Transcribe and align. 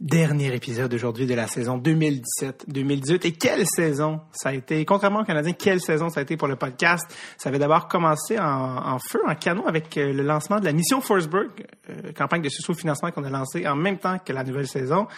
Dernier 0.00 0.54
épisode 0.54 0.94
aujourd'hui 0.94 1.26
de 1.26 1.34
la 1.34 1.48
saison 1.48 1.76
2017-2018. 1.76 3.26
Et 3.26 3.32
quelle 3.32 3.66
saison 3.66 4.20
ça 4.30 4.50
a 4.50 4.52
été? 4.52 4.84
Contrairement 4.84 5.22
aux 5.22 5.24
Canadiens, 5.24 5.54
quelle 5.54 5.80
saison 5.80 6.08
ça 6.08 6.20
a 6.20 6.22
été 6.22 6.36
pour 6.36 6.46
le 6.46 6.54
podcast? 6.54 7.04
Ça 7.36 7.48
avait 7.48 7.58
d'abord 7.58 7.88
commencé 7.88 8.38
en, 8.38 8.96
feu, 9.00 9.20
en 9.26 9.34
canon, 9.34 9.66
avec 9.66 9.96
euh, 9.96 10.12
le 10.12 10.22
lancement 10.22 10.60
de 10.60 10.66
la 10.66 10.72
mission 10.72 11.00
Forsberg, 11.00 11.50
euh, 11.90 12.12
campagne 12.12 12.42
de 12.42 12.48
sous-financement 12.48 13.10
qu'on 13.10 13.24
a 13.24 13.28
lancée 13.28 13.66
en 13.66 13.74
même 13.74 13.98
temps 13.98 14.20
que 14.24 14.32
la 14.32 14.44
nouvelle 14.44 14.68
saison. 14.68 15.08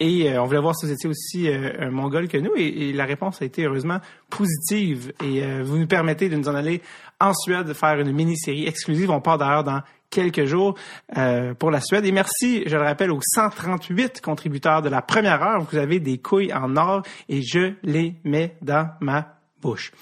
Et 0.00 0.28
euh, 0.28 0.42
on 0.42 0.46
voulait 0.46 0.58
voir 0.58 0.74
si 0.74 0.86
vous 0.86 0.92
étiez 0.92 1.08
aussi 1.08 1.48
un 1.48 1.90
mongol 1.92 2.26
que 2.26 2.38
nous. 2.38 2.50
Et, 2.56 2.92
la 2.92 3.04
réponse 3.04 3.40
a 3.42 3.44
été 3.44 3.62
heureusement 3.64 4.00
positive. 4.28 5.12
Et 5.22 5.62
vous 5.62 5.78
nous 5.78 5.86
permettez 5.86 6.28
de 6.28 6.34
nous 6.34 6.48
en 6.48 6.54
aller 6.56 6.82
en 7.20 7.32
Suède, 7.32 7.68
de 7.68 7.74
faire 7.74 8.00
une 8.00 8.10
mini-série 8.10 8.66
exclusive. 8.66 9.08
On 9.08 9.20
part 9.20 9.38
d'ailleurs 9.38 9.62
dans 9.62 9.82
quelques 10.10 10.44
jours 10.44 10.74
euh, 11.16 11.54
pour 11.54 11.70
la 11.70 11.80
Suède. 11.80 12.04
Et 12.04 12.12
merci, 12.12 12.62
je 12.66 12.76
le 12.76 12.82
rappelle, 12.82 13.10
aux 13.10 13.20
138 13.22 14.20
contributeurs 14.20 14.82
de 14.82 14.88
la 14.88 15.02
première 15.02 15.42
heure. 15.42 15.66
Vous 15.70 15.78
avez 15.78 16.00
des 16.00 16.18
couilles 16.18 16.52
en 16.52 16.76
or 16.76 17.02
et 17.28 17.42
je 17.42 17.74
les 17.82 18.14
mets 18.24 18.56
dans 18.62 18.88
ma 19.00 19.36
bouche. 19.60 19.92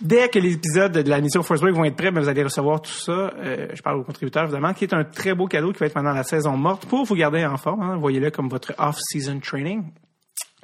Dès 0.00 0.28
que 0.28 0.38
les 0.38 0.54
épisodes 0.54 0.92
de 0.92 1.08
la 1.08 1.20
mission 1.20 1.42
Force 1.42 1.60
Break 1.60 1.74
vont 1.74 1.84
être 1.84 1.96
prêts, 1.96 2.10
ben, 2.10 2.20
vous 2.20 2.28
allez 2.28 2.42
recevoir 2.42 2.82
tout 2.82 2.90
ça. 2.90 3.12
Euh, 3.12 3.68
je 3.72 3.80
parle 3.80 3.98
aux 3.98 4.02
contributeurs, 4.02 4.44
évidemment, 4.44 4.74
qui 4.74 4.84
est 4.84 4.92
un 4.92 5.04
très 5.04 5.34
beau 5.34 5.46
cadeau 5.46 5.72
qui 5.72 5.78
va 5.78 5.86
être 5.86 5.94
pendant 5.94 6.12
la 6.12 6.24
saison 6.24 6.56
morte 6.56 6.86
pour 6.86 7.04
vous 7.04 7.14
garder 7.14 7.44
en 7.46 7.56
forme. 7.56 7.82
Hein. 7.82 7.96
Voyez-le 7.96 8.30
comme 8.30 8.48
votre 8.48 8.74
off-season 8.76 9.38
training. 9.38 9.84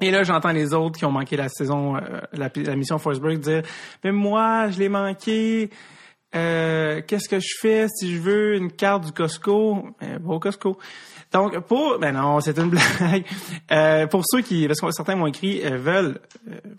Et 0.01 0.11
là, 0.11 0.25
j'entends 0.25 0.53
les 0.53 0.75
autres 0.75 0.99
qui 0.99 1.05
ont 1.05 1.13
manqué 1.13 1.37
la 1.37 1.49
saison, 1.49 1.97
euh, 1.97 2.01
la, 2.33 2.51
la, 2.55 2.77
mission 2.77 2.99
Force 2.99 3.21
Break 3.21 3.41
dire, 3.41 3.63
mais 4.03 4.13
moi, 4.13 4.69
je 4.71 4.79
l'ai 4.79 4.89
manqué. 4.89 5.71
Euh, 6.35 7.03
qu'est-ce 7.07 7.29
que 7.29 7.41
je 7.41 7.55
fais 7.61 7.87
si 7.89 8.15
je 8.15 8.21
veux 8.21 8.55
une 8.55 8.71
carte 8.71 9.05
du 9.05 9.13
Costco? 9.13 9.89
Euh, 10.03 10.19
au 10.25 10.39
Costco. 10.39 10.79
Donc, 11.33 11.59
pour... 11.61 11.99
Ben 11.99 12.13
non, 12.13 12.41
c'est 12.41 12.59
une 12.59 12.71
blague. 12.99 13.25
Euh, 13.73 14.07
pour 14.07 14.23
ceux 14.25 14.43
qui... 14.43 14.67
Parce 14.67 14.81
que 14.81 14.91
certains 14.91 15.17
m'ont 15.17 15.27
écrit, 15.27 15.61
euh, 15.65 15.77
veulent, 15.77 16.21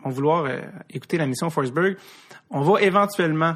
vont 0.03 0.09
vouloir 0.09 0.47
écouter 0.89 1.17
la 1.17 1.25
mission 1.25 1.49
Forsberg, 1.49 1.97
on 2.49 2.61
va 2.61 2.81
éventuellement... 2.81 3.55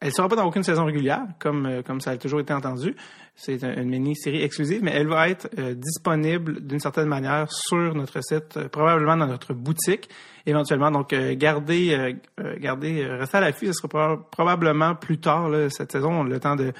elle 0.00 0.12
sera 0.12 0.28
pas 0.28 0.36
dans 0.36 0.46
aucune 0.46 0.62
saison 0.62 0.84
régulière, 0.84 1.22
comme, 1.38 1.82
comme 1.84 2.00
ça 2.00 2.12
a 2.12 2.16
toujours 2.16 2.40
été 2.40 2.52
entendu. 2.52 2.94
C'est 3.40 3.62
une 3.62 3.88
mini-série 3.88 4.42
exclusive, 4.42 4.82
mais 4.82 4.90
elle 4.92 5.06
va 5.06 5.28
être 5.28 5.48
euh, 5.60 5.72
disponible 5.72 6.60
d'une 6.60 6.80
certaine 6.80 7.06
manière 7.06 7.46
sur 7.52 7.94
notre 7.94 8.20
site, 8.20 8.56
euh, 8.56 8.68
probablement 8.68 9.16
dans 9.16 9.28
notre 9.28 9.54
boutique, 9.54 10.08
éventuellement. 10.44 10.90
Donc, 10.90 11.12
euh, 11.12 11.36
gardez, 11.36 12.16
gardez, 12.58 13.06
restez 13.06 13.36
à 13.36 13.40
l'affût. 13.40 13.66
Ce 13.66 13.74
sera 13.74 14.18
probablement 14.32 14.96
plus 14.96 15.18
tard 15.18 15.50
cette 15.70 15.92
saison. 15.92 16.24
Le 16.24 16.40
temps 16.40 16.56
de, 16.56 16.72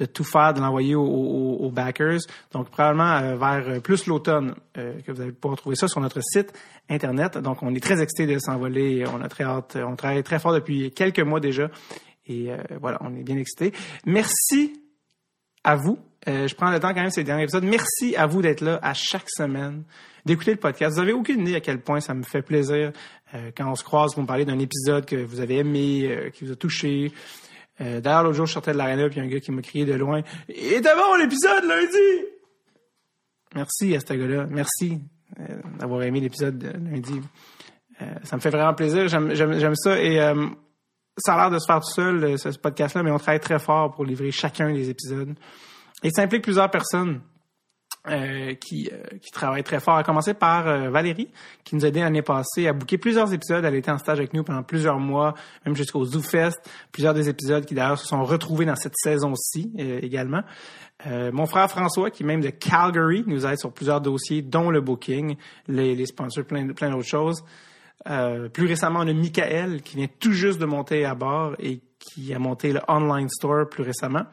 de 0.00 0.04
tout 0.04 0.24
faire, 0.24 0.52
de 0.52 0.58
l'envoyer 0.58 0.96
aux, 0.96 1.70
backers. 1.72 2.18
Donc, 2.50 2.70
probablement 2.70 3.36
vers 3.36 3.80
plus 3.80 4.06
l'automne 4.06 4.54
que 4.74 5.12
vous 5.12 5.20
allez 5.20 5.32
pouvoir 5.32 5.58
trouver 5.58 5.76
ça 5.76 5.86
sur 5.86 6.00
notre 6.00 6.20
site 6.22 6.52
Internet. 6.88 7.38
Donc, 7.38 7.62
on 7.62 7.72
est 7.72 7.82
très 7.82 8.02
excités 8.02 8.26
de 8.26 8.40
s'envoler. 8.40 9.04
On 9.14 9.20
a 9.22 9.28
très 9.28 9.44
hâte. 9.44 9.78
On 9.80 9.94
travaille 9.94 10.24
très 10.24 10.40
fort 10.40 10.54
depuis 10.54 10.90
quelques 10.90 11.20
mois 11.20 11.38
déjà. 11.38 11.70
Et 12.26 12.50
voilà, 12.80 12.98
on 13.00 13.14
est 13.16 13.22
bien 13.22 13.36
excités. 13.36 13.72
Merci 14.06 14.72
à 15.64 15.76
vous. 15.76 15.98
Euh, 16.28 16.46
je 16.46 16.54
prends 16.54 16.70
le 16.70 16.78
temps 16.80 16.88
quand 16.88 17.00
même 17.00 17.10
ces 17.10 17.24
derniers 17.24 17.44
épisodes. 17.44 17.64
Merci 17.64 18.14
à 18.16 18.26
vous 18.26 18.42
d'être 18.42 18.60
là 18.60 18.78
à 18.82 18.92
chaque 18.94 19.28
semaine, 19.28 19.84
d'écouter 20.26 20.52
le 20.52 20.58
podcast. 20.58 20.94
Vous 20.94 21.00
avez 21.00 21.12
aucune 21.12 21.40
idée 21.42 21.54
à 21.54 21.60
quel 21.60 21.80
point 21.80 22.00
ça 22.00 22.14
me 22.14 22.22
fait 22.22 22.42
plaisir 22.42 22.92
euh, 23.34 23.50
quand 23.56 23.70
on 23.70 23.74
se 23.74 23.84
croise 23.84 24.12
pour 24.12 24.22
me 24.22 24.26
parler 24.26 24.44
d'un 24.44 24.58
épisode 24.58 25.06
que 25.06 25.16
vous 25.16 25.40
avez 25.40 25.58
aimé, 25.58 26.08
euh, 26.10 26.30
qui 26.30 26.44
vous 26.44 26.52
a 26.52 26.56
touché. 26.56 27.12
D'ailleurs, 27.78 28.24
l'autre 28.24 28.36
jour, 28.36 28.44
je 28.44 28.52
sortais 28.52 28.72
de 28.72 28.76
l'aréna, 28.76 29.08
puis 29.08 29.16
il 29.16 29.18
y 29.20 29.22
a 29.22 29.24
un 29.24 29.32
gars 29.32 29.40
qui 29.40 29.50
m'a 29.52 29.62
crié 29.62 29.86
de 29.86 29.94
loin 29.94 30.20
«Et 30.50 30.82
d'abord 30.82 31.16
l'épisode 31.16 31.64
lundi!» 31.64 32.26
Merci 33.54 33.96
à 33.96 34.00
ce 34.00 34.12
gars-là. 34.12 34.46
Merci 34.50 34.98
d'avoir 35.78 36.02
aimé 36.02 36.20
l'épisode 36.20 36.58
de 36.58 36.68
lundi. 36.68 37.22
ça 38.22 38.36
me 38.36 38.42
fait 38.42 38.50
vraiment 38.50 38.74
plaisir. 38.74 39.08
J'aime 39.08 39.74
ça. 39.76 39.98
Et 39.98 40.20
ça 41.16 41.34
a 41.34 41.36
l'air 41.36 41.50
de 41.50 41.58
se 41.58 41.66
faire 41.66 41.80
tout 41.80 41.92
seul, 41.92 42.24
euh, 42.24 42.36
ce, 42.36 42.48
podcast-là, 42.58 43.02
mais 43.02 43.10
on 43.10 43.18
travaille 43.18 43.40
très 43.40 43.58
fort 43.58 43.92
pour 43.92 44.04
livrer 44.04 44.30
chacun 44.30 44.72
des 44.72 44.90
épisodes. 44.90 45.34
Et 46.02 46.10
ça 46.10 46.22
implique 46.22 46.42
plusieurs 46.42 46.70
personnes 46.70 47.20
euh, 48.08 48.54
qui, 48.54 48.88
euh, 48.90 49.18
qui 49.18 49.30
travaillent 49.30 49.62
très 49.62 49.80
fort, 49.80 49.96
à 49.96 50.04
commencer 50.04 50.32
par 50.32 50.90
Valérie, 50.90 51.28
qui 51.64 51.76
nous 51.76 51.84
a 51.84 51.88
aidé 51.88 52.00
l'année 52.00 52.22
passée 52.22 52.66
à 52.66 52.72
booker 52.72 52.96
plusieurs 52.96 53.32
épisodes. 53.34 53.64
Elle 53.64 53.74
était 53.74 53.90
en 53.90 53.98
stage 53.98 54.18
avec 54.18 54.32
nous 54.32 54.42
pendant 54.42 54.62
plusieurs 54.62 54.98
mois, 54.98 55.34
même 55.66 55.76
jusqu'au 55.76 56.04
ZooFest. 56.04 56.58
Plusieurs 56.92 57.12
des 57.12 57.28
épisodes 57.28 57.66
qui 57.66 57.74
d'ailleurs 57.74 57.98
se 57.98 58.06
sont 58.06 58.24
retrouvés 58.24 58.64
dans 58.64 58.76
cette 58.76 58.96
saison-ci 58.96 59.72
également. 59.76 60.42
mon 61.04 61.44
frère 61.44 61.70
François, 61.70 62.10
qui 62.10 62.24
même 62.24 62.40
de 62.40 62.50
Calgary, 62.50 63.24
nous 63.26 63.44
aide 63.44 63.58
sur 63.58 63.72
plusieurs 63.72 64.00
dossiers, 64.00 64.40
dont 64.40 64.70
le 64.70 64.80
booking, 64.80 65.36
les, 65.68 65.94
les 65.94 66.06
sponsors, 66.06 66.44
plein, 66.44 66.68
plein 66.68 66.90
d'autres 66.90 67.08
choses. 67.08 67.44
Euh, 68.08 68.48
plus 68.48 68.66
récemment, 68.66 69.00
on 69.00 69.08
a 69.08 69.12
Michael 69.12 69.82
qui 69.82 69.96
vient 69.96 70.08
tout 70.18 70.32
juste 70.32 70.58
de 70.58 70.64
monter 70.64 71.04
à 71.04 71.14
bord 71.14 71.54
et 71.58 71.80
qui 71.98 72.32
a 72.32 72.38
monté 72.38 72.72
le 72.72 72.80
online 72.88 73.28
store 73.28 73.68
plus 73.68 73.82
récemment, 73.82 74.24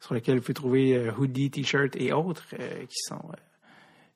sur 0.00 0.14
lequel 0.14 0.36
vous 0.36 0.42
pouvez 0.42 0.54
trouver 0.54 0.96
euh, 0.96 1.12
hoodie, 1.18 1.50
t-shirt 1.50 1.94
et 1.96 2.12
autres 2.12 2.46
euh, 2.58 2.84
qui 2.86 3.02
sont 3.08 3.20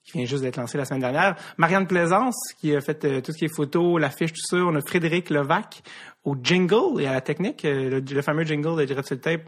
qui 0.03 0.19
vient 0.19 0.25
juste 0.25 0.45
d'être 0.45 0.57
lancé 0.57 0.79
la 0.79 0.84
semaine 0.84 1.01
dernière. 1.01 1.34
Marianne 1.57 1.89
Plaisance, 1.89 2.37
qui 2.61 2.77
a 2.77 2.81
fait 2.81 3.21
tout 3.23 3.33
ce 3.33 3.39
qui 3.39 3.47
est 3.47 3.53
photo, 3.53 3.99
l'affiche, 3.99 4.33
tout 4.33 4.41
ça. 4.41 4.59
On 4.59 4.77
a 4.77 4.81
Frédéric 4.81 5.31
Levac 5.31 5.83
au 6.23 6.37
jingle 6.41 7.01
et 7.03 7.09
à 7.09 7.13
la 7.13 7.21
technique, 7.21 7.65
le, 7.65 8.23
fameux 8.23 8.45
jingle 8.45 8.78
de 8.78 8.84
Direct 8.84 9.09
sur 9.09 9.21
Tape. 9.21 9.43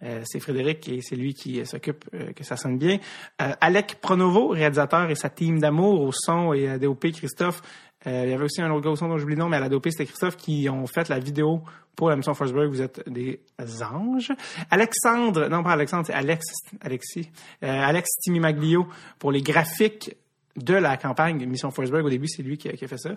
c'est 0.00 0.40
Frédéric 0.40 0.88
et 0.88 1.02
c'est 1.02 1.14
lui 1.14 1.34
qui 1.34 1.62
s'occupe 1.66 2.06
que 2.34 2.42
ça 2.42 2.56
sonne 2.56 2.78
bien. 2.78 3.00
Alec 3.36 3.98
Pronovo, 4.00 4.48
réalisateur 4.48 5.10
et 5.10 5.14
sa 5.14 5.28
team 5.28 5.60
d'amour 5.60 6.00
au 6.00 6.10
son 6.10 6.54
et 6.54 6.70
à 6.70 6.78
DOP 6.78 7.10
Christophe 7.12 7.60
euh, 8.06 8.24
il 8.24 8.30
y 8.30 8.32
avait 8.32 8.44
aussi 8.44 8.62
un 8.62 8.70
autre 8.70 8.84
gars 8.84 8.90
au 8.90 8.96
son 8.96 9.08
dont 9.08 9.18
j'oublie 9.18 9.34
le 9.34 9.40
nom, 9.40 9.48
mais 9.48 9.56
à 9.56 9.60
la 9.60 9.68
dopée, 9.68 9.90
c'était 9.90 10.06
Christophe 10.06 10.36
qui 10.36 10.68
ont 10.68 10.86
fait 10.86 11.08
la 11.08 11.18
vidéo 11.18 11.62
pour 11.96 12.10
la 12.10 12.16
mission 12.16 12.32
Forsberg. 12.34 12.68
Vous 12.68 12.80
êtes 12.80 13.08
des 13.08 13.40
anges. 13.82 14.32
Alexandre, 14.70 15.48
non 15.48 15.62
pas 15.62 15.72
Alexandre, 15.72 16.06
c'est 16.06 16.12
Alex, 16.12 16.46
Alexis. 16.80 17.30
Euh, 17.64 17.66
Alex 17.66 18.08
Timimaglio 18.22 18.86
pour 19.18 19.32
les 19.32 19.42
graphiques 19.42 20.16
de 20.56 20.74
la 20.74 20.96
campagne 20.96 21.44
Mission 21.46 21.70
Forsberg. 21.70 22.04
Au 22.04 22.10
début, 22.10 22.28
c'est 22.28 22.42
lui 22.42 22.56
qui 22.56 22.68
a, 22.68 22.76
fait 22.76 22.98
ça. 22.98 23.10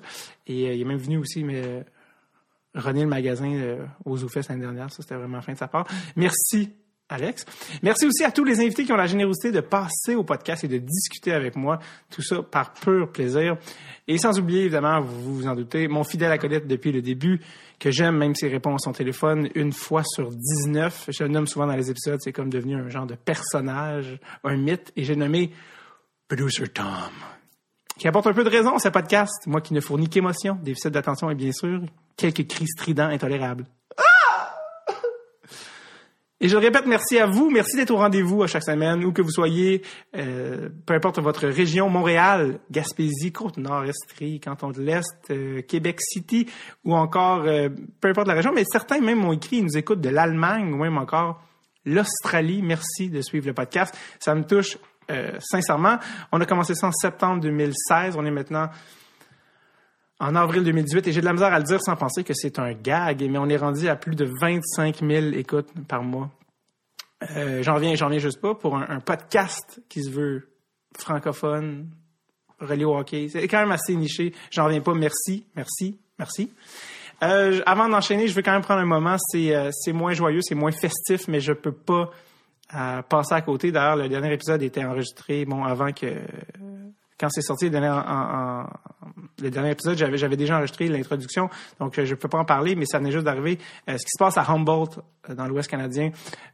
Et 0.48 0.68
euh, 0.68 0.74
il 0.74 0.82
est 0.82 0.86
même 0.86 0.98
venu 0.98 1.18
aussi, 1.18 1.44
mais 1.44 1.86
René 2.74 3.02
le 3.02 3.08
magasin 3.08 3.78
aux 4.06 4.16
Zoufest 4.16 4.48
l'année 4.48 4.62
dernière. 4.62 4.90
Ça, 4.92 5.02
c'était 5.02 5.16
vraiment 5.16 5.42
fin 5.42 5.52
de 5.52 5.58
sa 5.58 5.68
part. 5.68 5.86
Merci 6.16 6.74
Alex. 7.12 7.46
Merci 7.84 8.06
aussi 8.06 8.24
à 8.24 8.32
tous 8.32 8.44
les 8.44 8.60
invités 8.60 8.86
qui 8.86 8.92
ont 8.92 8.98
la 8.98 9.06
générosité 9.06 9.52
de 9.52 9.60
passer 9.60 10.16
au 10.16 10.24
podcast 10.24 10.64
et 10.64 10.68
de 10.68 10.78
discuter 10.78 11.34
avec 11.34 11.56
moi. 11.56 11.80
Tout 12.10 12.22
ça 12.22 12.42
par 12.42 12.74
pur 12.74 13.12
plaisir. 13.12 13.58
Et 14.08 14.18
sans 14.18 14.40
oublier, 14.40 14.62
évidemment, 14.62 15.02
vous 15.02 15.36
vous 15.36 15.48
en 15.48 15.56
doutez, 15.56 15.88
mon 15.88 16.04
fidèle 16.04 16.32
acolyte 16.32 16.68
depuis 16.68 16.92
le 16.92 17.02
début, 17.02 17.40
que 17.80 17.92
j'aime 17.92 18.18
même 18.18 18.34
s'il 18.36 18.50
répond 18.50 18.76
à 18.76 18.94
téléphone 18.94 19.50
une 19.56 19.74
fois 19.74 20.04
sur 20.06 20.30
19. 20.32 21.10
Je 21.10 21.24
le 21.24 21.30
nomme 21.30 21.48
souvent 21.48 21.68
dans 21.68 21.76
les 21.76 21.92
épisodes, 21.92 22.20
c'est 22.22 22.32
comme 22.32 22.50
devenu 22.50 22.76
un 22.76 22.90
genre 22.90 23.06
de 23.06 23.16
personnage, 23.16 24.20
un 24.44 24.58
mythe, 24.58 24.92
et 24.96 25.04
j'ai 25.04 25.16
nommé 25.16 25.52
Producer 26.28 26.68
Tom, 26.70 26.86
qui 27.98 28.08
apporte 28.08 28.28
un 28.28 28.34
peu 28.34 28.44
de 28.44 28.50
raison 28.50 28.76
à 28.76 28.80
ce 28.80 28.90
podcast, 28.90 29.48
moi 29.48 29.62
qui 29.62 29.74
ne 29.74 29.82
fournis 29.82 30.10
qu'émotion, 30.10 30.58
déficit 30.62 30.92
d'attention 30.92 31.30
et 31.30 31.36
bien 31.36 31.52
sûr, 31.52 31.82
quelques 32.16 32.48
cris 32.48 32.68
stridents 32.68 33.10
intolérables. 33.10 33.66
Et 36.44 36.48
je 36.48 36.56
le 36.56 36.60
répète, 36.60 36.88
merci 36.88 37.20
à 37.20 37.28
vous. 37.28 37.52
Merci 37.52 37.78
d'être 37.78 37.92
au 37.92 37.98
rendez-vous 37.98 38.42
à 38.42 38.48
chaque 38.48 38.64
semaine, 38.64 39.06
où 39.06 39.14
que 39.14 39.22
vous 39.22 39.30
soyez, 39.30 39.84
euh, 40.18 40.70
peu 40.88 40.96
importe 40.96 41.20
votre 41.20 41.48
région, 41.48 41.88
Montréal, 41.88 42.58
Gaspésie, 42.72 43.32
Côte-Nord, 43.32 43.84
Estrie, 43.86 44.40
Canton 44.40 44.72
de 44.72 44.82
l'Est, 44.82 45.30
euh, 45.30 45.62
Québec 45.62 46.00
City, 46.02 46.48
ou 46.84 46.96
encore, 46.96 47.44
euh, 47.46 47.70
peu 48.02 48.08
importe 48.08 48.28
la 48.28 48.34
région, 48.34 48.52
mais 48.56 48.64
certains 48.66 49.02
même 49.02 49.20
m'ont 49.20 49.34
écrit, 49.34 49.58
ils 49.58 49.64
nous 49.64 49.78
écoutent 49.78 50.02
de 50.02 50.10
l'Allemagne, 50.10 50.74
ou 50.74 50.78
même 50.78 50.98
encore 50.98 51.44
l'Australie. 51.86 52.64
Merci 52.64 53.10
de 53.10 53.22
suivre 53.22 53.46
le 53.46 53.54
podcast. 53.54 53.96
Ça 54.20 54.34
me 54.34 54.44
touche 54.44 54.80
sincèrement. 55.42 55.98
On 56.32 56.40
a 56.40 56.46
commencé 56.46 56.74
ça 56.74 56.88
en 56.88 56.92
septembre 56.94 57.42
2016. 57.42 58.16
On 58.18 58.26
est 58.26 58.32
maintenant 58.32 58.70
en 60.22 60.36
avril 60.36 60.64
2018 60.64 61.08
et 61.08 61.12
j'ai 61.12 61.20
de 61.20 61.26
la 61.26 61.34
misère 61.34 61.52
à 61.52 61.58
le 61.58 61.66
dire 61.66 61.82
sans 61.82 61.96
penser 61.96 62.24
que 62.24 62.34
c'est 62.34 62.60
un 62.60 62.74
gag, 62.74 63.28
mais 63.30 63.40
on 63.40 63.50
est 63.50 63.58
rendu 63.58 63.88
à 63.90 63.96
plus 63.96 64.16
de 64.16 64.30
25 64.40 65.00
000 65.00 65.34
écoutes 65.34 65.70
par 65.88 66.04
mois. 66.04 66.30
Euh, 67.30 67.62
j'en 67.64 67.76
reviens, 67.76 67.96
j'en 67.96 68.06
reviens 68.06 68.20
juste 68.20 68.42
pas 68.42 68.56
pour 68.56 68.76
un, 68.76 69.00
podcast 69.00 69.82
qui 69.90 70.04
se 70.04 70.10
veut 70.10 70.50
francophone, 70.98 71.90
relié 72.60 72.86
au 72.86 72.98
hockey. 72.98 73.28
C'est 73.30 73.48
quand 73.48 73.60
même 73.60 73.72
assez 73.72 73.96
niché. 73.96 74.34
J'en 74.52 74.66
reviens 74.66 74.82
pas. 74.82 74.94
Merci, 74.94 75.46
merci, 75.56 76.00
merci. 76.18 76.52
Euh, 77.24 77.62
avant 77.66 77.88
d'enchaîner, 77.88 78.28
je 78.28 78.34
veux 78.34 78.42
quand 78.42 78.54
même 78.54 78.64
prendre 78.64 78.82
un 78.82 78.86
moment. 78.86 79.18
C'est 79.20 79.56
euh, 79.56 79.70
moins 79.94 80.14
joyeux, 80.14 80.42
c'est 80.42 80.56
moins 80.56 80.72
festif, 80.72 81.28
mais 81.28 81.40
je 81.40 81.54
peux 81.54 81.74
pas 81.74 82.12
passer 83.10 83.34
à 83.34 83.42
côté. 83.42 83.72
D'ailleurs, 83.74 83.98
le 83.98 84.08
dernier 84.08 84.32
épisode 84.34 84.64
était 84.64 84.86
enregistré 84.86 85.44
bon 85.44 85.66
avant 85.66 85.92
que 85.92 86.08
quand 87.22 87.30
c'est 87.30 87.42
sorti 87.42 87.66
les 87.66 87.72
derniers, 87.72 87.90
en, 87.90 88.66
épisodes, 89.66 89.98
j'avais, 89.98 90.36
déjà 90.36 90.58
enregistré 90.58 90.88
l'introduction, 90.88 91.50
donc 91.80 91.94
je 91.96 92.02
ne 92.02 92.16
peux 92.16 92.28
pas 92.28 92.40
en 92.40 92.46
parler, 92.46 92.76
mais 92.76 92.86
ça 92.86 92.98
venait 92.98 93.12
juste 93.12 93.26
d'arriver. 93.26 93.60
ce 93.88 93.94
qui 93.94 94.10
se 94.10 94.18
passe 94.18 94.38
à 94.38 94.52
Humboldt, 94.52 95.00
dans 95.30 95.48
l'Ouest 95.48 95.70
canadien, 95.70 96.12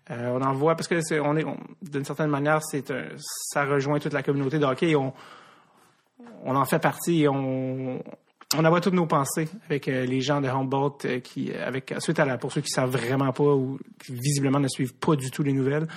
on 0.09 0.41
en 0.41 0.53
voit 0.53 0.75
parce 0.75 0.87
que 0.87 0.99
c'est, 1.01 1.19
on 1.19 1.37
est, 1.37 1.45
d'une 1.81 2.05
certaine 2.05 2.29
manière, 2.29 2.59
c'est 2.63 2.93
ça 3.17 3.63
rejoint 3.63 3.99
toute 3.99 4.13
la 4.13 4.23
communauté 4.23 4.59
de 4.59 4.65
hockey. 4.65 4.95
On, 4.95 5.13
en 6.45 6.65
fait 6.65 6.79
partie 6.79 7.23
et 7.23 7.27
on, 7.29 8.01
on 8.55 8.63
envoie 8.63 8.79
toutes 8.79 8.93
nos 8.93 9.05
pensées 9.05 9.49
avec 9.65 9.87
euh, 9.87 10.05
les 10.05 10.21
gens 10.21 10.39
de 10.39 10.47
Humboldt 10.47 11.05
euh, 11.05 11.19
qui, 11.19 11.51
avec 11.53 11.93
suite 11.99 12.19
à 12.19 12.25
la 12.25 12.37
pour 12.37 12.53
ceux 12.53 12.61
qui 12.61 12.69
savent 12.69 12.89
vraiment 12.89 13.33
pas 13.33 13.43
ou 13.43 13.77
qui 14.03 14.13
visiblement 14.13 14.59
ne 14.59 14.69
suivent 14.69 14.93
pas 14.93 15.15
du 15.17 15.31
tout 15.31 15.43
les 15.43 15.51
nouvelles 15.51 15.87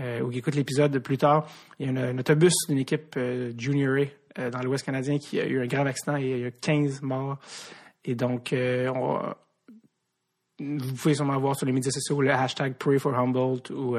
euh, 0.00 0.20
ou 0.20 0.30
qui 0.30 0.38
écoutent 0.38 0.54
l'épisode 0.54 0.98
plus 0.98 1.18
tard, 1.18 1.46
il 1.78 1.86
y 1.86 1.96
a 1.96 2.02
un, 2.02 2.18
autobus 2.18 2.54
d'une 2.68 2.78
équipe 2.78 3.18
Junior 3.56 4.06
A 4.36 4.50
dans 4.50 4.60
l'Ouest 4.60 4.84
canadien 4.84 5.18
qui 5.18 5.40
a 5.40 5.46
eu 5.46 5.62
un 5.62 5.66
grave 5.66 5.86
accident 5.86 6.16
et 6.16 6.30
il 6.30 6.38
y 6.40 6.44
a 6.46 6.50
15 6.50 7.02
morts. 7.02 7.38
Et 8.04 8.14
donc, 8.14 8.52
on, 8.54 9.20
vous 10.58 10.94
pouvez 10.94 11.14
sûrement 11.14 11.38
voir 11.38 11.56
sur 11.56 11.66
les 11.66 11.72
médias 11.72 11.92
sociaux 11.92 12.20
le 12.20 12.32
hashtag 12.32 12.74
Pray 12.74 12.98
for 12.98 13.14
Humboldt 13.14 13.70
ou 13.70 13.96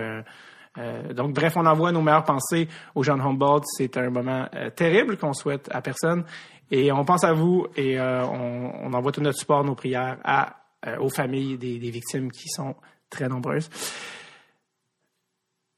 donc, 1.14 1.34
bref, 1.34 1.54
on 1.56 1.66
envoie 1.66 1.94
nos 1.94 2.02
meilleures 2.02 2.26
pensées 2.26 2.68
aux 2.96 3.02
gens 3.02 3.16
de 3.16 3.22
Humboldt. 3.22 3.64
C'est 3.78 3.96
un 3.96 4.10
moment 4.10 4.46
terrible 4.76 5.16
qu'on 5.16 5.32
souhaite 5.32 5.70
à 5.72 5.82
personne. 5.82 6.26
Et 6.72 6.92
on 6.92 7.06
pense 7.06 7.24
à 7.24 7.34
vous 7.34 7.68
et 7.76 8.00
euh, 8.00 8.26
on, 8.26 8.94
envoie 8.94 9.12
tout 9.12 9.22
notre 9.22 9.38
support, 9.38 9.64
nos 9.64 9.76
prières 9.76 10.18
à, 10.24 10.58
euh, 10.88 10.98
aux 10.98 11.10
familles 11.10 11.58
des, 11.58 11.78
victimes 11.78 12.32
qui 12.32 12.50
sont 12.50 12.76
très 13.10 13.28
nombreuses. 13.28 13.70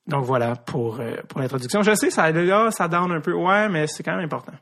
Donc 0.07 0.23
voilà 0.23 0.55
pour, 0.55 0.99
euh, 0.99 1.17
pour 1.27 1.41
l'introduction. 1.41 1.81
Je 1.83 1.93
sais, 1.95 2.09
ça, 2.09 2.31
là, 2.31 2.71
ça 2.71 2.87
down 2.87 3.11
un 3.11 3.21
peu, 3.21 3.33
ouais, 3.33 3.69
mais 3.69 3.87
c'est 3.87 4.03
quand 4.03 4.15
même 4.15 4.25
important. 4.25 4.53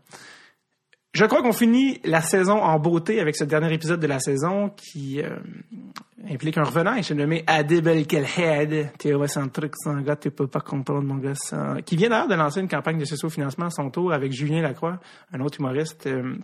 Je 1.15 1.23
crois 1.23 1.41
qu'on 1.41 1.53
finit 1.53 2.01
la 2.03 2.19
saison 2.19 2.61
en 2.61 2.77
beauté 2.77 3.21
avec 3.21 3.37
ce 3.37 3.45
dernier 3.45 3.73
épisode 3.73 4.01
de 4.01 4.07
la 4.07 4.19
saison 4.19 4.69
qui 4.69 5.21
euh, 5.21 5.29
implique 6.29 6.57
un 6.57 6.63
revenant. 6.63 7.01
S'est 7.01 7.15
nommé. 7.15 7.45
T'es 7.45 9.13
truc 9.53 9.73
sans 9.77 10.01
gars, 10.01 10.17
tu 10.17 10.29
peux 10.29 10.47
pas 10.47 10.59
comprendre, 10.59 11.03
mon 11.03 11.15
gars. 11.15 11.31
Qui 11.85 11.95
vient 11.95 12.09
d'ailleurs 12.09 12.27
de 12.27 12.35
lancer 12.35 12.59
une 12.59 12.67
campagne 12.67 12.97
de 12.97 13.05
socio-financement 13.05 13.67
à 13.67 13.69
son 13.69 13.89
tour 13.91 14.11
avec 14.11 14.33
Julien 14.33 14.61
Lacroix, 14.61 14.99
un 15.31 15.39
autre 15.39 15.61
humoriste 15.61 16.05
euh, 16.07 16.35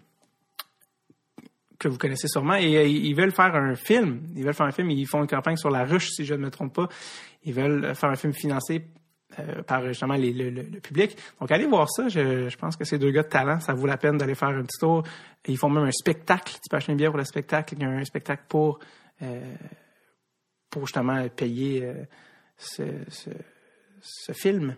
que 1.78 1.90
vous 1.90 1.98
connaissez 1.98 2.30
sûrement. 2.30 2.56
Et 2.56 2.78
euh, 2.78 2.86
ils 2.86 3.14
veulent 3.14 3.34
faire 3.34 3.54
un 3.54 3.76
film. 3.76 4.22
Ils 4.38 4.46
veulent 4.46 4.54
faire 4.54 4.68
un 4.68 4.72
film. 4.72 4.90
Ils 4.90 5.06
font 5.06 5.20
une 5.20 5.28
campagne 5.28 5.58
sur 5.58 5.70
la 5.70 5.84
ruche, 5.84 6.12
si 6.12 6.24
je 6.24 6.34
ne 6.34 6.46
me 6.46 6.50
trompe 6.50 6.74
pas. 6.74 6.88
Ils 7.44 7.54
veulent 7.54 7.96
faire 7.96 8.10
un 8.10 8.16
film 8.16 8.34
financé 8.34 8.86
euh, 9.40 9.64
par 9.64 9.86
justement 9.88 10.16
le, 10.18 10.80
public. 10.80 11.18
Donc 11.40 11.52
allez 11.52 11.66
voir 11.66 11.90
ça. 11.90 12.10
Je, 12.10 12.54
pense 12.58 12.76
que 12.76 12.84
ces 12.84 12.98
deux 12.98 13.12
gars 13.12 13.24
de 13.24 13.30
talent, 13.30 13.62
ça 13.62 13.74
vaut 13.74 13.88
la 13.88 13.96
peine 13.96 14.18
d'aller 14.18 14.36
faire 14.36 14.50
un 14.50 14.64
petit 14.64 14.78
tour. 14.78 15.04
Ils 15.48 15.58
font 15.58 15.70
même 15.70 15.86
un 15.86 15.92
spectacle. 15.92 16.54
Tu 16.54 16.70
peux 16.70 16.76
acheter 16.76 16.92
une 16.92 16.98
bière 16.98 17.12
pour 17.12 17.18
le 17.18 17.24
spectacle. 17.24 17.76
Il 17.78 17.82
y 17.82 17.86
a 17.86 17.90
un 17.90 18.04
spectacle 18.04 18.44
pour 18.50 18.80
euh, 19.22 19.56
pour 20.70 20.86
justement 20.86 21.28
payer 21.30 21.86
euh, 21.86 22.04
ce, 22.58 24.34
film. 24.34 24.76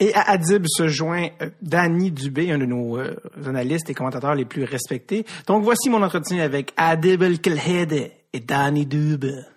Et 0.00 0.14
à 0.14 0.30
Adib 0.30 0.64
se 0.66 0.88
joint 0.88 1.28
Danny 1.60 2.10
Dubé, 2.10 2.50
un 2.52 2.58
de 2.58 2.66
nos 2.66 2.98
analystes 3.44 3.90
et 3.90 3.94
commentateurs 3.94 4.34
les 4.34 4.44
plus 4.46 4.64
respectés. 4.64 5.26
Donc 5.46 5.62
voici 5.62 5.90
mon 5.90 6.02
entretien 6.02 6.42
avec 6.42 6.72
Adib 6.76 7.22
El-Kelhede 7.22 8.12
et 8.32 8.40
Danny 8.40 8.86
Dubé. 8.86 9.53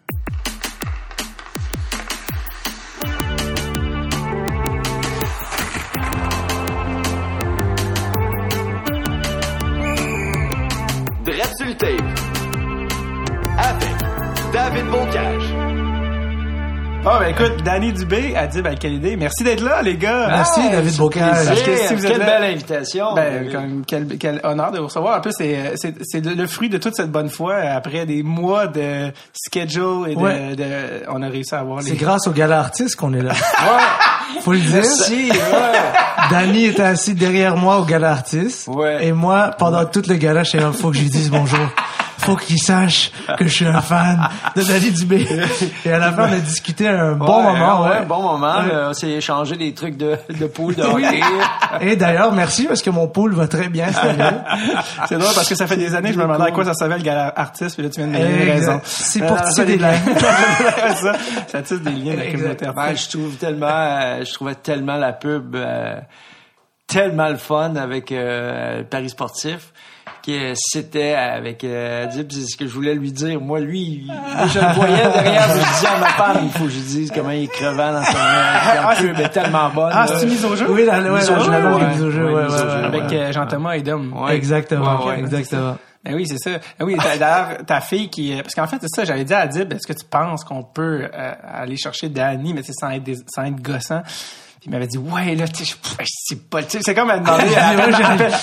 Ben 17.27 17.33
écoute, 17.33 17.63
Danny 17.63 17.91
Dubé 17.91 18.35
a 18.35 18.47
dit, 18.47 18.61
ben, 18.61 18.75
quelle 18.77 18.93
idée. 18.93 19.17
Merci 19.17 19.43
d'être 19.43 19.61
là, 19.61 19.81
les 19.81 19.97
gars. 19.97 20.27
Merci, 20.27 20.61
David 20.71 20.95
Bocage. 20.95 21.45
Si 21.55 21.93
vous 21.93 22.05
êtes 22.05 22.13
quelle 22.13 22.25
belle 22.25 22.43
invitation. 22.43 23.13
Ben, 23.15 23.83
quel, 23.85 24.17
quel, 24.17 24.39
honneur 24.43 24.71
de 24.71 24.79
vous 24.79 24.85
recevoir. 24.85 25.17
En 25.17 25.21
plus, 25.21 25.33
c'est, 25.37 25.73
c'est, 25.75 25.95
c'est 26.03 26.25
le 26.25 26.47
fruit 26.47 26.69
de 26.69 26.77
toute 26.77 26.95
cette 26.95 27.11
bonne 27.11 27.29
foi 27.29 27.55
après 27.55 28.05
des 28.05 28.23
mois 28.23 28.67
de 28.67 29.11
schedule 29.33 30.07
et 30.07 30.15
de, 30.15 30.55
de 30.55 30.65
on 31.09 31.21
a 31.21 31.27
réussi 31.27 31.53
à 31.53 31.59
avoir 31.59 31.79
les... 31.79 31.89
C'est 31.89 31.95
grâce 31.95 32.27
au 32.27 32.31
gala 32.31 32.59
artiste 32.59 32.95
qu'on 32.95 33.13
est 33.13 33.23
là. 33.23 33.31
ouais. 33.31 34.39
Faut 34.41 34.53
le 34.53 34.59
dire. 34.59 34.75
Merci, 34.75 35.29
ouais. 35.29 36.29
Danny 36.31 36.65
était 36.65 36.81
assis 36.83 37.13
derrière 37.13 37.57
moi 37.57 37.79
au 37.79 37.85
gala 37.85 38.11
artiste. 38.11 38.67
Ouais. 38.67 39.05
Et 39.05 39.11
moi, 39.11 39.51
pendant 39.57 39.85
tout 39.85 40.03
le 40.07 40.15
gala, 40.15 40.43
je 40.43 40.51
sais 40.51 40.59
faut 40.59 40.91
que 40.91 40.97
je 40.97 41.01
lui 41.01 41.09
dise 41.09 41.29
bonjour 41.29 41.59
faut 42.17 42.35
qu'il 42.35 42.59
sache 42.59 43.11
que 43.37 43.45
je 43.45 43.53
suis 43.53 43.65
un 43.65 43.81
fan 43.81 44.27
de 44.55 44.63
David 44.63 44.93
Dubé. 44.95 45.27
Et 45.85 45.91
à 45.91 45.99
la 45.99 46.11
fin, 46.11 46.29
on 46.29 46.33
a 46.33 46.39
discuté 46.39 46.87
un 46.87 47.13
bon 47.13 47.41
moment. 47.43 47.83
Ouais, 47.83 47.97
un 47.97 48.05
bon 48.05 48.21
moment. 48.21 48.55
on 48.89 48.93
s'est 48.93 49.11
échangé 49.11 49.55
des 49.55 49.73
trucs 49.73 49.97
de, 49.97 50.17
de 50.29 50.45
pool 50.47 50.75
de 50.75 50.83
hockey. 50.83 51.21
Et 51.81 51.95
d'ailleurs, 51.95 52.31
merci 52.31 52.65
parce 52.65 52.81
que 52.81 52.89
mon 52.89 53.07
pool 53.07 53.33
va 53.33 53.47
très 53.47 53.69
bien 53.69 53.87
cette 53.87 54.03
année. 54.03 54.37
C'est 55.07 55.17
drôle 55.17 55.33
parce 55.35 55.47
que 55.47 55.55
ça 55.55 55.67
fait 55.67 55.77
des 55.77 55.93
années 55.95 56.09
que 56.09 56.15
je 56.15 56.19
me 56.19 56.23
demandais 56.23 56.45
à 56.45 56.51
quoi 56.51 56.65
ça 56.65 56.73
servait 56.73 56.97
le 56.97 57.03
gala 57.03 57.31
artiste, 57.35 57.75
puis 57.75 57.83
là, 57.83 57.89
tu 57.89 58.01
viens 58.01 58.07
de 58.07 58.13
me 58.13 58.17
donner 58.17 58.51
raison. 58.51 58.81
C'est 58.83 59.25
pour 59.25 59.41
tisser 59.41 59.65
des 59.65 59.77
liens. 59.77 59.93
ça, 60.95 61.13
ça 61.47 61.61
tisse 61.61 61.81
des 61.81 61.91
liens 61.91 62.13
de 62.13 62.19
la 62.19 62.31
communauté 62.31 62.65
je 62.95 63.09
trouve 63.09 63.35
tellement, 63.37 63.67
euh, 63.67 64.23
je 64.23 64.33
trouvais 64.33 64.55
tellement 64.55 64.95
la 64.95 65.13
pub 65.13 65.55
euh, 65.55 65.99
tellement 66.87 67.29
le 67.29 67.37
fun 67.37 67.75
avec 67.75 68.11
euh, 68.11 68.83
Paris 68.83 69.09
Sportif 69.09 69.73
que 70.27 70.51
c'était 70.55 71.13
avec 71.13 71.63
euh, 71.63 72.05
Dib, 72.07 72.29
c'est 72.29 72.41
ce 72.41 72.57
que 72.57 72.67
je 72.67 72.73
voulais 72.73 72.93
lui 72.93 73.13
dire. 73.13 73.39
Moi, 73.39 73.61
lui, 73.61 74.05
je 74.07 74.59
le 74.59 74.73
voyais 74.73 74.95
derrière, 74.97 75.47
je 75.47 75.73
disais 75.73 75.87
à 75.87 75.99
ma 75.99 76.09
femme, 76.09 76.37
il 76.43 76.51
faut 76.51 76.65
que 76.65 76.69
je 76.69 76.79
dise 76.79 77.11
comment 77.15 77.31
il 77.31 77.45
est 77.45 77.47
crevant 77.47 77.93
dans 77.93 78.03
son 78.03 78.17
ah, 78.17 78.93
pub 78.97 79.17
est 79.17 79.29
tellement 79.29 79.69
bonne. 79.69 79.91
Ah, 79.93 80.05
c'est 80.05 80.25
mise 80.25 80.43
au 80.43 80.53
jeu? 80.53 80.65
Oui, 80.69 80.83
la, 80.85 80.99
mise 80.99 81.29
au 81.31 81.39
jeu, 81.39 81.51
la 81.51 81.87
mise 81.87 82.03
au 82.03 82.11
jeu, 82.11 82.37
Avec 82.37 83.13
euh, 83.13 83.31
Jean-Thomas 83.31 83.77
et 83.77 83.81
Dom. 83.81 84.13
Exactement, 84.29 85.13
exactement. 85.13 85.77
Ben 86.03 86.13
oui, 86.13 86.25
c'est 86.27 86.37
ça. 86.37 86.59
Ben 86.79 86.85
oui, 86.85 86.95
d'ailleurs, 86.95 87.65
ta 87.65 87.81
fille 87.81 88.09
qui... 88.09 88.35
Parce 88.41 88.53
qu'en 88.53 88.67
fait, 88.67 88.77
c'est 88.81 88.93
ça, 88.93 89.05
j'avais 89.05 89.23
dit 89.23 89.33
à 89.33 89.47
Dib, 89.47 89.73
est-ce 89.73 89.87
que 89.87 89.97
tu 89.97 90.05
penses 90.05 90.43
qu'on 90.43 90.63
peut 90.63 91.07
euh, 91.13 91.33
aller 91.43 91.77
chercher 91.77 92.09
Danny, 92.09 92.53
mais 92.53 92.63
c'est 92.63 92.73
sans 92.73 92.89
être, 92.91 93.09
sans 93.33 93.45
être 93.45 93.61
gossant? 93.61 94.03
Il 94.65 94.71
m'avait 94.71 94.87
dit 94.87 94.97
ouais 94.97 95.35
là 95.35 95.47
tu 95.47 95.63
c'est 95.65 96.49
pas 96.49 96.59
c'est 96.67 96.95
comme 96.95 97.09
à 97.09 97.19
demander 97.19 97.43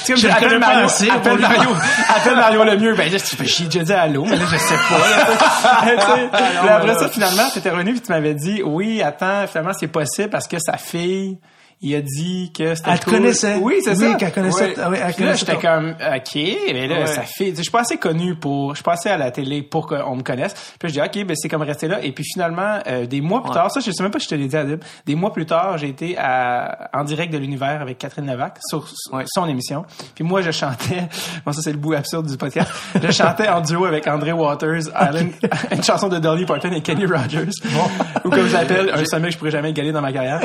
c'est 0.05 0.15
comme 0.15 0.31
appelle 0.31 0.59
Mario 0.59 0.87
appelle 1.11 1.39
Mario 1.39 1.71
appelle 2.17 2.37
Mario 2.37 2.65
le 2.65 2.77
mieux. 2.79 2.95
Ben 2.95 3.11
j'ai 3.11 3.65
déjà 3.65 3.85
dit 3.85 3.93
allô 3.93 4.25
mais 4.25 4.37
là 4.37 4.45
je 4.51 4.57
sais 4.57 4.75
pas 4.75 6.75
après 6.77 6.95
ça 6.95 7.09
finalement 7.09 7.49
tu 7.53 7.59
étais 7.59 7.71
revenu 7.71 7.93
puis 7.93 8.01
tu 8.01 8.13
m'avais 8.13 8.35
dit 8.35 8.63
oui 8.63 9.03
attends 9.03 9.47
finalement 9.49 9.73
c'est 9.79 9.89
possible 9.89 10.31
parce 10.31 10.47
que 10.47 10.59
sa 10.59 10.77
fille 10.77 11.39
il 11.85 11.95
a 11.95 12.01
dit 12.01 12.51
que 12.57 12.75
c'était 12.75 12.91
Elle 12.91 12.99
te 12.99 13.11
connaissait. 13.11 13.59
Oui, 13.61 13.81
c'est 13.85 13.95
ça. 13.95 14.07
Oui, 14.07 14.17
qu'elle 14.17 14.33
connaissait. 14.33 14.75
Oui, 14.89 14.97
elle 15.05 15.15
connaissait. 15.15 15.25
Là, 15.25 15.35
j'étais 15.35 15.57
comme, 15.59 15.91
OK, 15.91 16.73
mais 16.73 16.89
là, 16.89 17.07
ça 17.07 17.23
fait, 17.23 17.55
je 17.55 17.61
suis 17.61 17.71
pas 17.71 17.83
assez 17.83 17.99
connu 17.99 18.37
pour, 18.37 18.71
je 18.71 18.77
suis 18.77 18.83
pas 18.83 18.95
assez 18.95 19.11
à 19.11 19.19
la 19.19 19.31
télé 19.31 19.63
pour 19.63 19.87
qu'on 19.87 20.17
me 20.17 20.23
connaisse. 20.23 20.55
Puis 20.79 20.89
je 20.89 20.95
dis, 20.95 21.01
OK, 21.01 21.27
ben 21.27 21.37
c'est 21.37 21.51
comme 21.51 21.61
rester 21.61 21.87
là. 21.87 22.03
Et 22.03 22.13
puis 22.13 22.25
finalement, 22.25 22.79
euh, 22.87 23.05
des 23.05 23.21
mois 23.21 23.43
plus 23.43 23.53
tard, 23.53 23.71
ça, 23.71 23.81
je 23.81 23.91
sais 23.91 24.03
même 24.03 24.11
pas 24.11 24.19
si 24.19 24.25
je 24.25 24.31
te 24.31 24.35
l'ai 24.35 24.49
dit, 24.49 24.57
Adib, 24.57 24.83
des 25.05 25.15
mois 25.15 25.31
plus 25.31 25.45
tard, 25.45 25.77
j'ai 25.77 25.89
été 25.89 26.17
à, 26.19 26.89
en 26.95 27.05
direct 27.05 27.31
de 27.31 27.39
l'univers 27.39 27.83
avec 27.83 27.99
Catherine 27.99 28.31
Levac 28.31 28.59
sur 28.67 28.89
son 29.27 29.47
émission. 29.47 29.85
Puis 30.15 30.25
moi, 30.25 30.41
je 30.41 30.53
chantais, 30.53 31.09
bon, 31.45 31.53
ça, 31.53 31.61
c'est 31.61 31.73
le 31.73 31.79
bout 31.79 31.93
absurde 31.93 32.27
du 32.27 32.39
podcast. 32.39 32.73
je 32.95 33.11
chantais 33.11 33.49
en 33.49 33.61
duo 33.61 33.85
avec 33.85 34.07
André 34.07 34.33
Waters, 34.33 34.85
une 35.71 35.83
chanson 35.83 36.09
de 36.09 36.19
Dolly 36.19 36.47
Parton 36.47 36.73
et 36.73 36.81
Kenny 36.81 37.05
Rogers. 37.05 37.51
Ou 38.25 38.31
comme 38.31 38.49
j'appelle, 38.49 38.91
un 38.91 39.05
sommet 39.05 39.29
que 39.29 39.35
je 39.35 39.39
pourrais 39.39 39.51
jamais 39.51 39.71
égaler 39.71 39.93
dans 39.93 40.01
ma 40.01 40.13
carrière. 40.13 40.41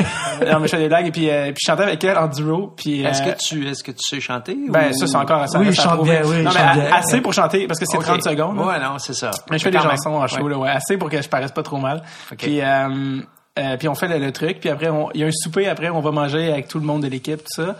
non, 0.46 0.60
mais 0.60 0.67
je 0.67 0.75
fais 0.75 0.79
des 0.79 0.89
blagues 0.89 1.08
et 1.08 1.12
puis 1.12 1.28
puis, 1.29 1.38
euh, 1.38 1.45
puis 1.51 1.57
je 1.62 1.71
chantais 1.71 1.83
avec 1.83 2.03
elle 2.03 2.17
en 2.17 2.27
duo. 2.27 2.74
Puis 2.75 3.01
est-ce 3.01 3.21
que 3.21 3.29
euh, 3.29 3.36
tu 3.39 3.67
est-ce 3.67 3.83
que 3.83 3.91
tu 3.91 4.00
sais 4.01 4.19
chanter 4.19 4.57
Ben 4.69 4.93
ça 4.93 5.07
c'est 5.07 5.15
encore 5.15 5.41
assez. 5.41 5.57
Oui, 5.57 5.67
je 5.71 5.81
chante 5.81 6.03
bien. 6.03 6.21
Oui, 6.25 6.43
non, 6.43 6.51
mais 6.53 6.91
assez 6.91 7.21
pour 7.21 7.33
chanter 7.33 7.67
parce 7.67 7.79
que 7.79 7.86
c'est 7.88 7.98
30 7.98 8.24
secondes. 8.24 8.57
Ouais, 8.57 8.79
non, 8.79 8.98
c'est 8.98 9.13
ça. 9.13 9.31
Mais 9.50 9.57
je 9.57 9.63
fais 9.63 9.71
des 9.71 9.79
chansons 9.79 10.15
en 10.15 10.27
show 10.27 10.48
là, 10.48 10.57
ouais, 10.57 10.69
assez 10.69 10.98
pour 10.98 11.09
que 11.09 11.21
je 11.21 11.29
paraisse 11.29 11.51
pas 11.51 11.63
trop 11.63 11.77
mal. 11.77 12.03
Puis 12.38 12.62
euh, 12.62 13.21
euh, 13.59 13.77
puis 13.77 13.88
on 13.88 13.95
fait 13.95 14.07
le, 14.07 14.31
truc, 14.31 14.59
puis 14.59 14.69
après 14.69 14.89
il 15.13 15.21
y 15.21 15.24
a 15.24 15.27
un 15.27 15.31
souper 15.31 15.67
après 15.67 15.89
on 15.89 16.01
va 16.01 16.12
manger 16.12 16.51
avec 16.51 16.67
tout 16.67 16.79
le 16.79 16.86
monde 16.86 17.03
de 17.03 17.07
l'équipe 17.07 17.39
tout 17.39 17.63
ça. 17.63 17.75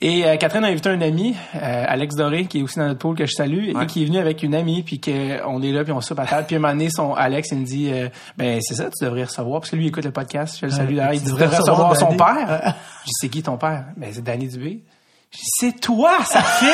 Et 0.00 0.24
euh, 0.24 0.36
Catherine 0.36 0.64
a 0.64 0.68
invité 0.68 0.90
un 0.90 1.00
ami, 1.00 1.34
euh, 1.56 1.84
Alex 1.88 2.14
Doré, 2.14 2.46
qui 2.46 2.60
est 2.60 2.62
aussi 2.62 2.78
dans 2.78 2.86
notre 2.86 3.00
pôle 3.00 3.16
que 3.16 3.26
je 3.26 3.32
salue, 3.32 3.70
et 3.70 3.86
qui 3.86 4.02
est 4.02 4.06
venu 4.06 4.18
avec 4.18 4.44
une 4.44 4.54
amie, 4.54 4.84
puis 4.84 5.00
qu'on 5.00 5.60
est 5.60 5.72
là, 5.72 5.82
puis 5.82 5.92
on 5.92 6.00
soupe 6.00 6.20
à 6.20 6.26
table. 6.26 6.46
Puis 6.46 6.54
un 6.54 6.60
moment 6.60 6.72
donné, 6.72 6.88
son 6.88 7.14
Alex, 7.14 7.48
il 7.50 7.58
me 7.58 7.64
dit, 7.64 7.90
euh, 7.92 8.08
ben 8.36 8.60
c'est 8.60 8.74
ça, 8.74 8.90
tu 8.96 9.04
devrais 9.04 9.24
recevoir, 9.24 9.60
parce 9.60 9.70
que 9.70 9.76
lui, 9.76 9.86
il 9.86 9.88
écoute 9.88 10.04
le 10.04 10.12
podcast, 10.12 10.56
je 10.60 10.66
le 10.66 10.72
salue 10.72 10.98
il 11.12 11.24
devrait 11.24 11.46
recevoir, 11.46 11.96
son 11.96 12.16
père. 12.16 12.76
je 13.00 13.06
dis, 13.06 13.12
c'est 13.20 13.28
qui 13.28 13.42
ton 13.42 13.56
père? 13.56 13.86
Ben 13.96 14.10
c'est 14.12 14.22
Danny 14.22 14.46
Dubé. 14.46 14.82
C'est 15.30 15.78
toi, 15.80 16.12
sa 16.24 16.40
fille! 16.42 16.68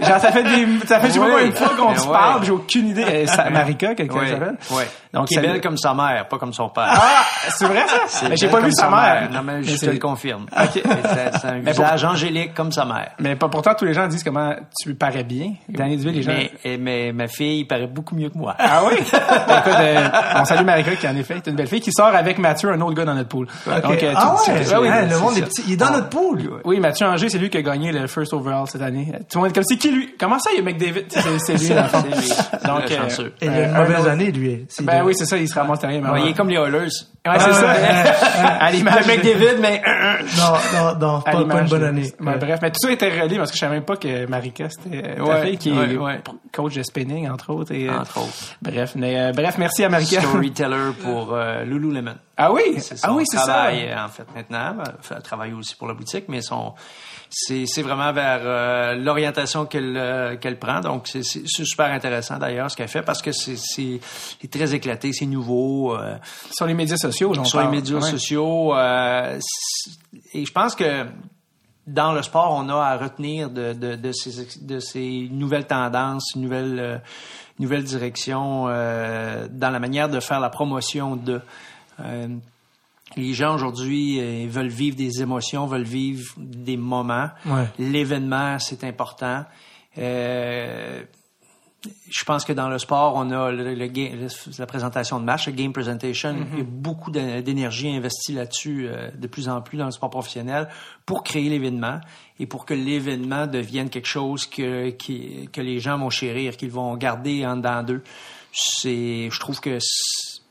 Genre, 0.00 0.20
ça 0.20 0.30
fait 0.30 0.44
des, 0.44 0.86
ça 0.86 1.00
fait, 1.00 1.08
je 1.08 1.12
sais 1.14 1.18
pas 1.18 1.42
une 1.42 1.52
fois 1.52 1.70
qu'on 1.76 1.94
se 1.96 2.06
parle, 2.06 2.44
j'ai 2.44 2.52
aucune 2.52 2.88
idée. 2.88 3.26
C'est 3.26 3.50
Marika, 3.50 3.94
quelqu'un 3.94 4.26
s'appelle? 4.26 4.56
Ouais. 4.70 4.88
Donc, 5.12 5.30
il 5.30 5.38
est 5.38 5.42
belle 5.42 5.60
comme 5.60 5.78
sa 5.78 5.94
mère, 5.94 6.28
pas 6.28 6.38
comme 6.38 6.52
son 6.52 6.68
père. 6.68 6.88
Ah, 6.88 7.24
c'est 7.48 7.64
vrai 7.64 7.84
ça? 8.06 8.34
J'ai 8.34 8.48
pas 8.48 8.60
vu 8.60 8.70
sa 8.72 8.88
mère. 8.88 9.30
Non, 9.32 9.42
mais 9.42 9.62
je 9.62 9.76
te 9.78 9.90
le 9.90 9.98
confirme. 9.98 10.46
OK. 10.56 10.82
C'est 10.82 11.48
un 11.48 11.58
visage 11.58 12.04
angélique 12.04 12.54
comme 12.54 12.70
sa 12.70 12.84
mère. 12.84 13.10
Mais 13.18 13.34
pourtant, 13.34 13.74
tous 13.74 13.84
les 13.84 13.94
gens 13.94 14.06
disent 14.06 14.22
comment 14.22 14.54
tu 14.80 14.94
parais 14.94 15.24
bien. 15.24 15.54
Danny 15.68 15.96
Duville, 15.96 16.16
les 16.16 16.22
gens. 16.22 16.32
Mais, 16.64 16.76
mais 16.78 17.12
ma 17.12 17.28
fille 17.28 17.64
paraît 17.64 17.86
beaucoup 17.86 18.14
mieux 18.14 18.28
que 18.28 18.38
moi. 18.38 18.54
Ah 18.58 18.82
oui? 18.86 18.98
Écoute, 18.98 19.74
euh, 19.78 20.08
on 20.36 20.44
salue 20.44 20.64
Marika 20.64 20.94
qui 20.96 21.08
en 21.08 21.16
effet 21.16 21.36
est 21.36 21.46
une 21.46 21.56
belle 21.56 21.66
fille 21.66 21.80
qui 21.80 21.92
sort 21.92 22.14
avec 22.14 22.38
Mathieu, 22.38 22.70
un 22.70 22.80
autre 22.80 22.94
gars 22.94 23.04
dans 23.04 23.14
notre 23.14 23.28
pool. 23.28 23.46
Donc, 23.66 24.02
euh, 24.02 24.12
ah 24.14 24.34
ouais, 24.46 24.78
oui, 24.80 24.88
le 25.10 25.18
monde 25.18 25.38
est 25.38 25.42
petit. 25.42 25.62
Il 25.66 25.72
est 25.74 25.76
dans 25.76 25.90
notre 25.90 26.08
pool. 26.10 26.60
Oui, 26.64 26.78
Mathieu 26.78 27.06
Angers, 27.06 27.28
c'est 27.28 27.38
lui 27.38 27.50
qui 27.62 27.68
a 27.68 27.72
gagné 27.72 27.92
le 27.92 28.06
first 28.06 28.32
overall 28.32 28.66
cette 28.66 28.82
année. 28.82 29.12
Tout 29.30 29.38
le 29.38 29.40
monde 29.40 29.50
est 29.50 29.54
comme 29.54 29.64
c'est 29.64 29.76
qui 29.76 29.90
lui? 29.90 30.14
Comment 30.18 30.38
ça 30.38 30.50
il 30.52 30.58
y 30.58 30.60
a 30.60 30.62
McDavid? 30.62 31.06
C'est 31.10 31.56
lui 31.56 31.68
dans 31.74 31.88
C'est 31.88 32.08
lui. 32.08 32.28
Donc 32.64 32.90
euh, 32.90 33.28
il 33.40 33.48
a 33.48 33.64
une 33.64 33.72
mauvaise 33.72 34.06
année 34.06 34.30
lui. 34.30 34.66
Ben 34.82 35.02
oui, 35.04 35.14
c'est 35.16 35.24
ça, 35.26 35.36
il 35.36 35.48
se 35.48 35.54
ramasse 35.54 35.80
derrière. 35.80 36.02
il 36.18 36.28
est 36.28 36.34
comme 36.34 36.48
les 36.48 36.56
Oilers. 36.56 36.88
Ouais, 37.26 37.40
c'est 37.40 37.52
ça. 37.52 37.70
à 38.60 38.70
l'image 38.70 39.04
de 39.04 39.10
McDavid 39.10 39.60
mais 39.60 39.82
non, 40.36 40.52
non, 40.74 40.98
non, 40.98 41.20
pas, 41.20 41.44
pas 41.44 41.60
une 41.60 41.68
bonne 41.68 41.84
année. 41.84 42.12
bref, 42.20 42.60
mais 42.62 42.70
tout 42.70 42.80
ça 42.80 42.92
était 42.92 43.20
relié 43.20 43.38
parce 43.38 43.50
que 43.50 43.56
je 43.56 43.60
savais 43.60 43.74
même 43.76 43.84
pas 43.84 43.96
que 43.96 44.26
Marika 44.26 44.68
c'était 44.70 45.16
ta 45.16 45.42
fille 45.42 45.58
qui 45.58 45.70
est 45.70 45.98
coach 46.52 46.74
de 46.74 46.82
spinning 46.82 47.28
entre 47.28 47.52
autres 47.52 47.72
et 47.72 47.90
entre 47.90 48.18
autres. 48.18 48.56
Bref, 48.62 48.92
mais 48.96 49.32
bref, 49.32 49.56
merci 49.58 49.84
à 49.84 49.88
Marika. 49.88 50.20
Storyteller 50.20 50.92
pour 51.02 51.36
Lululemon. 51.64 52.14
Ah 52.36 52.52
oui, 52.52 52.76
ah 53.02 53.12
oui, 53.14 53.24
c'est 53.26 53.38
ça. 53.38 53.70
en 53.70 54.08
fait 54.08 54.26
maintenant, 54.34 54.76
elle 55.10 55.22
travaille 55.22 55.54
aussi 55.54 55.74
pour 55.74 55.88
la 55.88 55.94
boutique 55.94 56.26
mais 56.28 56.42
son 56.42 56.74
c'est 57.30 57.82
vraiment 57.82 58.12
vers 58.12 58.40
euh, 58.42 58.94
l'orientation 58.94 59.66
qu'elle 59.66 59.96
euh, 59.96 60.36
qu'elle 60.36 60.58
prend. 60.58 60.80
Donc, 60.80 61.08
c'est 61.08 61.22
super 61.46 61.86
intéressant 61.86 62.38
d'ailleurs 62.38 62.70
ce 62.70 62.76
qu'elle 62.76 62.88
fait 62.88 63.02
parce 63.02 63.22
que 63.22 63.32
c'est 63.32 64.00
très 64.50 64.74
éclaté, 64.74 65.12
c'est 65.12 65.26
nouveau. 65.26 65.96
Euh, 65.96 66.16
sur 66.50 66.66
les 66.66 66.74
médias 66.74 66.96
sociaux, 66.96 67.32
Sur 67.44 67.60
les 67.60 67.68
médias 67.68 68.00
sociaux. 68.00 68.74
et 68.74 70.44
je 70.44 70.52
pense 70.52 70.74
que 70.74 71.06
dans 71.86 72.12
le 72.12 72.22
sport, 72.22 72.52
on 72.52 72.68
a 72.68 72.82
à 72.84 72.96
retenir 72.96 73.48
de, 73.48 73.72
de, 73.72 73.94
de, 73.94 74.12
ces, 74.12 74.60
de 74.62 74.80
ces 74.80 75.28
nouvelles 75.30 75.66
tendances, 75.68 76.34
nouvelles, 76.34 77.00
nouvelles 77.60 77.84
directions 77.84 78.64
dans 78.64 79.70
la 79.70 79.78
manière 79.78 80.08
de 80.08 80.18
faire 80.18 80.40
la 80.40 80.50
promotion 80.50 81.14
de 81.16 81.40
les 83.14 83.34
gens 83.34 83.54
aujourd'hui 83.54 84.18
euh, 84.18 84.46
veulent 84.48 84.66
vivre 84.66 84.96
des 84.96 85.22
émotions, 85.22 85.66
veulent 85.66 85.82
vivre 85.82 86.32
des 86.36 86.76
moments. 86.76 87.28
L'événement, 87.78 88.58
c'est 88.58 88.82
important. 88.82 89.44
Euh, 89.98 91.02
je 92.10 92.24
pense 92.24 92.44
que 92.44 92.52
dans 92.52 92.68
le 92.68 92.78
sport, 92.78 93.14
on 93.14 93.30
a 93.30 93.52
le, 93.52 93.74
la 93.74 94.66
présentation 94.66 95.20
de 95.20 95.24
match, 95.24 95.46
le 95.46 95.52
game 95.52 95.72
presentation. 95.72 96.32
Mm-hmm. 96.32 96.46
Il 96.54 96.58
y 96.58 96.62
a 96.62 96.64
beaucoup 96.64 97.12
d'énergie 97.12 97.88
investie 97.94 98.32
là-dessus 98.32 98.88
euh, 98.88 99.10
de 99.12 99.26
plus 99.28 99.48
en 99.48 99.60
plus 99.60 99.78
dans 99.78 99.84
le 99.84 99.92
sport 99.92 100.10
professionnel 100.10 100.68
pour 101.04 101.22
créer 101.22 101.48
l'événement 101.48 102.00
et 102.40 102.46
pour 102.46 102.66
que 102.66 102.74
l'événement 102.74 103.46
devienne 103.46 103.88
quelque 103.88 104.08
chose 104.08 104.46
que, 104.46 104.90
que 104.90 105.60
les 105.60 105.78
gens 105.78 105.96
vont 105.98 106.10
chérir, 106.10 106.56
qu'ils 106.56 106.72
vont 106.72 106.96
garder 106.96 107.46
en 107.46 107.56
dedans 107.56 107.84
d'eux. 107.84 108.02
C'est, 108.52 109.28
je 109.30 109.38
trouve 109.40 109.60
que 109.60 109.78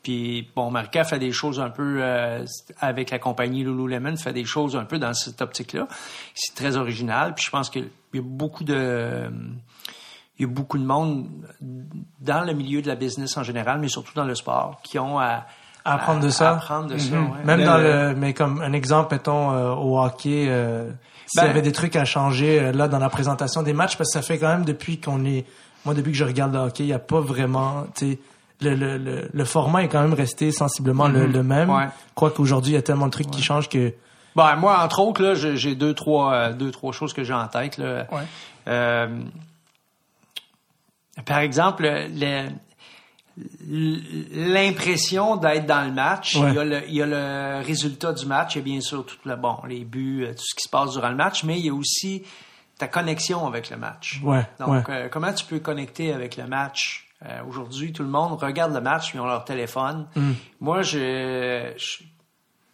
puis 0.05 0.47
bon, 0.55 0.69
Marca 0.69 1.03
fait 1.03 1.17
des 1.17 1.31
choses 1.31 1.59
un 1.59 1.71
peu 1.71 1.97
euh, 1.99 2.45
avec 2.79 3.09
la 3.09 3.17
compagnie 3.17 3.63
Lululemon, 3.63 4.15
fait 4.17 4.33
des 4.33 4.45
choses 4.45 4.75
un 4.75 4.83
peu 4.85 4.99
dans 4.99 5.15
cette 5.15 5.41
optique-là. 5.41 5.87
C'est 6.35 6.53
très 6.53 6.77
original. 6.77 7.33
Puis 7.33 7.45
je 7.45 7.49
pense 7.49 7.71
qu'il 7.71 7.89
y 8.13 8.19
a 8.19 8.21
beaucoup 8.23 8.63
de 8.63 9.27
il 10.37 10.43
y 10.43 10.45
a 10.45 10.47
beaucoup 10.47 10.77
de 10.77 10.85
monde 10.85 11.27
dans 12.19 12.41
le 12.41 12.53
milieu 12.53 12.83
de 12.83 12.87
la 12.87 12.93
business 12.93 13.35
en 13.35 13.41
général, 13.41 13.79
mais 13.79 13.87
surtout 13.87 14.13
dans 14.13 14.25
le 14.25 14.35
sport, 14.35 14.79
qui 14.83 14.99
ont 14.99 15.17
à, 15.17 15.47
apprendre 15.85 16.19
de 16.19 16.29
ça. 16.29 16.51
apprendre 16.51 16.85
de 16.85 16.99
ça 16.99 17.15
mhm. 17.15 17.33
Même 17.43 17.63
dans 17.63 17.77
le, 17.79 18.13
mais 18.13 18.35
comme 18.35 18.61
un 18.61 18.73
exemple, 18.73 19.15
mettons 19.15 19.53
euh, 19.53 19.73
au 19.73 19.99
hockey, 19.99 20.45
euh, 20.49 20.87
s'il 21.25 21.41
y 21.41 21.45
ben 21.45 21.49
avait 21.49 21.63
des 21.63 21.71
trucs 21.71 21.95
à 21.95 22.05
changer 22.05 22.71
là 22.73 22.87
dans 22.87 22.99
la 22.99 23.09
présentation 23.09 23.63
des 23.63 23.73
matchs, 23.73 23.97
parce 23.97 24.11
que 24.11 24.19
ça 24.19 24.21
fait 24.21 24.37
quand 24.37 24.49
même 24.49 24.65
depuis 24.65 24.99
qu'on 25.01 25.25
est, 25.25 25.47
moi 25.83 25.95
depuis 25.95 26.11
que 26.11 26.17
je 26.19 26.25
regarde 26.25 26.53
le 26.53 26.59
hockey, 26.59 26.83
il 26.83 26.87
n'y 26.87 26.93
a 26.93 26.99
pas 26.99 27.21
vraiment, 27.21 27.87
tu 27.95 28.11
sais 28.11 28.19
le, 28.61 28.75
le, 28.75 29.29
le, 29.31 29.45
format 29.45 29.83
est 29.83 29.87
quand 29.87 30.01
même 30.01 30.13
resté 30.13 30.51
sensiblement 30.51 31.07
le, 31.07 31.27
mhm. 31.27 31.41
même. 31.41 31.69
Ouais. 31.69 31.85
Je 31.85 32.13
crois 32.15 32.31
qu'aujourd'hui, 32.31 32.73
il 32.73 32.75
y 32.75 32.77
a 32.79 32.81
tellement 32.81 33.07
de 33.07 33.11
trucs 33.11 33.29
qui 33.29 33.43
changent 33.43 33.69
que... 33.69 33.93
Ben, 34.35 34.55
moi, 34.55 34.83
entre 34.83 34.99
autres, 34.99 35.21
là, 35.23 35.33
j'ai 35.35 35.75
deux, 35.75 35.93
trois, 35.93 36.33
euh, 36.33 36.53
deux, 36.53 36.71
trois 36.71 36.91
choses 36.91 37.13
que 37.13 37.23
j'ai 37.23 37.33
en 37.33 37.47
tête. 37.47 37.77
Là. 37.77 38.07
Euh, 38.67 39.07
par 41.25 41.39
exemple, 41.39 41.89
l'impression 43.65 45.37
d'être 45.37 45.65
dans 45.65 45.85
le 45.85 45.93
match. 45.93 46.35
Il, 46.35 46.53
y 46.53 46.59
a 46.59 46.65
le, 46.65 46.83
il, 46.87 46.95
y 46.95 47.01
a 47.01 47.05
le, 47.05 47.65
résultat 47.65 48.11
du 48.11 48.25
match 48.25 48.57
et 48.57 48.61
bien 48.61 48.81
sûr 48.81 49.05
tout 49.05 49.15
le 49.25 49.37
bon, 49.37 49.57
les 49.67 49.85
buts, 49.85 50.25
euh, 50.25 50.33
tout 50.33 50.43
ce 50.43 50.55
qui 50.55 50.63
se 50.63 50.69
passe 50.69 50.91
durant 50.91 51.09
le 51.09 51.15
match, 51.15 51.43
mais 51.45 51.57
il 51.57 51.65
y 51.65 51.69
a 51.69 51.73
aussi 51.73 52.23
ta 52.77 52.87
connexion 52.87 53.47
avec 53.47 53.69
le 53.69 53.77
match. 53.77 54.19
Ouais, 54.21 54.45
Donc, 54.59 54.89
comment 55.09 55.31
tu 55.31 55.45
peux 55.45 55.59
connecter 55.59 56.11
avec 56.11 56.35
le 56.35 56.45
match? 56.45 57.04
Euh, 57.27 57.43
aujourd'hui, 57.47 57.91
tout 57.91 58.03
le 58.03 58.09
monde 58.09 58.41
regarde 58.41 58.73
le 58.73 58.81
match, 58.81 59.13
ils 59.13 59.19
ont 59.19 59.25
leur 59.25 59.45
téléphone. 59.45 60.07
Mm. 60.15 60.31
Moi, 60.61 60.81
je, 60.81 61.73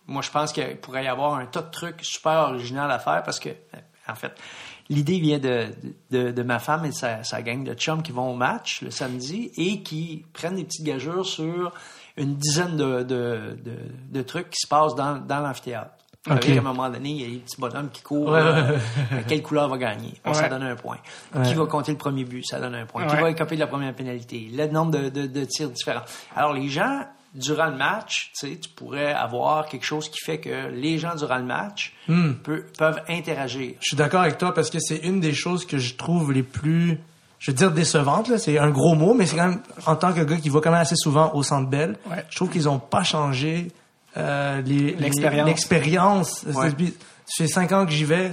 moi, 0.08 0.22
je 0.22 0.30
pense 0.30 0.52
qu'il 0.52 0.78
pourrait 0.78 1.06
y 1.06 1.08
avoir 1.08 1.36
un 1.36 1.46
tas 1.46 1.62
de 1.62 1.72
trucs 1.72 2.04
super 2.04 2.50
originaux 2.50 2.82
à 2.82 3.00
faire 3.00 3.24
parce 3.24 3.40
que, 3.40 3.50
en 4.08 4.16
fait, 4.16 4.34
l'idée 4.90 5.20
vient 5.20 5.40
de, 5.40 5.70
de, 6.12 6.44
ma 6.44 6.60
femme 6.60 6.86
et 6.86 6.92
sa, 6.92 7.24
sa 7.24 7.42
gang 7.42 7.64
de 7.64 7.74
chums 7.74 8.04
qui 8.04 8.12
vont 8.12 8.32
au 8.32 8.36
match 8.36 8.82
le 8.82 8.92
samedi 8.92 9.52
et 9.56 9.82
qui 9.84 10.26
prennent 10.34 10.56
des 10.56 10.66
petites 10.66 10.86
gageures 10.86 11.26
sur 11.26 11.74
une 12.18 12.36
dizaine 12.36 12.76
de, 12.76 13.04
de, 13.04 13.58
de 14.10 14.22
trucs 14.22 14.50
qui 14.50 14.60
se 14.60 14.68
passent 14.68 14.96
dans, 14.96 15.18
dans 15.18 15.40
l'amphithéâtre. 15.40 16.01
Okay. 16.30 16.56
À 16.56 16.60
un 16.60 16.64
moment 16.64 16.88
donné, 16.88 17.10
il 17.10 17.22
y 17.22 17.26
a 17.26 17.30
des 17.30 17.38
petits 17.38 17.60
bonhommes 17.60 17.90
qui 17.92 18.04
courent. 18.04 18.36
Euh, 18.36 18.78
quelle 19.28 19.42
couleur 19.42 19.68
va 19.68 19.78
gagner? 19.78 20.14
Ça 20.34 20.48
donne 20.50 20.64
un 20.64 20.76
point. 20.76 20.98
Qui 21.44 21.56
va 21.56 21.66
compter 21.66 21.92
le 21.92 21.98
premier 21.98 22.26
but? 22.26 22.46
Ça 22.46 22.60
donne 22.60 22.76
un 22.76 22.86
point. 22.86 23.08
Qui 23.08 23.16
va 23.16 23.30
écoper 23.32 23.56
de 23.56 23.62
la 23.62 23.68
première 23.68 23.94
pénalité? 23.96 24.50
Le 24.54 24.68
nombre 24.68 24.92
de, 24.92 25.10
de, 25.10 25.26
de, 25.26 25.46
tirs 25.46 25.70
différents. 25.70 26.04
Alors, 26.36 26.54
les 26.54 26.70
gens, 26.70 27.06
durant 27.34 27.68
le 27.68 27.76
match, 27.76 28.32
tu 28.40 28.48
sais, 28.48 28.56
tu 28.58 28.70
pourrais 28.70 29.14
avoir 29.14 29.66
quelque 29.66 29.86
chose 29.86 30.10
qui 30.10 30.20
fait 30.24 30.40
que 30.40 30.70
les 30.70 31.00
gens, 31.00 31.16
durant 31.16 31.38
le 31.38 31.46
match, 31.46 31.94
hmm. 32.08 32.34
peuvent 32.78 33.02
interagir. 33.10 33.74
Je 33.80 33.88
suis 33.88 33.98
d'accord 33.98 34.22
avec 34.22 34.38
toi 34.38 34.54
parce 34.54 34.70
que 34.70 34.80
c'est 34.80 34.98
une 34.98 35.22
des 35.22 35.34
choses 35.34 35.66
que 35.66 35.80
je 35.80 35.96
trouve 35.96 36.32
les 36.32 36.44
plus 36.44 37.00
je 37.40 37.50
veux 37.50 37.58
dire 37.58 37.72
décevantes. 37.72 38.38
c'est 38.38 38.60
un 38.60 38.70
gros 38.70 38.94
mot, 38.94 39.16
mais 39.16 39.26
c'est 39.26 39.36
quand 39.36 39.48
même, 39.48 39.62
en 39.88 39.96
tant 39.96 40.14
que 40.14 40.22
gars 40.22 40.38
qui 40.38 40.50
va 40.50 40.62
quand 40.62 40.70
même 40.70 40.82
assez 40.82 40.96
souvent 40.96 41.32
au 41.34 41.42
Centre 41.42 41.68
Bell, 41.68 41.98
je 42.30 42.36
trouve 42.36 42.50
qu'ils 42.52 42.70
ont 42.70 42.78
pas 42.78 43.02
changé 43.02 43.70
euh, 44.18 44.62
l'expérience. 44.62 46.46
Ça 47.26 47.44
fait 47.46 47.48
cinq 47.48 47.72
ans 47.72 47.86
que 47.86 47.92
j'y 47.92 48.04
vais. 48.04 48.32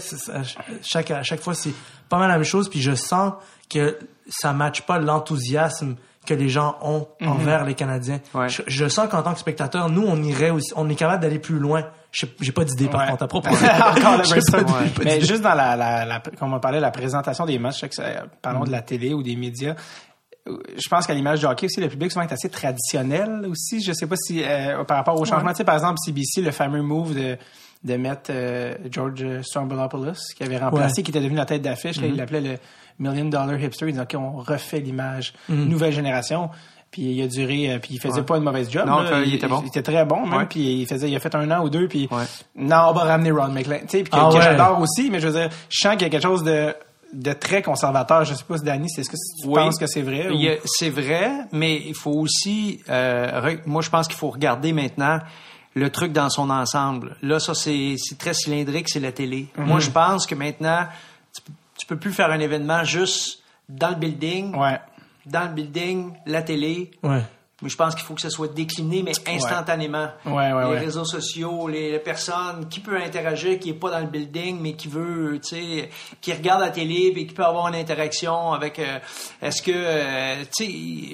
chaque, 0.83 1.11
à 1.11 1.23
chaque 1.23 1.41
fois, 1.41 1.55
c'est 1.55 1.75
pas 2.09 2.19
mal 2.19 2.29
la 2.29 2.35
même 2.35 2.45
chose. 2.45 2.69
Puis 2.69 2.81
je 2.81 2.95
sens 2.95 3.35
que 3.71 3.99
ça 4.29 4.53
matche 4.53 4.83
pas 4.83 4.99
l'enthousiasme 4.99 5.97
que 6.29 6.35
les 6.35 6.49
gens 6.51 6.77
ont 6.83 7.09
mhm. 7.21 7.29
envers 7.29 7.65
les 7.65 7.75
Canadiens. 7.75 8.21
Je, 8.67 8.89
sens 8.89 9.09
qu'en 9.09 9.23
tant 9.23 9.33
que 9.33 9.41
spectateur, 9.41 9.89
nous, 9.89 10.05
on 10.07 10.23
irait 10.23 10.51
aussi, 10.51 10.73
on 10.77 10.89
est 10.91 10.95
capable 10.95 11.23
d'aller 11.23 11.39
plus 11.39 11.59
loin. 11.59 11.85
J'ai 12.13 12.53
pas 12.53 12.65
d'idée 12.65 12.89
par 12.89 13.07
contre 13.07 13.23
à 13.23 13.29
propos. 13.29 13.49
Mais 15.05 15.21
juste 15.21 15.43
dans 15.43 15.55
la, 15.55 15.77
la, 15.77 16.05
la, 16.05 16.23
comme 16.39 16.53
on 16.53 16.61
parlait, 16.61 16.81
la 16.81 16.91
présentation 16.91 17.47
des 17.47 17.59
matchs, 17.59 17.85
parlons 18.43 18.65
de 18.65 18.71
la 18.71 18.83
télé 18.83 19.15
ou 19.15 19.23
des 19.23 19.37
médias, 19.37 19.75
je 20.77 20.89
pense 20.89 21.07
qu'à 21.07 21.15
l'image 21.15 21.41
du 21.41 21.47
hockey 21.47 21.67
aussi, 21.67 21.81
le 21.81 21.89
public 21.89 22.13
souvent 22.13 22.25
est 22.27 22.33
assez 22.33 22.49
traditionnel 22.49 23.47
aussi. 23.49 23.83
Je 23.83 23.93
sais 23.93 24.07
pas 24.07 24.17
si 24.17 24.43
euh, 24.43 24.85
par 24.85 24.97
rapport 24.97 25.21
au 25.21 25.25
changement, 25.25 25.51
tu 25.51 25.59
sais, 25.59 25.65
par 25.65 25.75
exemple, 25.75 25.99
CBC, 26.05 26.43
le 26.43 26.51
fameux 26.51 26.83
move 26.83 27.15
de, 27.15 27.37
de 27.85 27.97
mettre 27.97 28.31
euh, 28.31 28.75
George 28.91 29.43
Stroumboulopoulos, 29.43 30.35
qui 30.37 30.43
avait 30.43 30.59
remplacé, 30.59 31.03
qui 31.03 31.11
était 31.11 31.21
devenu 31.21 31.37
la 31.37 31.47
tête 31.47 31.63
d'affiche, 31.63 31.97
il 31.97 32.05
mm-hmm. 32.05 32.17
l'appelait 32.17 32.41
le 32.41 32.57
Million 32.99 33.27
Dollar 33.27 33.61
Hipster. 33.61 33.87
Il 33.87 33.93
disait, 33.93 34.03
OK, 34.03 34.15
on 34.15 34.39
refait 34.39 34.81
l'image, 34.81 35.35
mm-hmm. 35.51 35.69
nouvelle 35.69 35.93
génération. 35.93 36.51
Puis 36.91 37.03
il 37.03 37.23
a 37.23 37.27
duré, 37.27 37.71
euh, 37.71 37.79
puis 37.79 37.95
il 37.95 38.01
faisait 38.01 38.23
pas 38.23 38.39
une 38.39 38.45
mauvaise 38.45 38.71
job. 38.71 38.87
Non, 38.87 39.05
il, 39.23 39.35
était 39.35 39.47
bon. 39.47 39.61
Il 39.63 39.69
était 39.69 39.83
très 39.83 40.07
bon 40.07 40.27
même. 40.27 40.49
Puis 40.49 40.81
il 40.81 40.87
faisait, 40.87 41.11
il 41.11 41.15
a 41.15 41.21
fait 41.21 41.35
un 41.35 41.51
an 41.51 41.63
ou 41.63 41.69
deux. 41.69 41.87
Puis 41.87 42.09
non, 42.57 42.87
on 42.89 42.93
va 42.93 43.05
ramener 43.05 43.31
Ron 43.31 43.49
McLean. 43.49 43.81
Tu 43.81 43.89
sais, 43.89 44.03
puis 44.03 44.11
que, 44.11 44.17
ah 44.17 44.31
j'adore 44.33 44.81
aussi. 44.81 45.11
Mais 45.11 45.21
je 45.21 45.29
veux 45.29 45.39
dire, 45.39 45.51
je 45.69 45.81
sens 45.83 45.93
qu'il 45.93 46.03
y 46.03 46.05
a 46.07 46.09
quelque 46.09 46.23
chose 46.23 46.43
de 46.45 46.75
de 47.13 47.33
très 47.33 47.63
conservateur. 47.63 48.25
Je 48.25 48.35
sais 48.35 48.45
pas 48.45 48.59
si 48.59 48.65
Danny, 48.65 48.89
c'est 48.91 49.03
ce 49.03 49.11
que 49.11 49.17
tu 49.43 49.49
penses 49.49 49.79
que 49.79 49.87
c'est 49.87 50.03
vrai? 50.03 50.29
C'est 50.65 50.91
vrai, 50.91 51.31
mais 51.53 51.83
il 51.87 51.95
faut 51.95 52.13
aussi, 52.13 52.81
euh, 52.89 53.57
moi 53.67 53.83
je 53.83 53.91
pense 53.91 54.09
qu'il 54.09 54.17
faut 54.17 54.31
regarder 54.31 54.73
maintenant 54.73 55.21
le 55.75 55.91
truc 55.91 56.13
dans 56.13 56.29
son 56.29 56.51
ensemble. 56.51 57.17
Là, 57.23 57.41
ça 57.41 57.55
c'est 57.55 57.97
très 58.19 58.35
cylindrique, 58.35 58.89
c'est 58.89 59.01
la 59.01 59.13
télé. 59.13 59.49
Mhm. 59.57 59.67
Moi 59.67 59.81
je 59.81 59.91
pense 59.91 60.27
que 60.27 60.35
maintenant, 60.35 60.87
tu, 61.79 61.87
peux 61.87 61.97
plus 61.97 62.13
faire 62.13 62.31
un 62.31 62.41
événement 62.41 62.85
juste 62.85 63.43
dans 63.69 63.91
le 63.91 63.97
building. 63.97 64.55
Ouais. 64.57 64.81
Dans 65.25 65.43
le 65.43 65.55
building, 65.55 66.13
la 66.27 66.43
télé. 66.43 66.91
Ouais 67.03 67.23
Mais 67.61 67.69
je 67.69 67.77
pense 67.77 67.95
qu'il 67.95 68.05
faut 68.05 68.15
que 68.15 68.21
ce 68.21 68.31
soit 68.31 68.53
décliné, 68.55 69.03
mais 69.03 69.13
instantanément. 69.27 70.09
Ouais, 70.25 70.53
ouais, 70.53 70.71
les 70.71 70.79
réseaux 70.79 71.05
sociaux, 71.05 71.67
les, 71.67 71.99
personnes, 71.99 72.69
qui 72.69 72.79
peut 72.79 72.97
interagir, 72.97 73.59
qui 73.59 73.71
est 73.71 73.75
pas 73.75 73.91
dans 73.91 74.01
le 74.01 74.07
building, 74.07 74.61
mais 74.61 74.75
qui 74.75 74.87
veut, 74.87 75.41
tu 75.43 75.57
sais, 75.57 75.91
qui 76.21 76.33
regarde 76.33 76.61
la 76.61 76.71
télé, 76.71 77.13
et 77.17 77.27
qui 77.27 77.35
peut 77.35 77.45
avoir 77.45 77.67
une 77.69 77.75
interaction 77.75 78.53
avec. 78.53 78.79
Euh, 78.79 78.99
est-ce 79.43 79.61
que, 79.63 79.73
euh, 79.75 80.45
tu 80.57 80.67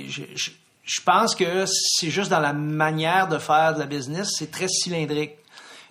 sais, 0.08 0.26
je, 0.34 0.50
je 0.84 1.00
pense 1.00 1.34
que 1.34 1.64
c'est 1.66 2.10
juste 2.10 2.30
dans 2.30 2.40
la 2.40 2.52
manière 2.52 3.26
de 3.28 3.38
faire 3.38 3.74
de 3.74 3.80
la 3.80 3.86
business, 3.86 4.28
c'est 4.38 4.50
très 4.50 4.68
cylindrique. 4.68 5.36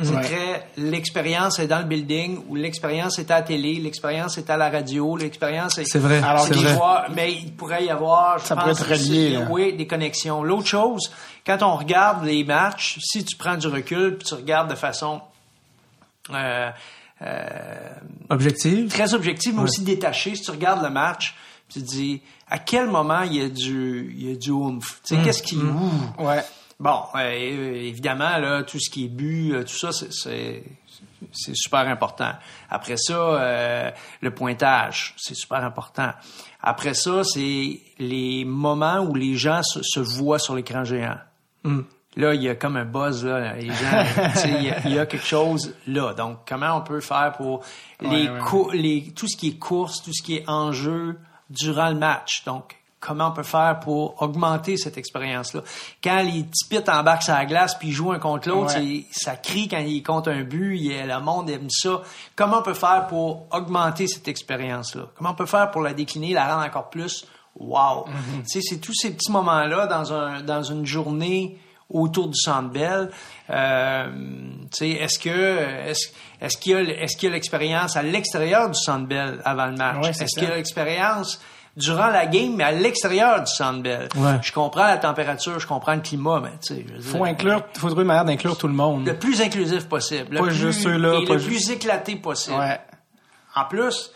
C'est 0.02 0.22
très 0.22 0.68
l'expérience 0.78 1.60
est 1.60 1.68
dans 1.68 1.78
le 1.80 1.86
building 1.86 2.40
ou 2.50 2.56
l'expérience 2.56 3.20
est 3.20 3.30
à 3.30 3.36
la 3.36 3.42
télé, 3.44 3.76
l'expérience 3.76 4.38
est 4.40 4.50
à 4.50 4.58
la 4.58 4.70
radio, 4.70 5.16
l'expérience 5.16 5.78
est. 5.78 5.86
C'est 5.86 6.00
vrai. 6.00 6.22
Alors 6.24 6.46
c'est 6.46 6.56
vrai. 6.56 6.78
mais 7.14 7.32
il 7.34 7.54
pourrait 7.54 7.86
y 7.86 7.90
avoir, 7.90 8.40
je 8.40 8.46
Ça 8.46 8.56
pense, 8.56 8.64
pourrait 8.80 8.96
être 8.96 9.04
relié, 9.06 9.36
hein. 9.36 9.48
oui, 9.52 9.74
des 9.76 9.86
connexions. 9.86 10.44
L'autre 10.44 10.68
chose, 10.68 11.12
quand 11.46 11.62
on 11.62 11.76
regarde 11.76 12.26
les 12.26 12.44
matchs, 12.44 12.98
si 13.02 13.24
tu 13.24 13.36
prends 13.38 13.56
du 13.56 13.68
recul 13.68 14.18
puis 14.18 14.28
tu 14.28 14.34
regardes 14.34 14.70
de 14.72 14.76
façon 14.76 15.22
euh, 16.34 16.70
euh, 17.22 17.90
Objective. 18.30 18.90
très 18.90 19.14
objective, 19.14 19.54
mais 19.56 19.62
aussi 19.64 19.84
détachée, 19.84 20.36
si 20.36 20.42
tu 20.42 20.52
regardes 20.52 20.84
le 20.84 20.90
match, 20.90 21.36
tu 21.70 21.82
te 21.82 21.86
dis 21.86 22.22
à 22.50 22.58
quel 22.60 22.88
moment 22.88 23.22
il 23.22 23.36
y 23.36 23.42
a 23.42 23.50
du, 23.50 24.14
il 24.18 24.30
y 24.30 24.32
a 24.34 24.36
du 24.36 24.52
oomph? 24.52 25.00
Tu 25.04 25.16
sais, 25.16 25.22
Mm. 25.22 25.24
qu'est-ce 25.24 25.44
qui. 25.44 25.58
ouh. 25.58 26.24
Ouais. 26.24 26.44
Bon, 26.80 27.02
euh, 27.16 27.30
évidemment, 27.76 28.38
là, 28.38 28.64
tout 28.64 28.80
ce 28.80 28.90
qui 28.90 29.06
est 29.06 29.10
bu, 29.10 29.54
euh, 29.54 29.64
tout 29.64 29.76
ça, 29.76 29.92
c'est- 29.92 30.64
super 31.32 31.80
important. 31.88 32.32
Après 32.70 32.98
ça, 32.98 33.14
euh, 33.14 33.92
le 34.22 34.32
pointage, 34.34 35.14
c'est 35.18 35.36
super 35.36 35.64
important. 35.64 36.12
Après 36.62 36.94
ça, 36.94 37.24
c'est 37.24 37.80
les 38.00 38.44
moments 38.46 39.00
où 39.00 39.16
les 39.16 39.36
gens 39.36 39.64
se, 39.64 39.82
se 39.82 40.00
voient 40.00 40.40
sur 40.40 40.56
l'écran 40.56 40.84
géant. 40.84 41.18
Mm. 41.64 41.82
Là, 42.18 42.36
il 42.36 42.44
y 42.44 42.50
a 42.50 42.56
comme 42.56 42.76
un 42.78 42.86
buzz, 42.86 43.26
là. 43.26 43.54
Les 43.56 43.68
gens, 43.68 44.04
tu 44.34 44.38
sais, 44.40 44.50
il 44.60 44.64
y 44.66 44.70
a- 44.70 44.80
il 44.86 44.94
y, 44.94 45.00
a 45.00 45.06
quelque 45.06 45.26
chose 45.26 45.74
là. 45.88 46.14
Donc, 46.14 46.40
comment 46.48 46.76
on 46.78 46.82
peut 46.82 47.00
faire 47.00 47.34
pour 47.38 47.64
les, 48.02 48.08
Ouais, 48.10 48.30
ouais. 48.30 48.40
cou- 48.42 48.70
les 48.72 49.12
tout 49.16 49.28
ce 49.28 49.36
qui 49.38 49.48
est 49.50 49.58
course, 49.58 50.04
tout 50.04 50.12
ce 50.14 50.22
qui 50.22 50.36
est 50.36 50.48
enjeu 50.48 51.18
durant 51.50 51.90
le 51.90 51.96
match? 51.96 52.44
Donc, 52.46 52.76
comment 53.06 53.28
on 53.28 53.32
peut 53.32 53.44
faire 53.44 53.80
pour 53.82 54.22
augmenter 54.22 54.78
cette 54.78 54.98
expérience-là. 54.98 55.62
Quand 56.04 56.22
les 56.22 56.44
petits 56.44 56.66
pits 56.70 56.90
embarquent 56.90 57.24
sur 57.24 57.34
la 57.34 57.46
glace 57.46 57.76
puis 57.78 57.90
ils 57.90 57.94
jouent 57.94 58.12
un 58.14 58.20
contre 58.20 58.50
l'autre, 58.50 58.78
Ouais. 58.78 59.06
ça 59.12 59.36
crie 59.36 59.68
quand 59.68 59.80
ils 59.80 60.02
comptent 60.02 60.28
un 60.30 60.44
but, 60.44 60.78
il 60.80 61.06
le 61.08 61.20
monde 61.20 61.50
aime 61.50 61.70
ça. 61.70 62.02
Comment 62.36 62.60
on 62.60 62.64
peut 62.64 62.74
faire 62.74 63.08
pour 63.08 63.46
augmenter 63.52 64.08
cette 64.08 64.28
expérience-là? 64.28 65.04
Comment 65.18 65.32
on 65.32 65.36
peut 65.36 65.46
faire 65.46 65.70
pour 65.72 65.82
la 65.82 65.94
décliner, 65.94 66.34
la 66.34 66.54
rendre 66.56 66.66
encore 66.66 66.90
plus? 66.90 67.26
Wow? 67.60 68.06
Sais, 68.46 68.62
c'est 68.62 68.80
tous 68.80 68.94
ces 68.96 69.12
petits 69.14 69.32
moments-là 69.32 69.86
dans, 69.88 70.12
un, 70.14 70.42
dans 70.42 70.64
une 70.64 70.86
journée 70.86 71.60
autour 71.90 72.28
du 72.30 72.40
Centre 72.40 72.70
Bell. 72.70 73.12
Euh, 73.50 74.08
est-ce 74.82 75.20
que 75.20 75.30
est-ce, 76.40 76.58
qu'il 76.58 76.72
y 76.72 76.76
a 76.76 76.82
est-ce 76.82 77.16
qu'il 77.16 77.30
y 77.30 77.32
a 77.32 77.36
l'expérience 77.36 77.96
à 77.96 78.02
l'extérieur 78.02 78.70
du 78.70 78.80
Centre 78.80 79.08
Bell 79.08 79.40
avant 79.46 79.68
le 79.68 79.76
match? 79.76 80.04
Ouais, 80.04 80.10
Est-ce 80.10 80.34
qu'il 80.40 80.48
y 80.48 80.52
a 80.52 80.56
l'expérience 80.56 81.40
durant 81.76 82.08
la 82.08 82.26
game 82.28 82.56
mais 82.56 82.64
à 82.64 82.72
l'extérieur 82.72 83.40
du 83.42 83.52
Centre 83.52 83.82
Bell 83.82 84.08
Ouais. 84.16 84.38
Je 84.42 84.52
comprends 84.52 84.86
la 84.86 84.98
température, 84.98 85.60
je 85.60 85.66
comprends 85.68 85.96
le 85.96 86.02
climat, 86.02 86.40
mais 86.44 86.52
tu 86.66 86.76
sais, 86.76 86.86
Faut 87.02 87.24
inclure, 87.26 87.64
faut 87.78 87.88
trouver 87.88 88.02
une 88.04 88.08
manière 88.08 88.26
d'inclure 88.26 88.58
tout 88.58 88.68
le 88.68 88.74
monde. 88.74 89.06
le 89.08 89.18
plus 89.18 89.42
inclusif 89.42 89.88
possible, 89.88 90.28
le 90.36 90.40
Pas 90.40 90.46
plus, 90.48 90.56
juste 90.56 90.82
ceux-là, 90.82 91.20
et 91.22 91.26
pas 91.26 91.34
le 91.34 91.40
juste- 91.40 91.66
plus 91.68 91.72
éclaté 91.76 92.16
possible. 92.16 92.58
Ouais. 92.58 92.80
En 93.56 93.66
plus, 93.66 94.12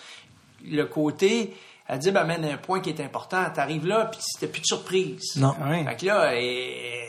le 0.65 0.83
côté, 0.85 1.55
elle 1.87 1.99
dit, 1.99 2.11
ben, 2.11 2.21
amène 2.21 2.45
un 2.45 2.57
point 2.57 2.79
qui 2.79 2.89
est 2.89 2.99
important. 3.01 3.43
T'arrives 3.53 3.85
là, 3.87 4.05
puis 4.11 4.19
c'était 4.21 4.51
plus 4.51 4.61
de 4.61 4.65
surprise. 4.65 5.35
Non. 5.37 5.55
Ouais. 5.67 5.83
Fait 5.85 5.95
que 5.95 6.05
là, 6.05 6.31
eh, 6.35 7.07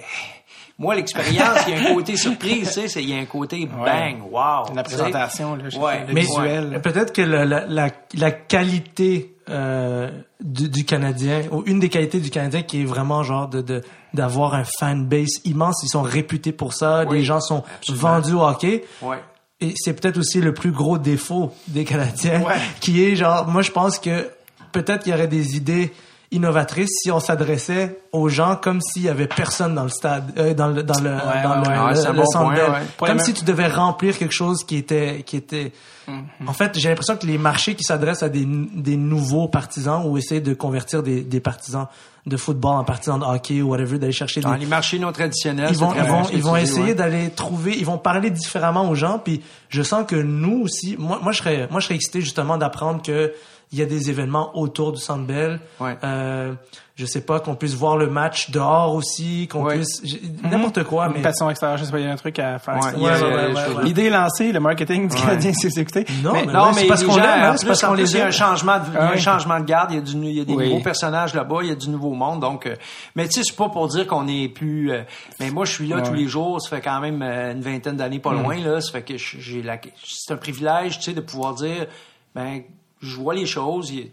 moi, 0.78 0.94
l'expérience, 0.94 1.58
il 1.66 1.74
y 1.74 1.76
a 1.86 1.90
un 1.90 1.94
côté 1.94 2.16
surprise, 2.16 2.68
tu 2.68 2.74
sais, 2.82 2.88
c'est- 2.88 3.02
il 3.02 3.10
y 3.10 3.14
a 3.14 3.18
un 3.20 3.24
côté 3.24 3.66
bang, 3.66 4.22
wow. 4.30 4.74
La 4.74 4.82
présentation, 4.84 5.56
là, 5.56 5.64
je- 5.68 5.78
Ouais. 5.78 6.04
le 6.06 6.12
Mais 6.14 6.20
visuel. 6.20 6.80
peut-être 6.82 7.12
que 7.12 7.22
la, 7.22 7.44
la, 7.44 7.66
la, 7.66 7.88
la 8.14 8.30
qualité 8.30 9.34
euh, 9.50 10.10
du, 10.40 10.68
du 10.68 10.84
Canadien, 10.84 11.42
ou 11.52 11.62
une 11.66 11.80
des 11.80 11.88
qualités 11.88 12.20
du 12.20 12.30
Canadien 12.30 12.62
qui 12.62 12.82
est 12.82 12.84
vraiment 12.84 13.22
genre 13.22 13.48
de 13.48 13.60
de- 13.60 13.82
d'avoir 14.14 14.54
un 14.54 14.64
fan 14.64 15.06
base 15.06 15.40
immense, 15.44 15.82
ils 15.82 15.88
sont 15.88 16.02
réputés 16.02 16.52
pour 16.52 16.72
ça, 16.72 17.04
Oui, 17.08 17.18
les 17.18 17.24
gens 17.24 17.40
sont 17.40 17.62
absolument. 17.78 18.08
vendus 18.08 18.32
au 18.34 18.42
hockey. 18.42 18.84
Ouais. 19.02 19.18
Et 19.60 19.74
c'est 19.76 19.92
peut-être 19.92 20.18
aussi 20.18 20.40
le 20.40 20.54
plus 20.54 20.70
gros 20.70 20.98
défaut 20.98 21.52
des 21.66 21.84
Canadiens, 21.84 22.42
Ouais. 22.42 22.54
qui 22.80 23.02
est 23.04 23.16
genre, 23.16 23.46
moi 23.48 23.62
je 23.62 23.70
pense 23.72 23.98
que 23.98 24.30
peut-être 24.72 25.06
il 25.06 25.10
y 25.10 25.12
aurait 25.14 25.26
des 25.28 25.56
idées 25.56 25.92
innovatrices 26.30 26.90
si 27.02 27.10
on 27.10 27.20
s'adressait 27.20 27.98
aux 28.12 28.28
gens 28.28 28.56
comme 28.56 28.80
s'il 28.80 29.02
y 29.02 29.08
avait 29.08 29.26
personne 29.26 29.74
dans 29.74 29.84
le 29.84 29.88
stade, 29.88 30.32
euh, 30.36 30.52
dans 30.52 30.68
le 30.68 30.82
dans 30.82 31.00
le 31.00 31.10
dans 31.10 31.16
ouais, 31.16 31.76
le, 31.76 32.00
ouais, 32.00 32.06
le- 32.06 32.12
bon 32.12 32.26
centre 32.26 32.54
point, 32.98 33.08
Comme 33.08 33.18
si 33.18 33.32
tu 33.32 33.44
devais 33.44 33.66
remplir 33.68 34.16
quelque 34.18 34.34
chose 34.34 34.64
qui 34.64 34.76
était 34.76 35.22
qui 35.24 35.36
était. 35.36 35.72
Mm-hmm. 36.06 36.48
En 36.48 36.52
fait, 36.52 36.78
j'ai 36.78 36.88
l'impression 36.88 37.16
que 37.16 37.26
les 37.26 37.38
marchés 37.38 37.74
qui 37.74 37.84
s'adressent 37.84 38.22
à 38.22 38.28
des 38.28 38.46
des 38.46 38.96
nouveaux 38.96 39.48
partisans 39.48 40.02
ou 40.06 40.18
essaient 40.18 40.40
de 40.40 40.54
convertir 40.54 41.02
des 41.02 41.22
des 41.22 41.40
partisans 41.40 41.86
de 42.26 42.36
football 42.36 42.76
en 42.76 42.84
partisans 42.84 43.18
de 43.18 43.24
hockey 43.24 43.62
ou 43.62 43.70
whatever, 43.70 43.98
d'aller 43.98 44.12
chercher 44.12 44.40
Dans 44.40 44.52
des 44.52 44.58
les 44.58 44.66
marchés 44.66 44.98
non 44.98 45.12
traditionnels, 45.12 45.70
ils 45.70 45.78
vont, 45.78 45.94
ils 45.94 46.02
vont, 46.02 46.22
ils 46.30 46.42
vont 46.42 46.56
essayer 46.56 46.94
d'aller 46.94 47.30
trouver, 47.30 47.76
ils 47.78 47.86
vont 47.86 47.96
parler 47.96 48.30
différemment 48.30 48.88
aux 48.90 48.94
gens. 48.94 49.18
Puis 49.18 49.40
je 49.70 49.82
sens 49.82 50.04
que 50.06 50.16
nous 50.16 50.60
aussi, 50.62 50.96
moi, 50.98 51.20
moi 51.22 51.32
je 51.32 51.38
serais, 51.38 51.68
moi 51.70 51.80
je 51.80 51.86
serais 51.86 51.94
excité 51.94 52.20
justement 52.20 52.58
d'apprendre 52.58 53.02
que 53.02 53.32
il 53.72 53.78
y 53.78 53.82
a 53.82 53.86
des 53.86 54.08
événements 54.10 54.56
autour 54.56 54.92
du 54.92 55.00
Centre 55.00 55.24
Bell. 55.26 55.60
Ouais. 55.80 55.96
Euh, 56.04 56.54
je 56.96 57.06
sais 57.06 57.20
pas 57.20 57.38
qu'on 57.38 57.54
puisse 57.54 57.74
voir 57.74 57.96
le 57.96 58.08
match 58.08 58.50
dehors 58.50 58.92
aussi, 58.94 59.46
qu'on 59.46 59.62
Ouais. 59.64 59.76
puisse 59.76 60.00
j'ai- 60.02 60.20
n'importe 60.42 60.82
quoi, 60.82 61.06
Une 61.06 61.12
mais 61.12 61.22
passion 61.22 61.48
extérieure, 61.48 61.78
je 61.78 61.84
sais 61.84 61.92
pas, 61.92 62.00
il 62.00 62.06
y 62.06 62.08
a 62.08 62.12
un 62.12 62.16
truc 62.16 62.38
à 62.40 62.58
faire. 62.58 62.74
Ouais. 62.96 63.84
L'idée 63.84 64.06
est 64.06 64.10
lancée, 64.10 64.50
le 64.50 64.58
marketing 64.58 65.06
du 65.08 65.14
Canadien 65.14 65.52
s'est 65.52 65.68
exécuté. 65.68 66.04
non, 66.24 66.32
Mais- 66.32 66.46
mais, 66.46 66.52
Non, 66.52 66.72
mais 66.74 66.80
c'est 66.80 66.86
parce 66.88 67.04
qu'on 67.04 67.16
l'aime, 67.16 67.24
hein, 67.42 67.54
c'est 67.56 67.66
parce 67.66 67.82
qu'on 67.82 67.92
les 67.94 68.10
il 68.10 68.18
y 68.18 68.20
a 68.20 68.26
un 68.26 68.30
changement 68.32 68.78
de, 68.78 68.84
il 68.90 68.94
y 68.94 68.96
a 68.96 69.10
un 69.12 69.16
changement 69.16 69.60
de 69.60 69.64
garde, 69.64 69.92
il 69.92 69.96
y 69.96 69.98
a, 69.98 70.02
du, 70.02 70.12
il 70.16 70.32
y 70.38 70.40
a 70.40 70.44
des 70.44 70.54
Oui. 70.54 70.70
nouveaux 70.70 70.82
personnages 70.82 71.34
là-bas, 71.34 71.58
il 71.62 71.68
y 71.68 71.72
a 71.72 71.76
du 71.76 71.88
nouveau 71.90 72.14
monde, 72.14 72.40
donc, 72.40 72.66
euh, 72.66 72.74
mais 73.14 73.28
tu 73.28 73.34
sais, 73.34 73.42
c'est 73.44 73.56
pas 73.56 73.68
pour 73.68 73.86
dire 73.86 74.06
qu'on 74.08 74.26
est 74.26 74.48
plus, 74.48 74.90
euh, 74.90 75.02
mais 75.38 75.50
moi, 75.50 75.66
je 75.66 75.72
suis 75.72 75.86
là 75.86 75.96
Ouais. 75.96 76.02
tous 76.02 76.14
les 76.14 76.26
jours, 76.26 76.60
ça 76.60 76.70
fait 76.74 76.82
quand 76.82 77.00
même 77.00 77.22
euh, 77.22 77.52
une 77.52 77.60
vingtaine 77.60 77.96
d'années 77.96 78.18
pas 78.18 78.32
loin, 78.32 78.56
là, 78.56 78.80
ça 78.80 78.90
fait 78.90 79.02
que 79.02 79.14
j'ai 79.16 79.62
la, 79.62 79.78
c'est 80.04 80.32
un 80.32 80.36
privilège, 80.36 80.98
tu 80.98 81.04
sais, 81.04 81.12
de 81.12 81.20
pouvoir 81.20 81.54
dire, 81.54 81.86
ben, 82.34 82.62
je 83.00 83.16
vois 83.16 83.34
les 83.34 83.46
choses, 83.46 83.90
il 83.90 84.10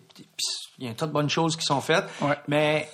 y 0.80 0.88
a, 0.88 0.90
un 0.90 0.94
tas 0.94 1.08
de 1.08 1.12
bonnes 1.12 1.30
choses 1.30 1.56
qui 1.56 1.66
sont 1.66 1.82
faites, 1.82 2.06
Ouais. 2.22 2.38
mais 2.48 2.90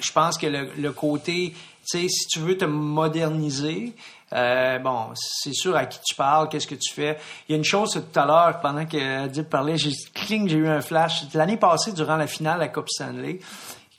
je 0.00 0.10
pense 0.12 0.38
que 0.38 0.46
le, 0.46 0.70
le 0.76 0.92
côté, 0.92 1.52
tu 1.52 1.58
sais, 1.84 2.08
si 2.08 2.26
tu 2.28 2.38
veux 2.40 2.56
te 2.56 2.64
moderniser, 2.64 3.94
euh, 4.32 4.78
bon, 4.78 5.10
c'est 5.14 5.52
sûr 5.52 5.76
à 5.76 5.84
qui 5.86 5.98
tu 6.02 6.14
parles, 6.14 6.48
qu'est-ce 6.48 6.66
que 6.66 6.74
tu 6.74 6.92
fais. 6.94 7.18
Il 7.48 7.52
y 7.52 7.54
a 7.54 7.58
une 7.58 7.64
chose 7.64 7.92
tout 7.92 8.18
à 8.18 8.24
l'heure, 8.24 8.60
pendant 8.60 8.86
que 8.86 9.24
Adib 9.24 9.44
parlait, 9.44 9.76
j'ai 9.76 9.92
cling, 10.14 10.48
j'ai 10.48 10.56
eu 10.56 10.68
un 10.68 10.80
flash. 10.80 11.24
L'année 11.34 11.58
passée, 11.58 11.92
durant 11.92 12.16
la 12.16 12.26
finale 12.26 12.62
à 12.62 12.68
Coupe 12.68 12.88
Stanley, 12.88 13.40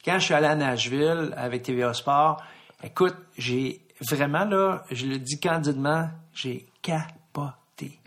quand 0.04 0.18
je 0.18 0.26
suis 0.26 0.34
allé 0.34 0.48
à 0.48 0.56
Nashville 0.56 1.34
avec 1.38 1.64
TVA 1.64 1.94
Sport, 1.94 2.42
écoute, 2.84 3.16
j'ai 3.38 3.82
vraiment 4.02 4.46
là, 4.46 4.84
je 4.90 5.06
le 5.06 5.20
dis 5.20 5.40
candidement, 5.40 6.10
j'ai 6.34 6.66
capoté 6.82 8.00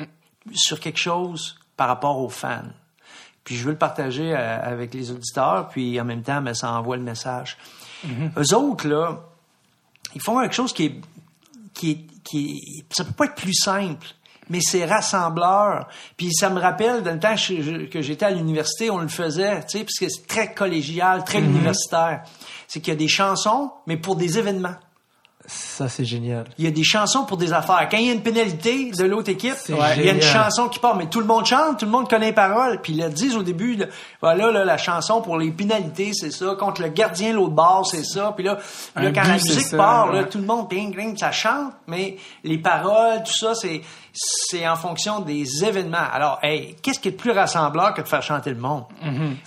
sur 0.52 0.80
quelque 0.80 0.98
chose 0.98 1.58
par 1.76 1.88
rapport 1.88 2.18
aux 2.18 2.28
fans. 2.28 2.62
Puis 3.46 3.56
je 3.56 3.64
veux 3.64 3.70
le 3.70 3.78
partager 3.78 4.34
euh, 4.36 4.58
avec 4.62 4.92
les 4.92 5.10
auditeurs, 5.10 5.68
puis 5.68 5.98
en 6.00 6.04
même 6.04 6.22
temps, 6.22 6.42
mais 6.42 6.52
ça 6.52 6.70
envoie 6.72 6.96
le 6.98 7.02
message. 7.04 7.56
Eux 8.36 8.54
autres, 8.54 8.86
là, 8.86 9.20
ils 10.14 10.20
font 10.20 10.38
quelque 10.40 10.54
chose 10.54 10.72
qui 10.74 10.84
est, 10.86 10.94
qui 11.72 11.90
est, 11.92 12.22
qui 12.22 12.50
est- 12.80 12.94
ça 12.94 13.04
peut 13.04 13.12
pas 13.12 13.24
être 13.26 13.34
plus 13.36 13.54
simple, 13.54 14.06
mais 14.50 14.58
c'est 14.60 14.84
rassembleur. 14.84 15.88
Puis 16.16 16.32
ça 16.34 16.50
me 16.50 16.60
rappelle, 16.60 17.02
dans 17.02 17.12
le 17.14 17.20
temps 17.20 17.34
que 17.36 18.02
j'étais 18.02 18.24
à 18.26 18.30
l'université, 18.30 18.90
on 18.90 18.98
le 18.98 19.08
faisait, 19.08 19.60
tu 19.66 19.78
sais, 19.78 19.84
parce 19.84 19.98
que 19.98 20.08
c'est 20.08 20.26
très 20.26 20.52
collégial, 20.52 21.24
très 21.24 21.38
universitaire. 21.40 22.22
C'est 22.68 22.80
qu'il 22.80 22.92
y 22.92 22.96
a 22.96 22.98
des 22.98 23.08
chansons, 23.08 23.70
mais 23.86 23.96
pour 23.96 24.16
des 24.16 24.38
événements. 24.38 24.74
Ça 25.46 25.88
c'est 25.88 26.04
génial. 26.04 26.44
Il 26.58 26.64
y 26.64 26.68
a 26.68 26.70
des 26.70 26.84
chansons 26.84 27.24
pour 27.24 27.36
des 27.36 27.52
affaires. 27.52 27.88
Quand 27.90 27.98
il 27.98 28.06
y 28.06 28.10
a 28.10 28.12
une 28.12 28.22
pénalité 28.22 28.90
de 28.90 29.04
l'autre 29.04 29.30
équipe, 29.30 29.54
il 29.68 30.04
y 30.04 30.08
a 30.08 30.12
une 30.12 30.22
chanson 30.22 30.68
qui 30.68 30.78
part, 30.78 30.96
mais 30.96 31.06
tout 31.06 31.20
le 31.20 31.26
monde 31.26 31.46
chante, 31.46 31.78
tout 31.78 31.84
le 31.84 31.90
monde 31.90 32.08
connaît 32.08 32.26
les 32.26 32.32
paroles. 32.32 32.80
Puis 32.82 32.92
ils 32.94 33.02
le 33.02 33.08
disent 33.10 33.36
au 33.36 33.42
début, 33.42 33.76
là, 33.76 33.86
voilà, 34.20 34.50
là, 34.50 34.64
la 34.64 34.76
chanson 34.76 35.22
pour 35.22 35.38
les 35.38 35.50
pénalités, 35.50 36.12
c'est 36.12 36.30
ça. 36.30 36.56
Contre 36.58 36.82
le 36.82 36.88
gardien 36.88 37.32
l'autre 37.32 37.54
bord, 37.54 37.86
c'est 37.86 38.04
ça. 38.04 38.32
Puis 38.34 38.44
là, 38.44 38.58
quand 38.94 39.02
but, 39.02 39.16
la 39.16 39.32
musique 39.34 39.60
ça, 39.60 39.76
part, 39.76 40.12
ouais. 40.12 40.28
tout 40.28 40.38
le 40.38 40.44
monde, 40.44 40.68
ping, 40.68 40.94
ping, 40.94 41.16
ça 41.16 41.32
chante, 41.32 41.72
mais 41.86 42.16
les 42.42 42.58
paroles, 42.58 43.22
tout 43.24 43.36
ça, 43.36 43.54
c'est 43.54 43.82
c'est 44.18 44.66
en 44.66 44.76
fonction 44.76 45.20
des 45.20 45.64
événements. 45.64 45.98
Alors, 46.12 46.38
hey, 46.42 46.74
qu'est-ce 46.82 46.98
qui 46.98 47.08
est 47.08 47.10
le 47.12 47.16
plus 47.16 47.30
rassembleur 47.32 47.92
que 47.94 48.00
de 48.00 48.08
faire 48.08 48.22
chanter 48.22 48.50
le 48.50 48.56
monde? 48.56 48.84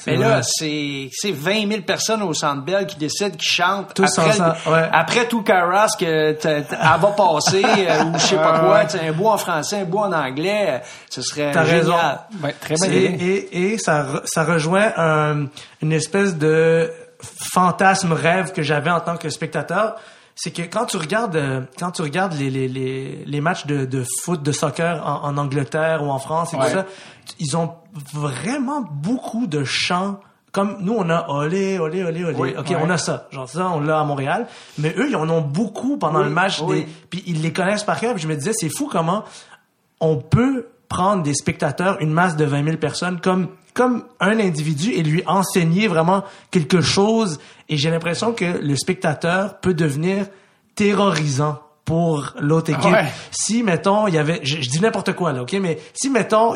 Mais 0.06 0.16
là, 0.16 0.30
vrai. 0.30 0.42
c'est 0.44 1.10
c'est 1.12 1.32
20 1.32 1.68
000 1.68 1.82
personnes 1.82 2.22
au 2.22 2.34
Centre 2.34 2.62
Bell 2.62 2.86
qui 2.86 2.98
décident, 2.98 3.36
qui 3.36 3.46
chantent. 3.48 3.94
Tous 3.96 4.04
après, 4.20 4.38
le- 4.38 4.72
ouais. 4.72 4.90
après 4.92 5.28
tout 5.28 5.42
Caras 5.42 5.88
que 6.00 6.32
t- 6.34 6.40
t- 6.64 6.66
elle 6.72 7.00
va 7.02 7.08
passer 7.18 7.64
euh, 7.66 8.04
ou 8.06 8.14
je 8.14 8.20
sais 8.20 8.36
pas 8.36 8.54
Ouais, 8.54 8.60
quoi, 8.60 8.84
ouais. 9.02 9.08
un 9.10 9.12
bout 9.12 9.28
en 9.28 9.38
français, 9.38 9.80
un 9.82 9.86
bout 9.86 10.00
en 10.00 10.14
anglais, 10.14 10.66
euh, 10.70 10.78
ce 11.10 11.22
serait 11.22 11.52
T'as 11.52 11.66
génial. 11.66 11.80
raison. 11.80 11.96
Ben, 12.34 12.54
très 12.60 12.76
bonne 12.76 12.92
Et, 12.92 13.04
et, 13.06 13.72
et 13.74 13.78
ça, 13.78 14.04
re- 14.04 14.22
ça 14.26 14.44
rejoint 14.44 14.92
un- 14.98 15.46
une 15.82 15.92
espèce 15.94 16.36
de 16.36 16.92
fantasme 17.54 18.14
rêve 18.14 18.52
que 18.54 18.62
j'avais 18.62 18.90
en 18.92 19.00
tant 19.02 19.18
que 19.18 19.30
spectateur, 19.30 19.96
c'est 20.42 20.52
que 20.52 20.62
quand 20.62 20.86
tu 20.86 20.96
regardes 20.96 21.36
euh, 21.36 21.62
quand 21.78 21.92
tu 21.92 22.02
regardes 22.02 22.34
les, 22.34 22.50
les, 22.50 22.70
les, 22.70 23.26
les 23.26 23.42
matchs 23.42 23.66
de, 23.66 23.84
de, 23.84 24.06
foot 24.22 24.42
de 24.42 24.54
soccer 24.54 25.06
en, 25.06 25.28
en, 25.28 25.38
Angleterre 25.38 26.02
ou 26.02 26.10
en 26.10 26.20
France 26.20 26.54
et 26.54 26.58
tout 26.58 26.64
ça 26.64 26.86
ils 27.40 27.58
ont 27.58 27.74
vraiment 28.14 28.82
beaucoup 28.90 29.48
de 29.48 29.66
chants 29.66 30.22
comme 30.54 30.78
nous 30.80 30.94
on 30.94 31.10
a 31.10 31.30
olé 31.30 31.78
olé 31.78 32.04
olé 32.06 32.24
olé. 32.24 32.56
Ok 32.58 32.74
on 32.82 32.90
a 32.90 32.98
ça. 32.98 33.28
Genre 33.32 33.50
ça 33.50 33.70
on 33.70 33.82
l'a 33.82 34.00
à 34.00 34.04
Montréal. 34.06 34.48
Mais 34.78 34.96
eux 34.98 35.10
ils 35.10 35.16
en 35.16 35.30
ont 35.30 35.42
beaucoup 35.42 35.98
pendant 35.98 36.24
le 36.24 36.30
match 36.30 36.64
des, 36.64 36.88
puis 37.10 37.22
ils 37.28 37.42
les 37.42 37.52
connaissent 37.52 37.84
par 37.84 38.00
cœur. 38.00 38.14
Puis 38.14 38.24
je 38.24 38.28
me 38.28 38.36
disais 38.36 38.54
c'est 38.54 38.70
fou 38.70 38.88
comment 38.90 39.26
on 40.00 40.16
peut 40.16 40.68
prendre 40.88 41.22
des 41.22 41.34
spectateurs 41.34 41.98
une 42.00 42.12
masse 42.12 42.38
de 42.38 42.46
20 42.46 42.64
000 42.64 42.78
personnes 42.78 43.20
comme 43.20 43.50
comme 43.74 44.04
un 44.20 44.40
individu 44.40 44.92
et 44.92 45.04
lui 45.04 45.24
enseigner 45.26 45.88
vraiment 45.88 46.24
quelque 46.52 46.82
chose. 46.82 47.40
Et 47.70 47.78
j'ai 47.78 47.90
l'impression 47.90 48.34
que 48.34 48.46
le 48.46 48.76
spectateur 48.76 49.60
peut 49.60 49.74
devenir 49.74 50.26
terrorisant 50.76 51.60
pour 51.86 52.34
l'autre 52.40 52.70
équipe. 52.70 52.96
Si, 53.32 53.64
mettons, 53.64 54.08
il 54.08 54.14
y 54.14 54.18
avait, 54.18 54.42
je, 54.44 54.58
dis 54.58 54.80
n'importe 54.80 55.14
quoi 55.14 55.34
là, 55.34 55.42
ok, 55.42 55.54
mais 55.54 55.80
si, 55.94 56.10
mettons, 56.10 56.54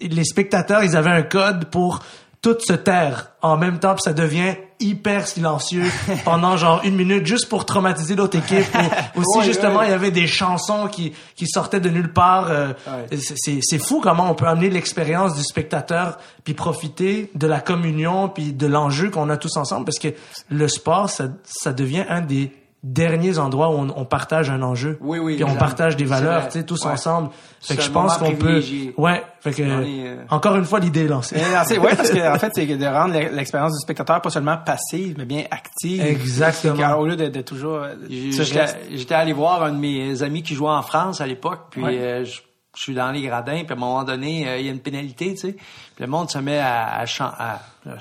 les 0.00 0.24
spectateurs, 0.24 0.82
ils 0.82 0.96
avaient 0.96 1.10
un 1.10 1.22
code 1.22 1.66
pour 1.66 2.00
tout 2.40 2.56
se 2.60 2.72
taire 2.72 3.32
en 3.42 3.56
même 3.56 3.78
temps, 3.78 3.94
puis 3.94 4.02
ça 4.02 4.12
devient 4.12 4.54
hyper 4.80 5.26
silencieux 5.26 5.84
pendant 6.24 6.56
genre 6.56 6.80
une 6.84 6.96
minute 6.96 7.26
juste 7.26 7.48
pour 7.48 7.64
traumatiser 7.64 8.16
l'autre 8.16 8.38
équipe. 8.38 8.66
Aussi 9.16 9.46
justement, 9.46 9.82
il 9.82 9.90
y 9.90 9.92
avait 9.92 10.10
des 10.10 10.26
chansons 10.26 10.88
qui 10.88 11.12
qui 11.36 11.46
sortaient 11.46 11.80
de 11.80 11.88
nulle 11.88 12.12
part. 12.12 12.50
Euh, 12.50 12.72
c'est 13.12 13.60
c'est 13.62 13.78
fou 13.78 14.00
comment 14.02 14.30
on 14.30 14.34
peut 14.34 14.46
amener 14.46 14.70
l'expérience 14.70 15.34
du 15.34 15.42
spectateur 15.42 16.18
puis 16.44 16.54
profiter 16.54 17.30
de 17.34 17.46
la 17.46 17.60
communion 17.60 18.28
puis 18.28 18.52
de 18.52 18.66
l'enjeu 18.66 19.10
qu'on 19.10 19.30
a 19.30 19.36
tous 19.36 19.56
ensemble 19.56 19.84
parce 19.84 19.98
que 19.98 20.08
le 20.50 20.68
sport 20.68 21.08
ça 21.08 21.28
ça 21.44 21.72
devient 21.72 22.04
un 22.08 22.20
des 22.20 22.52
derniers 22.84 23.38
endroits 23.38 23.70
où 23.70 23.90
on, 23.96 24.04
partage 24.04 24.50
un 24.50 24.62
enjeu. 24.62 24.98
Oui, 25.00 25.18
oui. 25.18 25.36
Puis 25.36 25.44
on 25.44 25.56
partage 25.56 25.96
des 25.96 26.04
valeurs, 26.04 26.48
tu 26.48 26.58
sais, 26.58 26.64
tous 26.64 26.84
ensemble. 26.84 27.30
Fait 27.60 27.76
que 27.76 27.82
je 27.82 27.90
pense 27.90 28.18
qu'on 28.18 28.36
peut. 28.36 28.62
Ouais. 28.98 29.22
Fait 29.40 29.52
que 29.52 29.62
euh, 29.62 30.16
encore 30.28 30.56
une 30.56 30.66
fois, 30.66 30.80
l'idée 30.80 31.04
est 31.04 31.08
lancée. 31.08 31.36
ouais, 31.36 31.96
parce 31.96 32.10
que 32.10 32.34
en 32.34 32.38
fait, 32.38 32.52
c'est 32.54 32.66
de 32.66 32.86
rendre 32.86 33.14
l'expérience 33.14 33.72
du 33.72 33.80
spectateur 33.80 34.20
pas 34.20 34.30
seulement 34.30 34.58
passive, 34.58 35.14
mais 35.16 35.24
bien 35.24 35.44
active. 35.50 36.02
Exactement. 36.02 36.98
Au 36.98 37.06
lieu 37.06 37.16
de, 37.16 37.40
toujours. 37.40 37.76
Euh, 37.76 37.94
j'étais 38.08 39.14
allé 39.14 39.32
voir 39.32 39.62
un 39.62 39.72
de 39.72 39.78
mes 39.78 40.22
amis 40.22 40.42
qui 40.42 40.54
jouait 40.54 40.68
en 40.68 40.82
France 40.82 41.22
à 41.22 41.26
l'époque, 41.26 41.68
puis 41.70 41.84
euh, 41.84 42.24
je, 42.24 42.40
suis 42.82 42.94
dans 42.94 43.10
les 43.10 43.22
gradins, 43.22 43.64
puis 43.64 43.70
à 43.70 43.76
un 43.76 43.80
moment 43.80 44.04
donné, 44.04 44.58
il 44.58 44.66
y 44.66 44.68
a 44.68 44.72
une 44.72 44.80
pénalité, 44.80 45.34
tu 45.34 45.40
sais. 45.40 45.52
Puis 45.52 46.04
le 46.04 46.06
monde 46.06 46.30
se 46.30 46.38
met 46.38 46.58
à, 46.58 47.00
à, 47.00 47.04
à, 47.20 47.60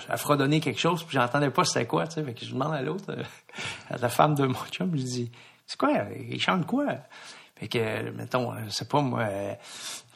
à 0.10 0.18
fredonner 0.18 0.60
quelque 0.60 0.80
chose, 0.80 1.04
puis 1.04 1.18
j'entendais 1.18 1.50
pas 1.50 1.64
c'était 1.64 1.86
quoi, 1.86 2.08
tu 2.08 2.16
sais. 2.16 2.24
Fait 2.24 2.34
que 2.34 2.46
je 2.46 2.52
demande 2.52 2.74
à 2.74 2.82
l'autre 2.82 3.16
à 3.90 3.98
la 3.98 4.10
femme 4.10 4.36
de 4.36 4.46
mon 4.46 4.60
chum, 4.72 4.90
je 4.92 4.96
lui 4.96 5.04
dis, 5.04 5.32
c'est 5.66 5.78
quoi, 5.78 5.92
il 6.30 6.42
chante 6.42 6.66
quoi? 6.66 6.86
Fait 7.56 7.68
que, 7.68 8.10
mettons, 8.12 8.52
je 8.66 8.70
sais 8.70 8.86
pas, 8.86 9.02
moi, 9.02 9.28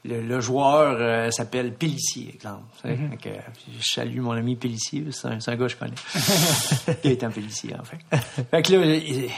le, 0.05 0.39
joueur 0.39 0.97
euh, 0.99 1.31
s'appelle 1.31 1.73
Pellissier, 1.73 2.33
exemple. 2.33 2.65
Mm 2.83 3.17
que, 3.17 3.29
je 3.77 3.83
salue 3.83 4.19
mon 4.19 4.31
ami 4.31 4.55
Pellissier, 4.55 5.05
c'est 5.11 5.27
un, 5.27 5.37
un, 5.45 5.55
gars 5.55 5.65
que 5.65 5.67
je 5.67 5.75
connais. 5.75 5.95
il 7.03 7.11
est 7.11 7.23
un 7.23 7.29
Pellissier, 7.29 7.75
en 7.75 7.83
fait. 7.83 7.97
Fait 8.49 8.61
que 8.61 8.73
là, 8.73 8.85
il, 8.85 9.29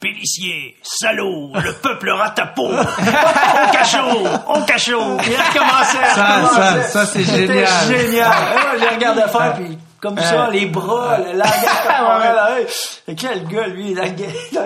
Pélissier, 0.00 0.76
salaud, 0.82 1.52
le 1.62 1.74
peuple 1.74 2.08
ratapo, 2.10 2.68
on 2.68 3.70
cachot, 3.70 4.26
on 4.48 4.62
cachot. 4.62 5.18
Il 5.26 5.36
a 5.36 5.42
recommencé. 5.42 5.98
Ça, 6.14 6.50
ça, 6.54 6.82
ça, 6.84 7.06
c'est 7.06 7.22
génial. 7.22 7.66
génial. 7.86 8.32
J'ai 8.80 8.88
regardé 8.88 9.20
faire, 9.28 9.54
puis 9.56 9.78
comme 10.00 10.18
ça, 10.18 10.48
les 10.50 10.64
bras, 10.64 11.18
le 11.18 11.36
langage. 11.36 12.70
Et 13.08 13.14
quel 13.14 13.46
gars, 13.46 13.66
lui, 13.66 13.92
la 13.92 14.06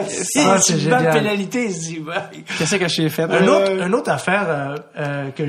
Ça, 0.08 0.60
c'est 0.60 0.78
génial. 0.78 1.10
pénalité, 1.12 1.68
Qu'est-ce 2.56 2.76
que 2.76 2.86
j'ai 2.86 3.08
fait? 3.08 3.24
Un 3.24 3.48
autre, 3.48 3.72
une 3.72 3.94
autre 3.94 4.12
affaire 4.12 4.46
euh, 4.48 4.76
euh, 4.98 5.30
que 5.32 5.44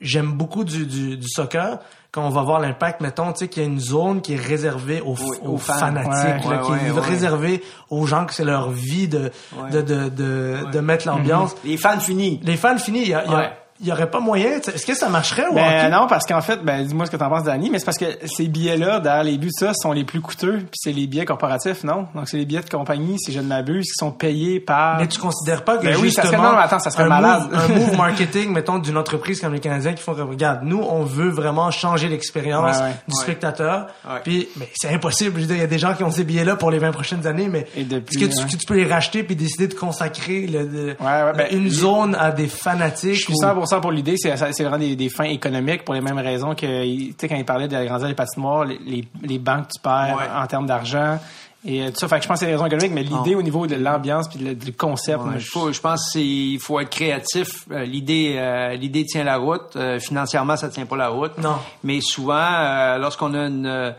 j'aime 0.00 0.32
beaucoup 0.32 0.62
du, 0.62 0.86
du, 0.86 1.16
du 1.16 1.28
soccer, 1.28 1.78
quand 2.12 2.26
on 2.26 2.30
va 2.30 2.42
voir 2.42 2.60
l'impact, 2.60 3.00
mettons, 3.00 3.32
tu 3.32 3.38
sais, 3.38 3.48
qu'il 3.48 3.62
y 3.62 3.66
a 3.66 3.68
une 3.68 3.80
zone 3.80 4.20
qui 4.20 4.34
est 4.34 4.40
réservée 4.40 5.00
aux, 5.00 5.16
aux, 5.44 5.56
fanatiques, 5.56 6.42
qui 6.42 6.86
est 6.86 7.00
réservée 7.00 7.62
aux 7.88 8.06
gens 8.06 8.26
que 8.26 8.34
c'est 8.34 8.44
leur 8.44 8.70
vie 8.70 9.08
de, 9.08 9.30
de, 9.70 9.80
de, 9.80 10.10
de, 10.10 10.70
de, 10.70 10.80
mettre 10.80 11.06
l'ambiance. 11.06 11.54
Les 11.64 11.78
fans 11.78 11.98
finis. 11.98 12.38
Les 12.42 12.58
fans 12.58 12.76
finis. 12.76 13.00
Il 13.00 13.08
y 13.08 13.14
a, 13.14 13.24
il 13.24 13.30
y 13.32 13.61
aurait 13.90 14.10
pas 14.10 14.20
moyen. 14.20 14.58
Est-ce 14.58 14.86
que 14.86 14.94
ça 14.94 15.08
marcherait 15.08 15.48
ou 15.48 15.54
ben, 15.54 15.90
non, 15.90 16.06
parce 16.06 16.26
qu'en 16.26 16.40
fait, 16.40 16.62
ben 16.62 16.84
dis-moi 16.84 17.06
ce 17.06 17.10
que 17.10 17.16
t'en 17.16 17.28
penses, 17.28 17.44
Danny, 17.44 17.70
mais 17.70 17.78
c'est 17.78 17.84
parce 17.84 17.98
que 17.98 18.06
ces 18.26 18.48
billets-là, 18.48 19.00
derrière 19.00 19.24
les 19.24 19.38
buts, 19.38 19.50
ça, 19.50 19.72
sont 19.74 19.92
les 19.92 20.04
plus 20.04 20.20
coûteux, 20.20 20.58
puis 20.58 20.78
c'est 20.80 20.92
les 20.92 21.06
billets 21.06 21.24
corporatifs, 21.24 21.84
non? 21.84 22.06
Donc 22.14 22.28
c'est 22.28 22.36
les 22.36 22.44
billets 22.44 22.62
de 22.62 22.70
compagnie, 22.70 23.16
si 23.18 23.32
je 23.32 23.40
ne 23.40 23.46
m'abuse, 23.46 23.86
qui 23.86 23.94
sont 23.98 24.12
payés 24.12 24.60
par. 24.60 24.98
Mais 24.98 25.08
tu 25.08 25.18
considères 25.18 25.64
pas 25.64 25.78
que 25.78 25.84
ben 25.84 25.92
justement, 25.92 26.04
oui, 26.04 26.12
ça 26.12 26.22
serait, 26.22 26.36
non, 26.36 26.56
attends, 26.56 26.78
ça 26.78 26.90
serait 26.90 27.04
un 27.04 27.08
malade. 27.08 27.50
Move, 27.50 27.60
un 27.60 27.68
move 27.68 27.96
marketing, 27.96 28.52
mettons, 28.52 28.78
d'une 28.78 28.96
entreprise 28.96 29.40
comme 29.40 29.52
les 29.52 29.60
Canadiens 29.60 29.94
qui 29.94 30.02
font 30.02 30.12
regarde, 30.12 30.60
nous, 30.62 30.80
on 30.80 31.02
veut 31.02 31.30
vraiment 31.30 31.70
changer 31.70 32.08
l'expérience 32.08 32.78
du 33.08 33.14
spectateur. 33.14 33.86
Puis, 34.24 34.48
mais 34.56 34.68
c'est 34.74 34.92
impossible. 34.92 35.36
Je 35.36 35.40
veux 35.40 35.46
dire, 35.46 35.56
il 35.56 35.62
y 35.62 35.64
a 35.64 35.68
des 35.68 35.78
gens 35.78 35.94
qui 35.94 36.04
ont 36.04 36.10
ces 36.10 36.24
billets-là 36.24 36.56
pour 36.56 36.70
les 36.70 36.78
20 36.78 36.92
prochaines 36.92 37.26
années, 37.26 37.48
mais 37.48 37.66
est-ce 37.76 38.18
que, 38.18 38.56
tu, 38.56 38.66
peux 38.66 38.76
les 38.76 38.86
racheter 38.86 39.22
puis 39.22 39.36
décider 39.36 39.68
de 39.68 39.74
consacrer 39.74 40.46
le, 40.46 40.96
ben, 41.00 41.46
une 41.50 41.70
zone 41.70 42.16
à 42.18 42.30
des 42.30 42.48
fanatiques? 42.48 43.14
Je 43.14 43.24
suis 43.24 43.34
100% 43.34 43.71
pour 43.80 43.92
l'idée, 43.92 44.16
c'est 44.16 44.36
c'est 44.36 44.64
vraiment 44.64 44.78
des, 44.78 45.08
fins 45.08 45.24
économiques 45.24 45.84
pour 45.84 45.94
les 45.94 46.00
mêmes 46.00 46.18
raisons 46.18 46.54
que, 46.54 46.84
tu 46.84 47.14
sais, 47.18 47.28
quand 47.28 47.36
il 47.36 47.44
parlait 47.44 47.68
de 47.68 47.74
l'agrandir 47.74 48.08
les 48.08 48.14
patinoires, 48.14 48.64
les, 48.64 49.04
les 49.22 49.38
banques 49.38 49.68
tu 49.74 49.80
perds 49.80 50.30
en 50.34 50.46
termes 50.46 50.66
d'argent. 50.66 51.18
Et 51.64 51.82
euh, 51.82 51.90
tout 51.90 51.98
ça, 51.98 52.08
fait 52.08 52.16
que 52.16 52.22
je 52.24 52.28
pense 52.28 52.40
que 52.40 52.40
c'est 52.40 52.46
des 52.46 52.52
raisons 52.52 52.66
économiques, 52.66 52.92
mais 52.92 53.04
l'idée 53.04 53.36
au 53.36 53.42
niveau 53.42 53.66
de 53.68 53.76
l'ambiance 53.76 54.28
puis 54.28 54.56
du 54.56 54.72
concept. 54.72 55.20
je, 55.38 55.80
pense 55.80 56.10
qu'il 56.10 56.58
faut 56.58 56.80
être 56.80 56.90
créatif. 56.90 57.66
Euh, 57.70 57.84
l'idée, 57.84 58.34
euh, 58.36 58.74
l'idée 58.74 59.04
tient 59.04 59.22
la 59.22 59.36
route. 59.36 59.78
financièrement, 60.00 60.56
ça 60.56 60.68
tient 60.68 60.86
pas 60.86 60.96
la 60.96 61.08
route. 61.08 61.38
Non. 61.38 61.56
Mais 61.84 62.00
souvent, 62.00 62.98
lorsqu'on 62.98 63.34
a 63.34 63.46
une, 63.46 63.94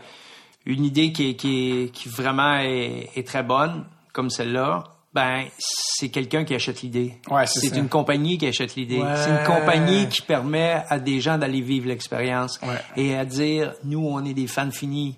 une 0.66 0.84
idée 0.84 1.12
qui, 1.12 1.36
qui, 1.36 1.90
qui 1.92 2.08
vraiment 2.08 2.58
est, 2.58 3.08
est 3.16 3.26
très 3.26 3.42
bonne, 3.42 3.84
comme 4.12 4.28
celle-là, 4.28 4.84
ben 5.14 5.44
c'est 5.58 6.08
quelqu'un 6.08 6.44
qui 6.44 6.54
achète 6.54 6.82
l'idée. 6.82 7.14
Ouais, 7.30 7.46
c'est 7.46 7.76
une 7.76 7.88
compagnie 7.88 8.36
qui 8.36 8.46
achète 8.46 8.74
l'idée. 8.74 9.02
C'est 9.16 9.30
une 9.30 9.46
compagnie 9.46 10.08
qui 10.08 10.22
permet 10.22 10.82
à 10.88 10.98
des 10.98 11.20
gens 11.20 11.38
d'aller 11.38 11.60
vivre 11.60 11.88
l'expérience 11.88 12.60
et 12.96 13.16
à 13.16 13.24
dire 13.24 13.72
nous 13.84 14.04
on 14.06 14.24
est 14.24 14.34
des 14.34 14.48
fans 14.48 14.70
finis. 14.70 15.16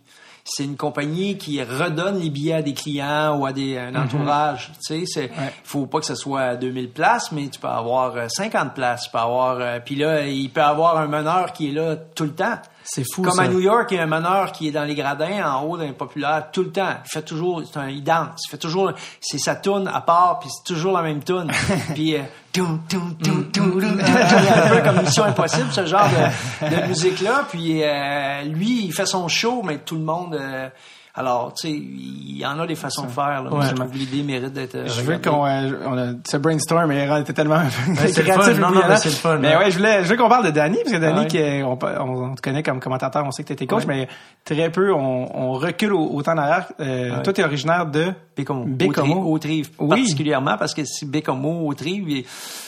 C'est 0.48 0.62
une 0.62 0.76
compagnie 0.76 1.38
qui 1.38 1.60
redonne 1.60 2.20
les 2.20 2.30
billets 2.30 2.52
à 2.52 2.62
des 2.62 2.74
clients 2.74 3.36
ou 3.36 3.46
à 3.46 3.52
des 3.52 3.76
un 3.78 3.90
mm-hmm. 3.90 4.04
entourage. 4.04 4.70
Tu 4.86 5.00
sais, 5.00 5.04
c'est 5.06 5.30
faut 5.64 5.86
pas 5.86 5.98
que 5.98 6.06
ce 6.06 6.14
soit 6.14 6.54
2000 6.54 6.90
places, 6.90 7.32
mais 7.32 7.48
tu 7.48 7.58
peux 7.58 7.66
avoir 7.66 8.30
50 8.30 8.72
places. 8.72 9.04
Tu 9.04 9.10
peux 9.10 9.18
avoir 9.18 9.58
euh, 9.60 9.80
puis 9.84 9.96
là 9.96 10.24
il 10.26 10.50
peut 10.50 10.62
avoir 10.62 10.98
un 10.98 11.08
meneur 11.08 11.52
qui 11.52 11.70
est 11.70 11.72
là 11.72 11.96
tout 11.96 12.24
le 12.24 12.34
temps. 12.34 12.58
C'est 12.88 13.04
fou. 13.12 13.22
Comme 13.22 13.40
à 13.40 13.48
New 13.48 13.58
York, 13.58 13.88
il 13.90 13.96
y 13.96 13.98
a 13.98 14.04
un 14.04 14.06
meneur 14.06 14.52
qui 14.52 14.68
est 14.68 14.70
dans 14.70 14.84
les 14.84 14.94
gradins, 14.94 15.44
en 15.44 15.64
haut 15.64 15.76
d'un 15.76 15.92
populaire, 15.92 16.50
tout 16.52 16.62
le 16.62 16.70
temps. 16.70 16.94
Il 17.04 17.10
fait 17.10 17.22
toujours, 17.22 17.62
c'est 17.64 17.78
un, 17.78 17.88
il 17.88 18.04
danse. 18.04 18.42
Il 18.46 18.50
fait 18.50 18.58
toujours, 18.58 18.92
c'est 19.20 19.38
sa 19.38 19.56
tune 19.56 19.90
à 19.92 20.00
part, 20.00 20.38
puis 20.38 20.48
c'est 20.48 20.72
toujours 20.72 20.92
la 20.92 21.02
même 21.02 21.22
tune. 21.22 21.50
puis, 21.94 22.14
euh, 22.14 22.22
un 22.58 22.78
peu 24.68 24.82
comme 24.84 25.00
Mission 25.02 25.24
Impossible, 25.24 25.72
ce 25.72 25.84
genre 25.84 26.08
de, 26.62 26.86
musique-là. 26.86 27.44
Puis, 27.50 27.82
euh, 27.82 28.42
lui, 28.42 28.84
il 28.84 28.92
fait 28.92 29.06
son 29.06 29.26
show, 29.26 29.62
mais 29.64 29.78
tout 29.78 29.96
le 29.96 30.04
monde, 30.04 30.34
euh, 30.34 30.68
alors, 31.18 31.54
tu 31.54 31.68
sais, 31.68 31.74
il 31.74 32.36
y 32.36 32.44
en 32.44 32.60
a 32.60 32.66
des 32.66 32.74
façons 32.74 33.06
de 33.06 33.10
faire. 33.10 33.42
Là. 33.42 33.50
Ouais. 33.50 33.64
L'idée 33.94 34.22
mérite 34.22 34.52
d'être. 34.52 34.74
Euh, 34.74 34.86
je 34.86 35.00
veux 35.00 35.16
qu'on, 35.16 35.46
euh, 35.46 35.72
on 35.86 35.96
a, 35.96 36.12
ce 36.28 36.36
brainstorm, 36.36 36.88
mais 36.88 37.08
était 37.20 37.32
tellement 37.32 37.62
c'est 37.96 38.22
créatif. 38.22 38.58
Non, 38.58 38.70
non, 38.70 38.82
c'est 38.96 39.08
le 39.08 39.14
fun. 39.14 39.38
Mais 39.38 39.56
ouais, 39.56 39.70
je 39.70 39.78
voulais, 39.78 40.04
je 40.04 40.10
veux 40.10 40.16
qu'on 40.18 40.28
parle 40.28 40.44
de 40.44 40.50
Danny, 40.50 40.76
parce 40.84 40.92
que 40.92 41.00
Danny, 41.00 41.26
qui 41.26 41.38
on, 41.64 41.78
on, 41.82 42.34
te 42.34 42.42
connaît 42.42 42.62
comme 42.62 42.80
commentateur, 42.80 43.24
on 43.26 43.30
sait 43.30 43.44
que 43.44 43.48
tu 43.48 43.54
étais 43.54 43.66
coach, 43.66 43.86
mais 43.86 44.08
très 44.44 44.68
peu, 44.68 44.92
on, 44.92 45.34
on 45.34 45.52
recule 45.52 45.94
au, 45.94 46.22
temps 46.22 46.34
d'arrière. 46.34 46.66
Euh, 46.80 47.22
Toi, 47.22 47.32
tu 47.32 47.40
es 47.40 47.44
originaire 47.44 47.86
de 47.86 48.12
Bécomo. 48.36 48.64
Bécomo. 48.66 49.32
Autrive, 49.32 49.70
oui. 49.78 49.88
particulièrement, 49.88 50.56
parce 50.58 50.74
que 50.74 50.84
si 50.84 51.06
Bécomo, 51.06 51.66
Autrive, 51.68 52.08
il, 52.10 52.24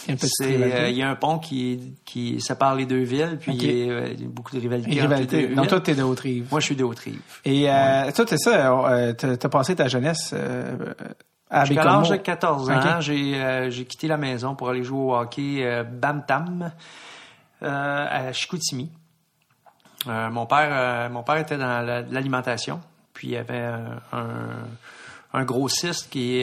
euh, 0.08 0.88
il 0.88 0.96
y 0.96 1.02
a 1.02 1.10
un 1.10 1.14
pont 1.14 1.38
qui, 1.38 1.94
qui 2.04 2.40
sépare 2.40 2.74
les 2.74 2.86
deux 2.86 3.02
villes, 3.02 3.38
puis 3.40 3.52
il, 3.54 3.86
y 3.86 3.90
a, 3.90 4.04
beaucoup 4.26 4.56
de 4.56 4.60
rivalités. 4.60 5.00
Rivalité. 5.00 5.48
Donc 5.48 5.68
toi, 5.68 5.80
tu 5.80 5.90
es 5.90 5.94
de 5.94 6.02
Autrive. 6.02 6.48
Moi, 6.50 6.60
je 6.60 6.66
suis 6.66 6.76
de 6.76 6.84
Autrive. 6.84 7.20
Et 7.44 7.70
euh, 7.70 8.10
toi, 8.12 8.24
ça, 8.36 8.72
euh, 8.72 9.12
t'as 9.12 9.48
passé 9.48 9.76
ta 9.76 9.88
jeunesse 9.88 10.34
euh, 10.34 10.94
à 11.50 11.64
Jusqu'à 11.64 11.84
l'âge 11.84 12.10
de 12.10 12.16
14 12.16 12.70
ans, 12.70 13.00
j'ai 13.00 13.34
euh, 13.36 13.70
j'ai 13.70 13.84
quitté 13.84 14.06
la 14.06 14.16
maison 14.16 14.54
pour 14.54 14.68
aller 14.68 14.84
jouer 14.84 14.98
au 14.98 15.16
hockey 15.16 15.60
euh, 15.62 15.82
Bantam 15.82 16.72
à 17.60 18.32
Chicoutimi. 18.32 18.90
mon 20.06 20.46
père 20.46 21.10
mon 21.10 21.22
père 21.22 21.38
était 21.38 21.56
dans 21.56 21.84
l'alimentation, 22.10 22.80
puis 23.14 23.28
il 23.28 23.30
y 23.32 23.36
avait 23.36 23.64
un, 24.12 24.28
un 25.32 25.44
grossiste 25.44 26.10
qui 26.10 26.42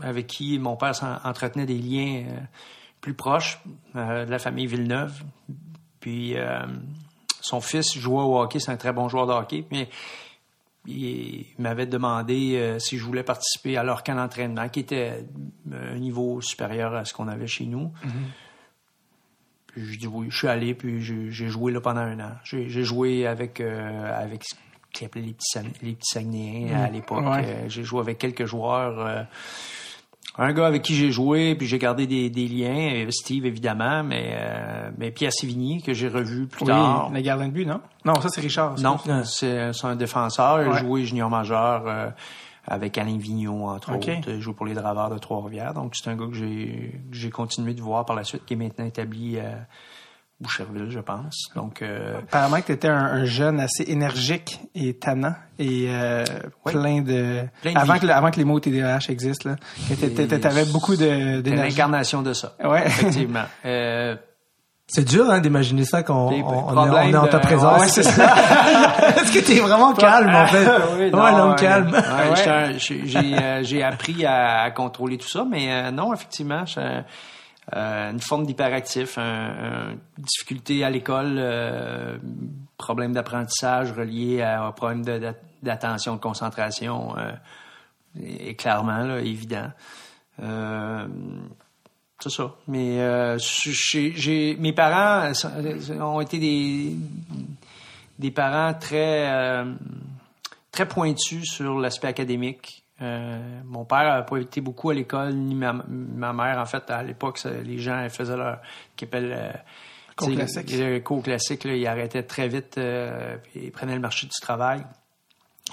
avec 0.00 0.26
qui 0.26 0.58
mon 0.58 0.76
père 0.76 0.92
entretenait 1.24 1.66
des 1.66 1.78
liens 1.78 2.24
plus 3.00 3.14
proches 3.14 3.60
de 3.94 4.30
la 4.30 4.38
famille 4.38 4.66
Villeneuve. 4.66 5.22
Puis 6.00 6.36
son 7.40 7.60
fils 7.60 7.96
jouait 7.96 8.22
au 8.22 8.38
hockey, 8.40 8.60
c'est 8.60 8.70
un 8.70 8.76
très 8.76 8.92
bon 8.92 9.08
joueur 9.08 9.26
de 9.26 9.32
hockey, 9.32 9.64
mais 9.70 9.88
ils 10.86 11.46
m'avaient 11.58 11.86
demandé 11.86 12.76
si 12.78 12.96
je 12.96 13.04
voulais 13.04 13.24
participer 13.24 13.76
à 13.76 13.82
leur 13.82 14.02
camp 14.02 14.14
d'entraînement, 14.14 14.68
qui 14.68 14.80
était 14.80 15.26
un 15.72 15.98
niveau 15.98 16.40
supérieur 16.40 16.94
à 16.94 17.04
ce 17.04 17.12
qu'on 17.12 17.28
avait 17.28 17.46
chez 17.46 17.66
nous. 17.66 17.92
Mm-hmm. 18.04 18.10
Puis 19.66 19.92
je 19.92 19.98
dis 19.98 20.06
oui, 20.06 20.28
je 20.30 20.38
suis 20.38 20.48
allé, 20.48 20.74
puis 20.74 21.02
j'ai 21.02 21.48
joué 21.48 21.72
là 21.72 21.80
pendant 21.80 22.00
un 22.00 22.18
an. 22.20 22.32
J'ai 22.44 22.84
joué 22.84 23.26
avec, 23.26 23.60
avec 23.60 24.44
ce 24.92 24.98
qu'ils 24.98 25.06
appelaient 25.06 25.22
les 25.22 25.34
petits, 25.34 25.58
les 25.82 25.92
petits 25.92 26.10
Saguenayens 26.10 26.84
à 26.84 26.88
mm. 26.88 26.92
l'époque. 26.92 27.24
j'ai 27.68 27.84
joué 27.84 28.00
avec 28.00 28.18
quelques 28.18 28.46
joueurs 28.46 29.26
un 30.40 30.52
gars 30.52 30.66
avec 30.66 30.82
qui 30.82 30.94
j'ai 30.94 31.10
joué, 31.10 31.56
puis 31.56 31.66
j'ai 31.66 31.78
gardé 31.78 32.06
des, 32.06 32.30
des, 32.30 32.46
liens, 32.46 33.06
euh, 33.06 33.10
Steve 33.10 33.44
évidemment, 33.44 34.04
mais, 34.04 34.36
euh, 34.40 34.90
mais 34.96 35.10
Pierre 35.10 35.32
Sévigny, 35.32 35.82
que 35.82 35.92
j'ai 35.92 36.06
revu 36.06 36.46
plus 36.46 36.62
oui, 36.62 36.68
tard. 36.68 37.10
le 37.12 37.20
gardien 37.20 37.48
de 37.48 37.52
but, 37.52 37.66
non? 37.66 37.80
Non, 38.04 38.20
ça 38.20 38.28
c'est 38.28 38.40
Richard. 38.40 38.78
Non, 38.78 38.98
c'est 39.24 39.70
un 39.82 39.96
défenseur. 39.96 40.62
Il 40.62 40.68
a 40.68 40.76
joué 40.78 41.04
junior 41.04 41.28
majeur 41.28 41.82
euh, 41.86 42.08
avec 42.66 42.96
Alain 42.98 43.18
Vigneault, 43.18 43.66
entre 43.66 43.96
autres. 43.96 44.08
Il 44.28 44.40
joue 44.40 44.54
pour 44.54 44.66
les 44.66 44.74
Draveurs 44.74 45.10
de 45.10 45.18
Trois-Rivières. 45.18 45.74
Donc 45.74 45.94
c'est 45.96 46.08
un 46.08 46.16
gars 46.16 46.26
que 46.26 46.34
j'ai 46.34 47.30
continué 47.30 47.74
de 47.74 47.82
voir 47.82 48.04
par 48.04 48.14
la 48.14 48.22
suite, 48.22 48.44
qui 48.46 48.54
est 48.54 48.56
maintenant 48.56 48.84
établi 48.84 49.38
Boucherville, 50.40 50.88
je 50.88 51.00
pense. 51.00 51.50
Donc, 51.56 51.82
euh... 51.82 52.18
apparemment 52.20 52.60
que 52.60 52.66
tu 52.66 52.72
étais 52.72 52.88
un, 52.88 53.24
jeune 53.24 53.58
assez 53.58 53.82
énergique 53.88 54.60
et 54.72 54.94
tannant 54.94 55.34
et 55.58 55.86
euh, 55.88 56.24
plein 56.64 57.02
de, 57.02 57.42
avant 57.74 57.98
que 57.98 58.06
avant 58.06 58.30
que 58.30 58.36
les 58.36 58.44
mots 58.44 58.60
TDAH 58.60 59.08
existent 59.08 59.50
là, 59.50 59.56
tu 59.96 60.46
avais 60.46 60.64
beaucoup 60.66 60.94
de 60.94 61.40
d'énergie. 61.40 61.70
L'incarnation 61.70 62.22
de 62.22 62.32
ça. 62.34 62.54
Ouais, 62.62 62.86
effectivement. 62.86 63.44
euh, 63.64 64.14
c'est 64.90 65.04
dur 65.04 65.30
hein, 65.30 65.40
d'imaginer 65.40 65.84
ça 65.84 66.02
quand 66.02 66.28
on, 66.28 66.28
on, 66.28 66.32
est, 66.32 67.14
en 67.14 67.26
ta 67.26 67.40
présence. 67.40 67.82
Ouais, 67.82 67.88
c'est 67.88 68.04
ça. 68.04 68.34
Est-ce 69.16 69.32
que 69.32 69.44
t'es 69.44 69.58
vraiment 69.60 69.92
calme 69.92 70.34
en 70.34 70.46
fait 70.46 70.66
oui, 70.98 71.10
Ouais, 71.10 71.32
l'homme 71.36 71.56
calme. 71.56 71.94
j'ai 72.78 73.62
j'ai 73.62 73.82
appris 73.82 74.24
à, 74.24 74.70
contrôler 74.70 75.18
tout 75.18 75.28
ça, 75.28 75.44
mais 75.48 75.66
euh, 75.70 75.90
non, 75.90 76.14
effectivement, 76.14 76.64
je, 76.64 77.02
euh, 77.74 78.10
une 78.12 78.20
forme 78.20 78.46
d'hyperactif, 78.46 79.18
un, 79.18 79.96
difficulté 80.16 80.84
à 80.84 80.90
l'école, 80.90 81.36
euh, 81.38 82.16
problème 82.78 83.12
d'apprentissage 83.12 83.92
relié 83.92 84.40
à 84.40 84.64
un 84.64 84.72
problème 84.72 85.02
d'attention, 85.62 86.14
de, 86.14 86.20
concentration, 86.20 87.14
euh, 87.18 87.32
est 88.22 88.54
clairement 88.54 89.16
évident. 89.16 89.70
c'est 90.38 92.30
ça. 92.30 92.54
Mais 92.68 93.36
mes 94.58 94.72
parents 94.72 95.32
ont 96.00 96.20
été 96.22 96.38
des, 96.38 96.96
des 98.18 98.30
parents 98.30 98.72
très, 98.72 99.62
très 100.72 100.88
pointus 100.88 101.52
sur 101.52 101.78
l'aspect 101.78 102.08
académique. 102.08 102.82
Euh, 103.00 103.60
mon 103.64 103.84
père 103.84 104.04
n'a 104.04 104.22
pas 104.22 104.38
été 104.38 104.60
beaucoup 104.60 104.90
à 104.90 104.94
l'école, 104.94 105.34
ni 105.34 105.54
ma, 105.54 105.72
mère. 105.72 106.58
En 106.58 106.66
fait, 106.66 106.90
à 106.90 107.02
l'époque, 107.02 107.40
les 107.64 107.78
gens 107.78 108.06
faisaient 108.08 108.36
leur... 108.36 108.58
qui 108.96 109.04
appellent... 109.04 109.32
Euh, 109.32 109.52
cours 110.16 110.32
classique. 110.32 110.70
Le 110.72 110.98
cours 110.98 111.22
classique, 111.22 111.64
là, 111.64 111.74
ils 111.74 111.86
arrêtaient 111.86 112.24
très 112.24 112.48
vite, 112.48 112.76
euh, 112.78 113.36
ils 113.54 113.70
prenaient 113.70 113.94
le 113.94 114.00
marché 114.00 114.26
du 114.26 114.40
travail. 114.40 114.84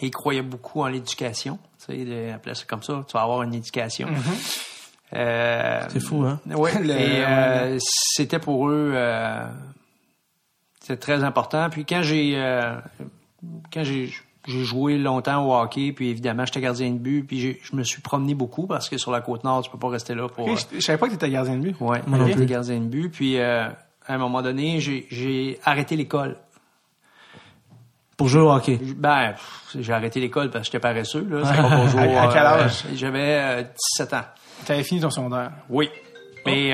Et 0.02 0.08
ils 0.08 0.12
croyaient 0.12 0.44
beaucoup 0.44 0.82
en 0.82 0.88
l'éducation. 0.88 1.58
Tu 1.80 1.86
sais, 1.86 1.98
ils 1.98 2.32
appelaient 2.32 2.54
ça 2.54 2.66
comme 2.68 2.84
ça, 2.84 3.04
tu 3.08 3.14
vas 3.14 3.24
avoir 3.24 3.42
une 3.42 3.56
éducation. 3.56 4.08
Mm-hmm. 4.08 5.16
euh, 5.16 5.86
c'est 5.90 6.00
fou, 6.00 6.24
hein? 6.24 6.40
Oui, 6.46 6.70
et 6.90 7.78
c'était 7.80 8.40
pour 8.40 8.70
eux... 8.70 8.94
c'était 10.80 10.98
très 10.98 11.24
important. 11.24 11.70
Puis 11.72 11.86
quand 11.86 12.04
j'ai... 12.04 12.36
quand 13.74 13.84
j'ai 13.84 14.12
j'ai 14.48 14.64
joué 14.64 14.98
longtemps 14.98 15.46
au 15.46 15.56
hockey, 15.56 15.92
puis 15.92 16.10
évidemment, 16.10 16.46
j'étais 16.46 16.62
gardien 16.62 16.92
de 16.92 16.98
but, 16.98 17.24
puis 17.24 17.58
je 17.62 17.76
me 17.76 17.84
suis 17.84 18.02
promené 18.02 18.36
beaucoup 18.36 18.68
parce 18.68 18.90
que 18.90 18.98
sur 18.98 19.12
la 19.12 19.22
côte 19.22 19.44
nord, 19.44 19.64
tu 19.64 19.72
peux 19.72 19.78
pas 19.78 19.90
rester 19.90 20.16
là 20.16 20.28
pour. 20.28 20.48
je, 20.56 20.66
je, 20.74 20.80
savais 20.80 20.98
pas 20.98 21.08
que 21.08 21.12
tu 21.12 21.16
étais 21.16 21.30
gardien 21.30 21.56
de 21.56 21.62
but. 21.62 21.76
Ouais, 21.80 22.02
j'étais 22.28 22.46
gardien 22.46 22.80
de 22.80 22.86
but, 22.86 23.10
puis 23.10 23.38
euh, 23.40 23.68
à 24.08 24.14
un 24.14 24.18
moment 24.18 24.42
donné, 24.42 24.80
j'ai 24.80 25.60
arrêté 25.64 25.96
l'école. 25.96 26.38
Pour 28.18 28.30
jouer 28.30 28.44
au 28.44 28.52
hockey? 28.52 28.80
Ben, 28.96 29.34
j'ai 29.78 29.92
arrêté 29.92 30.22
l'école 30.22 30.50
parce 30.50 30.62
que 30.62 30.66
j'étais 30.68 30.80
paresseux, 30.80 31.28
là. 31.30 31.42
C'est 31.44 31.62
pas 31.62 31.76
pour 31.76 31.88
jouer. 31.90 32.16
à, 32.16 32.30
quel 32.32 32.44
euh, 32.44 32.64
âge? 32.64 32.86
J'avais 32.94 33.68
17 33.98 34.14
euh, 34.14 34.18
ans. 34.18 34.22
Tu 34.66 34.72
avais 34.72 34.84
fini 34.84 35.02
ton 35.02 35.10
secondaire? 35.10 35.52
Oui. 35.70 35.90
Mais, 36.46 36.74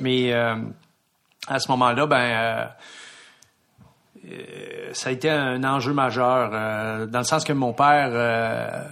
mais 0.00 0.32
à 1.50 1.58
ce 1.58 1.70
moment-là, 1.72 2.06
ben 2.06 2.16
euh, 2.16 2.64
ça 4.92 5.10
a 5.10 5.12
été 5.12 5.30
un 5.30 5.62
enjeu 5.64 5.92
majeur, 5.92 6.50
euh, 6.52 7.06
dans 7.06 7.18
le 7.18 7.24
sens 7.24 7.44
que 7.44 7.52
mon 7.52 7.72
père, 7.72 8.10
euh, 8.12 8.82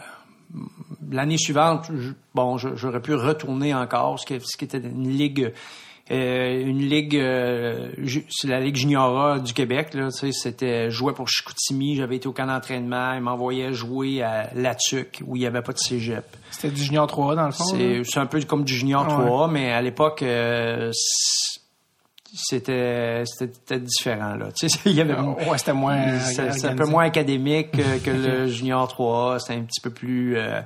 l'année 1.10 1.38
suivante, 1.38 1.90
bon, 2.34 2.58
j'aurais 2.58 3.00
pu 3.00 3.14
retourner 3.14 3.74
encore, 3.74 4.18
ce 4.18 4.26
qui, 4.26 4.40
ce 4.40 4.56
qui 4.56 4.64
était 4.64 4.78
une 4.78 5.08
ligue, 5.08 5.52
une 6.10 6.78
ligue, 6.78 7.20
c'est 8.30 8.48
la 8.48 8.60
ligue 8.60 8.76
juniora 8.76 9.40
du 9.40 9.52
Québec. 9.52 9.92
Là, 9.92 10.08
tu 10.10 10.18
sais, 10.18 10.32
c'était 10.32 10.90
jouer 10.90 11.12
pour 11.12 11.28
Chicoutimi. 11.28 11.96
J'avais 11.96 12.16
été 12.16 12.26
au 12.26 12.32
camp 12.32 12.46
d'entraînement. 12.46 13.12
Ils 13.12 13.20
m'envoyaient 13.20 13.74
jouer 13.74 14.22
à 14.22 14.48
Latuc, 14.54 15.22
où 15.26 15.36
il 15.36 15.40
n'y 15.40 15.46
avait 15.46 15.60
pas 15.60 15.74
de 15.74 15.78
cégep. 15.78 16.24
C'était 16.50 16.70
du 16.70 16.82
junior 16.82 17.06
3 17.06 17.36
dans 17.36 17.44
le 17.44 17.52
fond. 17.52 17.64
C'est 18.04 18.20
un 18.20 18.24
peu 18.24 18.40
comme 18.44 18.64
du 18.64 18.72
junior 18.72 19.06
3, 19.06 19.48
mais 19.48 19.70
à 19.70 19.82
l'époque 19.82 20.24
c'était 22.34 23.22
c'était 23.24 23.80
différent 23.80 24.34
là. 24.34 24.48
Tu 24.56 24.68
sais 24.68 24.78
il 24.86 24.92
y 24.92 25.00
avait 25.00 25.14
ouais, 25.14 25.58
c'était 25.58 25.72
moins 25.72 26.18
c'est 26.18 26.66
un 26.66 26.74
peu 26.74 26.86
moins 26.86 27.04
académique 27.04 27.72
que, 27.72 28.10
le 28.10 28.46
junior 28.48 28.86
3 28.88 29.40
c'était 29.40 29.58
un 29.58 29.62
petit 29.62 29.80
peu 29.80 29.90
plus 29.90 30.36
euh, 30.36 30.60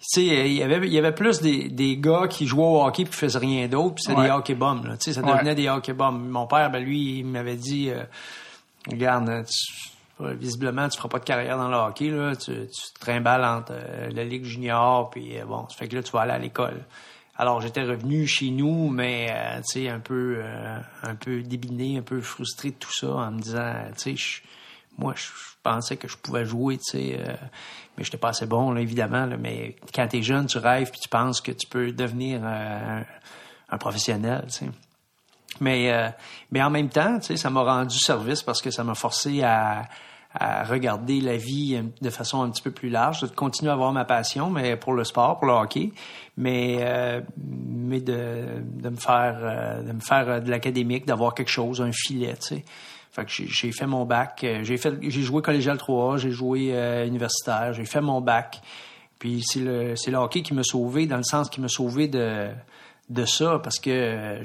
tu 0.00 0.26
sais 0.26 0.50
il 0.50 0.54
y 0.54 0.62
avait 0.62 0.78
il 0.86 0.92
y 0.92 0.98
avait 0.98 1.12
plus 1.12 1.40
des, 1.40 1.68
des 1.68 1.98
gars 1.98 2.26
qui 2.28 2.46
jouaient 2.46 2.62
au 2.62 2.82
hockey 2.82 3.04
puis 3.04 3.12
qui 3.12 3.18
faisaient 3.18 3.38
rien 3.38 3.68
d'autre 3.68 3.96
puis 3.96 4.04
c'était 4.06 4.22
des 4.22 4.30
hockey 4.30 4.54
bombs 4.54 4.84
là. 4.84 4.96
Tu 4.96 5.12
sais 5.12 5.12
ça 5.12 5.22
devenait 5.22 5.54
des 5.54 5.68
hockey 5.68 5.92
bombs 5.92 6.18
mon 6.18 6.46
père 6.46 6.70
ben 6.70 6.82
lui 6.82 7.18
il 7.18 7.26
m'avait 7.26 7.56
dit 7.56 7.90
euh, 7.90 8.04
regarde 8.90 9.44
visiblement 10.20 10.88
tu 10.88 10.96
feras 10.96 11.08
pas 11.08 11.18
de 11.18 11.24
carrière 11.24 11.58
dans 11.58 11.68
le 11.68 11.76
hockey 11.76 12.08
là. 12.08 12.36
Tu, 12.36 12.52
tu 12.52 12.92
te 12.94 13.00
trimbales 13.00 13.44
entre 13.44 13.72
euh, 13.72 14.08
la 14.14 14.24
ligue 14.24 14.44
junior 14.44 15.10
puis 15.10 15.34
bon 15.46 15.66
ça 15.68 15.76
fait 15.76 15.88
que 15.88 15.96
là 15.96 16.02
tu 16.02 16.12
vas 16.12 16.20
aller 16.20 16.32
à 16.32 16.38
l'école 16.38 16.84
alors 17.36 17.60
j'étais 17.60 17.82
revenu 17.82 18.26
chez 18.26 18.50
nous, 18.50 18.90
mais 18.90 19.28
euh, 19.30 19.56
tu 19.58 19.80
sais 19.80 19.88
un 19.88 20.00
peu 20.00 20.36
euh, 20.38 20.78
un 21.02 21.14
peu 21.14 21.42
débiné, 21.42 21.98
un 21.98 22.02
peu 22.02 22.20
frustré 22.20 22.70
de 22.70 22.76
tout 22.76 22.92
ça, 22.92 23.08
en 23.08 23.30
me 23.32 23.40
disant, 23.40 23.72
tu 23.96 24.16
sais, 24.16 24.42
moi 24.98 25.14
je 25.16 25.28
pensais 25.62 25.96
que 25.96 26.08
je 26.08 26.16
pouvais 26.16 26.44
jouer, 26.44 26.76
tu 26.76 26.90
sais, 26.90 27.16
euh, 27.18 27.34
mais 27.96 28.04
j'étais 28.04 28.18
pas 28.18 28.30
assez 28.30 28.46
bon 28.46 28.70
là 28.72 28.80
évidemment. 28.80 29.26
Là, 29.26 29.36
mais 29.38 29.76
quand 29.94 30.06
t'es 30.08 30.22
jeune, 30.22 30.46
tu 30.46 30.58
rêves 30.58 30.90
puis 30.90 31.00
tu 31.00 31.08
penses 31.08 31.40
que 31.40 31.52
tu 31.52 31.66
peux 31.66 31.92
devenir 31.92 32.44
un, 32.44 33.04
un, 33.70 33.78
professionnel, 33.78 34.44
tu 34.48 34.66
sais. 34.66 34.70
Mais 35.60 36.14
mais 36.50 36.62
en 36.62 36.70
même 36.70 36.88
temps, 36.88 37.18
tu 37.18 37.26
sais, 37.26 37.36
ça 37.36 37.50
m'a 37.50 37.62
rendu 37.62 37.98
service 37.98 38.42
parce 38.42 38.62
que 38.62 38.70
ça 38.70 38.84
m'a 38.84 38.94
forcé 38.94 39.42
à 39.42 39.84
à 40.34 40.64
regarder 40.64 41.20
la 41.20 41.36
vie 41.36 41.80
de 42.00 42.10
façon 42.10 42.42
un 42.42 42.50
petit 42.50 42.62
peu 42.62 42.70
plus 42.70 42.88
large, 42.88 43.20
de 43.20 43.26
continuer 43.26 43.70
à 43.70 43.74
avoir 43.74 43.92
ma 43.92 44.04
passion, 44.04 44.50
mais 44.50 44.76
pour 44.76 44.94
le 44.94 45.04
sport, 45.04 45.38
pour 45.38 45.46
le 45.46 45.52
hockey, 45.52 45.92
mais 46.36 46.78
euh, 46.80 47.20
mais 47.36 48.00
de, 48.00 48.62
de 48.62 48.88
me 48.88 48.96
faire 48.96 49.38
euh, 49.42 49.82
de 49.82 49.92
me 49.92 50.00
faire 50.00 50.28
euh, 50.28 50.40
de 50.40 50.50
l'académique, 50.50 51.06
d'avoir 51.06 51.34
quelque 51.34 51.50
chose, 51.50 51.80
un 51.82 51.92
filet, 51.92 52.34
tu 52.34 52.56
sais. 52.56 52.64
Fait 53.10 53.26
que 53.26 53.30
j'ai 53.30 53.72
fait 53.72 53.86
mon 53.86 54.06
bac, 54.06 54.46
j'ai 54.62 54.78
fait 54.78 54.94
j'ai 55.02 55.20
joué 55.20 55.42
collégial 55.42 55.76
3A, 55.76 56.16
j'ai 56.16 56.30
joué 56.30 56.72
universitaire, 57.06 57.74
j'ai 57.74 57.84
fait 57.84 58.00
mon 58.00 58.22
bac. 58.22 58.62
Puis 59.18 59.42
c'est 59.44 59.60
le 59.60 59.96
c'est 59.96 60.10
le 60.10 60.16
hockey 60.16 60.40
qui 60.40 60.54
m'a 60.54 60.62
sauvé 60.62 61.04
dans 61.06 61.18
le 61.18 61.22
sens 61.22 61.50
qui 61.50 61.60
m'a 61.60 61.68
sauvé 61.68 62.08
de 62.08 62.48
de 63.12 63.24
ça 63.26 63.60
parce 63.62 63.78
que 63.78 64.40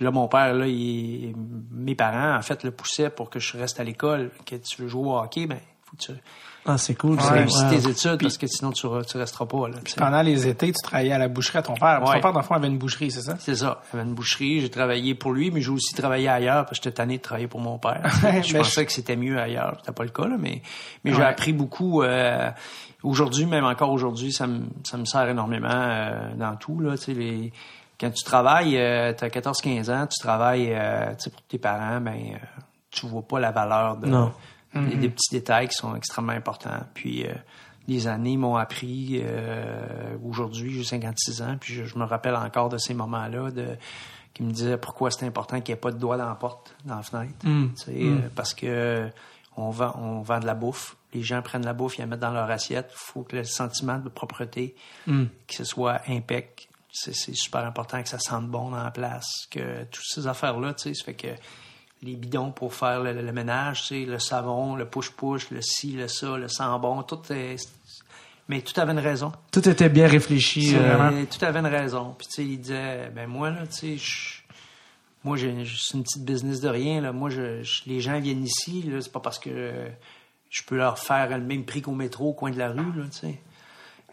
là 0.00 0.10
mon 0.10 0.28
père 0.28 0.54
là 0.54 0.66
il, 0.66 1.34
mes 1.72 1.94
parents 1.94 2.36
en 2.36 2.42
fait 2.42 2.62
le 2.64 2.70
poussaient 2.70 3.10
pour 3.10 3.30
que 3.30 3.38
je 3.38 3.56
reste 3.56 3.80
à 3.80 3.84
l'école 3.84 4.30
que 4.44 4.56
tu 4.56 4.82
veux 4.82 4.88
jouer 4.88 5.08
au 5.08 5.16
hockey 5.16 5.46
ben 5.46 5.58
faut 5.84 5.96
que 5.96 6.02
tu 6.02 6.12
ah 6.66 6.76
c'est 6.76 6.94
cool 6.94 7.16
ouais, 7.16 7.46
c'est 7.48 7.68
tes 7.70 7.88
études 7.88 8.20
parce 8.20 8.36
que 8.36 8.46
sinon 8.46 8.70
tu, 8.70 8.86
tu 9.08 9.16
resteras 9.16 9.46
pas 9.46 9.68
là 9.68 9.76
pendant 9.96 10.20
les 10.20 10.46
étés 10.46 10.72
tu 10.72 10.82
travaillais 10.82 11.12
à 11.12 11.18
la 11.18 11.28
boucherie 11.28 11.58
à 11.58 11.62
ton 11.62 11.72
père. 11.72 12.00
Ton 12.04 12.20
père 12.20 12.32
dans 12.32 12.40
le 12.40 12.44
fond 12.44 12.54
avait 12.54 12.68
une 12.68 12.76
boucherie 12.76 13.10
c'est 13.10 13.22
ça? 13.22 13.36
C'est 13.38 13.56
ça 13.56 13.80
il 13.92 13.98
avait 13.98 14.06
une 14.06 14.14
boucherie. 14.14 14.60
J'ai 14.60 14.68
travaillé 14.68 15.14
pour 15.14 15.32
lui 15.32 15.50
mais 15.50 15.62
j'ai 15.62 15.70
aussi 15.70 15.94
travaillé 15.94 16.28
ailleurs 16.28 16.66
parce 16.66 16.78
que 16.78 16.84
j'étais 16.84 16.96
tanné 16.96 17.16
de 17.16 17.22
travailler 17.22 17.48
pour 17.48 17.60
mon 17.60 17.78
père. 17.78 18.02
Je 18.44 18.58
pensais 18.58 18.84
que 18.84 18.92
c'était 18.92 19.16
mieux 19.16 19.40
ailleurs 19.40 19.78
c'était 19.80 19.92
pas 19.92 20.04
le 20.04 20.10
cas 20.10 20.26
là 20.26 20.36
mais 20.38 20.60
mais 21.04 21.14
j'ai 21.14 21.22
appris 21.22 21.54
beaucoup 21.54 22.02
euh, 22.02 22.50
aujourd'hui 23.02 23.46
même 23.46 23.64
encore 23.64 23.90
aujourd'hui 23.90 24.30
ça 24.30 24.46
me 24.46 24.64
ça 24.84 24.98
me 24.98 25.06
sert 25.06 25.26
énormément 25.28 25.68
euh, 25.70 26.34
dans 26.36 26.56
tout 26.56 26.78
là 26.80 26.98
tu 26.98 27.04
sais 27.04 27.14
les 27.14 27.52
quand 28.00 28.10
tu 28.10 28.24
travailles, 28.24 28.78
euh, 28.78 29.12
tu 29.12 29.24
as 29.24 29.28
14-15 29.28 29.90
ans, 29.90 30.06
tu 30.06 30.18
travailles 30.18 30.72
euh, 30.72 31.12
pour 31.30 31.42
tes 31.42 31.58
parents, 31.58 32.00
ben, 32.00 32.16
euh, 32.16 32.38
tu 32.90 33.06
vois 33.06 33.22
pas 33.22 33.38
la 33.38 33.50
valeur 33.50 33.98
de, 33.98 34.06
des, 34.06 34.80
mm-hmm. 34.80 35.10
petits 35.10 35.30
détails 35.32 35.68
qui 35.68 35.74
sont 35.74 35.94
extrêmement 35.94 36.32
importants. 36.32 36.80
Puis 36.94 37.26
euh, 37.26 37.34
les 37.86 38.08
années 38.08 38.38
m'ont 38.38 38.56
appris. 38.56 39.22
Aujourd'hui, 40.24 40.72
j'ai 40.72 40.84
56 40.84 41.42
ans, 41.42 41.56
puis 41.60 41.74
je, 41.74 41.98
me 41.98 42.04
rappelle 42.04 42.36
encore 42.36 42.70
de 42.70 42.78
ces 42.78 42.94
moments-là 42.94 43.50
de 43.50 43.66
qui 44.32 44.44
me 44.44 44.52
disaient 44.52 44.78
pourquoi 44.78 45.10
c'est 45.10 45.26
important 45.26 45.60
qu'il 45.60 45.74
n'y 45.74 45.78
ait 45.78 45.80
pas 45.80 45.90
de 45.90 45.98
doigt 45.98 46.16
dans 46.16 46.28
la 46.28 46.36
porte, 46.36 46.74
dans 46.84 46.96
la 46.96 47.02
fenêtre. 47.02 47.34
Mm. 47.44 47.70
Mm. 47.88 48.30
Parce 48.34 48.54
que 48.54 49.10
on 49.56 49.70
vend, 49.70 49.92
on 49.98 50.22
vend 50.22 50.38
de 50.38 50.46
la 50.46 50.54
bouffe. 50.54 50.96
les 51.12 51.22
gens 51.22 51.42
prennent 51.42 51.64
la 51.64 51.72
bouffe, 51.72 51.98
ils 51.98 52.02
la 52.02 52.06
mettent 52.06 52.20
dans 52.20 52.30
leur 52.30 52.48
assiette. 52.48 52.90
Il 52.92 52.98
faut 52.98 53.22
que 53.24 53.36
le 53.36 53.44
sentiment 53.44 53.98
de 53.98 54.08
propreté, 54.08 54.76
mm. 55.06 55.24
que 55.48 55.54
ce 55.54 55.64
soit 55.64 56.00
impec, 56.08 56.69
c'est 56.92 57.34
super 57.34 57.64
important 57.64 58.02
que 58.02 58.08
ça 58.08 58.18
sente 58.18 58.48
bon 58.48 58.70
dans 58.70 58.82
la 58.82 58.90
place, 58.90 59.46
que 59.50 59.84
toutes 59.84 60.04
ces 60.04 60.26
affaires-là, 60.26 60.74
tu 60.74 60.82
sais, 60.82 60.94
ça 60.94 61.04
fait 61.04 61.14
que 61.14 61.28
les 62.02 62.16
bidons 62.16 62.50
pour 62.50 62.74
faire 62.74 63.02
le, 63.02 63.32
ménage, 63.32 63.82
tu 63.82 63.86
sais, 63.88 64.04
le 64.10 64.18
savon, 64.18 64.74
le 64.74 64.86
push-push, 64.86 65.50
le 65.50 65.60
ci, 65.60 65.92
le 65.92 66.08
ça, 66.08 66.36
le 66.36 66.48
sang 66.48 66.78
bon, 66.78 67.02
tout 67.02 67.20
est... 67.30 67.56
Mais 68.48 68.62
tout 68.62 68.78
avait 68.80 68.92
une 68.92 68.98
raison. 68.98 69.30
Tout 69.52 69.68
était 69.68 69.88
bien 69.88 70.08
réfléchi. 70.08 70.74
Euh, 70.74 71.24
tout 71.26 71.44
avait 71.44 71.60
une 71.60 71.66
raison. 71.66 72.16
Puis, 72.18 72.26
tu 72.26 72.34
sais, 72.34 72.44
il 72.44 72.60
disait, 72.60 73.08
ben 73.14 73.28
moi, 73.28 73.50
là, 73.50 73.64
tu 73.68 73.96
sais, 73.96 74.42
moi, 75.22 75.36
j'ai 75.36 75.50
une 75.50 76.02
petite 76.02 76.24
business 76.24 76.60
de 76.60 76.68
rien, 76.68 77.00
là. 77.00 77.12
Moi, 77.12 77.30
je, 77.30 77.62
les 77.86 78.00
gens 78.00 78.18
viennent 78.18 78.42
ici, 78.42 78.90
c'est 79.00 79.12
pas 79.12 79.20
parce 79.20 79.38
que 79.38 79.72
je 80.48 80.62
peux 80.64 80.76
leur 80.76 80.98
faire 80.98 81.28
le 81.38 81.44
même 81.44 81.64
prix 81.64 81.80
qu'au 81.80 81.92
métro 81.92 82.30
au 82.30 82.32
coin 82.32 82.50
de 82.50 82.58
la 82.58 82.70
rue, 82.70 82.92
là, 82.96 83.04
tu 83.12 83.18
sais. 83.18 83.40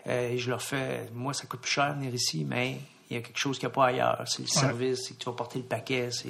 Euh, 0.07 0.31
et 0.31 0.37
je 0.37 0.49
leur 0.49 0.61
fais, 0.61 1.09
moi, 1.13 1.33
ça 1.33 1.45
coûte 1.47 1.61
plus 1.61 1.71
cher 1.71 1.93
venir 1.93 2.13
ici, 2.13 2.45
mais 2.47 2.77
il 3.09 3.15
y 3.15 3.19
a 3.19 3.23
quelque 3.23 3.37
chose 3.37 3.57
qu'il 3.57 3.67
n'y 3.67 3.71
a 3.71 3.75
pas 3.75 3.85
ailleurs. 3.87 4.23
C'est 4.25 4.41
le 4.41 4.47
service, 4.47 5.05
c'est 5.07 5.13
que 5.13 5.19
tu 5.19 5.29
vas 5.29 5.35
porter 5.35 5.59
le 5.59 5.65
paquet, 5.65 6.09
c'est 6.11 6.29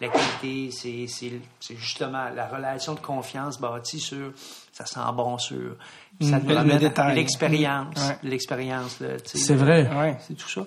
la, 0.00 0.08
qualité, 0.08 0.70
c'est 0.72 1.76
justement 1.76 2.28
la 2.34 2.48
relation 2.48 2.94
de 2.94 3.00
confiance 3.00 3.60
bâtie 3.60 4.00
sur 4.00 4.32
ça 4.72 4.86
sent 4.86 5.00
bon 5.14 5.38
sur. 5.38 5.76
Ça 6.20 6.38
mm. 6.38 7.14
l'expérience 7.14 8.12
l'expérience 8.22 9.02
c'est 9.24 9.54
vrai. 9.54 10.18
c'est 10.26 10.34
tout 10.34 10.48
ça. 10.48 10.62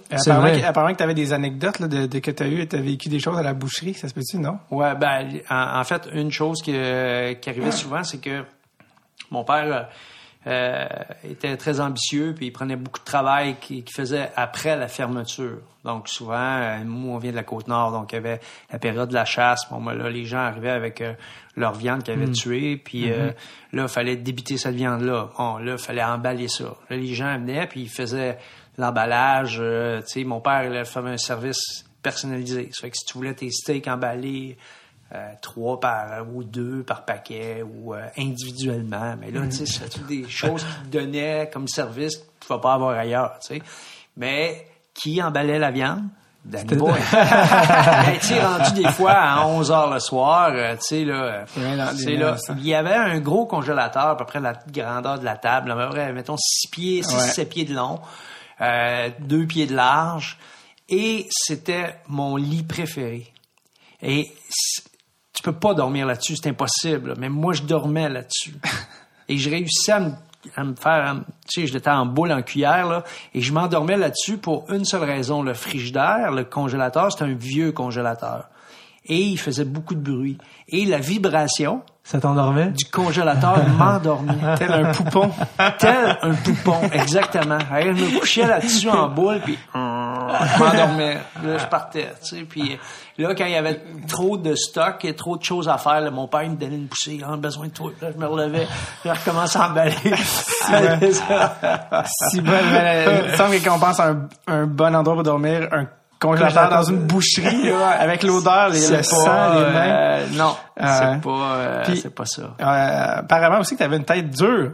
Apparemment, 0.65 0.93
que 0.93 0.97
tu 0.97 1.03
avais 1.03 1.13
des 1.13 1.33
anecdotes 1.33 1.81
de, 1.81 2.19
que 2.19 2.31
tu 2.31 2.43
as 2.43 2.47
eu 2.47 2.67
tu 2.67 2.75
as 2.75 2.81
vécu 2.81 3.09
des 3.09 3.19
choses 3.19 3.37
à 3.37 3.43
la 3.43 3.53
boucherie 3.53 3.93
ça 3.93 4.07
se 4.07 4.13
peut-tu 4.13 4.37
non? 4.37 4.57
Ouais 4.71 4.95
ben 4.95 5.41
en, 5.49 5.83
fait 5.83 6.07
une 6.13 6.31
chose 6.31 6.61
qui, 6.61 6.71
qui 6.71 7.49
arrivait 7.49 7.71
souvent 7.71 8.03
c'est 8.03 8.19
que 8.19 8.43
mon 9.29 9.43
père 9.43 9.65
euh, 9.65 9.83
était 10.45 11.55
très 11.57 11.79
ambitieux, 11.79 12.33
puis 12.35 12.47
il 12.47 12.51
prenait 12.51 12.75
beaucoup 12.75 12.99
de 12.99 13.05
travail 13.05 13.55
qu'il 13.59 13.83
faisait 13.89 14.31
après 14.35 14.75
la 14.75 14.87
fermeture. 14.87 15.59
Donc 15.83 16.07
souvent, 16.07 16.35
euh, 16.35 16.79
nous, 16.83 17.09
on 17.09 17.17
vient 17.17 17.31
de 17.31 17.35
la 17.35 17.43
Côte-Nord, 17.43 17.91
donc 17.91 18.11
il 18.11 18.15
y 18.15 18.17
avait 18.17 18.39
la 18.71 18.79
période 18.79 19.09
de 19.09 19.13
la 19.13 19.25
chasse. 19.25 19.69
Bon, 19.69 19.81
ben 19.81 19.93
là, 19.93 20.09
les 20.09 20.25
gens 20.25 20.39
arrivaient 20.39 20.69
avec 20.69 21.01
euh, 21.01 21.13
leur 21.55 21.73
viande 21.73 22.03
qu'ils 22.03 22.13
avaient 22.13 22.27
mm. 22.27 22.33
tuée, 22.33 22.77
puis 22.77 23.07
mm-hmm. 23.07 23.33
là, 23.73 23.83
il 23.83 23.87
fallait 23.87 24.15
débiter 24.15 24.57
cette 24.57 24.75
viande-là. 24.75 25.29
Bon, 25.37 25.57
là, 25.57 25.73
il 25.73 25.77
fallait 25.77 26.03
emballer 26.03 26.47
ça. 26.47 26.75
Là, 26.89 26.97
les 26.97 27.13
gens 27.13 27.37
venaient, 27.37 27.67
puis 27.67 27.81
ils 27.81 27.89
faisaient 27.89 28.37
l'emballage. 28.77 29.57
tu 29.57 30.07
sais, 30.07 30.23
mon 30.23 30.41
père, 30.41 30.63
il 30.63 30.85
faisait 30.85 31.09
un 31.09 31.17
service 31.17 31.85
personnalisé. 32.03 32.69
Ça 32.71 32.81
fait 32.81 32.91
que 32.91 32.97
si 32.97 33.05
tu 33.05 33.17
voulais 33.17 33.33
tes 33.33 33.49
steaks 33.49 33.87
emballés 33.87 34.57
euh, 34.57 34.61
trois 35.41 35.79
par 35.79 36.25
ou 36.33 36.43
deux 36.43 36.83
par 36.83 37.05
paquet 37.05 37.63
ou 37.63 37.93
euh, 37.93 38.07
individuellement. 38.17 39.15
Mais 39.19 39.31
là, 39.31 39.41
tu 39.45 39.65
sais, 39.65 39.65
c'est 39.65 40.07
des 40.07 40.23
choses 40.29 40.63
qui 40.63 40.89
te 40.89 40.97
donnaient 40.97 41.49
comme 41.51 41.67
service 41.67 42.17
que 42.17 42.23
tu 42.39 42.51
ne 42.51 42.55
vas 42.55 42.61
pas 42.61 42.73
avoir 42.73 42.97
ailleurs, 42.97 43.37
tu 43.41 43.55
sais. 43.55 43.61
Mais 44.17 44.67
qui 44.93 45.21
emballait 45.21 45.59
la 45.59 45.71
viande? 45.71 46.03
Danny 46.45 46.75
Boy. 46.75 46.99
ben, 47.11 48.19
tu 48.19 48.33
rendu 48.33 48.81
des 48.81 48.89
fois 48.89 49.13
à 49.13 49.47
11 49.47 49.71
heures 49.71 49.93
le 49.93 49.99
soir, 49.99 50.51
euh, 50.53 50.75
tu 50.75 50.81
sais, 50.81 51.05
là, 51.05 51.45
là, 51.57 52.37
il 52.57 52.67
y 52.67 52.73
avait 52.73 52.95
un 52.95 53.19
gros 53.19 53.45
congélateur, 53.45 54.07
à 54.07 54.17
peu 54.17 54.25
près 54.25 54.41
la 54.41 54.53
grandeur 54.53 55.19
de 55.19 55.25
la 55.25 55.37
table, 55.37 55.71
à 55.71 55.75
peu 55.75 55.89
près, 55.89 56.11
mettons, 56.11 56.35
6 56.37 56.67
pieds, 56.67 57.03
6, 57.03 57.15
7 57.33 57.49
pieds 57.49 57.65
de 57.65 57.73
long, 57.73 58.01
euh, 58.59 59.09
2 59.19 59.45
pieds 59.45 59.67
de 59.67 59.75
large, 59.75 60.37
et 60.89 61.29
c'était 61.31 61.95
mon 62.09 62.35
lit 62.35 62.63
préféré. 62.63 63.31
Et 64.01 64.29
tu 65.43 65.51
peux 65.51 65.59
pas 65.59 65.73
dormir 65.73 66.05
là-dessus, 66.05 66.37
c'est 66.37 66.49
impossible. 66.49 67.15
Mais 67.17 67.27
moi, 67.27 67.51
je 67.51 67.63
dormais 67.63 68.07
là-dessus. 68.07 68.53
et 69.27 69.37
je 69.37 69.49
réussissais 69.49 69.91
à 69.91 70.63
me, 70.63 70.73
faire, 70.75 71.15
tu 71.51 71.61
sais, 71.61 71.67
j'étais 71.67 71.89
en 71.89 72.05
boule, 72.05 72.31
en 72.31 72.41
cuillère, 72.41 72.87
là, 72.87 73.03
et 73.33 73.41
je 73.41 73.51
m'endormais 73.51 73.97
là-dessus 73.97 74.37
pour 74.37 74.71
une 74.71 74.85
seule 74.85 75.03
raison. 75.03 75.43
Le 75.43 75.53
frigidaire, 75.53 76.31
le 76.31 76.45
congélateur, 76.45 77.11
c'est 77.11 77.25
un 77.25 77.33
vieux 77.33 77.73
congélateur. 77.73 78.45
Et 79.05 79.19
il 79.19 79.37
faisait 79.37 79.65
beaucoup 79.65 79.95
de 79.95 79.99
bruit. 79.99 80.37
Et 80.69 80.85
la 80.85 80.99
vibration, 80.99 81.81
ça 82.05 82.21
t'endormait? 82.21 82.67
Du 82.67 82.85
congélateur 82.85 83.67
m'endormait. 83.77 84.55
Tel 84.57 84.71
un 84.71 84.91
poupon. 84.91 85.29
Tel 85.77 86.17
un 86.21 86.33
poupon, 86.35 86.89
exactement. 86.93 87.59
je 87.59 87.89
me 87.89 88.19
couchais 88.19 88.47
là-dessus 88.47 88.89
en 88.89 89.09
boule, 89.09 89.41
puis 89.43 89.59
je 89.73 90.59
m'endormais. 90.59 91.19
Là, 91.43 91.57
je 91.57 91.65
partais, 91.65 92.13
tu 92.21 92.37
sais. 92.37 92.43
Puis 92.43 92.79
là, 93.17 93.35
quand 93.35 93.45
il 93.45 93.51
y 93.51 93.55
avait 93.55 93.81
trop 94.07 94.37
de 94.37 94.55
stock 94.55 95.03
et 95.05 95.15
trop 95.15 95.37
de 95.37 95.43
choses 95.43 95.69
à 95.69 95.77
faire, 95.77 96.11
mon 96.11 96.27
père 96.27 96.49
me 96.49 96.55
donnait 96.55 96.75
une 96.75 96.87
poussée. 96.87 97.15
Il 97.15 97.23
a 97.23 97.35
besoin 97.37 97.67
de 97.67 97.73
toi. 97.73 97.91
Là, 98.01 98.09
je 98.13 98.17
me 98.17 98.25
relevais. 98.27 98.67
Je 99.05 99.09
recommençais 99.09 99.59
à 99.59 99.69
emballer. 99.69 99.91
si 102.31 102.41
bon. 102.41 102.51
Il 103.29 103.37
semble 103.37 103.61
qu'on 103.61 103.79
pense 103.79 103.99
à 103.99 104.09
un, 104.09 104.27
un 104.47 104.65
bon 104.65 104.95
endroit 104.95 105.15
pour 105.15 105.23
dormir, 105.23 105.67
un 105.71 105.87
congélateur 106.23 106.69
dans 106.69 106.83
une 106.83 107.05
boucherie 107.05 107.63
là, 107.69 107.89
avec 107.99 108.23
l'odeur, 108.23 108.69
les, 108.69 108.89
le 108.89 109.03
sang, 109.03 109.53
les 109.55 109.71
mains. 109.71 109.93
Euh, 109.93 110.25
non, 110.33 110.55
euh, 110.81 110.85
c'est 110.85 111.21
pas, 111.21 111.55
euh, 111.55 111.83
c'est 111.95 112.15
pas 112.15 112.25
ça. 112.25 112.55
apparemment 113.19 113.59
aussi 113.59 113.75
que 113.75 113.79
tu 113.79 113.83
avais 113.83 113.97
une 113.97 114.05
tête 114.05 114.29
dure. 114.29 114.71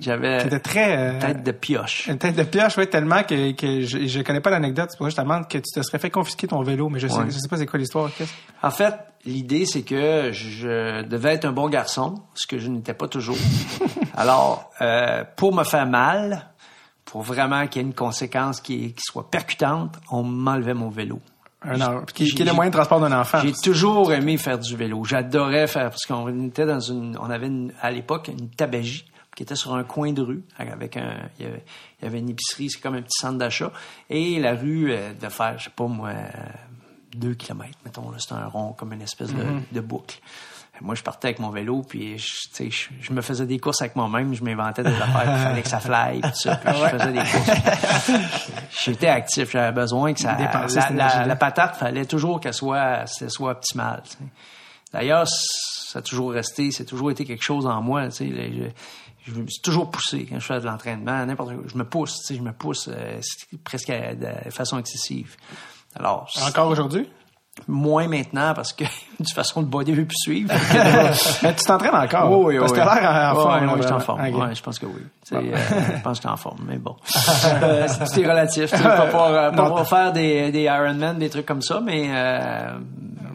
J'avais 0.00 0.40
C'était 0.40 0.60
très 0.60 0.96
euh, 0.96 1.20
tête 1.20 1.42
de 1.42 1.52
pioche. 1.52 2.06
Une 2.08 2.18
tête 2.18 2.36
de 2.36 2.42
pioche, 2.42 2.76
oui, 2.78 2.88
tellement 2.88 3.22
que, 3.22 3.52
que 3.52 3.82
je, 3.82 4.06
je 4.06 4.20
connais 4.22 4.40
pas 4.40 4.50
l'anecdote. 4.50 4.88
C'est 4.90 4.96
pour 4.96 5.06
ça 5.06 5.10
que 5.10 5.16
je 5.16 5.16
te 5.16 5.22
demande 5.22 5.48
que 5.48 5.58
tu 5.58 5.72
te 5.74 5.82
serais 5.82 5.98
fait 5.98 6.10
confisquer 6.10 6.46
ton 6.46 6.62
vélo, 6.62 6.88
mais 6.88 6.98
je 6.98 7.08
sais, 7.08 7.20
je 7.26 7.38
sais 7.38 7.48
pas 7.48 7.56
c'est 7.56 7.66
quoi 7.66 7.78
l'histoire. 7.78 8.10
En 8.62 8.70
fait, 8.70 8.94
l'idée 9.24 9.66
c'est 9.66 9.82
que 9.82 10.30
je 10.32 11.02
devais 11.02 11.34
être 11.34 11.44
un 11.44 11.52
bon 11.52 11.68
garçon, 11.68 12.22
ce 12.34 12.46
que 12.46 12.58
je 12.58 12.68
n'étais 12.68 12.94
pas 12.94 13.08
toujours. 13.08 13.36
Alors, 14.16 14.70
euh, 14.80 15.24
pour 15.36 15.54
me 15.54 15.64
faire 15.64 15.86
mal, 15.86 16.50
pour 17.04 17.22
vraiment 17.22 17.66
qu'il 17.66 17.82
y 17.82 17.84
ait 17.84 17.88
une 17.88 17.94
conséquence 17.94 18.60
qui, 18.60 18.92
qui 18.92 19.02
soit 19.02 19.30
percutante, 19.30 19.96
on 20.10 20.22
m'enlevait 20.22 20.74
mon 20.74 20.88
vélo. 20.88 21.20
Un 21.62 22.04
qui, 22.04 22.26
qui 22.26 22.42
est 22.42 22.44
le 22.44 22.52
moyen 22.52 22.70
de 22.70 22.76
transport 22.76 23.00
d'un 23.00 23.18
enfant. 23.18 23.40
J'ai 23.42 23.52
toujours 23.52 24.12
aimé 24.12 24.36
faire 24.36 24.60
du 24.60 24.76
vélo. 24.76 25.02
J'adorais 25.04 25.66
faire 25.66 25.90
parce 25.90 26.06
qu'on 26.06 26.46
était 26.46 26.66
dans 26.66 26.78
une, 26.78 27.18
on 27.20 27.28
avait 27.30 27.50
à 27.80 27.90
l'époque 27.90 28.28
une 28.28 28.48
tabagie 28.48 29.04
qui 29.38 29.44
était 29.44 29.54
sur 29.54 29.76
un 29.76 29.84
coin 29.84 30.12
de 30.12 30.20
rue 30.20 30.42
avec 30.58 30.96
un, 30.96 31.14
il 31.38 31.46
y 32.02 32.04
avait, 32.04 32.18
une 32.18 32.28
épicerie, 32.28 32.70
c'est 32.70 32.80
comme 32.80 32.96
un 32.96 33.02
petit 33.02 33.20
centre 33.20 33.38
d'achat, 33.38 33.70
et 34.10 34.40
la 34.40 34.56
rue 34.56 34.90
euh, 34.90 35.12
de 35.12 35.28
faire, 35.28 35.56
je 35.58 35.66
sais 35.66 35.70
pas 35.70 35.86
moi, 35.86 36.10
deux 37.14 37.34
kilomètres, 37.34 37.78
mettons, 37.84 38.10
là, 38.10 38.18
c'était 38.18 38.32
un 38.32 38.46
rond 38.46 38.72
comme 38.72 38.92
une 38.94 39.02
espèce 39.02 39.32
de, 39.32 39.40
mm-hmm. 39.40 39.62
de 39.70 39.80
boucle. 39.80 40.18
Moi, 40.80 40.96
je 40.96 41.04
partais 41.04 41.28
avec 41.28 41.38
mon 41.38 41.50
vélo, 41.50 41.84
puis 41.88 42.18
je, 42.18 42.64
je, 42.68 42.88
je 43.00 43.12
me 43.12 43.20
faisais 43.20 43.46
des 43.46 43.60
courses 43.60 43.80
avec 43.80 43.94
moi-même. 43.94 44.34
Je 44.34 44.42
m'inventais 44.42 44.82
des 44.82 44.94
affaires, 44.94 45.24
il 45.24 45.42
fallait 45.42 45.62
que 45.62 45.68
ça 45.68 45.78
fly, 45.78 46.20
tout 46.20 46.28
ça. 46.34 46.56
Puis 46.56 46.72
je 46.72 46.98
faisais 46.98 47.12
des 47.12 47.18
courses. 47.18 48.10
J'étais 48.84 49.08
actif, 49.08 49.52
j'avais 49.52 49.72
besoin 49.72 50.14
que 50.14 50.20
ça... 50.20 50.36
La, 50.36 50.92
la, 50.92 51.26
la, 51.26 51.36
patate, 51.36 51.76
fallait 51.76 52.06
toujours 52.06 52.40
qu'elle 52.40 52.54
soit, 52.54 53.06
soit 53.06 53.52
optimale. 53.52 54.02
D'ailleurs, 54.92 55.26
ça 55.26 56.00
a 56.00 56.02
toujours 56.02 56.32
resté, 56.32 56.70
c'est 56.70 56.84
toujours 56.84 57.10
été 57.10 57.24
quelque 57.24 57.42
chose 57.42 57.66
en 57.66 57.80
moi. 57.80 58.08
Tu 58.08 58.28
sais, 58.28 58.72
je 59.34 59.40
me 59.40 59.46
suis 59.46 59.62
toujours 59.62 59.90
poussé 59.90 60.26
quand 60.28 60.38
je 60.38 60.46
fais 60.46 60.60
de 60.60 60.66
l'entraînement, 60.66 61.24
n'importe 61.26 61.54
quoi. 61.54 61.64
Je 61.66 61.76
me 61.76 61.84
pousse, 61.84 62.20
tu 62.20 62.24
sais, 62.24 62.34
je 62.36 62.42
me 62.42 62.52
pousse 62.52 62.88
euh, 62.92 63.20
presque 63.64 63.90
de 63.90 64.50
façon 64.50 64.78
excessive. 64.78 65.36
Alors. 65.94 66.28
Encore 66.46 66.68
aujourd'hui? 66.68 67.08
Moins 67.66 68.06
maintenant 68.06 68.54
parce 68.54 68.72
que 68.72 68.84
de 69.18 69.24
toute 69.24 69.32
façon 69.32 69.60
le 69.60 69.66
body 69.66 69.92
veut 69.92 70.04
plus 70.04 70.16
suivre. 70.16 70.54
Mais 71.42 71.54
tu 71.56 71.64
t'entraînes 71.64 71.94
encore? 71.94 72.30
Oui, 72.30 72.54
oui, 72.54 72.58
parce 72.60 72.70
que 72.70 72.76
tu 72.76 72.82
as 72.82 73.00
l'air 73.00 73.32
en 73.32 73.34
forme. 73.34 73.68
Oui, 73.68 73.78
je 73.78 73.82
suis 73.82 73.92
en 73.92 74.00
forme. 74.00 74.20
Ouais, 74.20 74.54
je 74.54 74.62
pense 74.62 74.78
que 74.78 74.86
oui. 74.86 75.02
Euh, 75.32 75.56
je 75.96 76.02
pense 76.02 76.18
que 76.18 76.22
suis 76.22 76.28
en 76.28 76.36
forme, 76.36 76.60
mais 76.66 76.78
bon. 76.78 76.96
euh, 77.62 77.88
c'est 78.06 78.24
relatif. 78.24 78.70
Tu 78.70 78.82
pas 78.82 79.06
pour, 79.06 79.24
euh, 79.24 79.50
pas 79.50 79.84
faire 79.84 80.12
des, 80.12 80.52
des 80.52 80.62
Ironman, 80.62 81.18
des 81.18 81.28
trucs 81.30 81.46
comme 81.46 81.62
ça, 81.62 81.80
mais 81.80 82.08
euh, 82.10 82.78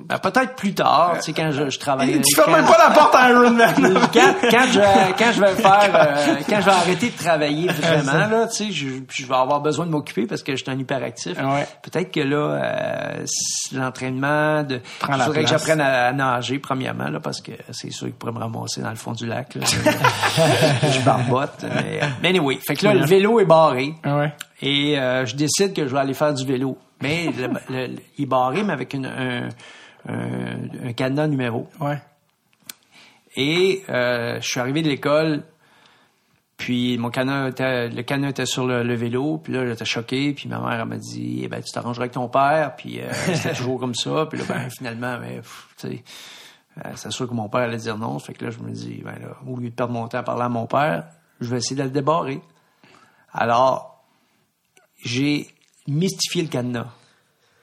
ben, 0.06 0.18
peut-être 0.20 0.56
plus 0.56 0.74
tard, 0.74 1.14
tu 1.16 1.22
sais, 1.22 1.34
quand 1.34 1.52
je, 1.52 1.70
je 1.70 1.80
travaille. 1.80 2.20
Tu 2.22 2.36
fermes 2.36 2.52
même 2.52 2.66
pas 2.66 2.78
la 2.78 2.94
porte 2.94 3.16
à 3.16 3.30
Iron 3.30 3.52
Man. 3.52 3.74
quand, 4.14 4.36
quand, 4.42 4.66
je, 4.72 5.14
quand 5.18 5.32
je 5.34 5.40
vais 5.40 5.56
faire, 5.56 5.92
euh, 5.94 6.36
quand 6.50 6.60
je 6.60 6.66
vais 6.66 6.72
arrêter 6.72 7.10
de 7.10 7.18
travailler 7.18 7.68
vraiment, 7.68 8.28
là, 8.28 8.48
tu 8.48 8.56
sais, 8.56 8.72
je, 8.72 8.88
je 9.10 9.26
vais 9.26 9.36
avoir 9.36 9.62
besoin 9.62 9.86
de 9.86 9.92
m'occuper 9.92 10.28
parce 10.28 10.44
que 10.44 10.56
je 10.56 10.64
suis 10.64 10.72
un 10.72 10.78
hyperactif. 10.78 11.38
Ouais. 11.38 11.68
Peut-être 11.82 12.12
que 12.12 12.20
là, 12.20 12.38
euh, 12.38 13.26
l'entraînement 13.74 14.64
de, 14.64 14.82
il 15.08 15.22
faudrait 15.22 15.44
que 15.44 15.50
j'apprenne 15.50 15.82
à, 15.82 16.12
nager 16.12 16.60
premièrement, 16.60 17.10
là, 17.10 17.20
parce 17.20 17.42
que 17.42 17.52
c'est 17.72 17.92
sûr 17.92 18.08
qu'il 18.08 18.16
pourrait 18.16 18.34
me 18.34 18.40
ramasser 18.40 18.82
dans 18.82 18.90
le 18.90 18.96
fond 18.96 19.14
du 19.14 19.26
lac, 19.26 19.56
là. 19.56 19.62
je 20.92 21.00
barbote. 21.06 21.64
Mais, 21.64 22.02
mais 22.22 22.30
anyway. 22.30 22.60
Fait 22.66 22.76
que 22.76 22.86
là, 22.86 22.94
le 22.94 23.06
vélo 23.06 23.40
est 23.40 23.46
barré. 23.46 23.96
Ouais. 24.06 24.34
Et 24.62 24.98
euh, 24.98 25.26
je 25.26 25.36
décide 25.36 25.74
que 25.74 25.88
je 25.88 25.94
vais 25.94 26.00
aller 26.00 26.14
faire 26.14 26.34
du 26.34 26.46
vélo. 26.46 26.78
Mais 27.02 27.32
le, 27.70 27.96
il 28.18 28.24
est 28.24 28.26
barré, 28.26 28.64
mais 28.64 28.74
avec 28.74 28.94
une, 28.94 29.06
un, 29.06 29.50
un, 30.08 30.94
cadenas 30.94 31.28
numéro. 31.28 31.68
Ouais. 31.80 32.02
Et 33.36 33.84
euh, 33.90 34.40
je 34.42 34.48
suis 34.48 34.60
arrivé 34.60 34.82
de 34.82 34.90
l'école, 34.90 35.44
puis 36.58 36.98
mon 36.98 37.10
cadenas 37.10 37.50
était, 37.50 37.90
le 37.90 38.04
cadenas 38.04 38.30
était 38.30 38.46
sur 38.46 38.68
le, 38.68 38.94
vélo, 38.94 39.40
puis 39.40 39.54
là 39.54 39.68
j'étais 39.68 39.86
choqué, 39.86 40.34
puis 40.34 40.48
ma 40.48 40.60
mère 40.60 40.82
elle 40.82 40.86
m'a 40.86 40.98
dit 40.98 41.42
eh 41.44 41.48
ben 41.48 41.62
tu 41.62 41.72
t'arrangeras 41.72 42.04
avec 42.04 42.14
ton 42.14 42.30
père, 42.30 42.76
puis 42.76 43.00
euh, 43.00 43.12
c'était 43.34 43.56
toujours 43.56 43.80
comme 43.80 43.96
ça, 43.96 44.28
puis 44.28 44.40
là 44.40 44.46
ben 44.48 44.70
finalement 44.70 45.18
mais 45.20 45.42
tu 45.78 45.88
sais 45.88 46.04
Euh, 46.78 46.92
c'est 46.96 47.12
sûr 47.12 47.28
que 47.28 47.34
mon 47.34 47.50
père 47.50 47.62
allait 47.62 47.78
dire 47.78 47.98
non. 47.98 48.18
Fait 48.20 48.34
que 48.34 48.46
là, 48.46 48.52
je 48.52 48.60
me 48.60 48.72
dis, 48.72 49.02
ben 49.04 49.18
là, 49.20 49.38
au 49.48 49.58
lieu 49.58 49.70
de 49.70 49.76
perdre 49.76 49.94
mon 49.94 50.08
temps 50.08 50.20
à 50.20 50.24
parler 50.24 50.44
à 50.44 50.50
mon 50.50 50.66
père, 50.66 51.08
je 51.40 51.50
vais 51.50 51.58
essayer 51.58 51.76
de 51.76 51.84
le 51.84 51.90
débarrer. 51.90 52.42
Alors, 53.32 54.04
j'ai 55.04 55.48
mystifié 55.88 56.44
le 56.44 56.48
cadenas. 56.48 56.88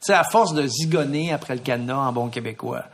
Tu 0.01 0.07
sais, 0.07 0.15
à 0.15 0.25
force 0.25 0.55
de 0.55 0.67
zigonner 0.67 1.33
après 1.33 1.55
le 1.55 1.61
cadenas 1.61 1.97
en 1.97 2.13
bon 2.13 2.29
québécois, 2.29 2.85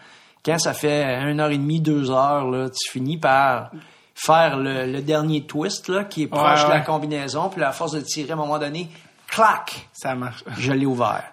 quand 0.44 0.58
ça 0.58 0.74
fait 0.74 1.04
une 1.30 1.40
heure 1.40 1.50
et 1.50 1.58
demie, 1.58 1.80
deux 1.80 2.10
heures, 2.10 2.50
là, 2.50 2.68
tu 2.68 2.90
finis 2.90 3.18
par 3.18 3.70
faire 4.14 4.56
le, 4.56 5.00
dernier 5.02 5.42
twist 5.42 5.88
là, 5.88 6.04
qui 6.04 6.22
est 6.22 6.26
proche 6.26 6.64
de 6.64 6.70
la 6.70 6.80
combinaison, 6.80 7.48
puis 7.48 7.62
à 7.62 7.72
force 7.72 7.92
de 7.92 8.00
tirer 8.00 8.30
à 8.30 8.34
un 8.34 8.36
moment 8.36 8.58
donné, 8.58 8.88
clac! 9.28 9.88
Ça 9.92 10.14
marche. 10.14 10.42
Je 10.58 10.72
l'ai 10.72 10.86
ouvert. 10.86 11.24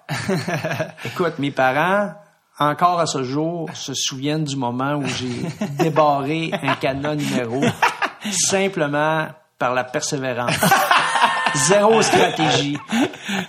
Écoute, 1.06 1.40
mes 1.40 1.52
parents, 1.52 2.14
encore 2.60 3.00
à 3.00 3.06
ce 3.06 3.24
jour, 3.24 3.70
se 3.74 3.94
souviennent 3.94 4.44
du 4.44 4.56
moment 4.56 4.96
où 4.96 5.06
j'ai 5.06 5.46
débarré 5.80 6.52
un 6.62 6.76
cadenas 6.76 7.16
numéro 7.16 7.62
simplement 8.32 9.28
par 9.58 9.74
la 9.74 9.84
persévérance. 9.84 10.56
Zéro 11.56 12.02
stratégie. 12.02 12.78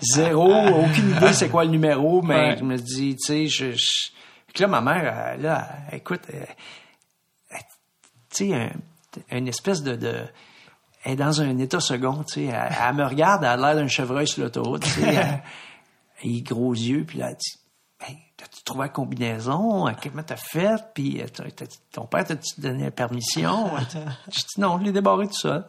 Zéro, 0.00 0.52
aucune 0.84 1.16
idée 1.16 1.32
c'est 1.32 1.48
quoi 1.48 1.64
le 1.64 1.70
numéro, 1.70 2.22
mais 2.22 2.56
je 2.58 2.64
me 2.64 2.76
dis, 2.76 3.16
tu 3.16 3.46
sais, 3.46 3.46
je, 3.46 3.74
là, 4.58 4.66
ma 4.66 4.80
mère, 4.80 5.36
là, 5.38 5.68
écoute, 5.92 6.22
tu 8.34 8.50
sais, 8.50 8.72
une 9.30 9.48
espèce 9.48 9.82
de, 9.82 9.96
de 9.96 10.22
elle 11.04 11.12
est 11.12 11.16
dans 11.16 11.40
un 11.42 11.58
état 11.58 11.80
second, 11.80 12.24
tu 12.24 12.46
sais. 12.46 12.54
Elle, 12.80 12.94
me 12.94 13.04
regarde, 13.04 13.44
elle 13.44 13.50
a 13.50 13.56
l'air 13.56 13.74
d'un 13.76 13.88
chevreuil 13.88 14.26
sur 14.26 14.42
l'autoroute, 14.42 14.82
tu 14.82 14.90
sais. 14.90 15.42
elle, 16.22 16.42
gros 16.42 16.72
yeux, 16.72 17.04
puis 17.04 17.18
là, 17.18 17.30
elle 17.30 17.36
dit, 17.36 17.58
hey, 18.00 18.18
t'as-tu 18.36 18.62
trouvé 18.64 18.84
la 18.84 18.88
combinaison? 18.88 19.86
Comment 20.02 20.22
t'as 20.22 20.36
fait? 20.36 20.82
Puis 20.94 21.22
ton 21.92 22.06
père 22.06 22.24
t'a-tu 22.24 22.60
donné 22.60 22.84
la 22.84 22.90
permission? 22.90 23.70
Je 24.28 24.40
dis, 24.40 24.60
non, 24.60 24.78
je 24.78 24.84
l'ai 24.84 24.92
débarré 24.92 25.26
tout 25.26 25.34
seul. 25.34 25.64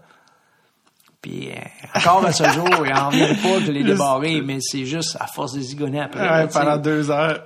Puis 1.25 1.49
euh, 1.49 1.55
encore 1.95 2.23
à 2.23 2.31
ce 2.31 2.43
jour, 2.51 2.69
il 2.85 2.93
en 2.93 3.09
vient 3.09 3.33
pas 3.33 3.57
que 3.57 3.65
je 3.65 3.71
l'ai 3.71 3.83
débarré, 3.83 4.41
mais 4.41 4.59
c'est 4.61 4.85
juste 4.85 5.17
à 5.19 5.25
force 5.25 5.53
de 5.53 5.59
zigonner 5.59 6.01
après. 6.01 6.21
Ouais, 6.21 6.47
pendant 6.47 6.77
deux 6.77 7.09
heures. 7.09 7.39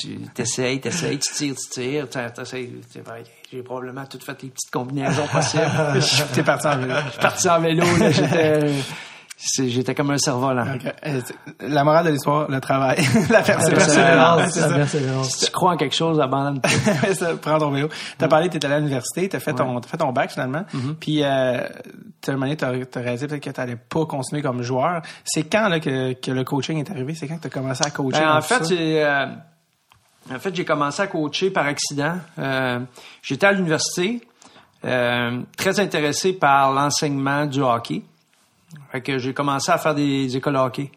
tu 0.00 0.16
t'essayes, 0.32 0.80
t'essayes, 0.80 1.18
tu 1.18 1.30
tires, 1.30 1.54
tu 1.56 1.68
tires, 2.08 2.32
t'essayes. 2.32 2.72
J'ai 3.52 3.62
probablement 3.62 4.06
tout 4.06 4.18
fait 4.18 4.42
les 4.42 4.48
petites 4.48 4.70
combinaisons 4.70 5.26
possibles. 5.26 5.66
T'es 6.32 6.42
parti 6.42 6.66
en 6.68 6.78
vélo. 6.78 6.94
Je 7.04 7.10
suis 7.10 7.20
parti 7.20 7.48
en 7.50 7.60
vélo, 7.60 7.84
là, 7.98 8.10
j'étais 8.10 8.60
J'étais 9.36 9.94
comme 9.94 10.10
un 10.10 10.18
cerf-volant. 10.18 10.64
Euh, 11.06 11.20
la 11.60 11.84
morale 11.84 12.06
de 12.06 12.10
l'histoire, 12.12 12.50
le 12.50 12.58
travail, 12.58 12.96
la 13.30 13.42
persévérance. 13.42 14.56
La 14.56 14.76
persévérance. 14.76 15.30
Si 15.30 15.44
tu 15.44 15.50
crois 15.52 15.72
en 15.72 15.76
quelque 15.76 15.94
chose, 15.94 16.18
abandonne 16.20 16.60
pas. 16.60 16.68
Prends 17.42 17.58
ton 17.58 17.70
vélo. 17.70 17.88
T'as 18.16 18.28
parlé, 18.28 18.48
t'étais 18.48 18.66
allé 18.66 18.76
à 18.76 18.78
l'université, 18.78 19.28
t'as 19.28 19.40
fait 19.40 19.52
ton, 19.52 19.78
t'as 19.80 19.88
fait 19.88 19.98
ton 19.98 20.12
bac 20.12 20.30
finalement. 20.30 20.64
Mm-hmm. 20.74 20.94
Puis, 20.94 21.22
euh, 21.22 21.60
t'as 22.22 22.32
as 22.32 23.00
réalisé 23.00 23.26
peut-être 23.26 23.42
que 23.42 23.50
t'allais 23.50 23.76
pas 23.76 24.06
continuer 24.06 24.40
comme 24.40 24.62
joueur. 24.62 25.02
C'est 25.24 25.44
quand 25.44 25.68
là 25.68 25.80
que, 25.80 26.14
que 26.14 26.30
le 26.30 26.42
coaching 26.42 26.78
est 26.78 26.90
arrivé? 26.90 27.14
C'est 27.14 27.28
quand 27.28 27.36
que 27.36 27.42
t'as 27.42 27.50
commencé 27.50 27.84
à 27.84 27.90
coacher 27.90 28.20
ben, 28.20 28.36
En 28.36 28.40
fait, 28.40 28.64
c'est 28.64 29.04
euh, 29.04 29.26
en 30.32 30.38
fait, 30.38 30.54
j'ai 30.54 30.64
commencé 30.64 31.02
à 31.02 31.06
coacher 31.06 31.50
par 31.50 31.66
accident. 31.66 32.16
Euh, 32.38 32.80
j'étais 33.22 33.46
à 33.46 33.52
l'université, 33.52 34.20
euh, 34.84 35.42
très 35.56 35.78
intéressé 35.78 36.32
par 36.32 36.72
l'enseignement 36.72 37.46
du 37.46 37.60
hockey. 37.60 38.02
Fait 38.92 39.00
que 39.00 39.18
j'ai 39.18 39.34
commencé 39.34 39.70
à 39.70 39.78
faire 39.78 39.94
des, 39.94 40.36
écoles 40.36 40.54
de 40.54 40.58
hockey. 40.58 40.90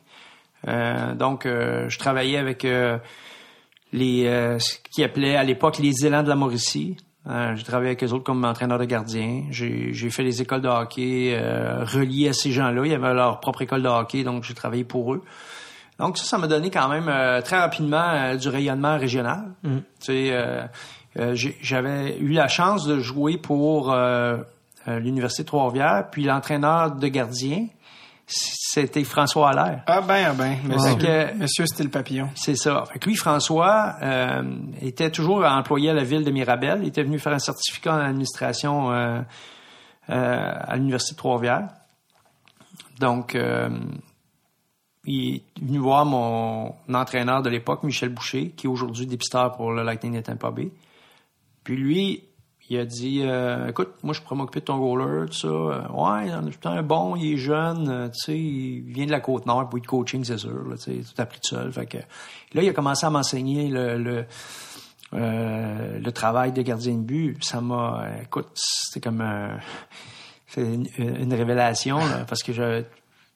Euh, 0.67 1.15
donc, 1.15 1.45
euh, 1.45 1.87
je 1.89 1.97
travaillais 1.97 2.37
avec 2.37 2.65
euh, 2.65 2.97
les 3.93 4.25
ce 4.59 4.77
qui 4.91 5.03
appelait 5.03 5.35
à 5.35 5.43
l'époque 5.43 5.77
les 5.79 6.05
élans 6.05 6.23
de 6.23 6.29
la 6.29 6.35
Mauricie. 6.35 6.97
j'ai 7.25 7.63
travaillé 7.63 7.89
avec 7.89 8.03
eux 8.03 8.11
autres 8.11 8.23
comme 8.23 8.43
entraîneur 8.45 8.79
de 8.79 8.85
gardien. 8.85 9.45
J'ai, 9.51 9.93
fait 10.09 10.23
les 10.23 10.41
écoles 10.41 10.61
de 10.61 10.67
hockey 10.67 11.37
reliées 11.37 12.29
à 12.29 12.33
ces 12.33 12.51
gens-là. 12.51 12.85
Ils 12.85 12.93
avaient 12.93 13.13
leur 13.13 13.39
propre 13.39 13.61
école 13.61 13.81
de 13.81 13.87
hockey, 13.87 14.23
donc 14.23 14.43
j'ai 14.43 14.53
travaillé 14.53 14.83
pour 14.83 15.13
eux. 15.13 15.23
Donc 15.97 16.17
ça, 16.17 16.23
ça 16.23 16.37
m'a 16.37 16.47
donné 16.47 16.69
quand 16.69 16.87
même 16.87 17.41
très 17.43 17.59
rapidement 17.59 18.35
du 18.35 18.47
rayonnement 18.49 18.97
régional. 18.97 19.53
Mm. 19.63 19.77
Tu 19.99 20.05
sais, 20.05 20.69
j'avais 21.15 22.17
eu 22.19 22.31
la 22.31 22.47
chance 22.47 22.85
de 22.85 22.99
jouer 22.99 23.37
pour 23.37 23.91
euh, 23.91 24.37
l'Université 24.97 25.43
de 25.43 25.47
Trois-Rivières. 25.47 26.09
Puis 26.11 26.23
l'entraîneur 26.23 26.95
de 26.95 27.07
gardien, 27.07 27.67
c'était 28.25 29.03
François 29.03 29.49
Allaire. 29.49 29.83
Ah 29.87 30.01
ben, 30.01 30.27
ah 30.29 30.33
ben, 30.33 30.57
monsieur, 30.65 31.33
monsieur 31.35 31.65
Style 31.65 31.89
Papillon. 31.89 32.29
C'est 32.35 32.55
ça. 32.55 32.83
Fait 32.91 33.03
lui, 33.05 33.15
François, 33.15 33.95
euh, 34.01 34.43
était 34.81 35.11
toujours 35.11 35.43
employé 35.45 35.89
à 35.89 35.93
la 35.93 36.03
ville 36.03 36.23
de 36.23 36.31
Mirabel. 36.31 36.79
Il 36.81 36.87
était 36.87 37.03
venu 37.03 37.19
faire 37.19 37.33
un 37.33 37.39
certificat 37.39 37.93
en 37.93 37.99
administration 37.99 38.91
euh, 38.91 39.21
à 40.07 40.75
l'Université 40.75 41.13
de 41.13 41.17
Trois-Rivières. 41.17 41.67
Donc, 42.99 43.37
il 45.05 45.35
est 45.35 45.43
venu 45.61 45.79
voir 45.79 46.05
mon 46.05 46.75
entraîneur 46.93 47.41
de 47.41 47.49
l'époque, 47.49 47.83
Michel 47.83 48.09
Boucher, 48.09 48.51
qui 48.51 48.67
est 48.67 48.69
aujourd'hui 48.69 49.05
dépisteur 49.07 49.55
pour 49.55 49.71
le 49.71 49.83
Lightning 49.83 50.15
de 50.15 50.21
Tampa 50.21 50.51
Bay. 50.51 50.69
Puis 51.63 51.77
lui, 51.77 52.23
il 52.69 52.77
a 52.77 52.85
dit 52.85 53.21
euh, 53.23 53.67
écoute, 53.69 53.89
moi 54.03 54.13
je 54.13 54.21
pourrais 54.21 54.35
m'occuper 54.35 54.59
de 54.59 54.65
ton 54.65 54.77
goaler, 54.77 55.27
tout 55.27 55.33
ça. 55.33 55.47
Euh, 55.47 55.87
ouais, 55.89 56.27
est 56.27 56.65
un 56.67 56.83
bon, 56.83 57.15
il 57.15 57.33
est 57.33 57.37
jeune, 57.37 57.89
euh, 57.89 58.09
tu 58.09 58.19
sais, 58.19 58.37
il 58.37 58.81
vient 58.93 59.07
de 59.07 59.11
la 59.11 59.19
côte 59.19 59.47
nord, 59.47 59.67
pour 59.69 59.79
de 59.79 59.87
coaching, 59.87 60.23
c'est 60.23 60.37
sûr, 60.37 60.51
tu 60.77 61.03
sais, 61.03 61.13
tout 61.13 61.21
appris 61.21 61.39
tout 61.39 61.49
seul. 61.49 61.71
Fait 61.71 61.87
que 61.87 61.97
là, 61.97 62.61
il 62.61 62.69
a 62.69 62.73
commencé 62.73 63.07
à 63.07 63.09
m'enseigner 63.09 63.69
le, 63.69 63.97
le, 63.97 64.25
le 65.11 66.11
travail 66.11 66.51
de 66.51 66.61
gardien 66.61 66.93
de 66.93 67.01
but. 67.01 67.43
Ça 67.43 67.59
m'a 67.59 68.05
écoute, 68.21 68.51
c'était 68.53 69.09
comme 69.09 69.23
une, 70.57 71.33
révélation 71.33 71.99
parce 72.27 72.43
que 72.43 72.53
je 72.53 72.83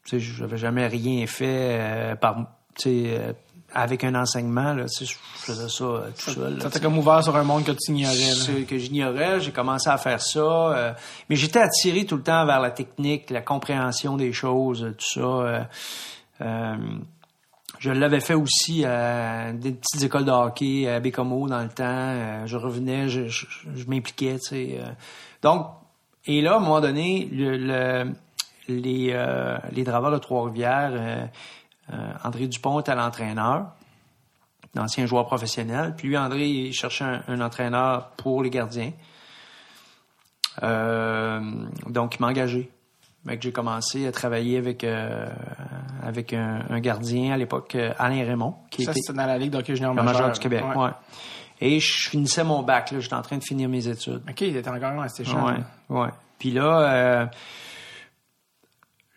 j'avais 0.06 0.58
jamais 0.58 0.86
rien 0.86 1.26
fait 1.26 2.16
par 2.20 2.58
tu 2.76 2.84
sais 2.84 3.36
avec 3.74 4.04
un 4.04 4.16
enseignement, 4.16 4.74
là, 4.74 4.86
tu 4.86 5.06
sais, 5.06 5.06
je 5.06 5.16
faisais 5.18 5.70
ça 5.70 5.84
euh, 5.84 6.10
tout 6.18 6.32
seul. 6.32 6.62
Ça 6.62 6.70
t'a 6.70 6.80
comme 6.80 6.98
ouvert 6.98 7.24
sur 7.24 7.36
un 7.36 7.44
monde 7.44 7.64
que 7.64 7.72
tu 7.72 7.92
ignorais. 7.92 8.66
Que 8.66 8.78
j'ignorais, 8.78 9.40
j'ai 9.40 9.52
commencé 9.52 9.90
à 9.90 9.98
faire 9.98 10.22
ça. 10.22 10.40
Euh, 10.40 10.94
mais 11.30 11.36
j'étais 11.36 11.60
attiré 11.60 12.06
tout 12.06 12.18
le 12.18 12.24
temps 12.24 12.46
vers 12.46 12.60
la 12.60 12.72
technique, 12.72 13.30
la 13.30 13.42
compréhension 13.42 14.16
des 14.16 14.32
choses, 14.32 14.94
tout 14.98 15.22
ça. 15.22 15.68
Euh, 16.42 16.76
je 17.80 17.92
l'avais 17.92 18.20
fait 18.20 18.36
aussi 18.36 18.86
à 18.86 19.52
des 19.52 19.72
petites 19.72 20.04
écoles 20.04 20.26
de 20.26 20.32
hockey 20.32 20.88
à 20.88 21.00
Bécomo 21.00 21.48
dans 21.48 21.62
le 21.62 21.70
temps. 21.70 22.46
je 22.46 22.56
revenais, 22.56 23.10
je, 23.10 23.28
je, 23.28 23.86
m'impliquais, 23.88 24.38
tu 24.40 24.50
sais. 24.50 24.80
donc, 25.42 25.68
et 26.26 26.42
là, 26.42 26.54
à 26.54 26.58
un 26.58 26.60
moment 26.60 26.80
donné, 26.80 27.28
le, 27.32 28.14
les, 28.70 29.18
les 29.72 29.84
draveurs 29.84 30.12
de 30.12 30.18
Trois-Rivières 30.18 30.92
euh, 30.94 31.26
André 32.24 32.48
Dupont 32.48 32.80
était 32.80 32.96
l'entraîneur, 32.96 33.68
l'ancien 34.76 35.06
joueur 35.06 35.26
professionnel. 35.26 35.94
Puis 35.98 36.08
lui, 36.08 36.18
André, 36.18 36.48
il 36.48 36.74
cherchait 36.74 37.06
un, 37.28 37.42
entraîneur 37.42 38.10
pour 38.18 38.44
les 38.44 38.50
gardiens. 38.50 38.92
Euh, 40.62 41.40
donc, 41.88 42.16
il 42.16 42.22
m'a 42.22 42.28
engagé. 42.28 42.70
J'ai 43.40 43.52
commencé 43.54 44.06
à 44.06 44.12
travailler 44.12 44.58
avec 44.58 44.84
euh, 44.84 45.30
avec 46.04 46.34
un, 46.34 46.80
gardien 46.82 47.34
à 47.34 47.38
l'époque, 47.38 47.78
Alain 47.98 48.26
Raymond. 48.26 48.56
Qui 48.70 48.84
Ça, 48.84 48.94
c'était 48.94 49.14
dans 49.14 49.26
la 49.26 49.38
Ligue 49.38 49.52
d'hockey 49.52 49.76
junior 49.76 49.94
majeur. 49.94 50.32
du 50.32 50.40
Québec, 50.40 50.64
ouais. 50.76 50.90
Et 51.62 51.80
je 51.80 52.10
finissais 52.10 52.44
mon 52.44 52.64
bac, 52.64 52.94
J'étais 53.00 53.14
en 53.14 53.22
train 53.22 53.38
de 53.38 53.44
finir 53.44 53.70
mes 53.70 53.88
études. 53.88 54.22
OK, 54.30 54.42
il 54.42 54.58
était 54.58 54.70
encore 54.70 55.02
assez 55.02 55.24
cher. 55.24 55.46
Ouais, 55.46 55.98
ouais. 55.98 56.10
Puis 56.38 56.52
là, 56.52 57.30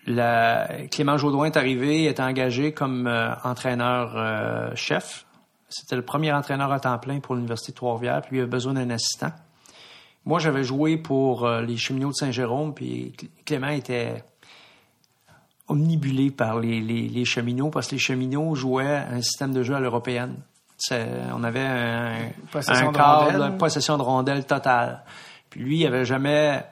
Clément 0.07 1.19
Jaudoin 1.19 1.47
est 1.47 1.57
arrivé, 1.57 2.05
est 2.05 2.21
engagé 2.21 2.73
comme 2.73 3.07
euh, 3.09 3.35
entraîneur-chef. 3.43 5.27
Euh, 5.27 5.65
C'était 5.69 5.97
le 5.97 6.03
premier 6.03 6.33
entraîneur 6.33 6.71
à 6.73 6.79
temps 6.79 6.99
plein 6.99 7.19
pour 7.19 7.35
l'Université 7.35 7.73
de 7.73 7.77
Trois-Rivières, 7.77 8.23
puis 8.23 8.37
il 8.37 8.41
avait 8.41 8.49
besoin 8.49 8.75
d'un 8.75 8.91
assistant. 8.91 9.33
Moi, 10.25 10.39
j'avais 10.39 10.63
joué 10.63 10.97
pour 10.97 11.45
euh, 11.45 11.61
les 11.61 11.77
cheminots 11.77 12.11
de 12.11 12.15
Saint-Jérôme, 12.15 12.73
puis 12.73 13.15
Clément 13.45 13.69
était 13.69 14.23
omnibulé 15.67 16.31
par 16.31 16.61
les, 16.61 17.25
cheminots, 17.25 17.71
parce 17.71 17.89
que 17.89 17.97
les 17.97 18.01
cheminots 18.01 18.55
jouaient 18.55 19.05
un 19.11 19.21
système 19.21 19.53
de 19.53 19.65
jeu 19.65 19.75
à 19.75 19.81
l'européenne. 19.81 20.37
On 20.93 21.43
avait 21.43 21.59
un, 21.59 22.15
possession 22.53 22.93
cadre, 22.93 23.51
de 23.51 23.57
possession 23.57 23.99
de 23.99 24.03
rondelles 24.03 24.45
totale. 24.45 25.03
Puis 25.51 25.61
lui, 25.61 25.79
il 25.81 25.87
avait 25.87 26.05
jamais 26.05 26.65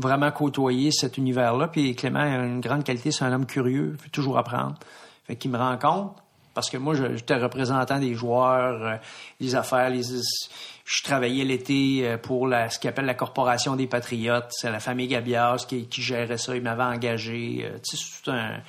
vraiment 0.00 0.30
côtoyer 0.30 0.90
cet 0.90 1.18
univers-là. 1.18 1.68
Puis 1.68 1.94
Clément 1.94 2.20
a 2.20 2.44
une 2.44 2.60
grande 2.60 2.84
qualité, 2.84 3.10
c'est 3.10 3.24
un 3.24 3.32
homme 3.32 3.46
curieux, 3.46 3.96
il 3.98 4.02
veut 4.02 4.10
toujours 4.10 4.38
apprendre. 4.38 4.74
Fait 5.26 5.36
qu'il 5.36 5.50
me 5.50 5.58
rend 5.58 5.76
compte, 5.76 6.16
parce 6.54 6.70
que 6.70 6.76
moi, 6.76 6.94
j'étais 6.94 7.36
représentant 7.36 7.98
des 7.98 8.14
joueurs, 8.14 8.82
euh, 8.82 8.96
les 9.40 9.54
affaires, 9.54 9.90
les, 9.90 10.02
je 10.88 11.02
travaillais 11.02 11.44
l'été 11.44 12.00
euh, 12.02 12.16
pour 12.16 12.46
la, 12.46 12.70
ce 12.70 12.78
qu'il 12.78 12.88
appelle 12.88 13.04
la 13.04 13.14
Corporation 13.14 13.76
des 13.76 13.86
Patriotes. 13.86 14.48
C'est 14.50 14.70
la 14.70 14.80
famille 14.80 15.06
Gabias 15.06 15.66
qui, 15.68 15.86
qui 15.86 16.02
gérait 16.02 16.38
ça. 16.38 16.56
Il 16.56 16.62
m'avait 16.62 16.82
engagé. 16.82 17.60
Euh, 17.64 17.78
tu 17.78 17.96
sais, 17.96 18.04
c'est 18.24 18.30
un, 18.30 18.60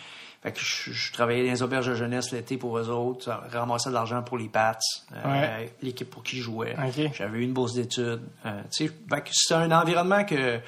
Fait 0.41 0.53
que 0.53 0.59
je, 0.61 1.11
travaillais 1.11 1.45
dans 1.45 1.51
les 1.51 1.63
auberges 1.63 1.87
de 1.87 1.95
jeunesse 1.95 2.31
l'été 2.31 2.57
pour 2.57 2.77
eux 2.77 2.89
autres, 2.89 3.29
ramassais 3.51 3.89
de 3.89 3.93
l'argent 3.93 4.23
pour 4.23 4.37
les 4.37 4.47
Pats, 4.47 4.77
euh, 5.13 5.65
l'équipe 5.81 6.09
pour 6.09 6.23
qui 6.23 6.37
je 6.37 6.43
jouais. 6.43 6.75
J'avais 7.13 7.39
eu 7.39 7.41
une 7.41 7.51
bourse 7.51 7.73
d'études. 7.73 8.21
Euh, 8.45 8.61
c'est 8.69 9.53
un 9.53 9.71
environnement 9.71 10.23
que, 10.23 10.59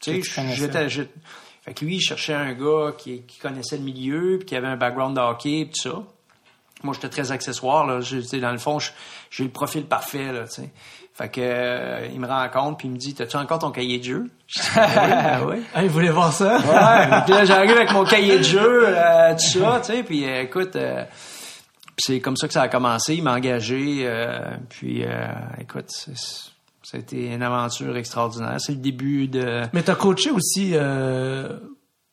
tu 0.00 0.22
sais, 0.22 0.54
j'étais, 0.54 0.88
fait 0.88 1.74
que 1.74 1.84
lui, 1.84 1.96
il 1.96 2.00
cherchait 2.00 2.34
un 2.34 2.54
gars 2.54 2.92
qui, 2.96 3.24
connaissait 3.42 3.76
le 3.76 3.82
milieu, 3.82 4.38
puis 4.38 4.46
qui 4.46 4.56
avait 4.56 4.68
un 4.68 4.76
background 4.76 5.14
de 5.14 5.20
hockey, 5.20 5.60
et 5.60 5.66
tout 5.66 5.90
ça. 5.90 6.02
Moi, 6.82 6.94
j'étais 6.94 7.08
très 7.08 7.30
accessoire, 7.30 7.86
là. 7.86 8.00
dans 8.40 8.52
le 8.52 8.58
fond, 8.58 8.78
j'ai 9.30 9.44
le 9.44 9.50
profil 9.50 9.84
parfait, 9.84 10.32
là, 10.32 10.44
tu 10.44 10.62
sais. 10.62 10.70
Fait 11.12 11.28
que 11.28 11.40
euh, 11.42 12.06
il 12.12 12.20
me 12.20 12.28
rencontre 12.28 12.76
puis 12.76 12.86
il 12.86 12.92
me 12.92 12.96
dit 12.96 13.12
T'as-tu 13.12 13.36
encore 13.38 13.58
ton 13.58 13.72
cahier 13.72 13.98
de 13.98 14.04
jeu? 14.04 14.30
Ah 14.76 15.40
oui, 15.48 15.64
ah, 15.74 15.82
il 15.82 15.90
voulait 15.90 16.10
voir 16.10 16.32
ça? 16.32 16.58
ouais, 16.58 17.22
puis 17.24 17.34
là 17.34 17.44
j'arrive 17.44 17.72
avec 17.72 17.90
mon 17.90 18.04
cahier 18.04 18.38
de 18.38 18.44
jeu, 18.44 18.84
euh, 18.86 19.32
tout 19.32 19.58
ça, 19.58 19.80
tu 19.80 19.92
sais, 19.92 20.02
puis 20.04 20.24
euh, 20.24 20.42
écoute, 20.42 20.78
c'est 21.98 22.20
comme 22.20 22.36
ça 22.36 22.46
que 22.46 22.54
ça 22.54 22.62
a 22.62 22.68
commencé, 22.68 23.16
il 23.16 23.24
m'a 23.24 23.34
engagé, 23.34 24.08
puis 24.68 25.04
écoute, 25.60 25.90
ça 26.90 26.96
a 26.96 27.00
été 27.00 27.34
une 27.34 27.42
aventure 27.42 27.96
extraordinaire. 27.96 28.56
C'est 28.58 28.72
le 28.72 28.78
début 28.78 29.28
de. 29.28 29.64
Mais 29.72 29.82
t'as 29.82 29.94
coaché 29.94 30.30
aussi 30.30 30.74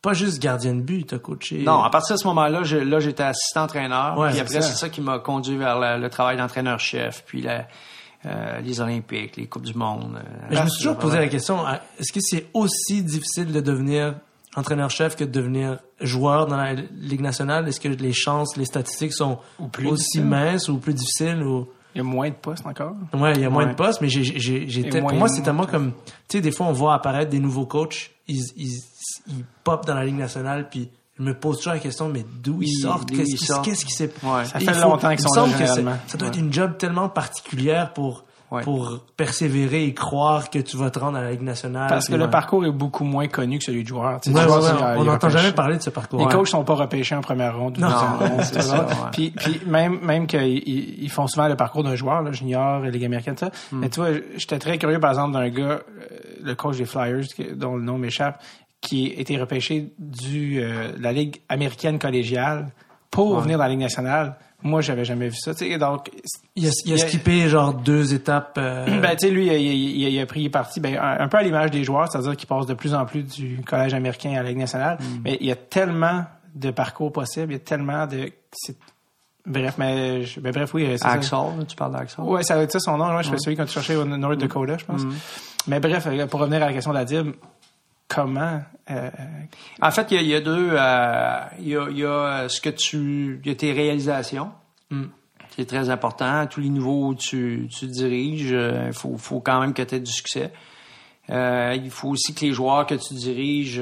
pas 0.02 0.14
juste 0.14 0.40
gardien 0.40 0.76
de 0.76 0.82
but, 0.82 1.08
t'as 1.08 1.18
coaché. 1.18 1.64
Non, 1.64 1.82
à 1.82 1.90
partir 1.90 2.16
de 2.16 2.20
ce 2.20 2.28
moment-là, 2.28 2.62
là 2.62 3.00
j'étais 3.00 3.24
assistant 3.24 3.64
entraîneur, 3.64 4.16
puis 4.30 4.40
après 4.40 4.62
c'est 4.62 4.76
ça 4.76 4.90
qui 4.90 5.02
m'a 5.02 5.20
conduit 5.20 5.58
vers 5.58 5.98
le 5.98 6.10
travail 6.10 6.38
d'entraîneur-chef, 6.38 7.24
puis 7.26 7.42
la 7.42 7.68
euh, 8.26 8.60
les 8.62 8.82
Olympiques, 8.82 9.38
les 9.38 9.46
Coupes 9.46 9.66
du 9.66 9.76
Monde. 9.76 10.18
Euh, 10.18 10.48
je 10.50 10.60
me 10.60 10.68
suis 10.68 10.80
toujours 10.80 10.98
posé 10.98 11.20
la 11.20 11.28
question, 11.28 11.64
est-ce 12.00 12.12
que 12.12 12.20
c'est 12.22 12.48
aussi 12.56 13.04
difficile 13.04 13.52
de 13.52 13.60
devenir 13.60 14.16
entraîneur-chef 14.56 15.16
que 15.16 15.24
de 15.24 15.30
devenir 15.30 15.78
joueur 16.02 16.48
dans 16.48 16.58
la 16.58 16.74
Ligue 16.74 17.22
nationale? 17.22 17.68
Est-ce 17.68 17.80
que 17.80 17.88
les 17.88 18.14
chances, 18.14 18.58
les 18.58 18.66
statistiques 18.66 19.14
sont 19.14 19.38
aussi 19.86 20.22
minces 20.22 20.70
ou 20.70 20.80
plus 20.80 20.96
difficiles? 20.96 21.44
Ou... 21.44 21.68
Il 21.96 22.00
y 22.00 22.02
a 22.02 22.04
moins 22.04 22.30
de 22.30 22.36
postes 22.36 22.66
encore. 22.66 22.94
Ouais, 23.14 23.32
il 23.36 23.42
y 23.42 23.46
a 23.46 23.50
moins 23.50 23.66
de 23.66 23.74
postes, 23.74 24.02
mais 24.02 24.10
j'ai, 24.10 24.84
pour 24.90 25.14
moi, 25.14 25.30
c'est 25.30 25.42
tellement 25.42 25.66
comme, 25.66 25.94
tu 26.28 26.38
sais, 26.38 26.42
des 26.42 26.52
fois, 26.52 26.68
on 26.68 26.74
voit 26.74 26.94
apparaître 26.94 27.32
des 27.32 27.40
nouveaux 27.40 27.66
coachs, 27.66 28.12
ils, 28.28 28.44
ils, 28.58 28.82
ils 29.28 29.46
pop 29.64 29.86
dans 29.86 29.96
la 29.96 30.04
Ligue 30.04 30.18
nationale, 30.18 30.68
puis 30.70 30.90
je 31.18 31.24
me 31.24 31.34
pose 31.34 31.58
toujours 31.58 31.72
la 31.72 31.80
question, 31.80 32.10
mais 32.10 32.26
d'où 32.44 32.62
ils 32.62 32.82
sortent? 32.82 33.10
Qu'est-ce 33.10 33.86
qui 33.86 33.94
s'est... 33.94 34.12
Ça 34.44 34.60
fait 34.60 34.82
longtemps 34.82 35.16
qu'ils 35.16 35.22
sont 35.22 35.46
là, 35.46 35.58
généralement. 35.58 35.98
Ça 36.08 36.18
doit 36.18 36.28
être 36.28 36.38
une 36.38 36.52
job 36.52 36.78
tellement 36.78 37.08
particulière 37.08 37.94
pour 37.94 38.25
pour 38.64 39.00
persévérer 39.18 39.86
et 39.86 39.94
croire 39.94 40.50
que 40.50 40.60
tu 40.60 40.78
vas 40.78 40.90
te 40.90 41.00
rendre 41.00 41.18
à 41.18 41.22
la 41.22 41.32
Ligue 41.32 41.42
nationale. 41.42 41.88
Parce 41.90 42.08
que 42.08 42.16
le 42.16 42.30
parcours 42.30 42.66
est 42.66 42.72
beaucoup 42.72 43.04
moins 43.04 43.28
connu 43.28 43.58
que 43.60 43.66
celui 43.66 43.84
du 43.84 43.90
joueur. 43.90 44.20
on 44.28 45.04
n'entend 45.04 45.30
jamais 45.30 45.52
parler 45.52 45.78
de 45.78 45.82
ce 45.82 45.90
parcours. 45.90 46.20
Les 46.20 46.28
coachs 46.28 46.48
sont 46.48 46.64
pas 46.64 46.76
repêchés 46.76 47.16
en 47.16 47.22
première 47.22 47.58
ronde. 47.58 47.78
Non, 47.78 47.90
c'est 48.42 48.62
ça. 48.62 48.88
Puis, 49.12 49.32
puis 49.32 49.62
même, 49.66 50.00
même 50.02 50.28
qu'ils 50.28 51.10
font 51.10 51.28
souvent 51.28 51.48
le 51.48 51.56
parcours 51.56 51.84
d'un 51.84 51.96
joueur, 51.96 52.22
là, 52.22 52.32
junior, 52.32 52.82
Ligue 52.82 53.06
américaine, 53.06 53.38
ça. 53.38 53.48
Hmm. 53.72 53.80
Mais 53.80 53.90
tu 53.90 54.00
vois, 54.00 54.10
j'étais 54.36 54.60
très 54.60 54.78
curieux, 54.78 55.00
par 55.00 55.12
exemple, 55.12 55.34
d'un 55.34 55.50
gars, 55.50 55.64
euh, 55.64 55.80
le 56.44 56.56
coach 56.56 56.78
des 56.78 56.86
Flyers, 56.86 57.26
dont 57.56 57.76
le 57.76 57.84
nom 57.84 57.98
m'échappe, 57.98 58.42
qui 58.82 59.08
était 59.08 59.38
repêché 59.38 59.94
du 59.98 60.62
euh, 60.62 60.92
la 61.00 61.12
Ligue 61.12 61.42
américaine 61.50 62.00
collégiale 62.00 62.72
pour 63.10 63.40
venir 63.40 63.58
dans 63.58 63.64
la 63.64 63.70
Ligue 63.70 63.80
nationale. 63.80 64.38
Moi, 64.66 64.82
j'avais 64.82 65.06
jamais 65.06 65.30
vu 65.30 65.36
ça. 65.36 65.54
donc, 65.54 66.10
il 66.56 66.66
a, 66.66 66.72
il 66.86 66.94
a 66.94 66.98
skippé 66.98 67.48
genre 67.48 67.72
deux 67.72 68.16
étapes. 68.16 68.58
Euh, 68.58 69.00
ben, 69.00 69.16
tu 69.16 69.28
sais, 69.28 69.30
lui, 69.30 69.46
il, 69.46 70.20
a 70.20 70.26
pris 70.26 70.50
parti 70.50 70.80
ben, 70.80 70.98
un, 70.98 71.28
peu 71.28 71.38
à 71.38 71.44
l'image 71.44 71.70
des 71.70 71.84
joueurs, 71.84 72.12
c'est-à-dire 72.12 72.36
qu'il 72.36 72.48
passe 72.48 72.66
de 72.66 72.74
plus 72.74 72.96
en 72.96 73.06
plus 73.06 73.22
du 73.22 73.62
collège 73.62 73.94
américain 73.94 74.32
à 74.32 74.42
la 74.42 74.50
Ligue 74.50 74.58
nationale. 74.58 74.98
Mm. 75.00 75.22
Mais 75.24 75.38
il 75.40 75.46
y 75.46 75.52
a 75.52 75.56
tellement 75.56 76.26
de 76.56 76.72
parcours 76.72 77.12
possibles, 77.12 77.52
il 77.52 77.58
y 77.58 77.58
a 77.58 77.60
tellement 77.60 78.08
de. 78.08 78.32
Bref, 79.46 79.76
mais 79.78 80.24
ben, 80.42 80.52
bref, 80.52 80.74
oui. 80.74 80.98
Axel, 81.00 81.40
tu 81.68 81.76
parles 81.76 81.94
d'Axel. 81.94 82.26
Oui, 82.28 82.44
ça 82.44 82.68
ça 82.68 82.80
son 82.80 82.98
nom. 82.98 83.06
Moi, 83.12 83.22
je 83.22 83.30
fais 83.30 83.38
celui 83.38 83.56
quand 83.56 83.66
tu 83.66 83.74
cherchais 83.74 83.96
au 83.96 84.04
North 84.04 84.40
Dakota, 84.40 84.78
je 84.80 84.86
pense. 84.86 85.04
Mm. 85.04 85.14
Mais 85.68 85.80
bref, 85.80 86.08
euh, 86.08 86.26
pour 86.26 86.40
revenir 86.40 86.64
à 86.64 86.68
la 86.68 86.74
question 86.74 86.92
d'Adib, 86.92 87.34
comment 88.08 88.62
euh, 88.90 89.10
En 89.82 89.92
fait, 89.92 90.12
il 90.12 90.22
y, 90.24 90.36
a 90.36 90.42
deux. 90.42 90.70
Euh, 90.72 91.40
il 91.60 91.68
y, 91.68 92.06
a, 92.06 92.50
ce 92.50 92.62
que 92.62 92.70
tu, 92.70 93.40
il 93.44 93.50
y 93.50 93.52
a 93.52 93.56
tes 93.56 93.72
réalisations. 93.72 94.52
Mm. 94.90 95.06
C'est 95.56 95.66
très 95.66 95.90
important. 95.90 96.48
tous 96.48 96.60
les 96.60 96.70
niveaux 96.70 97.08
où 97.08 97.16
tu, 97.16 97.70
tu 97.72 97.88
diriges, 97.88 98.52
il 98.52 98.94
faut, 98.94 99.18
faut, 99.18 99.40
quand 99.40 99.62
même 99.62 99.74
que 99.74 99.82
tu 99.82 99.96
aies 99.96 100.00
du 100.00 100.12
succès. 100.12 100.52
il 101.30 101.90
faut 101.90 102.10
aussi 102.10 102.36
que 102.36 102.42
les 102.42 102.52
joueurs 102.52 102.86
que 102.86 102.96
tu 102.96 103.14
diriges 103.14 103.82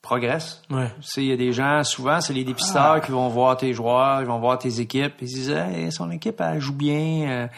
progressent. 0.00 0.62
Ouais. 0.70 0.90
Il 1.18 1.24
y 1.24 1.32
a 1.32 1.36
des 1.36 1.52
gens, 1.52 1.84
souvent, 1.84 2.20
c'est 2.22 2.32
les 2.32 2.44
dépisteurs 2.44 2.92
ah. 2.92 3.00
qui 3.00 3.10
vont 3.10 3.28
voir 3.28 3.58
tes 3.58 3.74
joueurs, 3.74 4.22
ils 4.22 4.26
vont 4.26 4.38
voir 4.38 4.58
tes 4.58 4.80
équipes, 4.80 5.14
ils 5.20 5.28
disent 5.28 5.54
son 5.90 6.10
équipe, 6.10 6.40
elle 6.40 6.60
joue 6.60 6.74
bien. 6.74 7.50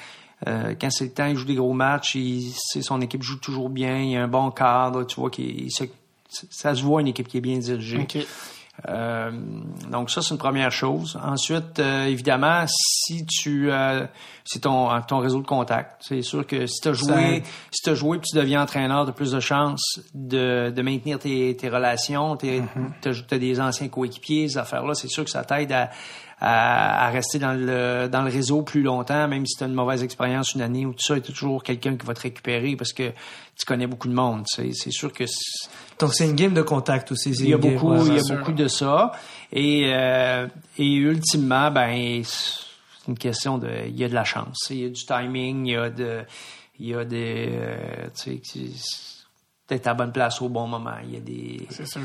Euh, 0.46 0.74
quand 0.78 0.90
c'est 0.90 1.04
le 1.04 1.12
temps, 1.12 1.26
il 1.26 1.36
joue 1.36 1.46
des 1.46 1.54
gros 1.54 1.72
matchs. 1.72 2.14
Il, 2.16 2.52
son 2.82 3.00
équipe 3.00 3.22
joue 3.22 3.38
toujours 3.38 3.70
bien. 3.70 3.98
Il 3.98 4.10
y 4.10 4.16
a 4.16 4.22
un 4.22 4.28
bon 4.28 4.50
cadre. 4.50 5.04
Tu 5.04 5.18
vois, 5.18 5.30
qui, 5.30 5.70
ça 6.28 6.74
se 6.74 6.82
voit 6.82 7.00
une 7.00 7.08
équipe 7.08 7.28
qui 7.28 7.38
est 7.38 7.42
bien 7.42 7.58
dirigée. 7.58 8.06
Euh, 8.90 9.30
donc 9.90 10.10
ça 10.10 10.20
c'est 10.20 10.32
une 10.34 10.38
première 10.38 10.70
chose. 10.70 11.18
Ensuite, 11.24 11.78
euh, 11.78 12.04
évidemment, 12.04 12.66
si 12.68 13.24
tu 13.24 13.70
c'est 14.44 14.60
ton 14.60 15.00
ton 15.08 15.18
réseau 15.18 15.40
de 15.40 15.46
contact, 15.46 16.02
c'est 16.06 16.20
sûr 16.20 16.46
que 16.46 16.66
si 16.66 16.82
tu 16.82 16.88
as 16.88 16.92
joué, 16.92 17.42
si 17.70 17.82
tu 17.82 17.96
joué 17.96 18.18
puis 18.18 18.28
tu 18.30 18.36
deviens 18.36 18.62
entraîneur, 18.62 19.04
tu 19.04 19.10
as 19.10 19.14
plus 19.14 19.32
de 19.32 19.40
chances 19.40 20.00
de, 20.12 20.70
de 20.70 20.82
maintenir 20.82 21.18
tes, 21.18 21.56
tes 21.56 21.70
relations, 21.70 22.36
tu 22.36 22.46
mm-hmm. 22.48 23.34
as, 23.34 23.38
des 23.38 23.60
anciens 23.60 23.88
coéquipiers, 23.88 24.50
ces 24.50 24.58
affaires 24.58 24.84
là, 24.84 24.92
c'est 24.94 25.08
sûr 25.08 25.24
que 25.24 25.30
ça 25.30 25.42
t'aide 25.42 25.72
à 25.72 25.88
à, 26.38 27.08
rester 27.10 27.38
dans 27.38 27.54
le, 27.54 28.08
dans 28.08 28.22
le 28.22 28.30
réseau 28.30 28.62
plus 28.62 28.82
longtemps, 28.82 29.26
même 29.26 29.46
si 29.46 29.56
tu 29.56 29.64
as 29.64 29.66
une 29.66 29.74
mauvaise 29.74 30.02
expérience 30.02 30.54
une 30.54 30.60
année 30.60 30.84
ou 30.84 30.92
tout 30.92 31.02
ça, 31.02 31.14
il 31.14 31.18
y 31.18 31.22
a 31.22 31.24
toujours 31.24 31.62
quelqu'un 31.62 31.96
qui 31.96 32.04
va 32.04 32.14
te 32.14 32.20
récupérer 32.20 32.76
parce 32.76 32.92
que 32.92 33.10
tu 33.56 33.64
connais 33.66 33.86
beaucoup 33.86 34.08
de 34.08 34.12
monde. 34.12 34.44
C'est 34.46 34.90
sûr 34.90 35.12
que... 35.12 35.24
Donc 35.98 36.12
c'est 36.12 36.26
une 36.26 36.36
game 36.36 36.52
de 36.52 36.62
contact 36.62 37.10
aussi. 37.12 37.30
Il 37.30 37.48
y 37.48 37.54
a 37.54 37.58
beaucoup, 37.58 37.94
il 38.06 38.14
y 38.14 38.18
a 38.18 38.36
beaucoup 38.36 38.52
de 38.52 38.68
ça. 38.68 39.12
Et, 39.50 39.90
euh, 39.94 40.46
et 40.76 40.92
ultimement, 40.92 41.70
ben 41.70 42.22
c'est 42.22 43.08
une 43.08 43.16
question 43.16 43.56
de... 43.56 43.70
Il 43.86 43.96
y 43.96 44.04
a 44.04 44.08
de 44.08 44.14
la 44.14 44.24
chance. 44.24 44.66
Il 44.68 44.80
y 44.80 44.84
a 44.84 44.88
du 44.90 45.04
timing, 45.06 45.66
il 45.66 45.72
y 45.72 45.76
a 45.76 45.90
de... 45.90 46.22
Il 46.78 46.88
y 46.88 46.94
a 46.94 47.04
des... 47.06 47.48
Euh, 47.50 48.08
tu 48.14 48.42
sais, 48.44 48.70
d'être 49.68 49.86
à 49.86 49.94
bonne 49.94 50.12
place 50.12 50.42
au 50.42 50.50
bon 50.50 50.66
moment. 50.66 50.98
Il 51.02 51.14
y 51.14 51.16
a 51.16 51.20
des... 51.20 51.66
C'est 51.70 51.86
sûr 51.86 52.02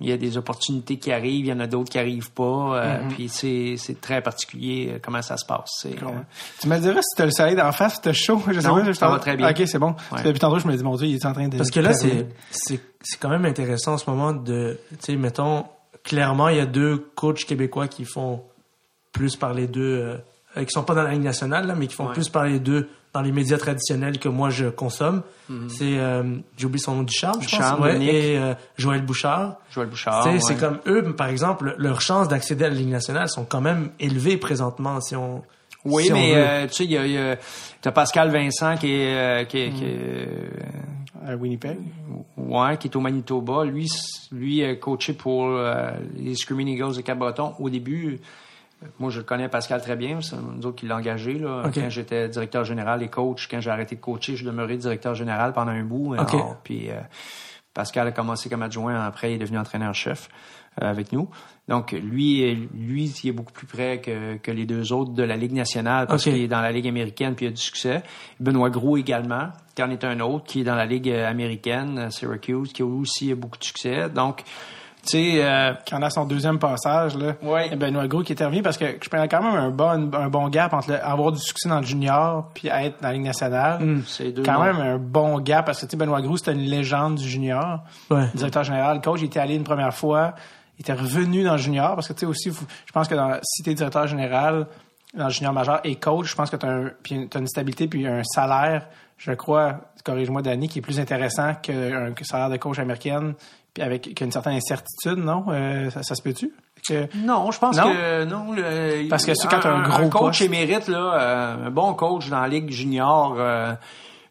il 0.00 0.08
y 0.08 0.12
a 0.12 0.16
des 0.16 0.36
opportunités 0.36 0.98
qui 0.98 1.12
arrivent, 1.12 1.46
il 1.46 1.48
y 1.48 1.52
en 1.52 1.60
a 1.60 1.66
d'autres 1.66 1.90
qui 1.90 1.98
arrivent 1.98 2.32
pas. 2.32 2.42
Euh, 2.42 2.98
mm-hmm. 2.98 3.08
Puis 3.14 3.28
c'est, 3.28 3.74
c'est 3.78 4.00
très 4.00 4.20
particulier 4.22 4.90
euh, 4.90 4.98
comment 5.00 5.22
ça 5.22 5.36
se 5.36 5.46
passe. 5.46 5.86
Euh, 5.86 5.90
tu 6.60 6.68
me 6.68 6.78
dirais 6.78 7.00
si 7.00 7.16
tu 7.16 7.22
as 7.22 7.26
le 7.26 7.30
soleil 7.30 7.56
d'en 7.56 7.72
face, 7.72 8.00
tu 8.00 8.12
chaud. 8.12 8.42
Je 8.48 8.60
sais 8.60 8.68
pas, 8.68 8.92
ça 8.94 9.08
va 9.08 9.18
très 9.18 9.36
bien. 9.36 9.50
Ok, 9.50 9.62
c'est 9.66 9.78
bon. 9.78 9.94
Depuis 10.24 10.40
tantôt, 10.40 10.58
je 10.58 10.66
me 10.66 10.76
dis, 10.76 10.82
mon 10.82 10.96
Dieu, 10.96 11.06
il 11.06 11.14
est 11.14 11.26
en 11.26 11.32
train 11.32 11.48
de... 11.48 11.56
Parce 11.56 11.70
que 11.70 11.80
là, 11.80 11.92
c'est, 11.92 12.26
c'est, 12.50 12.80
c'est 13.02 13.18
quand 13.18 13.28
même 13.28 13.44
intéressant 13.44 13.94
en 13.94 13.98
ce 13.98 14.10
moment 14.10 14.32
de... 14.32 14.78
Tu 14.90 14.96
sais, 15.00 15.16
mettons, 15.16 15.64
clairement, 16.02 16.48
il 16.48 16.56
y 16.56 16.60
a 16.60 16.66
deux 16.66 16.98
coachs 17.14 17.44
québécois 17.44 17.88
qui 17.88 18.04
font 18.04 18.42
plus 19.12 19.36
parler 19.36 19.68
d'eux, 19.68 20.20
euh, 20.56 20.64
qui 20.64 20.70
sont 20.70 20.82
pas 20.82 20.94
dans 20.94 21.04
la 21.04 21.12
ligne 21.12 21.22
nationale, 21.22 21.66
là, 21.66 21.74
mais 21.76 21.86
qui 21.86 21.94
font 21.94 22.08
plus 22.08 22.28
parler 22.28 22.58
d'eux 22.58 22.88
dans 23.14 23.22
les 23.22 23.30
médias 23.30 23.58
traditionnels 23.58 24.18
que 24.18 24.28
moi 24.28 24.50
je 24.50 24.66
consomme. 24.66 25.22
Mhm. 25.48 25.68
C'est, 25.68 25.98
euh, 25.98 26.22
j'ai 26.56 26.66
oublié 26.66 26.82
son 26.82 26.96
nom 26.96 27.02
du 27.04 27.14
charme, 27.14 27.40
je 27.40 27.56
pense, 27.56 27.80
ouais, 27.80 28.04
et 28.04 28.36
euh, 28.36 28.54
Joël 28.76 29.02
Bouchard. 29.02 29.56
Joël 29.70 29.88
Bouchard. 29.88 30.28
C'est 30.40 30.58
comme 30.58 30.80
eux, 30.86 31.14
par 31.14 31.28
exemple, 31.28 31.76
leurs 31.78 32.00
chances 32.00 32.28
d'accéder 32.28 32.64
à 32.64 32.68
la 32.68 32.74
Ligue 32.74 32.88
nationale 32.88 33.28
sont 33.28 33.44
quand 33.44 33.60
même 33.60 33.90
élevées 34.00 34.36
présentement 34.36 35.00
si 35.00 35.14
on. 35.14 35.42
Oui, 35.84 36.08
mais 36.12 36.34
euh, 36.34 36.66
tu 36.66 36.74
sais, 36.74 36.84
il 36.84 36.92
y 36.92 36.96
a, 36.96 37.06
y 37.06 37.18
a 37.18 37.36
as 37.84 37.92
Pascal 37.92 38.30
Vincent 38.30 38.76
qui 38.76 38.90
est, 38.90 39.14
euh, 39.14 39.44
qui, 39.44 39.70
qui 39.70 39.84
à 41.24 41.36
Winnipeg. 41.36 41.78
Ouais, 42.36 42.78
qui 42.78 42.88
est 42.88 42.96
au 42.96 43.00
Manitoba. 43.00 43.64
Lui, 43.64 43.88
lui 44.32 44.60
est 44.60 44.78
coaché 44.78 45.12
pour 45.12 45.48
les 46.16 46.34
Screaming 46.34 46.68
Eagles 46.68 46.96
de 46.96 47.02
Cap-Breton. 47.02 47.52
Au 47.58 47.68
début, 47.68 48.18
moi, 48.98 49.10
je 49.10 49.18
le 49.18 49.24
connais 49.24 49.48
Pascal 49.48 49.80
très 49.80 49.96
bien. 49.96 50.20
C'est 50.20 50.36
nous 50.36 50.66
autres 50.66 50.76
qui 50.76 50.86
l'a 50.86 50.96
engagé. 50.96 51.34
Là. 51.38 51.70
Quand 51.74 51.90
j'étais 51.90 52.28
directeur 52.28 52.64
général 52.64 53.02
et 53.02 53.08
coach, 53.08 53.48
quand 53.50 53.60
j'ai 53.60 53.70
arrêté 53.70 53.96
de 53.96 54.00
coacher, 54.00 54.36
je 54.36 54.44
demeurais 54.44 54.76
directeur 54.76 55.14
général 55.14 55.52
pendant 55.52 55.72
un 55.72 55.84
bout. 55.84 56.16
puis 56.64 56.90
euh, 56.90 57.00
Pascal 57.72 58.06
a 58.08 58.12
commencé 58.12 58.48
comme 58.48 58.62
adjoint. 58.62 59.04
Après, 59.04 59.32
il 59.32 59.34
est 59.34 59.38
devenu 59.38 59.58
entraîneur-chef 59.58 60.28
euh, 60.80 60.90
avec 60.90 61.12
nous. 61.12 61.28
Donc, 61.68 61.92
lui, 61.92 62.68
lui, 62.74 63.04
il 63.22 63.28
est 63.28 63.32
beaucoup 63.32 63.52
plus 63.52 63.66
près 63.66 64.00
que, 64.00 64.36
que 64.36 64.50
les 64.50 64.66
deux 64.66 64.92
autres 64.92 65.12
de 65.12 65.22
la 65.22 65.36
Ligue 65.36 65.52
nationale 65.52 66.06
parce 66.06 66.24
qu'il 66.24 66.36
est 66.36 66.48
dans 66.48 66.60
la 66.60 66.72
Ligue 66.72 66.86
américaine 66.86 67.34
puis 67.34 67.46
il 67.46 67.48
a 67.48 67.52
du 67.52 67.60
succès. 67.60 68.02
Benoît 68.38 68.70
Gros 68.70 68.96
également, 68.96 69.48
qui 69.74 69.82
en 69.82 69.90
est 69.90 70.04
un 70.04 70.20
autre, 70.20 70.44
qui 70.44 70.60
est 70.60 70.64
dans 70.64 70.74
la 70.74 70.86
Ligue 70.86 71.10
américaine, 71.10 72.10
Syracuse, 72.10 72.72
qui 72.72 72.82
a 72.82 72.86
aussi 72.86 73.34
beaucoup 73.34 73.58
de 73.58 73.64
succès. 73.64 74.10
Donc, 74.10 74.44
tu 75.04 75.18
sais, 75.18 75.44
euh, 75.44 75.74
quand 75.88 75.98
on 75.98 76.02
a 76.02 76.10
son 76.10 76.24
deuxième 76.24 76.58
passage, 76.58 77.16
là, 77.16 77.34
ouais. 77.42 77.74
Benoît 77.76 78.06
Gros 78.06 78.22
qui 78.22 78.32
est 78.32 78.44
revenu 78.44 78.62
parce 78.62 78.76
que 78.76 78.84
je 79.02 79.08
prenais 79.08 79.28
quand 79.28 79.42
même 79.42 79.54
un 79.54 79.70
bon, 79.70 80.10
un 80.14 80.28
bon 80.28 80.48
gap 80.48 80.72
entre 80.72 80.92
avoir 81.02 81.32
du 81.32 81.38
succès 81.38 81.68
dans 81.68 81.80
le 81.80 81.86
junior 81.86 82.50
puis 82.54 82.68
être 82.68 83.00
dans 83.02 83.08
la 83.08 83.14
Ligue 83.14 83.24
nationale. 83.24 83.84
Mm, 83.84 84.02
c'est 84.06 84.34
quand 84.44 84.62
même 84.62 84.76
un 84.76 84.98
bon 84.98 85.40
gap 85.40 85.66
parce 85.66 85.80
que 85.80 85.86
tu 85.86 85.90
sais, 85.90 85.96
Benoît 85.96 86.22
Gros, 86.22 86.36
c'était 86.36 86.52
une 86.52 86.60
légende 86.60 87.16
du 87.16 87.28
junior. 87.28 87.80
Ouais. 88.10 88.28
Directeur 88.34 88.64
général, 88.64 88.96
le 88.96 89.02
coach, 89.02 89.20
il 89.20 89.26
était 89.26 89.40
allé 89.40 89.54
une 89.54 89.64
première 89.64 89.94
fois. 89.94 90.34
il 90.78 90.82
était 90.82 90.94
revenu 90.94 91.44
dans 91.44 91.52
le 91.52 91.58
junior 91.58 91.94
parce 91.94 92.08
que 92.08 92.12
tu 92.14 92.20
sais 92.20 92.26
aussi, 92.26 92.50
je 92.50 92.92
pense 92.92 93.06
que 93.06 93.14
dans, 93.14 93.38
si 93.42 93.62
t'es 93.62 93.74
directeur 93.74 94.06
général 94.06 94.66
dans 95.14 95.26
le 95.26 95.30
junior 95.30 95.52
majeur 95.52 95.80
et 95.84 95.96
coach, 95.96 96.30
je 96.30 96.34
pense 96.34 96.50
que 96.50 96.56
tu 96.56 96.66
as, 96.66 97.38
une 97.40 97.46
stabilité 97.46 97.88
puis 97.88 98.06
un 98.06 98.22
salaire, 98.24 98.86
je 99.16 99.32
crois, 99.32 99.80
corrige-moi 100.04 100.42
Danny, 100.42 100.68
qui 100.68 100.80
est 100.80 100.82
plus 100.82 100.98
intéressant 100.98 101.54
qu'un 101.54 102.12
salaire 102.22 102.50
de 102.50 102.56
coach 102.56 102.78
américaine 102.78 103.34
puis 103.74 103.82
avec 103.82 104.20
une 104.20 104.30
certaine 104.30 104.54
incertitude, 104.54 105.18
non? 105.18 105.46
Euh, 105.48 105.90
ça, 105.90 106.14
se 106.14 106.22
peut-tu? 106.22 106.52
Non, 107.16 107.50
je 107.50 107.58
pense 107.58 107.78
que 107.78 108.24
non. 108.24 108.54
Parce 109.08 109.26
que 109.26 109.34
c'est 109.34 109.48
quand 109.48 109.66
un, 109.66 109.84
un 109.84 110.06
gros 110.06 110.26
coach 110.26 110.42
émérite, 110.42 110.88
là, 110.88 111.14
euh, 111.14 111.66
un 111.66 111.70
bon 111.70 111.94
coach 111.94 112.28
dans 112.28 112.40
la 112.40 112.48
Ligue 112.48 112.70
junior, 112.70 113.36
euh, 113.38 113.74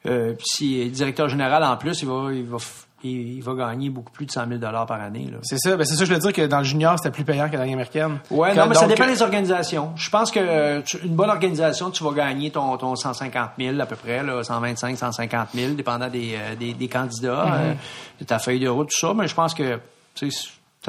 euh, 0.06 0.34
si 0.44 0.80
est 0.80 0.90
directeur 0.90 1.30
général 1.30 1.64
en 1.64 1.76
plus, 1.78 2.02
il 2.02 2.08
va, 2.08 2.32
il 2.32 2.46
va 2.46 2.58
il, 3.04 3.42
va 3.42 3.54
gagner 3.54 3.90
beaucoup 3.90 4.12
plus 4.12 4.26
de 4.26 4.32
100 4.32 4.48
000 4.48 4.60
par 4.60 4.92
année. 4.94 5.30
C'est 5.44 5.58
ça. 5.58 5.76
Ben 5.76 5.86
c'est 5.86 5.96
ça, 5.96 6.06
je 6.06 6.14
veux 6.14 6.20
dire 6.20 6.34
que 6.34 6.46
dans 6.48 6.60
le 6.60 6.64
junior, 6.64 6.98
c'était 6.98 7.12
plus 7.12 7.26
payant 7.26 7.50
que 7.50 7.58
dans 7.58 7.64
l'américaine. 7.64 8.20
Ouais, 8.32 8.56
non, 8.56 8.68
mais 8.68 8.76
ça 8.76 8.88
dépend 8.88 9.08
des 9.08 9.22
organisations. 9.22 9.92
Je 9.96 10.10
pense 10.10 10.32
que 10.32 10.84
une 11.04 11.16
bonne 11.16 11.30
organisation, 11.30 11.92
tu 11.92 12.04
vas 12.04 12.12
gagner 12.12 12.52
ton, 12.52 12.78
ton 12.78 12.96
150 12.96 13.52
000 13.58 13.80
à 13.80 13.86
peu 13.86 13.96
près, 13.96 14.24
là, 14.24 14.44
125, 14.44 14.98
150 14.98 15.50
000, 15.54 15.74
dépendant 15.74 16.10
des, 16.10 16.36
euh, 16.36 16.56
des, 16.56 16.74
des 16.74 16.88
candidats, 16.88 17.46
mm-hmm. 17.46 17.72
euh, 17.72 17.74
de 18.22 18.26
ta 18.26 18.40
feuille 18.40 18.60
de 18.60 18.70
route, 18.70 18.90
tout 18.90 19.08
ça. 19.08 19.14
Mais 19.14 19.28
je 19.28 19.36
pense 19.36 19.54
que 19.54 19.80
c'est 20.16 20.30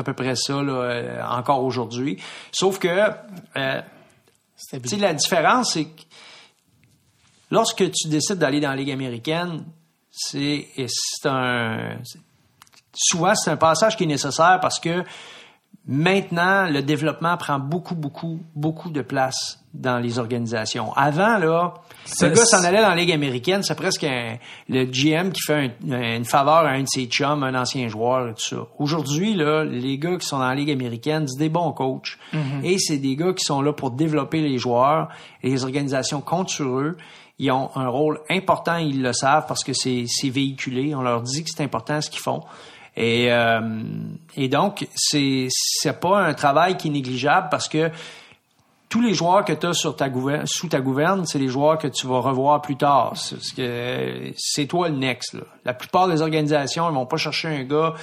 à 0.00 0.02
peu 0.02 0.12
près 0.12 0.34
ça 0.36 0.62
là, 0.62 0.72
euh, 0.72 1.22
encore 1.24 1.62
aujourd'hui. 1.62 2.18
Sauf 2.52 2.78
que 2.78 2.88
euh, 2.88 3.80
la 4.98 5.14
différence, 5.14 5.74
c'est 5.74 5.84
que 5.84 6.02
lorsque 7.50 7.90
tu 7.90 8.08
décides 8.08 8.38
d'aller 8.38 8.60
dans 8.60 8.70
la 8.70 8.76
Ligue 8.76 8.90
américaine, 8.90 9.64
c'est 10.16 10.66
un 11.24 11.96
souvent 12.94 13.34
c'est 13.34 13.50
un 13.50 13.56
passage 13.56 13.96
qui 13.96 14.04
est 14.04 14.08
nécessaire 14.08 14.60
parce 14.60 14.78
que 14.78 15.02
maintenant 15.86 16.68
le 16.70 16.82
développement 16.82 17.36
prend 17.36 17.58
beaucoup 17.58 17.96
beaucoup 17.96 18.40
beaucoup 18.54 18.90
de 18.90 19.02
place 19.02 19.58
dans 19.72 19.98
les 19.98 20.18
organisations. 20.18 20.92
Avant 20.94 21.38
là, 21.38 21.74
ce 22.04 22.26
gars 22.26 22.44
s'en 22.44 22.64
allait 22.64 22.82
dans 22.82 22.90
la 22.90 22.96
ligue 22.96 23.12
américaine, 23.12 23.62
c'est 23.62 23.74
presque 23.74 24.06
le 24.68 24.84
GM 24.84 25.30
qui 25.32 25.40
fait 25.40 25.72
une 25.84 26.24
faveur 26.24 26.66
à 26.66 26.70
un 26.70 26.82
de 26.82 26.88
ses 26.88 27.06
chums, 27.06 27.42
un 27.42 27.54
ancien 27.54 27.88
joueur 27.88 28.28
et 28.28 28.34
tout 28.34 28.56
ça. 28.56 28.56
Aujourd'hui 28.78 29.34
là, 29.34 29.64
les 29.64 29.98
gars 29.98 30.16
qui 30.16 30.26
sont 30.26 30.38
dans 30.38 30.48
la 30.48 30.54
ligue 30.54 30.70
américaine, 30.70 31.26
c'est 31.26 31.38
des 31.38 31.48
bons 31.48 31.72
coachs 31.72 32.18
mm-hmm. 32.32 32.64
et 32.64 32.78
c'est 32.78 32.98
des 32.98 33.16
gars 33.16 33.32
qui 33.32 33.44
sont 33.44 33.62
là 33.62 33.72
pour 33.72 33.90
développer 33.90 34.40
les 34.40 34.58
joueurs 34.58 35.08
et 35.42 35.50
les 35.50 35.64
organisations 35.64 36.20
comptent 36.20 36.50
sur 36.50 36.78
eux 36.78 36.96
ils 37.38 37.50
ont 37.50 37.70
un 37.74 37.88
rôle 37.88 38.20
important, 38.30 38.76
ils 38.76 39.02
le 39.02 39.12
savent 39.12 39.46
parce 39.48 39.64
que 39.64 39.72
c'est 39.72 40.06
véhiculé. 40.28 40.94
On 40.94 41.02
leur 41.02 41.22
dit 41.22 41.42
que 41.42 41.50
c'est 41.54 41.64
important 41.64 42.00
ce 42.00 42.10
qu'ils 42.10 42.20
font. 42.20 42.42
Et, 42.96 43.32
euh, 43.32 43.82
et 44.36 44.48
donc, 44.48 44.86
c'est 44.94 45.48
c'est 45.50 45.98
pas 45.98 46.20
un 46.20 46.34
travail 46.34 46.76
qui 46.76 46.88
est 46.88 46.90
négligeable 46.92 47.48
parce 47.50 47.68
que 47.68 47.90
tous 48.94 49.00
les 49.00 49.12
joueurs 49.12 49.44
que 49.44 49.52
tu 49.52 49.66
as 49.66 49.72
sous 49.72 49.92
ta 49.92 50.08
gouverne, 50.08 51.26
c'est 51.26 51.40
les 51.40 51.48
joueurs 51.48 51.78
que 51.78 51.88
tu 51.88 52.06
vas 52.06 52.20
revoir 52.20 52.62
plus 52.62 52.76
tard. 52.76 53.14
C'est 53.16 54.66
toi 54.68 54.88
le 54.88 54.94
next. 54.94 55.36
La 55.64 55.74
plupart 55.74 56.06
des 56.06 56.22
organisations, 56.22 56.88
ils 56.88 56.94
vont 56.94 57.04
pas 57.04 57.16
chercher 57.16 57.48
un 57.48 57.64
gars 57.64 57.94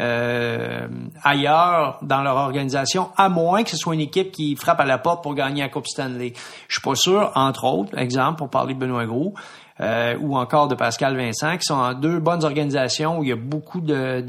euh, 0.00 0.88
ailleurs 1.22 1.98
dans 2.00 2.22
leur 2.22 2.36
organisation, 2.36 3.10
à 3.16 3.28
moins 3.28 3.62
que 3.62 3.70
ce 3.70 3.76
soit 3.76 3.92
une 3.92 4.00
équipe 4.00 4.32
qui 4.32 4.56
frappe 4.56 4.80
à 4.80 4.86
la 4.86 4.96
porte 4.96 5.22
pour 5.22 5.34
gagner 5.34 5.62
la 5.62 5.68
Coupe 5.68 5.86
Stanley. 5.86 6.32
Je 6.68 6.74
suis 6.74 6.82
pas 6.82 6.94
sûr, 6.94 7.30
entre 7.34 7.64
autres, 7.64 7.96
exemple, 7.98 8.38
pour 8.38 8.48
parler 8.48 8.72
de 8.72 8.78
Benoît 8.78 9.04
Gros, 9.04 9.34
euh, 9.80 10.16
ou 10.20 10.36
encore 10.38 10.68
de 10.68 10.74
Pascal 10.74 11.16
Vincent, 11.16 11.58
qui 11.58 11.64
sont 11.64 11.92
deux 11.92 12.20
bonnes 12.20 12.42
organisations 12.44 13.18
où 13.18 13.22
il 13.22 13.28
y 13.28 13.32
a 13.32 13.36
beaucoup 13.36 13.80
de, 13.80 14.24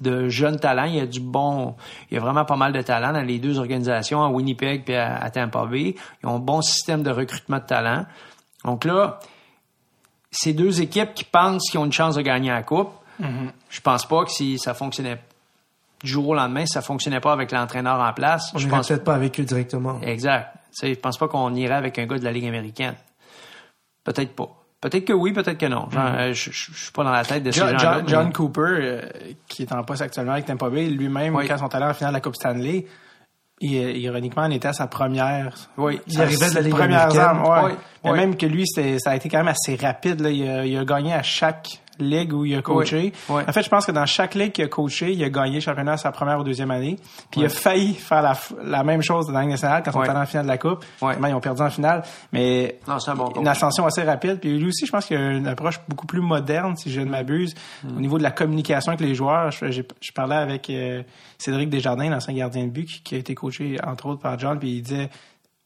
de, 0.00 0.28
jeunes 0.28 0.60
talents. 0.60 0.84
Il 0.84 0.96
y 0.96 1.00
a 1.00 1.06
du 1.06 1.20
bon, 1.20 1.74
il 2.10 2.14
y 2.14 2.16
a 2.18 2.20
vraiment 2.20 2.44
pas 2.44 2.56
mal 2.56 2.72
de 2.72 2.82
talents 2.82 3.12
dans 3.12 3.22
les 3.22 3.38
deux 3.38 3.58
organisations, 3.58 4.22
à 4.22 4.28
Winnipeg 4.28 4.88
et 4.88 4.96
à, 4.96 5.30
Tampa 5.30 5.66
Bay. 5.66 5.96
Ils 6.22 6.28
ont 6.28 6.36
un 6.36 6.40
bon 6.40 6.62
système 6.62 7.02
de 7.02 7.10
recrutement 7.10 7.58
de 7.58 7.64
talents. 7.64 8.06
Donc 8.64 8.84
là, 8.84 9.18
ces 10.30 10.52
deux 10.52 10.80
équipes 10.80 11.14
qui 11.14 11.24
pensent 11.24 11.70
qu'ils 11.70 11.80
ont 11.80 11.86
une 11.86 11.92
chance 11.92 12.16
de 12.16 12.22
gagner 12.22 12.50
la 12.50 12.62
Coupe, 12.62 12.90
Mm-hmm. 13.20 13.50
Je 13.70 13.80
pense 13.80 14.06
pas 14.06 14.24
que 14.24 14.30
si 14.30 14.58
ça 14.58 14.74
fonctionnait 14.74 15.18
du 16.02 16.10
jour 16.10 16.28
au 16.28 16.34
lendemain, 16.34 16.64
si 16.66 16.72
ça 16.72 16.82
fonctionnait 16.82 17.20
pas 17.20 17.32
avec 17.32 17.52
l'entraîneur 17.52 18.00
en 18.00 18.12
place. 18.12 18.52
On 18.54 18.58
je 18.58 18.68
pense 18.68 18.88
peut-être 18.88 19.04
pas 19.04 19.14
avec 19.14 19.38
eux 19.40 19.44
directement. 19.44 20.00
Exact. 20.02 20.54
Je 20.82 20.94
pense 20.94 21.18
pas 21.18 21.28
qu'on 21.28 21.54
irait 21.54 21.74
avec 21.74 21.98
un 21.98 22.06
gars 22.06 22.18
de 22.18 22.24
la 22.24 22.32
Ligue 22.32 22.46
américaine. 22.46 22.94
Peut-être 24.04 24.34
pas. 24.34 24.48
Peut-être 24.80 25.06
que 25.06 25.12
oui, 25.12 25.32
peut-être 25.32 25.58
que 25.58 25.66
non. 25.66 25.88
Mm-hmm. 25.90 26.32
je, 26.32 26.50
suis 26.52 26.92
pas 26.92 27.02
dans 27.02 27.10
la 27.10 27.24
tête 27.24 27.42
de 27.42 27.50
ces 27.50 27.60
gens-là. 27.60 28.02
John, 28.06 28.32
Cooper, 28.32 28.60
euh, 28.60 29.02
qui 29.48 29.62
est 29.62 29.72
en 29.72 29.82
poste 29.82 30.02
actuellement 30.02 30.32
avec 30.32 30.46
Tampa 30.46 30.70
Bay, 30.70 30.86
lui-même, 30.88 31.36
quand 31.48 31.58
son 31.58 31.68
talent 31.68 31.90
en 31.90 31.94
finale 31.94 32.12
de 32.12 32.18
la 32.18 32.20
Coupe 32.20 32.36
Stanley, 32.36 32.86
il, 33.60 33.96
ironiquement, 33.96 34.42
en 34.42 34.50
était 34.52 34.68
à 34.68 34.72
sa 34.72 34.86
première. 34.86 35.52
Oui, 35.76 36.00
il 36.06 36.20
arrivait 36.20 36.50
de 36.50 36.54
la 36.54 36.60
Ligue 36.60 36.80
américaine. 36.80 37.42
ouais. 38.04 38.12
Même 38.12 38.36
que 38.36 38.46
lui, 38.46 38.64
ça 38.68 39.10
a 39.10 39.16
été 39.16 39.28
quand 39.28 39.38
même 39.38 39.48
assez 39.48 39.74
rapide. 39.74 40.20
Là. 40.20 40.30
il 40.30 40.78
a 40.78 40.84
gagné 40.84 41.12
à 41.12 41.24
chaque 41.24 41.80
ligue 41.98 42.32
où 42.32 42.44
il 42.44 42.56
a 42.56 42.62
coaché. 42.62 43.12
En 43.28 43.52
fait, 43.52 43.62
je 43.62 43.68
pense 43.68 43.86
que 43.86 43.92
dans 43.92 44.06
chaque 44.06 44.34
ligue 44.34 44.52
qu'il 44.52 44.64
a 44.64 44.68
coaché, 44.68 45.12
il 45.12 45.22
a 45.24 45.30
gagné 45.30 45.56
le 45.56 45.60
championnat 45.60 45.96
sa 45.96 46.12
première 46.12 46.38
ou 46.38 46.44
deuxième 46.44 46.70
année. 46.70 46.96
Puis 47.30 47.40
il 47.40 47.46
a 47.46 47.48
failli 47.48 47.94
faire 47.94 48.22
la, 48.22 48.36
la 48.62 48.84
même 48.84 49.02
chose 49.02 49.26
dans 49.26 49.32
la 49.32 49.40
Ligue 49.42 49.50
nationale 49.50 49.82
quand 49.84 49.94
on 49.94 50.02
était 50.02 50.12
en 50.12 50.26
finale 50.26 50.46
de 50.46 50.50
la 50.50 50.58
Coupe. 50.58 50.84
ils 51.02 51.34
ont 51.34 51.40
perdu 51.40 51.62
en 51.62 51.70
finale. 51.70 52.02
Mais 52.32 52.78
une 53.36 53.48
ascension 53.48 53.86
assez 53.86 54.02
rapide. 54.02 54.40
Puis 54.40 54.58
lui 54.58 54.68
aussi, 54.68 54.86
je 54.86 54.92
pense 54.92 55.06
qu'il 55.06 55.16
a 55.16 55.30
une 55.30 55.46
approche 55.46 55.80
beaucoup 55.88 56.06
plus 56.06 56.20
moderne, 56.20 56.76
si 56.76 56.90
je 56.90 57.00
ne 57.00 57.10
m'abuse, 57.10 57.54
mm. 57.84 57.96
au 57.96 58.00
niveau 58.00 58.18
de 58.18 58.22
la 58.22 58.30
communication 58.30 58.92
avec 58.92 59.00
les 59.00 59.14
joueurs. 59.14 59.50
Je, 59.50 59.70
je 59.70 60.12
parlais 60.12 60.36
avec 60.36 60.70
euh, 60.70 61.02
Cédric 61.38 61.70
Desjardins, 61.70 62.08
l'ancien 62.10 62.34
gardien 62.34 62.64
de 62.64 62.70
but, 62.70 62.86
qui, 62.86 63.02
qui, 63.02 63.14
a 63.14 63.18
été 63.18 63.34
coaché 63.34 63.76
entre 63.84 64.06
autres 64.06 64.20
par 64.20 64.38
John, 64.38 64.58
puis 64.58 64.76
il 64.76 64.82
disait 64.82 65.10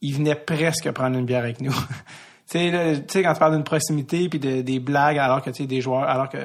il 0.01 0.15
venait 0.15 0.35
presque 0.35 0.91
prendre 0.91 1.17
une 1.17 1.25
bière 1.25 1.43
avec 1.43 1.61
nous. 1.61 1.73
tu 2.59 3.03
sais, 3.07 3.23
quand 3.23 3.33
tu 3.33 3.39
parles 3.39 3.53
d'une 3.53 3.63
proximité 3.63 4.29
puis 4.29 4.39
de, 4.39 4.61
des 4.61 4.79
blagues, 4.79 5.17
alors 5.17 5.41
que 5.41 5.49
tu 5.49 5.63
sais, 5.63 5.67
des 5.67 5.81
joueurs, 5.81 6.03
alors 6.03 6.29
que 6.29 6.37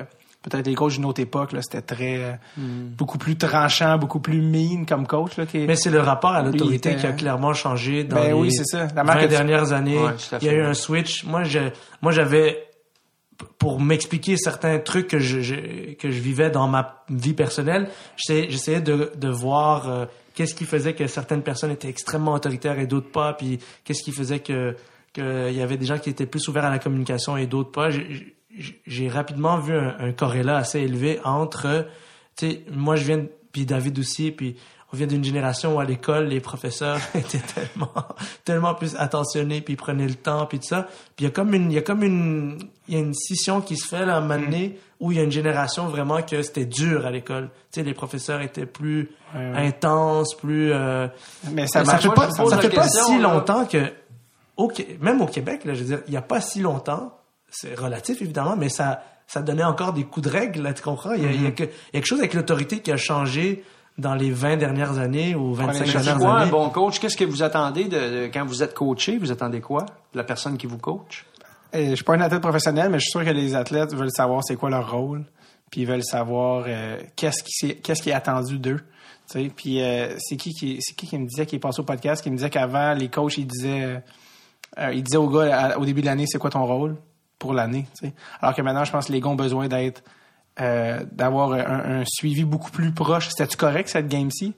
peut-être 0.42 0.66
les 0.66 0.74
coachs 0.74 0.92
d'une 0.92 1.04
autre 1.04 1.20
époque, 1.20 1.52
là, 1.52 1.60
c'était 1.62 1.82
très, 1.82 2.16
euh, 2.16 2.32
hmm. 2.56 2.94
beaucoup 2.96 3.18
plus 3.18 3.36
tranchant, 3.36 3.98
beaucoup 3.98 4.20
plus 4.20 4.40
mean 4.40 4.86
comme 4.86 5.06
coach, 5.06 5.36
là. 5.36 5.44
Mais 5.54 5.76
c'est 5.76 5.90
le 5.90 6.00
rapport 6.00 6.32
à 6.32 6.42
l'autorité 6.42 6.96
qui 6.96 7.06
a 7.06 7.12
clairement 7.12 7.52
changé 7.52 8.04
dans 8.04 8.16
ben 8.16 8.28
les 8.28 8.32
oui, 8.32 8.52
ça. 8.52 8.88
La 8.94 9.02
20 9.02 9.26
dernières 9.26 9.72
années. 9.72 9.98
il 10.40 10.46
y 10.46 10.50
a 10.50 10.54
eu 10.54 10.62
un 10.62 10.74
switch. 10.74 11.24
Moi, 11.24 11.44
je, 11.44 11.58
moi, 12.02 12.12
j'avais, 12.12 12.68
pour 13.58 13.80
m'expliquer 13.80 14.36
certains 14.36 14.78
trucs 14.78 15.08
que 15.08 15.18
je, 15.18 15.94
que 15.94 16.10
je 16.10 16.20
vivais 16.20 16.50
dans 16.50 16.68
ma 16.68 17.02
vie 17.10 17.34
personnelle, 17.34 17.88
j'essayais 18.16 18.80
de, 18.80 19.12
de 19.16 19.28
voir 19.28 19.88
euh, 19.88 20.06
qu'est-ce 20.34 20.54
qui 20.54 20.64
faisait 20.64 20.94
que 20.94 21.06
certaines 21.08 21.42
personnes 21.42 21.72
étaient 21.72 21.88
extrêmement 21.88 22.32
autoritaires 22.32 22.78
et 22.78 22.86
d'autres 22.86 23.10
pas, 23.10 23.32
puis 23.32 23.58
qu'est-ce 23.84 24.02
qui 24.02 24.12
faisait 24.12 24.38
que 24.38 24.76
qu'il 25.12 25.52
y 25.52 25.62
avait 25.62 25.76
des 25.76 25.86
gens 25.86 25.98
qui 25.98 26.10
étaient 26.10 26.26
plus 26.26 26.46
ouverts 26.48 26.64
à 26.64 26.70
la 26.70 26.78
communication 26.78 27.36
et 27.36 27.46
d'autres 27.46 27.70
pas. 27.70 27.88
J'ai 28.86 29.08
rapidement 29.08 29.58
vu 29.58 29.76
un, 29.76 30.12
corrélat 30.12 30.56
assez 30.56 30.80
élevé 30.80 31.20
entre, 31.24 31.86
tu 32.36 32.50
sais, 32.50 32.64
moi 32.70 32.96
je 32.96 33.04
viens, 33.04 33.24
puis 33.52 33.66
David 33.66 33.98
aussi, 33.98 34.30
puis 34.30 34.56
on 34.92 34.96
vient 34.96 35.06
d'une 35.06 35.24
génération 35.24 35.76
où 35.76 35.80
à 35.80 35.84
l'école 35.84 36.26
les 36.28 36.40
professeurs 36.40 36.98
étaient 37.14 37.38
tellement 37.38 37.92
tellement 38.44 38.74
plus 38.74 38.96
attentionnés 38.96 39.60
puis 39.60 39.74
ils 39.74 39.76
prenaient 39.76 40.06
le 40.06 40.14
temps 40.14 40.46
puis 40.46 40.58
tout 40.58 40.66
ça 40.66 40.88
puis 41.16 41.20
il 41.20 41.24
y 41.24 41.26
a 41.26 41.30
comme 41.30 41.54
une 41.54 41.70
il 41.70 41.74
y 41.74 41.78
a 41.78 41.82
comme 41.82 42.02
une 42.02 42.58
il 42.88 42.94
y 42.94 42.96
a 42.96 43.00
une 43.00 43.14
scission 43.14 43.60
qui 43.60 43.76
se 43.76 43.86
fait 43.86 44.06
là 44.06 44.14
à 44.14 44.18
un 44.18 44.20
moment 44.20 44.40
donné 44.40 44.68
mm. 44.68 44.72
où 45.00 45.12
il 45.12 45.18
y 45.18 45.20
a 45.20 45.24
une 45.24 45.32
génération 45.32 45.88
vraiment 45.88 46.22
que 46.22 46.42
c'était 46.42 46.64
dur 46.64 47.06
à 47.06 47.10
l'école 47.10 47.50
tu 47.70 47.80
sais 47.80 47.82
les 47.82 47.94
professeurs 47.94 48.40
étaient 48.40 48.66
plus 48.66 49.10
intenses 49.34 50.34
plus 50.34 50.72
euh, 50.72 51.06
mais 51.52 51.66
ça, 51.66 51.84
ça 51.84 51.98
fait 51.98 52.08
pas 52.08 52.30
ça 52.30 52.58
fait 52.58 52.70
pas 52.70 52.88
si 52.88 53.18
longtemps 53.18 53.66
que 53.66 53.92
même 55.00 55.20
au 55.20 55.26
Québec, 55.26 55.64
là, 55.64 55.74
je 55.74 55.80
veux 55.80 55.86
dire, 55.86 56.00
il 56.06 56.10
n'y 56.10 56.16
a 56.16 56.22
pas 56.22 56.40
si 56.40 56.60
longtemps, 56.60 57.12
c'est 57.50 57.78
relatif 57.78 58.20
évidemment, 58.22 58.56
mais 58.56 58.68
ça, 58.68 59.02
ça 59.26 59.42
donnait 59.42 59.64
encore 59.64 59.92
des 59.92 60.04
coups 60.04 60.26
de 60.26 60.32
règle, 60.32 60.62
là, 60.62 60.74
tu 60.74 60.82
comprends? 60.82 61.12
Il 61.12 61.22
y 61.22 61.26
a, 61.26 61.30
il 61.30 61.42
y 61.42 61.46
a, 61.46 61.50
mm-hmm. 61.50 61.68
quelque 61.92 62.06
chose 62.06 62.18
avec 62.18 62.34
l'autorité 62.34 62.80
qui 62.80 62.90
a 62.90 62.96
changé 62.96 63.64
dans 63.98 64.14
les 64.14 64.30
20 64.30 64.56
dernières 64.56 64.98
années 64.98 65.34
ou 65.34 65.52
25 65.54 65.84
dernières 65.86 66.18
quoi, 66.18 66.36
années. 66.36 66.48
un 66.48 66.50
bon 66.50 66.70
coach? 66.70 67.00
Qu'est-ce 67.00 67.16
que 67.16 67.24
vous 67.24 67.42
attendez 67.42 67.84
de, 67.84 68.26
quand 68.32 68.46
vous 68.46 68.62
êtes 68.62 68.72
coaché? 68.72 69.18
Vous 69.18 69.32
attendez 69.32 69.60
quoi 69.60 69.84
de 70.12 70.18
la 70.18 70.24
personne 70.24 70.56
qui 70.56 70.66
vous 70.66 70.78
coach? 70.78 71.26
Je 71.72 71.78
euh, 71.78 71.90
je 71.90 71.94
suis 71.96 72.04
pas 72.04 72.14
un 72.14 72.20
athlète 72.20 72.40
professionnel, 72.40 72.90
mais 72.90 72.98
je 72.98 73.04
suis 73.04 73.10
sûr 73.10 73.24
que 73.24 73.30
les 73.30 73.54
athlètes 73.54 73.94
veulent 73.94 74.12
savoir 74.12 74.42
c'est 74.44 74.56
quoi 74.56 74.70
leur 74.70 74.90
rôle, 74.90 75.24
puis 75.70 75.82
ils 75.82 75.86
veulent 75.86 76.04
savoir 76.04 76.64
euh, 76.66 76.98
qu'est-ce 77.16 77.42
qui 77.42 77.80
qu'est-ce 77.80 78.02
qui 78.02 78.10
est 78.10 78.14
attendu 78.14 78.58
d'eux. 78.58 78.80
Puis 79.54 79.82
euh, 79.82 80.14
c'est 80.18 80.36
qui 80.36 80.54
qui 80.54 80.78
c'est 80.80 80.94
qui 80.94 81.06
qui 81.06 81.18
me 81.18 81.26
disait 81.26 81.44
qui 81.44 81.56
est 81.56 81.60
passé 81.60 81.80
au 81.80 81.84
podcast 81.84 82.22
qui 82.22 82.30
me 82.30 82.36
disait 82.36 82.48
qu'avant 82.48 82.94
les 82.94 83.08
coachs 83.08 83.36
ils 83.36 83.46
disaient 83.46 84.02
euh, 84.78 84.92
il 84.92 85.02
disait 85.02 85.18
au 85.18 85.28
gars 85.28 85.76
au 85.78 85.84
début 85.84 86.00
de 86.00 86.06
l'année, 86.06 86.26
c'est 86.26 86.38
quoi 86.38 86.50
ton 86.50 86.64
rôle 86.64 86.96
pour 87.38 87.54
l'année. 87.54 87.86
Alors 88.40 88.54
que 88.54 88.62
maintenant, 88.62 88.84
je 88.84 88.92
pense 88.92 89.06
que 89.06 89.12
les 89.12 89.20
gars 89.20 89.28
ont 89.28 89.36
besoin 89.36 89.68
d'être 89.68 90.02
euh, 90.60 91.04
d'avoir 91.12 91.52
un, 91.52 92.02
suivi 92.04 92.44
beaucoup 92.44 92.70
plus 92.70 92.92
proche. 92.92 93.28
C'était-tu 93.28 93.56
correct 93.56 93.88
cette 93.88 94.08
game-ci? 94.08 94.54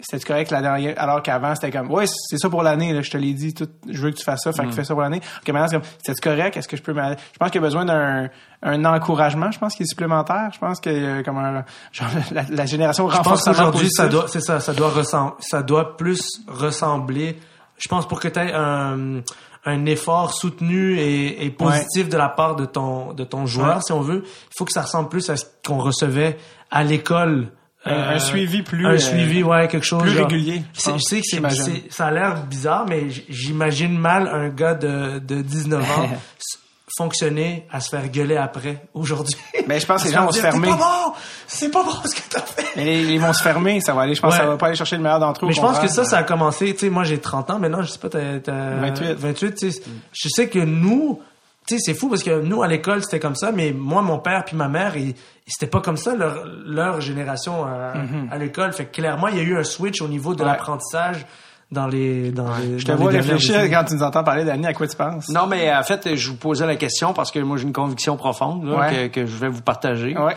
c'était 0.00 0.24
correct 0.24 0.52
la 0.52 0.62
dernière 0.62 0.94
alors 0.96 1.22
qu'avant 1.24 1.54
c'était 1.56 1.76
comme 1.76 1.90
ouais 1.90 2.04
c'est 2.06 2.38
ça 2.38 2.48
pour 2.48 2.62
l'année 2.62 3.02
je 3.02 3.10
te 3.10 3.16
l'ai 3.16 3.32
dit 3.32 3.52
tout 3.52 3.68
je 3.88 4.00
veux 4.00 4.12
que 4.12 4.16
tu 4.16 4.24
fasses 4.24 4.42
ça 4.44 4.52
fait 4.52 4.62
que 4.62 4.66
tu 4.66 4.72
mm. 4.72 4.76
fais 4.76 4.84
ça 4.84 4.94
pour 4.94 5.02
l'année 5.02 5.20
ok 5.42 5.48
maintenant 5.48 5.66
c'est 5.66 5.76
comme 5.76 5.88
c'était 6.04 6.20
correct? 6.20 6.56
Est-ce 6.56 6.68
que 6.68 6.76
je 6.76 6.82
peux 6.82 6.94
je 6.94 7.38
pense 7.38 7.50
qu'il 7.50 7.60
y 7.60 7.64
a 7.64 7.66
besoin 7.66 7.84
d'un 7.84 8.28
un 8.62 8.84
encouragement 8.84 9.50
je 9.50 9.58
pense 9.58 9.74
qu'il 9.74 9.82
est 9.82 9.88
supplémentaire 9.88 10.50
je 10.54 10.58
pense 10.60 10.80
que 10.80 11.22
comme 11.22 11.38
un, 11.38 11.64
genre 11.90 12.10
la, 12.50 12.66
génération 12.66 13.10
je 13.10 13.20
pense 13.22 13.42
qu'aujourd'hui 13.42 13.90
ça 13.90 14.06
doit 14.06 14.28
c'est 14.28 14.40
ça 14.40 14.60
ça 14.60 14.72
doit 14.72 14.90
ressembler 14.90 15.34
ça 15.40 15.62
doit 15.62 15.96
plus 15.96 16.42
ressembler 16.46 17.36
je 17.76 17.88
pense 17.88 18.06
pour 18.06 18.20
que 18.20 18.28
tu 18.28 18.38
aies 18.38 18.52
un 18.52 19.22
un 19.64 19.86
effort 19.86 20.34
soutenu 20.34 20.98
et, 20.98 21.44
et 21.44 21.50
positif 21.50 22.08
de 22.08 22.16
la 22.16 22.28
part 22.28 22.56
de 22.56 22.64
ton 22.64 23.12
de 23.12 23.24
ton 23.24 23.46
joueur 23.46 23.82
si 23.82 23.92
on 23.92 24.00
veut. 24.00 24.22
Il 24.24 24.54
faut 24.56 24.64
que 24.64 24.72
ça 24.72 24.82
ressemble 24.82 25.08
plus 25.08 25.28
à 25.30 25.36
ce 25.36 25.44
qu'on 25.66 25.78
recevait 25.78 26.36
à 26.70 26.84
l'école 26.84 27.48
un, 27.84 27.92
euh, 27.92 28.18
suivi 28.18 28.62
plus 28.62 28.86
un 28.86 28.98
suivi 28.98 29.42
ouais 29.42 29.68
quelque 29.68 29.86
chose 29.86 30.02
plus 30.02 30.20
régulier 30.20 30.62
je, 30.74 30.98
sais 30.98 31.20
que 31.20 31.26
c'est 31.26 31.92
ça 31.92 32.08
a 32.08 32.10
l'air 32.10 32.44
bizarre 32.44 32.86
mais 32.88 33.04
j'imagine 33.28 33.96
mal 33.96 34.26
un 34.26 34.48
gars 34.48 34.74
de 34.74 35.20
de 35.20 35.40
19 35.40 35.98
ans 35.98 36.10
fonctionner 36.98 37.64
à 37.70 37.78
se 37.78 37.90
faire 37.90 38.08
gueuler 38.08 38.36
après 38.36 38.82
aujourd'hui. 38.92 39.36
Mais 39.68 39.78
je 39.78 39.86
pense 39.86 40.02
que 40.02 40.08
les 40.08 40.14
gens 40.14 40.24
vont 40.24 40.32
se 40.32 40.40
fermer. 40.40 40.66
C'est 40.66 40.76
pas 40.76 40.84
bon, 40.84 41.14
c'est 41.46 41.70
pas 41.70 41.84
bon 41.84 41.92
ce 42.04 42.14
que 42.16 42.28
t'as 42.28 42.40
fait. 42.40 42.66
Mais 42.76 43.04
ils 43.04 43.20
vont 43.20 43.32
se 43.32 43.42
fermer, 43.42 43.80
ça 43.80 43.94
va 43.94 44.02
aller. 44.02 44.16
Je 44.16 44.20
pense 44.20 44.34
que 44.34 44.40
ça 44.40 44.46
va 44.46 44.56
pas 44.56 44.66
aller 44.66 44.74
chercher 44.74 44.96
le 44.96 45.02
meilleur 45.02 45.20
d'entre 45.20 45.44
eux. 45.44 45.48
Mais 45.48 45.54
je 45.54 45.60
pense 45.60 45.78
que 45.78 45.86
ça, 45.86 46.04
ça 46.04 46.18
a 46.18 46.22
commencé. 46.24 46.74
Tu 46.74 46.80
sais, 46.80 46.90
moi 46.90 47.04
j'ai 47.04 47.20
30 47.20 47.50
ans 47.50 47.58
maintenant. 47.60 47.82
Je 47.82 47.92
sais 47.92 48.00
pas, 48.00 48.08
t'as 48.08 48.40
28. 48.40 49.12
28. 49.12 49.54
Tu 49.54 49.70
sais, 49.70 49.82
je 50.12 50.28
sais 50.28 50.48
que 50.48 50.58
nous, 50.58 51.20
tu 51.68 51.76
sais, 51.76 51.80
c'est 51.80 51.94
fou 51.94 52.08
parce 52.08 52.24
que 52.24 52.40
nous 52.40 52.64
à 52.64 52.66
l'école 52.66 53.04
c'était 53.04 53.20
comme 53.20 53.36
ça, 53.36 53.52
mais 53.52 53.72
moi, 53.72 54.02
mon 54.02 54.18
père 54.18 54.44
puis 54.44 54.56
ma 54.56 54.68
mère, 54.68 54.96
ils, 54.96 55.14
c'était 55.46 55.68
pas 55.68 55.80
comme 55.80 55.96
ça 55.96 56.16
leur, 56.16 56.44
leur 56.66 57.00
génération 57.00 57.64
à, 57.64 57.94
mm-hmm. 57.94 58.32
à 58.32 58.38
l'école. 58.38 58.72
Fait 58.72 58.86
que 58.86 58.96
clairement, 58.96 59.28
il 59.28 59.36
y 59.36 59.40
a 59.40 59.44
eu 59.44 59.56
un 59.56 59.64
switch 59.64 60.02
au 60.02 60.08
niveau 60.08 60.34
de 60.34 60.42
l'apprentissage 60.42 61.24
dans 61.70 61.86
les 61.86 62.30
dans 62.30 62.56
les, 62.56 62.78
Je 62.78 62.86
te 62.86 62.92
vois 62.92 63.10
réfléchir 63.10 63.62
quand 63.70 63.84
tu 63.84 63.94
nous 63.94 64.02
entends 64.02 64.24
parler 64.24 64.44
d'Annie, 64.44 64.66
à 64.66 64.74
quoi 64.74 64.86
tu 64.86 64.96
penses? 64.96 65.28
Non, 65.28 65.46
mais 65.46 65.74
en 65.74 65.82
fait, 65.82 66.14
je 66.14 66.30
vous 66.30 66.36
posais 66.36 66.66
la 66.66 66.76
question 66.76 67.12
parce 67.12 67.30
que 67.30 67.38
moi 67.38 67.56
j'ai 67.56 67.64
une 67.64 67.72
conviction 67.72 68.16
profonde 68.16 68.64
que, 68.90 69.08
que, 69.08 69.26
je 69.26 69.36
vais 69.36 69.48
vous 69.48 69.62
partager. 69.62 70.16
Ouais. 70.16 70.36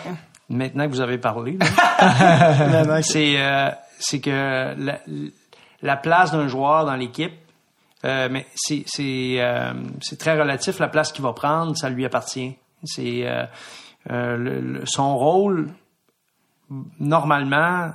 Maintenant 0.50 0.86
que 0.86 0.92
vous 0.92 1.02
avez 1.02 1.18
parlé, 1.18 1.58
c'est 3.04 3.36
euh, 3.38 3.70
c'est 4.00 4.20
que 4.20 4.76
la, 4.78 5.00
la 5.82 5.96
place 5.96 6.32
d'un 6.34 6.50
joueur 6.50 6.86
dans 6.86 6.96
l'équipe 6.96 7.32
euh, 8.04 8.30
mais 8.32 8.48
c'est 8.56 8.84
c'est 8.88 9.36
euh, 9.40 9.74
c'est 10.02 10.18
très 10.18 10.40
relatif 10.40 10.80
la 10.80 10.88
place 10.88 11.12
qu'il 11.12 11.24
va 11.24 11.34
prendre, 11.34 11.78
ça 11.78 11.90
lui 11.90 12.06
appartient. 12.06 12.56
C'est 12.84 13.28
euh, 13.28 13.46
euh 14.10 14.82
son 14.86 15.18
rôle 15.18 15.70
normalement 17.00 17.92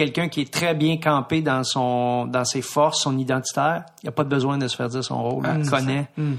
quelqu'un 0.00 0.30
qui 0.30 0.40
est 0.40 0.50
très 0.50 0.74
bien 0.74 0.96
campé 0.96 1.42
dans 1.42 1.62
son 1.62 2.24
dans 2.24 2.46
ses 2.46 2.62
forces, 2.62 3.02
son 3.02 3.18
identitaire, 3.18 3.84
il 4.02 4.08
a 4.08 4.12
pas 4.12 4.24
de 4.24 4.30
besoin 4.30 4.56
de 4.56 4.66
se 4.66 4.74
faire 4.74 4.88
dire 4.88 5.04
son 5.04 5.22
rôle, 5.22 5.46
il 5.58 5.68
connaît. 5.68 6.08
Mm. 6.16 6.32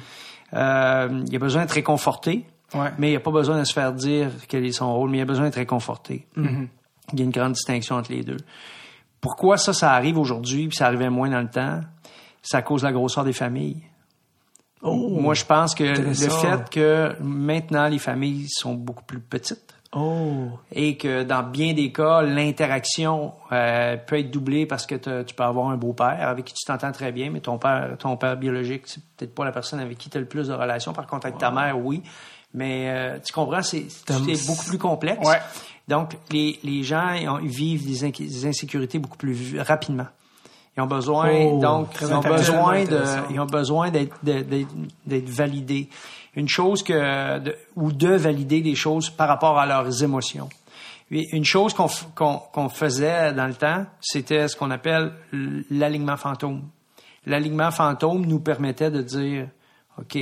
Euh, 0.53 1.23
il 1.27 1.35
a 1.35 1.39
besoin 1.39 1.61
d'être 1.61 1.73
réconforté, 1.73 2.47
mais 2.97 3.11
il 3.11 3.15
a 3.15 3.19
pas 3.19 3.29
besoin 3.29 3.59
de 3.59 3.63
se 3.63 3.73
faire 3.73 3.93
dire 3.93 4.31
quel 4.47 4.65
est 4.65 4.71
son 4.71 4.91
rôle, 4.91 5.11
mais 5.11 5.19
il 5.19 5.21
a 5.21 5.25
besoin 5.25 5.45
d'être 5.45 5.55
réconforté. 5.55 6.25
Mm-hmm. 6.35 6.67
Il 7.13 7.19
y 7.19 7.21
a 7.21 7.25
une 7.25 7.31
grande 7.31 7.53
distinction 7.53 7.97
entre 7.97 8.11
les 8.11 8.23
deux. 8.23 8.37
Pourquoi 9.19 9.57
ça, 9.57 9.73
ça 9.73 9.93
arrive 9.93 10.17
aujourd'hui, 10.17 10.67
puis 10.67 10.75
ça 10.75 10.87
arrivait 10.87 11.11
moins 11.11 11.29
dans 11.29 11.41
le 11.41 11.49
temps? 11.49 11.81
Ça 12.41 12.63
cause 12.63 12.81
la 12.81 12.91
grosseur 12.91 13.23
des 13.23 13.33
familles. 13.33 13.83
Oh, 14.81 15.19
Moi, 15.21 15.35
je 15.35 15.45
pense 15.45 15.75
que 15.75 15.83
le 15.83 16.13
fait 16.13 16.69
que 16.71 17.15
maintenant 17.21 17.87
les 17.87 17.99
familles 17.99 18.47
sont 18.49 18.73
beaucoup 18.73 19.03
plus 19.03 19.19
petites, 19.19 19.75
Oh. 19.93 20.47
Et 20.71 20.95
que 20.95 21.23
dans 21.23 21.43
bien 21.43 21.73
des 21.73 21.91
cas, 21.91 22.21
l'interaction 22.21 23.33
euh, 23.51 23.97
peut 23.97 24.19
être 24.19 24.31
doublée 24.31 24.65
parce 24.65 24.85
que 24.85 24.95
tu 24.95 25.35
peux 25.35 25.43
avoir 25.43 25.69
un 25.69 25.75
beau-père 25.75 26.29
avec 26.29 26.45
qui 26.45 26.53
tu 26.53 26.65
t'entends 26.65 26.93
très 26.93 27.11
bien, 27.11 27.29
mais 27.29 27.41
ton 27.41 27.57
père, 27.57 27.97
ton 27.99 28.15
père 28.15 28.37
biologique, 28.37 28.83
c'est 28.85 29.03
peut-être 29.17 29.35
pas 29.35 29.43
la 29.43 29.51
personne 29.51 29.81
avec 29.81 29.97
qui 29.97 30.09
tu 30.09 30.17
as 30.17 30.21
le 30.21 30.27
plus 30.27 30.47
de 30.47 30.53
relations. 30.53 30.93
Par 30.93 31.07
contre, 31.07 31.25
avec 31.27 31.39
ta 31.39 31.51
mère, 31.51 31.77
oui. 31.77 32.01
Mais 32.53 32.89
euh, 32.89 33.17
tu 33.23 33.33
comprends, 33.33 33.61
c'est 33.61 33.87
beaucoup 34.47 34.65
plus 34.65 34.77
complexe. 34.77 35.27
Ouais. 35.27 35.39
Donc, 35.87 36.17
les, 36.31 36.57
les 36.63 36.83
gens 36.83 37.11
ils 37.41 37.49
vivent 37.49 37.85
des, 37.85 38.11
des, 38.11 38.45
insécurités 38.45 38.97
beaucoup 38.97 39.17
plus 39.17 39.59
rapidement. 39.59 40.07
Ils 40.77 40.81
ont 40.81 40.87
besoin, 40.87 41.31
oh, 41.33 41.59
donc, 41.59 41.89
ils 41.99 42.13
ont 42.13 42.21
besoin 42.21 42.85
de, 42.85 43.03
ils 43.29 43.39
ont 43.41 43.45
besoin 43.45 43.91
d'être 43.91 45.29
validés 45.29 45.89
une 46.35 46.47
chose 46.47 46.83
que 46.83 47.55
ou 47.75 47.91
de 47.91 48.09
valider 48.09 48.61
des 48.61 48.75
choses 48.75 49.09
par 49.09 49.27
rapport 49.27 49.59
à 49.59 49.65
leurs 49.65 50.03
émotions. 50.03 50.49
Une 51.09 51.43
chose 51.43 51.73
qu'on 51.73 52.69
faisait 52.69 53.33
dans 53.33 53.47
le 53.47 53.53
temps, 53.53 53.85
c'était 53.99 54.47
ce 54.47 54.55
qu'on 54.55 54.71
appelle 54.71 55.11
l'alignement 55.69 56.15
fantôme. 56.15 56.69
L'alignement 57.25 57.71
fantôme 57.71 58.25
nous 58.25 58.39
permettait 58.39 58.89
de 58.89 59.01
dire, 59.01 59.49
OK, 59.99 60.17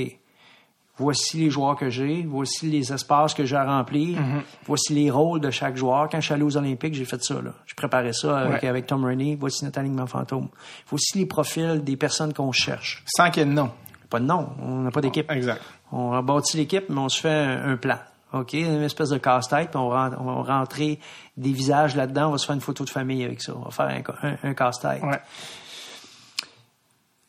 voici 0.98 1.38
les 1.38 1.48
joueurs 1.48 1.76
que 1.76 1.90
j'ai, 1.90 2.24
voici 2.28 2.68
les 2.68 2.92
espaces 2.92 3.34
que 3.34 3.44
j'ai 3.44 3.54
à 3.54 3.64
remplir, 3.64 4.18
mm-hmm. 4.18 4.42
voici 4.66 4.92
les 4.92 5.10
rôles 5.12 5.40
de 5.40 5.50
chaque 5.50 5.76
joueur. 5.76 6.08
Quand 6.10 6.20
je 6.20 6.26
suis 6.26 6.34
allé 6.34 6.42
aux 6.42 6.56
Olympiques, 6.56 6.94
j'ai 6.94 7.04
fait 7.04 7.22
ça. 7.22 7.40
Là. 7.40 7.54
Je 7.66 7.74
préparais 7.74 8.12
ça 8.12 8.38
avec, 8.38 8.86
Tom 8.86 9.04
Rennie. 9.04 9.36
Voici 9.36 9.64
notre 9.64 9.78
alignement 9.78 10.06
fantôme. 10.06 10.48
Voici 10.88 11.18
les 11.18 11.26
profils 11.26 11.82
des 11.84 11.96
personnes 11.96 12.34
qu'on 12.34 12.50
cherche. 12.50 13.04
Sans 13.06 13.30
qu'il 13.30 13.44
y 13.44 13.46
ait 13.46 13.48
de 13.48 13.54
nom. 13.54 13.70
Pas 14.10 14.18
de 14.18 14.26
nom. 14.26 14.48
On 14.60 14.80
n'a 14.80 14.90
pas 14.90 15.00
d'équipe. 15.00 15.30
Exact. 15.30 15.62
On 15.92 16.12
a 16.12 16.22
bâti 16.22 16.56
l'équipe, 16.56 16.88
mais 16.88 17.00
on 17.00 17.08
se 17.08 17.20
fait 17.20 17.28
un, 17.30 17.76
plan. 17.76 17.98
OK? 18.32 18.52
Une 18.52 18.82
espèce 18.82 19.08
de 19.08 19.18
casse-tête, 19.18 19.70
puis 19.70 19.78
on, 19.78 19.88
va 19.88 20.08
rentrer 20.42 21.00
des 21.36 21.52
visages 21.52 21.96
là-dedans, 21.96 22.28
on 22.28 22.32
va 22.32 22.38
se 22.38 22.46
faire 22.46 22.54
une 22.54 22.60
photo 22.60 22.84
de 22.84 22.90
famille 22.90 23.24
avec 23.24 23.42
ça. 23.42 23.54
On 23.56 23.68
va 23.68 23.70
faire 23.70 24.02
un, 24.42 24.54
casse-tête. 24.54 25.02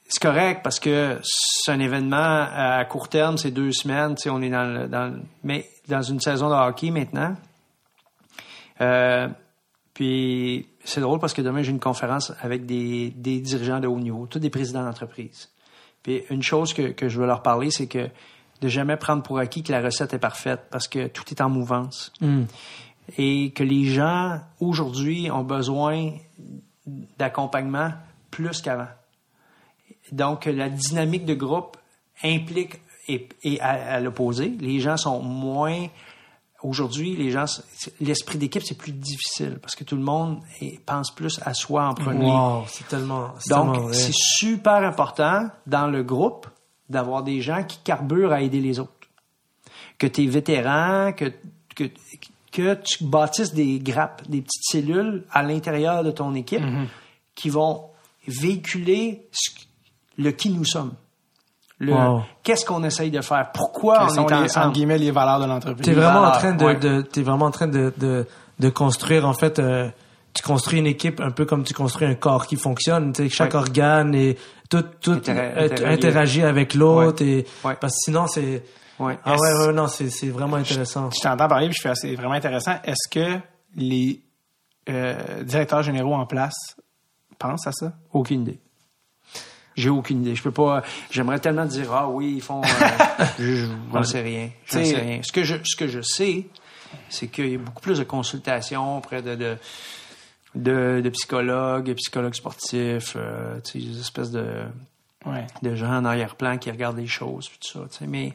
C'est 0.07 0.21
correct 0.21 0.59
parce 0.61 0.79
que 0.79 1.19
c'est 1.23 1.71
un 1.71 1.79
événement 1.79 2.45
à 2.53 2.83
court 2.85 3.07
terme, 3.07 3.37
c'est 3.37 3.51
deux 3.51 3.71
semaines, 3.71 4.15
on 4.27 4.41
est 4.41 4.49
dans, 4.49 4.89
dans 4.89 5.15
mais 5.43 5.69
dans 5.87 6.01
une 6.01 6.19
saison 6.19 6.49
de 6.49 6.53
hockey 6.53 6.91
maintenant. 6.91 7.35
Euh, 8.81 9.29
puis 9.93 10.67
c'est 10.83 10.99
drôle 10.99 11.19
parce 11.19 11.33
que 11.33 11.41
demain 11.41 11.61
j'ai 11.61 11.71
une 11.71 11.79
conférence 11.79 12.33
avec 12.41 12.65
des, 12.65 13.11
des 13.11 13.39
dirigeants 13.39 13.79
de 13.79 13.87
haut 13.87 13.99
niveau, 13.99 14.25
tous 14.25 14.39
des 14.39 14.49
présidents 14.49 14.83
d'entreprise. 14.83 15.49
Puis 16.03 16.23
une 16.29 16.43
chose 16.43 16.73
que, 16.73 16.91
que 16.91 17.07
je 17.07 17.19
veux 17.19 17.27
leur 17.27 17.41
parler, 17.41 17.71
c'est 17.71 17.87
que 17.87 18.09
de 18.61 18.67
jamais 18.67 18.97
prendre 18.97 19.23
pour 19.23 19.39
acquis 19.39 19.63
que 19.63 19.71
la 19.71 19.81
recette 19.81 20.13
est 20.13 20.19
parfaite 20.19 20.67
parce 20.69 20.87
que 20.87 21.07
tout 21.07 21.23
est 21.31 21.41
en 21.41 21.49
mouvance. 21.49 22.13
Hmm. 22.21 22.43
Et 23.17 23.51
que 23.51 23.63
les 23.63 23.85
gens, 23.85 24.39
aujourd'hui, 24.59 25.29
ont 25.31 25.43
besoin 25.43 26.11
d'accompagnement 27.17 27.91
plus 28.29 28.61
qu'avant. 28.61 28.87
Donc, 30.11 30.45
la 30.45 30.69
dynamique 30.69 31.25
de 31.25 31.33
groupe 31.33 31.77
implique 32.23 32.79
et, 33.07 33.59
à 33.59 33.99
l'opposé. 33.99 34.55
Les 34.59 34.79
gens 34.79 34.97
sont 34.97 35.21
moins 35.21 35.87
Aujourd'hui, 36.63 37.15
les 37.15 37.31
gens, 37.31 37.45
l'esprit 37.99 38.37
d'équipe, 38.37 38.61
c'est 38.63 38.77
plus 38.77 38.91
difficile 38.91 39.57
parce 39.59 39.75
que 39.75 39.83
tout 39.83 39.95
le 39.95 40.03
monde 40.03 40.41
pense 40.85 41.09
plus 41.09 41.39
à 41.43 41.55
soi 41.55 41.87
en 41.87 41.95
premier. 41.95 42.31
c'est 42.67 42.87
tellement. 42.87 43.33
Donc, 43.49 43.95
c'est 43.95 44.13
super 44.13 44.75
important 44.75 45.49
dans 45.65 45.87
le 45.87 46.03
groupe 46.03 46.47
d'avoir 46.91 47.23
des 47.23 47.41
gens 47.41 47.63
qui 47.63 47.79
carburent 47.83 48.33
à 48.33 48.41
aider 48.41 48.59
les 48.59 48.79
autres. 48.79 48.91
Que 49.97 50.07
tu 50.07 50.23
es 50.23 50.27
vétéran, 50.27 51.13
que, 51.13 51.31
que, 51.75 51.85
que 52.51 52.73
tu 52.75 53.03
bâtisses 53.05 53.53
des 53.53 53.79
grappes, 53.79 54.23
des 54.27 54.41
petites 54.41 54.63
cellules 54.63 55.23
à 55.31 55.43
l'intérieur 55.43 56.03
de 56.03 56.11
ton 56.11 56.33
équipe 56.35 56.61
mm-hmm. 56.61 56.87
qui 57.35 57.49
vont 57.49 57.85
véhiculer 58.27 59.27
le 60.17 60.31
qui 60.31 60.49
nous 60.49 60.65
sommes 60.65 60.93
qu'est-ce 62.43 62.65
qu'on 62.65 62.83
essaye 62.83 63.11
de 63.11 63.21
faire, 63.21 63.51
pourquoi 63.53 64.07
on 64.09 64.27
est 64.27 64.41
les, 64.43 64.57
en 64.57 64.71
guillemets 64.71 64.97
les 64.97 65.11
valeurs 65.11 65.39
de 65.39 65.45
l'entreprise? 65.45 65.85
T'es 65.85 65.93
vraiment 65.93 66.23
en 66.23 66.31
train 66.31 66.53
de, 66.53 66.73
de 66.73 67.01
t'es 67.01 67.21
vraiment 67.21 67.45
en 67.45 67.51
train 67.51 67.67
de, 67.67 67.93
de, 67.97 68.27
de 68.59 68.69
construire 68.69 69.27
en 69.27 69.33
fait. 69.33 69.59
Euh, 69.59 69.89
tu 70.33 70.43
construis 70.43 70.79
une 70.79 70.87
équipe 70.87 71.19
un 71.19 71.31
peu 71.31 71.45
comme 71.45 71.63
tu 71.63 71.73
construis 71.73 72.07
un 72.07 72.15
corps 72.15 72.47
qui 72.47 72.55
fonctionne. 72.55 73.13
Tu 73.13 73.23
sais, 73.23 73.29
chaque 73.29 73.53
organe 73.53 74.15
et 74.15 74.37
tout, 74.69 74.83
tout 75.01 75.21
interagit 75.27 76.43
avec 76.43 76.73
l'autre 76.73 77.23
et 77.23 77.45
parce 77.63 77.93
que 77.93 77.99
sinon 78.05 78.27
c'est 78.27 78.63
ah 78.99 79.35
ouais, 79.35 79.65
ouais 79.65 79.73
non 79.73 79.87
c'est 79.87 80.29
vraiment 80.29 80.57
intéressant. 80.57 81.09
Je, 81.11 81.21
t'entends 81.21 81.47
parler 81.47 81.67
puis 81.69 81.77
je 81.77 81.81
fais 81.81 81.95
c'est 81.95 82.15
vraiment 82.15 82.33
intéressant. 82.33 82.75
Est-ce 82.83 83.09
que 83.09 83.39
les 83.75 84.21
euh, 84.89 85.43
directeurs 85.43 85.83
généraux 85.83 86.13
en 86.13 86.25
place 86.25 86.75
pensent 87.39 87.67
à 87.67 87.71
ça? 87.71 87.93
Aucune 88.13 88.41
idée. 88.41 88.59
J'ai 89.75 89.89
aucune 89.89 90.21
idée. 90.21 90.35
Je 90.35 90.43
peux 90.43 90.51
pas. 90.51 90.83
J'aimerais 91.09 91.39
tellement 91.39 91.65
dire 91.65 91.91
ah 91.93 92.07
oui 92.07 92.35
ils 92.35 92.41
font. 92.41 92.61
Euh, 92.61 93.25
je 93.39 93.67
n'en 93.91 94.03
sais 94.03 94.21
rien. 94.21 94.51
Je 94.65 94.83
sais 94.83 94.97
rien. 94.97 95.21
Ce 95.23 95.31
que 95.31 95.43
je 95.43 95.55
ce 95.63 95.75
que 95.75 95.87
je 95.87 96.01
sais, 96.01 96.47
c'est 97.09 97.27
qu'il 97.27 97.49
y 97.49 97.55
a 97.55 97.57
beaucoup 97.57 97.81
plus 97.81 97.97
de 97.97 98.03
consultations 98.03 98.97
auprès 98.97 99.21
de 99.21 99.35
de, 99.35 99.57
de, 100.55 101.01
de 101.03 101.09
psychologues, 101.09 101.93
psychologues 101.95 102.35
sportifs, 102.35 103.13
euh, 103.15 103.59
des 103.73 103.99
espèces 103.99 104.31
de 104.31 104.65
de 105.61 105.75
gens 105.75 105.97
en 105.97 106.05
arrière-plan 106.05 106.57
qui 106.57 106.71
regardent 106.71 106.97
les 106.97 107.07
choses 107.07 107.49
tout 107.59 107.87
ça. 107.89 108.05
Mais 108.07 108.33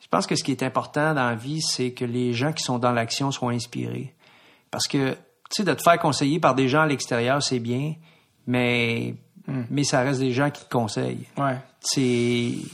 je 0.00 0.08
pense 0.08 0.26
que 0.26 0.36
ce 0.36 0.44
qui 0.44 0.52
est 0.52 0.62
important 0.62 1.14
dans 1.14 1.28
la 1.28 1.34
vie, 1.34 1.60
c'est 1.60 1.92
que 1.92 2.04
les 2.04 2.32
gens 2.32 2.52
qui 2.52 2.62
sont 2.62 2.78
dans 2.78 2.92
l'action 2.92 3.30
soient 3.30 3.52
inspirés. 3.52 4.14
Parce 4.70 4.86
que 4.86 5.12
tu 5.12 5.16
sais 5.50 5.64
de 5.64 5.74
te 5.74 5.82
faire 5.82 5.98
conseiller 5.98 6.40
par 6.40 6.54
des 6.54 6.68
gens 6.68 6.82
à 6.82 6.86
l'extérieur, 6.86 7.42
c'est 7.42 7.58
bien 7.58 7.94
Mais, 8.46 9.14
hmm. 9.46 9.62
mais 9.70 9.84
ça 9.84 10.00
reste 10.00 10.20
des 10.20 10.32
gens 10.32 10.50
qui 10.50 10.64
te 10.64 10.70
conseillent. 10.70 11.26
Ouais. 11.36 11.56
Il 11.96 12.64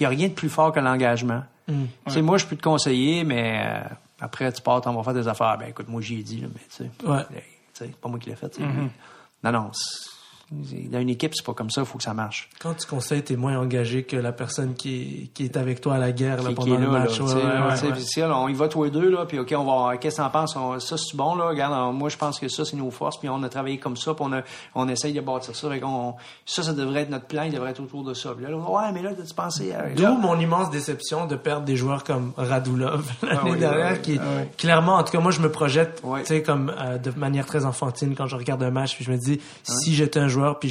y 0.00 0.04
a 0.04 0.08
rien 0.08 0.28
de 0.28 0.34
plus 0.34 0.48
fort 0.48 0.72
que 0.72 0.80
l'engagement. 0.80 1.42
Hmm. 1.68 1.86
sais, 2.08 2.22
Moi, 2.22 2.38
je 2.38 2.46
peux 2.46 2.56
te 2.56 2.62
conseiller, 2.62 3.24
mais 3.24 3.62
euh, 3.64 3.94
après, 4.20 4.52
tu 4.52 4.60
pars, 4.60 4.82
on 4.86 4.92
va 4.92 5.02
faire 5.02 5.14
des 5.14 5.28
affaires. 5.28 5.56
Ben, 5.58 5.68
écoute, 5.68 5.88
moi, 5.88 6.00
j'y 6.00 6.20
ai 6.20 6.22
dit, 6.22 6.40
là, 6.40 6.48
mais 6.52 6.60
tu 6.68 6.76
sais. 6.76 6.90
Ouais. 7.06 7.42
C'est 7.86 7.96
pas 7.96 8.08
moi 8.08 8.18
qui 8.18 8.30
l'ai 8.30 8.36
fait. 8.36 8.58
Mm-hmm. 8.58 8.88
Non, 9.44 9.52
non. 9.52 9.70
Dans 10.90 11.00
une 11.00 11.08
équipe, 11.08 11.32
c'est 11.34 11.44
pas 11.44 11.54
comme 11.54 11.70
ça, 11.70 11.82
il 11.82 11.86
faut 11.86 11.98
que 11.98 12.04
ça 12.04 12.14
marche. 12.14 12.48
Quand 12.60 12.74
tu 12.74 12.86
conseilles, 12.86 13.22
t'es 13.22 13.36
moins 13.36 13.58
engagé 13.58 14.04
que 14.04 14.16
la 14.16 14.32
personne 14.32 14.74
qui, 14.74 15.30
qui 15.34 15.44
est 15.44 15.56
avec 15.56 15.80
toi 15.80 15.94
à 15.94 15.98
la 15.98 16.12
guerre 16.12 16.42
là, 16.42 16.50
pendant 16.54 16.76
le 16.76 16.90
match. 16.90 17.20
on 17.20 18.48
y 18.48 18.54
va 18.54 18.68
tous 18.68 18.84
les 18.84 18.90
deux, 18.90 19.10
là, 19.10 19.26
puis 19.26 19.38
OK, 19.38 19.54
on 19.56 19.64
va 19.64 19.96
qu'est-ce 19.96 20.16
que 20.16 20.22
t'en 20.22 20.30
penses? 20.30 20.56
ça, 20.78 20.96
c'est 20.96 21.16
bon, 21.16 21.34
là? 21.34 21.48
Regarde, 21.48 21.94
moi, 21.94 22.08
je 22.08 22.16
pense 22.16 22.38
que 22.38 22.48
ça, 22.48 22.64
c'est 22.64 22.76
nos 22.76 22.90
forces, 22.90 23.18
puis 23.18 23.28
on 23.28 23.42
a 23.42 23.48
travaillé 23.48 23.78
comme 23.78 23.96
ça, 23.96 24.14
puis 24.14 24.24
on, 24.26 24.32
a, 24.32 24.42
on 24.74 24.88
essaye 24.88 25.12
de 25.12 25.20
bâtir 25.20 25.54
ça. 25.54 25.68
On, 25.82 26.14
ça, 26.44 26.62
ça 26.62 26.72
devrait 26.72 27.02
être 27.02 27.10
notre 27.10 27.26
plan, 27.26 27.42
il 27.44 27.52
devrait 27.52 27.70
être 27.70 27.80
autour 27.80 28.04
de 28.04 28.14
ça. 28.14 28.34
Puis 28.36 28.44
là, 28.44 28.56
ouais, 28.56 28.92
mais 28.92 29.02
là, 29.02 29.14
t'as-tu 29.14 29.34
pensé. 29.34 29.72
D'où 29.96 30.14
mon 30.16 30.38
immense 30.38 30.70
déception 30.70 31.26
de 31.26 31.36
perdre 31.36 31.64
des 31.64 31.76
joueurs 31.76 32.04
comme 32.04 32.32
Radulov 32.36 33.10
l'année 33.22 33.52
ah 33.54 33.56
dernière, 33.56 34.02
qui, 34.02 34.18
ah 34.18 34.44
clairement, 34.58 34.96
en 34.96 35.04
tout 35.04 35.12
cas, 35.12 35.20
moi, 35.20 35.32
je 35.32 35.40
me 35.40 35.50
projette, 35.50 36.02
tu 36.02 36.24
sais, 36.24 36.42
comme 36.42 36.72
euh, 36.78 36.98
de 36.98 37.10
manière 37.12 37.46
très 37.46 37.64
enfantine 37.64 38.14
quand 38.14 38.26
je 38.26 38.36
regarde 38.36 38.62
un 38.62 38.70
match, 38.70 38.96
puis 38.96 39.04
je 39.04 39.10
me 39.10 39.16
dis, 39.16 39.40
si 39.62 39.94
j'étais 39.94 40.20
un 40.20 40.28
joueur, 40.28 40.41
puis 40.60 40.70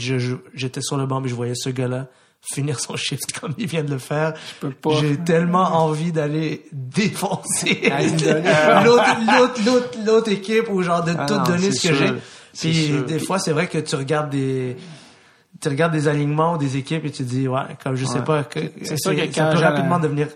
j'étais 0.53 0.81
sur 0.81 0.97
le 0.97 1.05
banc, 1.05 1.21
mais 1.21 1.29
je 1.29 1.35
voyais 1.35 1.55
ce 1.55 1.69
gars-là 1.69 2.07
finir 2.41 2.79
son 2.79 2.95
shift 2.95 3.31
comme 3.39 3.53
il 3.57 3.67
vient 3.67 3.83
de 3.83 3.91
le 3.91 3.99
faire. 3.99 4.33
J'ai 4.99 5.17
tellement 5.17 5.83
envie 5.83 6.11
d'aller 6.11 6.65
défoncer 6.71 7.81
l'autre, 8.85 9.91
l'autre, 10.05 10.31
équipe 10.31 10.69
ou 10.69 10.81
genre 10.81 11.03
de 11.03 11.13
ah 11.17 11.25
tout 11.25 11.39
donner 11.39 11.71
ce 11.71 11.87
que 11.87 11.93
j'ai. 11.93 12.13
Puis 12.57 13.03
des 13.07 13.19
fois, 13.19 13.39
c'est 13.39 13.53
vrai 13.53 13.67
que 13.67 13.77
tu 13.77 13.95
regardes 13.95 14.29
des 14.29 14.75
tu 15.59 15.69
regardes 15.69 15.91
des 15.91 16.07
alignements 16.07 16.53
ou 16.53 16.57
des 16.57 16.77
équipes 16.77 17.05
et 17.05 17.11
tu 17.11 17.23
te 17.23 17.29
dis 17.29 17.47
ouais 17.47 17.77
comme 17.83 17.95
je 17.95 18.05
sais 18.05 18.23
pas 18.23 18.47
c'est 18.81 18.97
sûr 18.97 19.15
que 19.15 19.31
ça 19.31 19.51
peut 19.51 19.59
rapidement 19.59 19.99
devenir 19.99 20.27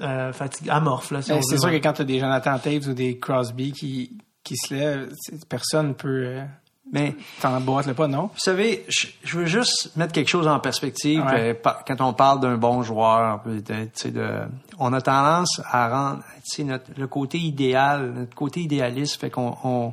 euh, 0.00 0.32
amorphe 0.68 1.12
là 1.12 1.22
c'est 1.22 1.58
sûr 1.58 1.70
que 1.70 1.76
quand 1.76 1.92
tu 1.92 2.02
as 2.02 2.04
des 2.04 2.18
Jonathan 2.18 2.58
Taves 2.58 2.88
ou 2.88 2.92
des 2.92 3.18
Crosby 3.18 3.72
qui 3.72 4.18
qui 4.42 4.56
se 4.56 4.74
lèvent 4.74 5.12
personne 5.48 5.94
peut 5.94 6.24
euh, 6.24 6.44
mais 6.92 7.14
t'emboîtes 7.40 7.86
le 7.86 7.94
pas, 7.94 8.08
non? 8.08 8.30
Vous 8.32 8.38
savez, 8.38 8.86
je, 8.88 9.38
veux 9.38 9.46
juste 9.46 9.94
mettre 9.96 10.12
quelque 10.12 10.28
chose 10.28 10.46
en 10.46 10.58
perspective. 10.58 11.22
Euh, 11.32 11.54
quand 11.86 12.00
on 12.00 12.12
parle 12.14 12.40
d'un 12.40 12.56
bon 12.56 12.82
joueur, 12.82 13.42
de, 13.44 14.42
on 14.78 14.92
a 14.92 15.00
tendance 15.00 15.60
à 15.70 15.88
rendre 15.88 16.22
notre, 16.60 16.84
le 16.96 17.06
côté 17.06 17.38
idéal, 17.38 18.12
notre 18.12 18.34
côté 18.34 18.60
idéaliste, 18.60 19.20
fait 19.20 19.30
qu'on 19.30 19.56
on, 19.64 19.92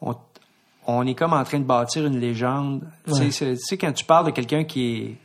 on, 0.00 0.16
on, 0.86 1.06
est 1.06 1.14
comme 1.14 1.34
en 1.34 1.44
train 1.44 1.58
de 1.58 1.64
bâtir 1.64 2.06
une 2.06 2.18
légende. 2.18 2.84
Tu 3.06 3.30
sais, 3.32 3.78
quand 3.78 3.92
tu 3.92 4.04
parles 4.04 4.26
de 4.26 4.30
quelqu'un 4.30 4.64
qui 4.64 4.96
est, 4.96 5.16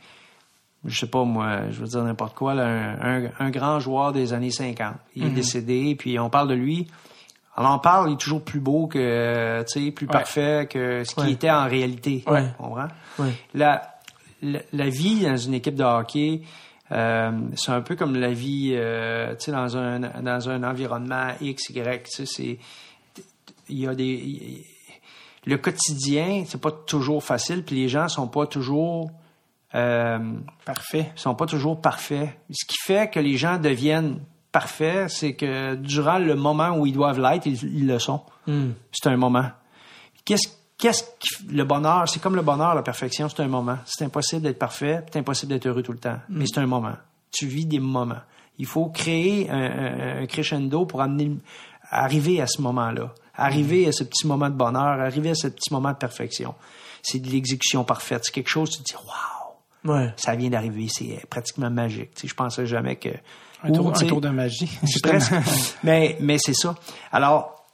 je 0.84 1.00
sais 1.00 1.08
pas 1.08 1.24
moi, 1.24 1.70
je 1.72 1.80
veux 1.80 1.88
dire 1.88 2.04
n'importe 2.04 2.36
quoi, 2.36 2.52
un, 2.54 3.30
un, 3.40 3.50
grand 3.52 3.80
joueur 3.80 4.12
des 4.12 4.34
années 4.34 4.52
50. 4.52 4.96
Il 5.16 5.24
est 5.24 5.28
mm-hmm. 5.28 5.34
décédé, 5.34 5.96
puis 5.98 6.20
on 6.20 6.30
parle 6.30 6.50
de 6.50 6.56
lui 6.56 6.88
alors, 7.58 7.76
on 7.76 7.80
parle, 7.80 8.10
il 8.10 8.14
est 8.14 8.18
toujours 8.18 8.44
plus 8.44 8.60
beau 8.60 8.88
que, 8.88 9.64
tu 9.64 9.86
sais, 9.86 9.92
plus 9.92 10.08
parfait 10.08 10.68
que 10.70 11.04
ce 11.06 11.16
qui 11.16 11.32
était 11.32 11.50
en 11.50 11.68
réalité. 11.68 12.24
Ouais. 12.28 13.30
La, 13.54 13.96
la, 14.42 14.90
vie 14.90 15.24
dans 15.24 15.38
une 15.38 15.54
équipe 15.54 15.76
de 15.76 15.84
hockey, 15.84 16.42
euh, 16.92 17.32
c'est 17.56 17.72
un 17.72 17.82
peu 17.82 17.96
comme 17.96 18.16
la 18.16 18.32
vie, 18.32 18.74
euh, 18.74 19.34
tu 19.36 19.46
sais, 19.46 19.52
dans 19.52 19.78
un, 19.78 20.00
dans 20.00 20.50
un 20.50 20.64
environnement 20.64 21.30
X, 21.40 21.70
Y, 21.70 22.04
tu 22.04 22.12
sais, 22.12 22.26
c'est, 22.26 22.60
il 23.70 23.80
y 23.80 23.88
a 23.88 23.96
des, 23.96 24.66
le 25.46 25.58
quotidien, 25.58 26.44
c'est 26.46 26.60
pas 26.60 26.72
toujours 26.72 27.24
facile, 27.24 27.64
puis 27.64 27.78
les 27.78 27.88
gens 27.88 28.10
sont 28.10 28.28
pas 28.28 28.48
toujours, 28.48 29.12
euh, 29.76 30.20
parfaits. 30.66 31.12
sont 31.16 31.36
pas 31.36 31.46
toujours 31.46 31.80
parfaits. 31.80 32.30
Ce 32.50 32.66
qui 32.66 32.78
fait 32.84 33.10
que 33.10 33.20
les 33.20 33.38
gens 33.38 33.58
deviennent 33.58 34.20
parfait, 34.56 35.08
c'est 35.10 35.34
que 35.34 35.76
durant 35.76 36.18
le 36.18 36.34
moment 36.34 36.78
où 36.78 36.86
ils 36.86 36.94
doivent 36.94 37.20
l'être, 37.20 37.46
ils, 37.46 37.86
le 37.86 38.00
sont. 38.00 38.22
Hmm. 38.48 38.70
C'est 38.90 39.10
un 39.10 39.18
moment. 39.18 39.48
Qu'est-ce 40.24 40.48
qu'est-ce 40.78 41.04
le 41.50 41.66
bonheur, 41.66 42.08
c'est 42.08 42.22
comme 42.22 42.38
le 42.38 42.42
bonheur, 42.42 42.74
la 42.74 42.82
perfection, 42.82 43.28
c'est 43.28 43.42
un 43.42 43.50
moment. 43.50 43.80
C'est 43.86 44.06
impossible 44.06 44.44
d'être 44.44 44.58
parfait, 44.58 45.04
c'est 45.12 45.20
impossible 45.20 45.52
d'être 45.52 45.66
heureux 45.66 45.84
tout 45.84 45.92
le 45.92 45.98
temps. 45.98 46.20
Hmm. 46.30 46.38
Mais 46.38 46.46
c'est 46.48 46.62
un 46.62 46.68
moment. 46.68 46.94
Tu 47.32 47.48
vis 47.48 47.66
des 47.66 47.80
moments. 47.80 48.22
Il 48.58 48.66
faut 48.66 48.86
créer 48.86 49.50
un, 49.50 50.26
crescendo 50.26 50.86
pour 50.86 51.02
amener, 51.02 51.36
arriver 51.90 52.40
à 52.40 52.48
ce 52.48 52.62
moment-là, 52.62 53.14
arriver 53.36 53.90
à 53.90 53.92
ce 53.92 54.06
petit 54.06 54.26
moment 54.26 54.50
de 54.50 54.56
bonheur, 54.56 55.02
arriver 55.02 55.32
à 55.32 55.36
ce 55.36 55.50
petit 55.50 55.74
moment 55.74 55.92
de 55.92 55.98
perfection. 55.98 56.56
C'est 57.04 57.20
de 57.20 57.28
l'exécution 57.28 57.84
parfaite. 57.84 58.22
C'est 58.24 58.32
quelque 58.32 58.48
chose, 58.48 58.70
tu 58.70 58.78
te 58.78 58.84
dis, 58.84 58.96
waouh, 58.96 59.98
ouais. 59.98 60.14
ça 60.16 60.34
vient 60.38 60.50
d'arriver, 60.50 60.88
c'est 60.88 61.26
pratiquement 61.30 61.70
magique. 61.70 62.14
Tu 62.16 62.22
sais, 62.22 62.28
je 62.30 62.36
pensais 62.36 62.66
jamais 62.66 62.96
que 62.96 63.10
un, 63.64 63.72
tour, 63.72 64.22
de 64.22 64.30
magie. 64.30 64.70
mais 65.84 66.18
mais 66.20 66.38
c'est 66.40 66.54
ça. 66.54 66.76
Alors, 67.12 67.66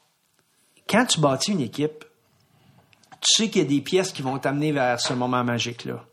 quand 0.90 1.06
tu 1.06 1.20
bâtis 1.20 1.52
une 1.52 1.62
équipe, 1.62 2.06
tu 3.22 3.44
sais 3.44 3.50
qu'il 3.50 3.62
y 3.62 3.66
a 3.66 3.68
des 3.68 3.82
pièces 3.82 4.12
qui 4.12 4.22
vont 4.22 4.38
t'amener 4.40 4.72
vers 4.72 5.00
ce 5.00 5.14
moment 5.14 5.44
magique-là. 5.44 6.04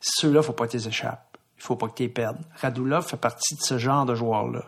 Ceux-là, 0.00 0.42
faut 0.42 0.52
pas 0.52 0.66
que 0.66 0.72
tu 0.72 0.76
les 0.76 0.88
échappes. 0.88 1.36
Il 1.56 1.62
faut 1.62 1.76
pas 1.76 1.88
que 1.88 1.94
tu 1.94 2.02
les 2.04 2.08
perdes. 2.08 2.38
Radulov 2.60 3.06
fait 3.06 3.16
partie 3.16 3.54
de 3.54 3.60
ce 3.60 3.78
genre 3.78 4.06
de 4.06 4.14
joueur-là. 4.14 4.64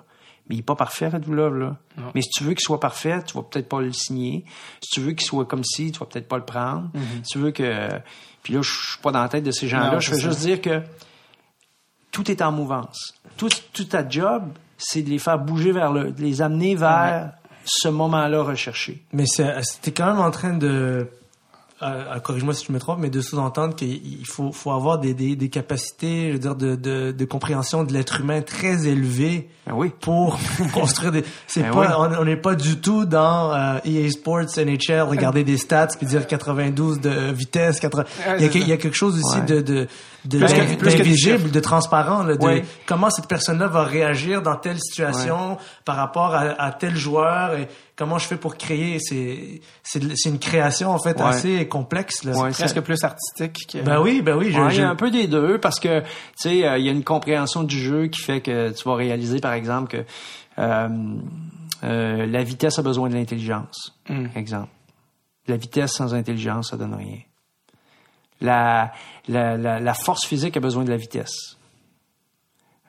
Mais 0.49 0.55
il 0.55 0.59
n'est 0.59 0.65
pas 0.65 0.77
parfait, 0.77 1.09
Radulov, 1.09 1.57
là. 1.57 1.77
Mais 2.15 2.23
si 2.23 2.31
tu 2.31 2.45
veux 2.45 2.55
qu'il 2.55 2.65
soit 2.65 2.81
parfait, 2.81 3.23
tu 3.25 3.35
vas 3.35 3.43
peut-être 3.43 3.69
pas 3.69 3.81
le 3.81 3.93
signer. 3.93 4.45
Si 4.81 4.91
tu 4.91 5.01
veux 5.01 5.13
qu'il 5.13 5.27
soit 5.27 5.45
comme 5.45 5.65
ci, 5.65 5.91
tu 5.91 5.99
vas 5.99 6.07
peut-être 6.07 6.29
pas 6.29 6.39
le 6.39 6.45
prendre. 6.45 6.89
Mm-hmm. 6.95 7.25
Si 7.25 7.33
tu 7.33 7.39
veux 7.39 7.51
que... 7.51 7.89
Puis 8.43 8.55
là, 8.55 8.63
je 8.63 8.71
suis 8.71 9.01
pas 9.03 9.11
dans 9.11 9.23
la 9.23 9.29
tête 9.29 9.43
de 9.43 9.51
ces 9.51 9.67
gens-là. 9.67 9.99
Je 9.99 10.13
veux 10.13 10.21
juste 10.21 10.41
dire 10.41 10.61
que 10.61 10.83
tout 12.17 12.31
est 12.31 12.41
en 12.41 12.51
mouvance. 12.51 13.13
Tout, 13.37 13.51
tout 13.75 13.85
ta 13.85 14.09
job, 14.09 14.45
c'est 14.79 15.03
de 15.03 15.11
les 15.11 15.19
faire 15.19 15.39
bouger 15.39 15.71
vers 15.71 15.93
le, 15.93 16.13
de 16.13 16.23
les 16.23 16.41
amener 16.41 16.75
vers 16.75 17.33
ce 17.67 17.89
moment-là 17.89 18.41
recherché. 18.41 19.03
Mais 19.13 19.27
c'était 19.27 19.93
quand 19.93 20.07
même 20.07 20.21
en 20.21 20.31
train 20.31 20.55
de 20.55 21.11
euh, 21.83 22.19
corrige-moi 22.21 22.55
si 22.55 22.65
je 22.65 22.73
me 22.73 22.79
trompe, 22.79 23.01
mais 23.01 23.11
de 23.11 23.21
sous-entendre 23.21 23.75
qu'il 23.75 24.25
faut, 24.25 24.51
faut 24.51 24.71
avoir 24.71 24.99
des, 24.99 25.13
des, 25.13 25.37
des, 25.37 25.51
capacités, 25.51 26.29
je 26.29 26.33
veux 26.33 26.39
dire, 26.39 26.57
de, 26.57 26.75
de, 26.75 27.13
de 27.13 27.25
compréhension 27.27 27.85
de 27.85 27.93
l'être 27.93 28.19
humain 28.23 28.41
très 28.41 28.87
élevées 28.87 29.51
ben 29.67 29.75
oui. 29.75 29.93
pour 30.01 30.39
construire 30.73 31.13
des. 31.13 31.23
C'est 31.47 31.65
ben 31.65 31.73
pas, 31.73 31.99
on 32.19 32.25
n'est 32.25 32.39
pas 32.39 32.55
du 32.55 32.81
tout 32.81 33.05
dans 33.05 33.53
euh, 33.53 33.79
EA 33.85 34.09
Sports, 34.11 34.57
NHL, 34.57 35.03
regarder 35.03 35.45
des 35.45 35.59
stats 35.59 35.89
puis 35.99 36.07
dire 36.07 36.27
92 36.27 36.99
de 36.99 37.31
vitesse, 37.33 37.79
80. 37.79 38.05
Il 38.39 38.47
y 38.47 38.49
a, 38.49 38.53
il 38.55 38.69
y 38.69 38.73
a 38.73 38.79
quelque 38.79 38.97
chose 38.97 39.21
aussi 39.23 39.43
de 39.43 39.87
d'invisible, 40.27 41.51
de 41.51 41.61
transparent, 41.61 42.23
là, 42.23 42.37
de 42.37 42.63
comment 42.87 43.11
cette 43.11 43.29
personne-là 43.29 43.69
va 43.69 43.85
réagir 43.85 44.43
dans 44.43 44.57
telle 44.57 44.79
situation 44.79 45.59
par 45.85 45.97
rapport 45.97 46.35
à, 46.35 46.61
à, 46.61 46.73
tel 46.73 46.97
joueur 46.97 47.55
et 47.55 47.69
comment 47.97 48.19
je 48.19 48.27
fais 48.27 48.37
pour 48.37 48.57
créer. 48.57 48.99
C'est 49.01 49.61
c'est 49.83 50.29
une 50.29 50.39
création 50.39 50.91
en 50.91 50.99
fait 50.99 51.21
assez 51.21 51.67
complexe. 51.69 52.25
Là. 52.25 52.35
C'est 52.53 52.65
presque 52.65 52.81
plus 52.81 53.03
artistique. 53.05 53.67
Que... 53.73 53.79
Ben 53.83 54.01
oui, 54.01 54.23
ben 54.23 54.37
oui. 54.37 54.49
il 54.49 54.77
y 54.77 54.81
a 54.81 54.89
un 54.89 54.97
peu 54.97 55.11
des 55.11 55.27
deux 55.27 55.59
parce 55.59 55.81
que 55.81 56.01
tu 56.01 56.07
sais, 56.37 56.67
euh, 56.67 56.79
il 56.79 56.85
y 56.85 56.89
a 56.89 56.93
une 56.93 57.05
compréhension 57.05 57.63
du 57.63 57.79
jeu 57.79 58.07
qui 58.09 58.21
fait 58.21 58.41
que 58.41 58.71
tu 58.71 58.89
vas 58.89 58.95
réaliser 58.95 59.41
par 59.41 59.53
exemple 59.53 59.89
que 59.89 60.05
euh, 60.59 60.89
euh, 61.85 62.27
la 62.27 62.43
vitesse 62.43 62.79
a 62.79 62.83
besoin 62.83 63.09
de 63.09 63.15
l'intelligence. 63.15 63.95
Hmm. 64.09 64.27
Exemple. 64.35 64.69
La 65.49 65.57
vitesse 65.57 65.93
sans 65.93 66.15
intelligence, 66.15 66.71
ça 66.71 66.77
donne 66.77 66.95
rien 66.95 67.19
la, 68.41 68.93
la, 69.29 69.57
la, 69.57 69.95
force 69.95 70.27
physique 70.27 70.57
a 70.57 70.61
besoin 70.61 70.85
de 70.85 70.91
la 70.91 70.97
vitesse. 70.97 71.57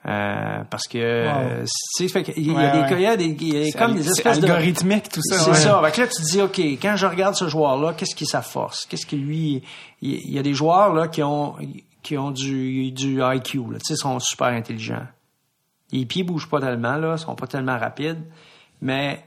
Euh, 0.05 0.63
parce 0.69 0.87
que 0.87 1.65
tu 1.97 2.07
sais 2.07 2.23
il 2.37 2.53
y 2.53 2.55
a 2.55 2.87
des 2.87 2.93
il 2.95 3.01
y 3.01 3.05
a 3.05 3.17
des 3.17 3.25
il 3.25 3.67
y 3.67 3.69
a 3.69 3.77
comme 3.77 3.95
des 3.95 4.07
espèces 4.07 4.37
algorithmique 4.37 5.09
tout 5.09 5.21
ça 5.21 5.37
c'est 5.39 5.55
ça. 5.55 5.81
Là 5.81 5.91
tu 5.91 6.07
te 6.07 6.31
dis 6.31 6.41
ok 6.41 6.59
quand 6.81 6.95
je 6.95 7.05
regarde 7.05 7.35
ce 7.35 7.49
joueur 7.49 7.77
là 7.77 7.93
qu'est-ce 7.93 8.15
qui 8.15 8.23
est 8.23 8.27
sa 8.27 8.41
force? 8.41 8.85
Qu'est-ce 8.85 9.05
qui 9.05 9.17
lui 9.17 9.63
il 10.01 10.31
y 10.31 10.39
a 10.39 10.43
des 10.43 10.53
joueurs 10.53 10.93
là 10.93 11.09
qui 11.09 11.23
ont 11.23 11.55
qui 12.03 12.17
ont 12.17 12.31
du 12.31 12.91
du 12.91 13.21
IQ 13.21 13.57
là. 13.71 13.79
Tu 13.79 13.87
sais 13.87 13.95
sont 13.97 14.19
super 14.19 14.47
intelligents. 14.47 15.07
Les 15.91 16.05
pieds 16.05 16.23
bougent 16.23 16.49
pas 16.49 16.61
tellement 16.61 16.95
là 16.95 17.17
sont 17.17 17.35
pas 17.35 17.47
tellement 17.47 17.77
rapides 17.77 18.23
mais 18.79 19.23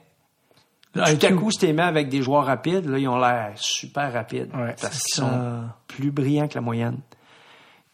tout 0.93 1.27
à 1.27 1.33
coup, 1.33 1.51
si 1.51 1.59
t'es 1.59 1.79
avec 1.79 2.09
des 2.09 2.23
joueurs 2.23 2.47
rapides, 2.47 2.87
là, 2.87 2.99
ils 2.99 3.07
ont 3.07 3.19
l'air 3.19 3.53
super 3.57 4.13
rapides. 4.13 4.51
parce 4.81 4.99
qu'ils 4.99 5.23
sont 5.23 5.69
plus 5.93 6.11
brillants 6.11 6.49
que 6.49 6.55
la 6.55 6.61
moyenne. 6.61 6.99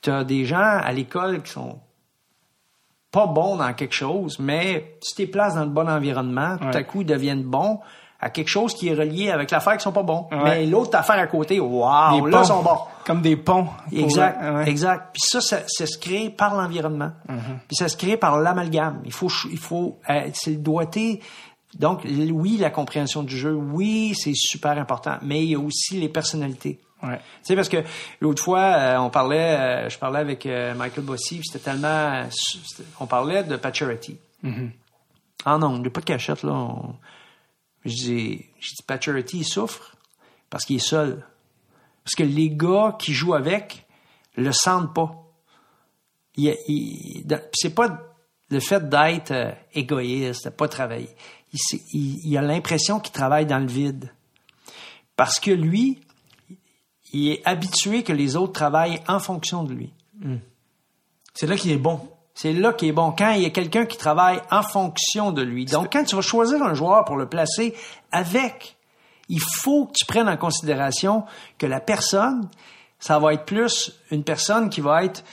Tu 0.02 0.10
as 0.10 0.24
des 0.24 0.44
gens 0.44 0.58
à 0.58 0.92
l'école 0.92 1.42
qui 1.42 1.52
sont 1.52 1.78
pas 3.10 3.26
bons 3.26 3.56
dans 3.56 3.72
quelque 3.72 3.94
chose, 3.94 4.38
mais 4.38 4.96
si 5.00 5.14
tu 5.14 5.26
places 5.26 5.54
dans 5.54 5.64
le 5.64 5.70
bon 5.70 5.88
environnement, 5.88 6.58
tout 6.58 6.76
à 6.76 6.82
coup, 6.82 7.00
ils 7.00 7.06
deviennent 7.06 7.44
bons 7.44 7.80
à 8.18 8.30
quelque 8.30 8.48
chose 8.48 8.74
qui 8.74 8.88
est 8.88 8.94
relié 8.94 9.30
avec 9.30 9.50
l'affaire 9.50 9.76
qui 9.76 9.82
sont 9.82 9.92
pas 9.92 10.02
bons. 10.02 10.26
Mais 10.30 10.66
l'autre 10.66 10.96
affaire 10.96 11.18
à 11.18 11.26
côté, 11.26 11.60
waouh, 11.60 12.26
là, 12.26 12.40
ils 12.42 12.46
sont 12.46 12.62
bons. 12.62 12.78
Comme 13.04 13.22
des 13.22 13.36
ponts. 13.36 13.68
Exact, 13.92 14.66
exact. 14.66 15.10
Puis 15.12 15.22
ça, 15.24 15.40
ça, 15.40 15.66
se 15.66 15.98
crée 15.98 16.30
par 16.30 16.54
l'environnement. 16.54 17.12
Mm-hmm. 17.28 17.58
Puis 17.68 17.76
ça 17.76 17.88
se 17.88 17.96
crée 17.96 18.16
par 18.16 18.38
l'amalgame. 18.38 19.00
Il 19.04 19.12
faut, 19.12 19.30
il 19.50 19.58
faut, 19.58 19.98
euh, 20.10 20.28
c'est 20.32 20.50
le 20.50 20.56
doigté 20.56 21.20
donc, 21.78 22.02
oui, 22.04 22.56
la 22.56 22.70
compréhension 22.70 23.22
du 23.22 23.36
jeu, 23.36 23.54
oui, 23.54 24.14
c'est 24.16 24.34
super 24.34 24.78
important, 24.78 25.16
mais 25.22 25.42
il 25.42 25.50
y 25.50 25.54
a 25.54 25.58
aussi 25.58 26.00
les 26.00 26.08
personnalités. 26.08 26.80
Ouais. 27.02 27.18
Tu 27.18 27.22
sais, 27.42 27.56
parce 27.56 27.68
que 27.68 27.78
l'autre 28.20 28.42
fois, 28.42 28.60
euh, 28.60 28.96
on 28.98 29.10
parlait, 29.10 29.56
euh, 29.58 29.88
je 29.88 29.98
parlais 29.98 30.20
avec 30.20 30.46
euh, 30.46 30.74
Michael 30.74 31.04
Bossy, 31.04 31.42
c'était 31.44 31.64
tellement, 31.64 32.26
on 33.00 33.06
parlait 33.06 33.44
de 33.44 33.56
Paturity. 33.56 34.18
Mm-hmm. 34.42 34.70
Ah 35.44 35.58
non, 35.58 35.76
il 35.76 35.82
n'y 35.82 35.86
a 35.86 35.90
pas 35.90 36.00
de 36.00 36.06
cachette, 36.06 36.42
là. 36.42 36.74
Je 37.84 37.94
dis, 37.94 38.44
je 38.58 38.68
dis, 38.70 38.82
Paturity, 38.86 39.38
il 39.38 39.44
souffre 39.44 39.94
parce 40.48 40.64
qu'il 40.64 40.76
est 40.76 40.86
seul. 40.86 41.24
Parce 42.02 42.14
que 42.14 42.22
les 42.22 42.50
gars 42.50 42.96
qui 42.98 43.12
jouent 43.12 43.34
avec 43.34 43.86
le 44.36 44.52
sentent 44.52 44.94
pas. 44.94 45.12
c'est 46.36 47.74
pas 47.74 48.00
le 48.50 48.60
fait 48.60 48.88
d'être 48.88 49.54
égoïste, 49.74 50.46
de 50.46 50.50
pas 50.50 50.68
travailler. 50.68 51.10
Il, 51.92 52.18
il 52.24 52.38
a 52.38 52.42
l'impression 52.42 53.00
qu'il 53.00 53.12
travaille 53.12 53.46
dans 53.46 53.58
le 53.58 53.66
vide. 53.66 54.12
Parce 55.16 55.40
que 55.40 55.50
lui, 55.50 56.00
il 57.16 57.32
est 57.32 57.42
habitué 57.44 58.02
que 58.02 58.12
les 58.12 58.36
autres 58.36 58.52
travaillent 58.52 59.00
en 59.08 59.18
fonction 59.18 59.64
de 59.64 59.72
lui. 59.72 59.92
Hmm. 60.20 60.36
C'est 61.34 61.46
là 61.46 61.56
qu'il 61.56 61.70
est 61.70 61.78
bon. 61.78 62.00
C'est 62.34 62.52
là 62.52 62.72
qu'il 62.72 62.88
est 62.88 62.92
bon. 62.92 63.12
Quand 63.12 63.30
il 63.30 63.42
y 63.42 63.46
a 63.46 63.50
quelqu'un 63.50 63.86
qui 63.86 63.96
travaille 63.96 64.40
en 64.50 64.62
fonction 64.62 65.32
de 65.32 65.42
lui. 65.42 65.64
Donc, 65.64 65.92
quand 65.92 66.04
tu 66.04 66.16
vas 66.16 66.22
choisir 66.22 66.62
un 66.62 66.74
joueur 66.74 67.04
pour 67.04 67.16
le 67.16 67.28
placer 67.28 67.74
avec, 68.12 68.76
il 69.28 69.40
faut 69.40 69.86
que 69.86 69.92
tu 69.94 70.04
prennes 70.04 70.28
en 70.28 70.36
considération 70.36 71.24
que 71.58 71.66
la 71.66 71.80
personne, 71.80 72.48
ça 72.98 73.18
va 73.18 73.32
être 73.32 73.44
plus 73.44 73.98
une 74.10 74.22
personne 74.22 74.68
qui 74.68 74.80
va 74.80 75.04
être 75.04 75.24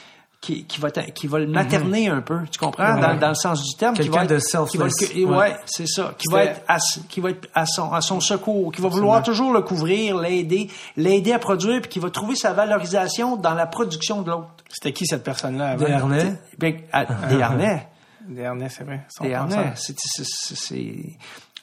qui, 0.44 0.66
qui 0.66 0.82
va 0.82 0.92
qui 0.92 1.28
va 1.28 1.40
le 1.40 1.46
mhm. 1.46 1.54
materner 1.54 2.10
un 2.10 2.22
peu, 2.22 2.40
tu 2.52 2.60
comprends? 2.60 3.00
Dans, 3.00 3.16
dans, 3.16 3.30
le 3.30 3.34
sens 3.34 3.64
du 3.64 3.78
terme, 3.78 3.96
quelqu'un 3.96 4.26
de 4.26 4.40
selfless. 4.40 4.94
ouais, 5.16 5.56
c'est 5.66 5.88
ça, 5.88 6.14
qui 6.18 6.28
va 6.30 6.44
être 6.44 6.62
à, 6.68 6.78
qui 7.08 7.22
va 7.22 7.30
être 7.30 7.48
à 7.54 7.66
son 7.66 7.94
à 7.94 8.02
son 8.02 8.20
secours, 8.20 8.74
qui 8.74 8.82
va 8.82 8.90
vouloir 8.90 9.24
toujours 9.24 9.54
le 9.54 9.62
couvrir, 9.62 10.18
l'aider, 10.18 10.70
l'aider 10.98 11.32
à 11.32 11.40
produire 11.40 11.80
puis 11.80 11.90
qui 11.90 12.00
va 12.00 12.10
trouver 12.10 12.36
sa 12.36 12.52
valorisation 12.52 13.38
dans 13.38 13.54
la 13.54 13.68
production 13.68 14.22
de 14.22 14.32
l'autre. 14.32 14.50
C'était 14.70 14.92
qui 14.92 15.06
cette 15.06 15.24
personne-là 15.24 15.78
Des 15.78 15.92
harnais. 15.92 16.36
Ben, 16.58 16.76
des 17.30 17.42
harnais. 17.42 17.88
Des 18.28 18.44
harnais, 18.44 18.70
c'est 18.70 18.84
vrai. 18.84 19.06
Des 19.22 19.34
harnais, 19.34 19.74
c'est 19.76 19.96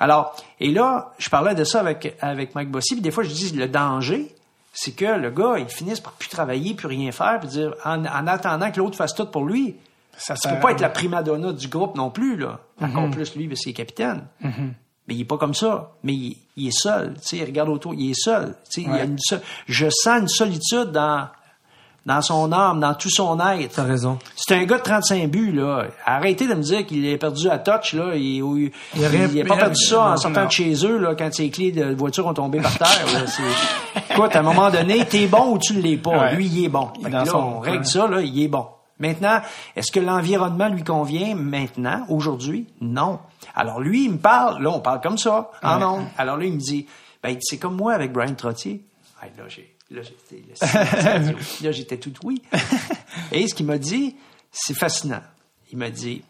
alors, 0.03 0.35
et 0.59 0.70
là, 0.70 1.12
je 1.18 1.28
parlais 1.28 1.55
de 1.55 1.62
ça 1.62 1.78
avec, 1.78 2.16
avec 2.22 2.55
Mike 2.55 2.70
Bossy, 2.70 2.95
puis 2.95 3.03
des 3.03 3.11
fois, 3.11 3.22
je 3.22 3.28
dis 3.28 3.53
le 3.53 3.68
danger, 3.68 4.35
c'est 4.73 4.93
que 4.93 5.05
le 5.05 5.31
gars, 5.31 5.59
il 5.59 5.68
finisse 5.68 6.01
par 6.01 6.12
plus 6.12 6.29
travailler, 6.29 6.75
plus 6.75 6.87
rien 6.87 7.11
faire, 7.12 7.41
puis 7.41 7.49
dire, 7.49 7.75
en, 7.85 8.05
attendant 8.05 8.71
que 8.71 8.79
l'autre 8.79 8.97
fasse 8.97 9.14
tout 9.14 9.27
pour 9.27 9.45
lui. 9.45 9.77
Ça 10.16 10.35
ne 10.35 10.55
peut 10.55 10.61
pas 10.61 10.73
être 10.73 10.81
la 10.81 10.91
prima 10.91 11.23
donna 11.23 11.53
du 11.53 11.68
groupe 11.68 11.97
non 11.97 12.11
plus, 12.11 12.37
là. 12.37 12.61
Encore 12.81 13.05
mm-hmm. 13.05 13.11
plus 13.11 13.37
lui, 13.37 13.49
parce 13.49 13.62
c'est 13.62 13.73
capitaine. 13.73 14.27
Mm-hmm. 14.45 14.73
Mais 15.09 15.14
il 15.14 15.21
est 15.23 15.25
pas 15.25 15.39
comme 15.39 15.55
ça. 15.55 15.93
Mais 16.03 16.14
il, 16.14 16.66
est 16.68 16.79
seul. 16.79 17.14
Tu 17.14 17.21
sais, 17.23 17.37
il 17.39 17.45
regarde 17.45 17.71
autour, 17.71 17.95
il 17.95 18.11
est 18.11 18.21
seul. 18.21 18.55
Tu 18.71 18.83
sais, 18.83 18.89
il 18.89 18.93
a 18.93 19.05
une 19.05 19.18
je 19.66 19.89
sens 19.89 20.21
une 20.21 20.29
solitude 20.29 20.93
dans, 20.93 21.29
dans 22.07 22.23
son 22.23 22.53
âme, 22.53 22.81
dans 22.81 22.95
tout 22.95 23.11
son 23.11 23.39
être. 23.41 23.75
T'as 23.77 23.85
raison. 23.85 24.19
C'est 24.37 24.55
un 24.55 24.65
gars 24.65 24.79
de 24.79 24.83
35 24.83 25.31
buts, 25.31 25.53
là. 25.53 25.85
Arrêtez 26.07 26.47
de 26.47 26.55
me 26.55 26.63
dire 26.63 26.87
qu'il 26.87 27.07
est 27.07 27.19
perdu 27.19 27.49
à 27.49 27.59
touch, 27.59 27.95
là. 27.95 28.15
Il, 28.15 28.23
il, 28.23 28.71
il, 28.97 29.41
a 29.41 29.45
pas 29.45 29.57
perdu 29.57 29.83
ça 29.83 30.13
en 30.13 30.17
sortant 30.17 30.47
de 30.47 30.51
chez 30.51 30.75
eux, 30.85 30.99
là, 30.99 31.15
quand 31.15 31.33
ses 31.33 31.51
clés 31.51 31.73
de 31.73 31.95
voiture 31.95 32.27
ont 32.27 32.35
tombé 32.35 32.61
par 32.61 32.77
terre, 32.79 33.07
Écoute, 34.11 34.35
à 34.35 34.41
un 34.41 34.43
moment 34.43 34.71
donné, 34.71 35.05
t'es 35.05 35.27
bon 35.27 35.55
ou 35.55 35.59
tu 35.59 35.75
l'es 35.75 35.97
pas. 35.97 36.33
Lui, 36.33 36.47
il 36.47 36.65
est 36.65 36.69
bon. 36.69 36.89
là, 37.09 37.25
on 37.35 37.61
règle 37.61 37.87
ça, 37.87 38.07
là, 38.07 38.21
il 38.21 38.43
est 38.43 38.49
bon. 38.49 38.67
Maintenant, 38.99 39.41
est-ce 39.77 39.91
que 39.91 39.99
l'environnement 39.99 40.69
lui 40.69 40.85
convient 40.85 41.35
maintenant, 41.35 42.05
aujourd'hui? 42.11 42.67
Non. 42.83 43.19
Alors 43.55 43.81
lui, 43.81 44.05
il 44.05 44.13
me 44.13 44.19
parle, 44.19 44.63
là, 44.63 44.71
on 44.71 44.81
parle 44.81 45.01
comme 45.01 45.17
ça. 45.17 45.51
Ah 45.63 45.79
non. 45.79 46.05
Alors 46.19 46.37
là, 46.37 46.45
il 46.45 46.53
me 46.53 46.59
dit, 46.59 46.87
ben, 47.23 47.37
c'est 47.41 47.57
comme 47.57 47.77
moi 47.77 47.95
avec 47.95 48.13
Brian 48.13 48.35
Trottier. 48.35 48.85
là, 49.23 49.45
j'ai 49.49 49.75
Là, 51.62 51.72
j'étais, 51.72 51.97
tout 51.99 52.12
oui. 52.22 52.43
Et 53.32 53.49
ce 53.49 53.55
qu'il 53.55 53.66
m'a 53.66 53.78
dit, 53.78 54.16
c'est 54.53 54.74
fascinant. 54.74 55.22
Il 55.72 55.78
m'a 55.78 55.91
dit, 55.91 56.22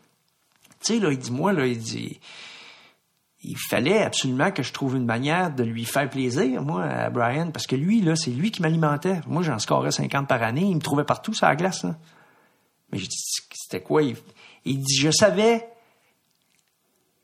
tu 0.82 0.94
sais, 0.94 0.98
là, 0.98 1.11
il 1.11 1.18
dit, 1.18 1.30
moi, 1.30 1.52
là, 1.52 1.66
il 1.66 1.78
dit, 1.78 2.20
il 3.42 3.56
fallait 3.68 4.02
absolument 4.02 4.50
que 4.50 4.62
je 4.62 4.72
trouve 4.72 4.96
une 4.96 5.04
manière 5.04 5.54
de 5.54 5.62
lui 5.62 5.84
faire 5.84 6.08
plaisir, 6.08 6.62
moi, 6.62 6.84
à 6.84 7.11
Brian, 7.11 7.50
parce 7.50 7.66
que 7.66 7.76
lui, 7.76 8.00
là, 8.00 8.16
c'est 8.16 8.30
lui 8.30 8.50
qui 8.50 8.62
m'alimentait. 8.62 9.20
Moi, 9.26 9.42
j'en 9.42 9.58
scorais 9.58 9.90
50 9.90 10.26
par 10.28 10.42
année. 10.42 10.62
Il 10.62 10.76
me 10.76 10.80
trouvait 10.80 11.04
partout 11.04 11.34
sur 11.34 11.46
la 11.46 11.56
glace, 11.56 11.84
Mais 12.92 12.98
je 12.98 13.06
dis, 13.06 13.18
c'était 13.52 13.82
quoi? 13.82 14.02
Il, 14.02 14.16
il 14.64 14.80
dit, 14.80 14.96
je 14.96 15.11
savais 15.11 15.68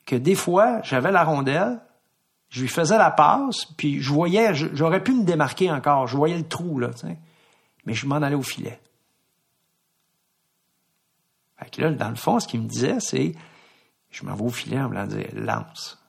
que 0.06 0.16
des 0.16 0.34
fois, 0.34 0.80
j'avais 0.82 1.12
la 1.12 1.24
rondelle, 1.24 1.80
je 2.56 2.62
lui 2.62 2.68
faisais 2.68 2.96
la 2.96 3.10
passe, 3.10 3.66
puis 3.76 4.00
je 4.00 4.10
voyais, 4.10 4.54
j'aurais 4.54 5.04
pu 5.04 5.12
me 5.12 5.24
démarquer 5.24 5.70
encore, 5.70 6.06
je 6.06 6.16
voyais 6.16 6.38
le 6.38 6.48
trou, 6.48 6.78
là, 6.78 6.90
sais. 6.96 7.18
mais 7.84 7.92
je 7.92 8.06
m'en 8.06 8.16
allais 8.16 8.34
au 8.34 8.42
filet. 8.42 8.80
Fait 11.58 11.68
que 11.68 11.82
là, 11.82 11.90
dans 11.90 12.08
le 12.08 12.16
fond, 12.16 12.40
ce 12.40 12.48
qu'il 12.48 12.62
me 12.62 12.66
disait, 12.66 12.98
c'est, 12.98 13.34
je 14.10 14.24
m'en 14.24 14.34
vais 14.34 14.44
au 14.44 14.48
filet 14.48 14.80
en 14.80 14.88
me 14.88 15.06
disant, 15.06 15.22
lance. 15.34 16.02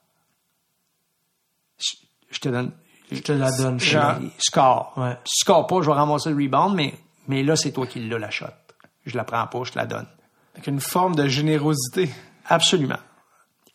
Je, 2.30 2.40
te 2.40 2.48
donne. 2.48 2.72
Je 3.12 3.20
te 3.20 3.34
la 3.34 3.52
donne. 3.52 3.78
Genre, 3.82 4.16
score. 4.38 4.94
Ouais. 4.96 5.18
Si 5.26 5.40
tu 5.40 5.42
scores 5.42 5.68
pas, 5.68 5.82
je 5.82 5.88
vais 5.88 5.96
ramasser 5.96 6.30
le 6.30 6.42
rebound, 6.42 6.78
mais, 6.78 6.94
mais 7.28 7.44
là, 7.44 7.58
c'est 7.58 7.74
toi 7.74 7.86
qui 7.86 8.08
l'as, 8.08 8.20
la 8.20 8.32
shot. 8.32 8.46
Je 9.06 9.18
la 9.18 9.26
prends 9.26 9.48
pas, 9.48 9.64
je 9.66 9.74
te 9.74 9.78
la 9.78 9.86
donne. 9.86 10.08
Avec 10.54 10.68
une 10.68 10.80
forme 10.80 11.16
de 11.16 11.28
générosité. 11.28 12.10
Absolument. 12.46 13.00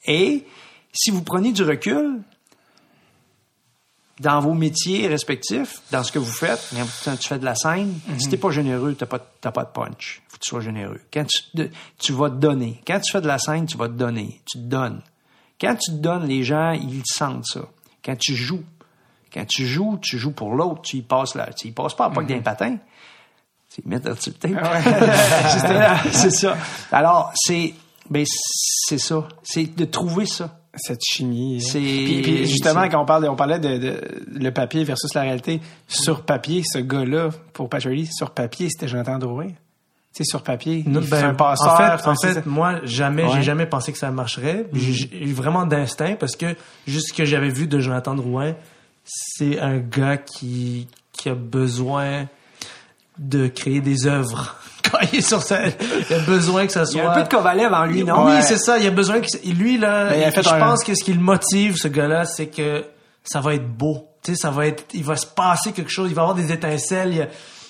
Et, 0.07 0.47
si 0.95 1.11
vous 1.11 1.23
prenez 1.23 1.53
du 1.53 1.65
recul, 1.65 2.23
dans 4.21 4.41
vos 4.41 4.55
métiers 4.55 5.09
respectifs, 5.09 5.83
dans 5.91 6.05
ce 6.05 6.13
que 6.13 6.19
vous 6.19 6.31
faites, 6.31 6.73
quand 7.05 7.17
tu 7.17 7.29
fais 7.29 7.39
de 7.39 7.45
la 7.45 7.55
scène, 7.55 7.95
si 8.07 8.15
tu 8.15 8.21
si 8.21 8.29
t'es 8.29 8.37
pas 8.37 8.51
généreux, 8.51 8.95
t'as 8.95 9.07
pas, 9.07 9.19
pas 9.19 9.65
de 9.65 9.71
punch. 9.71 10.23
Faut 10.29 10.37
que 10.37 10.43
tu 10.43 10.51
sois 10.51 10.61
généreux. 10.61 11.01
Quand 11.13 11.27
tu, 11.27 11.71
tu 11.99 12.13
vas 12.13 12.31
te 12.31 12.37
donner. 12.37 12.83
Quand 12.87 13.01
tu 13.01 13.13
fais 13.13 13.21
de 13.21 13.27
la 13.27 13.39
scène, 13.39 13.67
tu 13.67 13.77
vas 13.77 13.89
te 13.89 13.95
donner. 13.95 14.41
Tu 14.51 14.59
te 14.59 14.65
donnes. 14.65 15.03
Quand 15.61 15.77
tu 15.77 15.93
te 15.93 15.97
donnes, 15.97 16.27
les 16.27 16.45
gens, 16.45 16.73
ils 16.73 17.03
sentent 17.05 17.47
ça. 17.47 17.63
Quand 18.05 18.17
tu 18.19 18.35
joues, 18.35 18.65
quand 19.33 19.47
tu 19.47 19.67
joues, 19.67 19.99
tu 20.03 20.19
joues 20.19 20.33
pour 20.33 20.55
l'autre, 20.55 20.83
tu 20.83 20.99
y 20.99 21.03
passes 21.03 21.35
là. 21.35 21.53
Tu 21.53 21.69
y 21.69 21.73
passes 21.73 21.95
pas, 21.95 22.11
pas 22.11 22.23
que 22.23 22.29
d'un 22.29 22.37
mhm. 22.37 22.43
patin. 22.43 22.77
C'est 23.69 23.87
mettre 23.87 24.11
un 24.11 24.15
petit 24.15 24.35
c'est 26.13 26.31
ça. 26.31 26.57
Alors, 26.91 27.33
c'est, 27.35 27.75
ben, 28.11 28.25
c'est 28.27 28.99
ça. 28.99 29.27
C'est 29.43 29.75
de 29.75 29.85
trouver 29.87 30.27
ça 30.27 30.62
cette 30.75 31.03
chimie. 31.03 31.57
Hein. 31.57 31.67
C'est 31.67 31.79
puis, 31.79 32.47
justement 32.47 32.89
quand 32.89 33.03
on 33.03 33.05
parle 33.05 33.29
on 33.29 33.37
parlait 33.37 33.59
de, 33.59 34.01
le 34.33 34.51
papier 34.51 34.85
versus 34.85 35.13
la 35.15 35.23
réalité 35.23 35.61
sur 35.87 36.23
papier 36.23 36.63
ce 36.65 36.79
gars-là 36.79 37.31
pour 37.53 37.69
Patrick 37.69 38.13
sur 38.13 38.31
papier 38.31 38.69
c'était 38.71 38.89
Jonathan 38.89 39.19
Drouin. 39.19 39.49
Tu 39.49 40.19
sais 40.19 40.25
sur 40.25 40.43
papier 40.43 40.85
il 40.87 40.93
ben, 40.93 41.25
un 41.25 41.35
passeur. 41.35 41.73
En 41.73 41.77
fait, 41.77 42.09
en 42.09 42.15
fait 42.15 42.47
moi 42.47 42.81
jamais 42.85 43.25
j'ai 43.35 43.43
jamais 43.43 43.67
pensé 43.67 43.93
que 43.93 43.99
ça 43.99 44.11
marcherait. 44.11 44.67
Mm. 44.73 44.79
J'ai 44.79 45.25
eu 45.25 45.33
vraiment 45.33 45.67
d'instinct 45.67 46.17
parce 46.17 46.37
que 46.37 46.57
juste 46.87 47.09
ce 47.11 47.13
que 47.15 47.25
j'avais 47.25 47.51
vu 47.51 47.67
de 47.67 47.79
Jonathan 47.79 48.15
Drouin 48.15 48.55
c'est 49.05 49.59
un 49.59 49.79
gars 49.79 50.17
qui 50.17 50.89
qui 51.13 51.29
a 51.29 51.35
besoin 51.35 52.29
de 53.19 53.47
créer 53.47 53.81
des 53.81 54.07
œuvres 54.07 54.57
quand 54.91 54.99
il 55.13 55.19
est 55.19 55.23
sur 55.23 55.43
scène. 55.43 55.73
Il 56.11 56.17
a 56.17 56.19
besoin 56.21 56.67
que 56.67 56.73
ça 56.73 56.85
soit. 56.85 57.01
Il 57.01 57.05
y 57.05 57.07
a 57.07 57.11
un 57.11 57.15
peu 57.15 57.23
de 57.23 57.29
Kovalev 57.29 57.73
en 57.73 57.85
lui, 57.85 58.05
non? 58.05 58.27
Oui, 58.27 58.43
c'est 58.43 58.59
ça. 58.59 58.79
Il 58.79 58.87
a 58.87 58.91
besoin 58.91 59.21
que 59.21 59.27
lui 59.49 59.79
là. 59.79 60.11
Ben, 60.11 60.33
je 60.35 60.59
pense 60.59 60.85
que 60.85 60.95
ce 60.95 61.05
qui 61.05 61.13
le 61.13 61.21
motive, 61.21 61.77
ce 61.77 61.89
gars-là, 61.89 62.25
c'est 62.25 62.47
que 62.47 62.85
ça 63.25 63.41
va 63.41 63.55
être 63.55 63.69
beau. 63.69 64.09
Tu 64.23 64.33
sais, 64.33 64.41
ça 64.41 64.51
va 64.51 64.67
être, 64.67 64.85
il 64.95 65.05
va 65.05 65.17
se 65.17 65.27
passer 65.27 65.73
quelque 65.73 65.91
chose. 65.91 66.11
Il 66.11 66.15
va 66.15 66.23
avoir 66.23 66.37
des 66.37 66.53
étincelles. 66.53 67.15
Il 67.15 67.29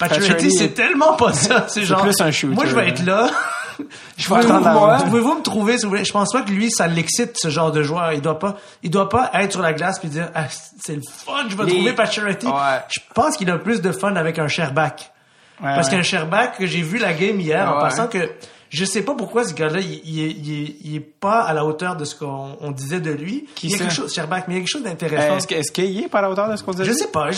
Paturity, 0.09 0.51
c'est 0.51 0.75
tellement 0.75 1.15
pas 1.15 1.33
ça. 1.33 1.67
C'est 1.69 1.85
genre. 1.85 2.03
Plus 2.03 2.21
un 2.21 2.31
shooter, 2.31 2.55
moi, 2.55 2.67
je 2.67 2.75
vais 2.75 2.89
être 2.89 3.05
là. 3.05 3.31
je 4.17 4.29
vais 4.29 4.37
attendre. 4.37 5.05
Pouvez-vous 5.05 5.37
me 5.37 5.43
trouver, 5.43 5.79
si 5.79 5.85
vous 5.85 5.91
voulez? 5.91 6.05
Je 6.05 6.13
pense 6.13 6.33
pas 6.33 6.43
que 6.43 6.51
lui, 6.51 6.71
ça 6.71 6.87
l'excite, 6.87 7.39
ce 7.39 7.51
genre 7.51 7.71
de 7.71 7.83
joueur. 7.83 8.13
Il 8.13 8.21
doit 8.21 8.39
pas, 8.39 8.57
il 8.83 8.91
doit 8.91 9.09
pas 9.09 9.31
être 9.35 9.53
sur 9.53 9.63
la 9.63 9.73
glace 9.73 9.99
puis 9.99 10.09
dire, 10.09 10.31
ah, 10.35 10.47
c'est 10.83 10.97
le 10.97 11.03
fun, 11.03 11.49
je 11.49 11.57
vais 11.57 11.67
trouver 11.67 11.93
Paturity. 11.93 12.49
Je 12.89 13.01
pense 13.15 13.37
qu'il 13.37 13.51
a 13.51 13.59
plus 13.59 13.81
de 13.81 13.93
fun 13.93 14.17
avec 14.17 14.39
un 14.39 14.49
Sherback. 14.49 15.12
Parce 15.61 15.89
qu'un 15.89 16.03
Sherbach, 16.03 16.57
que 16.59 16.67
j'ai 16.67 16.83
vu 16.83 16.99
la 16.99 17.13
game 17.13 17.41
hier, 17.41 17.71
en 17.71 17.81
passant 17.81 18.09
que 18.09 18.31
je 18.73 18.87
sais 18.87 19.03
pas 19.03 19.15
pourquoi 19.15 19.45
ce 19.45 19.53
gars-là, 19.53 19.81
il, 19.81 20.01
il, 20.03 20.77
il, 20.83 20.97
est 20.97 21.01
pas 21.01 21.41
à 21.43 21.53
la 21.53 21.63
hauteur 21.67 21.95
de 21.95 22.07
ce 22.07 22.15
qu'on 22.15 22.71
disait 22.71 23.01
de 23.01 23.11
lui. 23.11 23.47
Qui 23.55 23.67
il 23.67 23.73
y 23.73 23.75
a 23.75 23.79
quelque 23.79 23.93
chose, 23.93 24.15
Sherbach, 24.15 24.45
mais 24.49 24.55
il 24.55 24.57
y 24.57 24.61
a 24.61 24.61
quelque 24.61 24.73
chose 24.73 24.83
d'intéressant. 24.83 25.37
Est-ce, 25.37 25.55
est 25.55 25.73
qu'il 25.73 26.03
est 26.03 26.09
pas 26.09 26.21
à 26.21 26.23
la 26.23 26.31
hauteur 26.31 26.51
de 26.51 26.57
ce 26.57 26.65
qu'on 26.65 26.71
disait? 26.71 26.85
Je 26.85 26.93
sais 26.93 27.09
pas. 27.09 27.29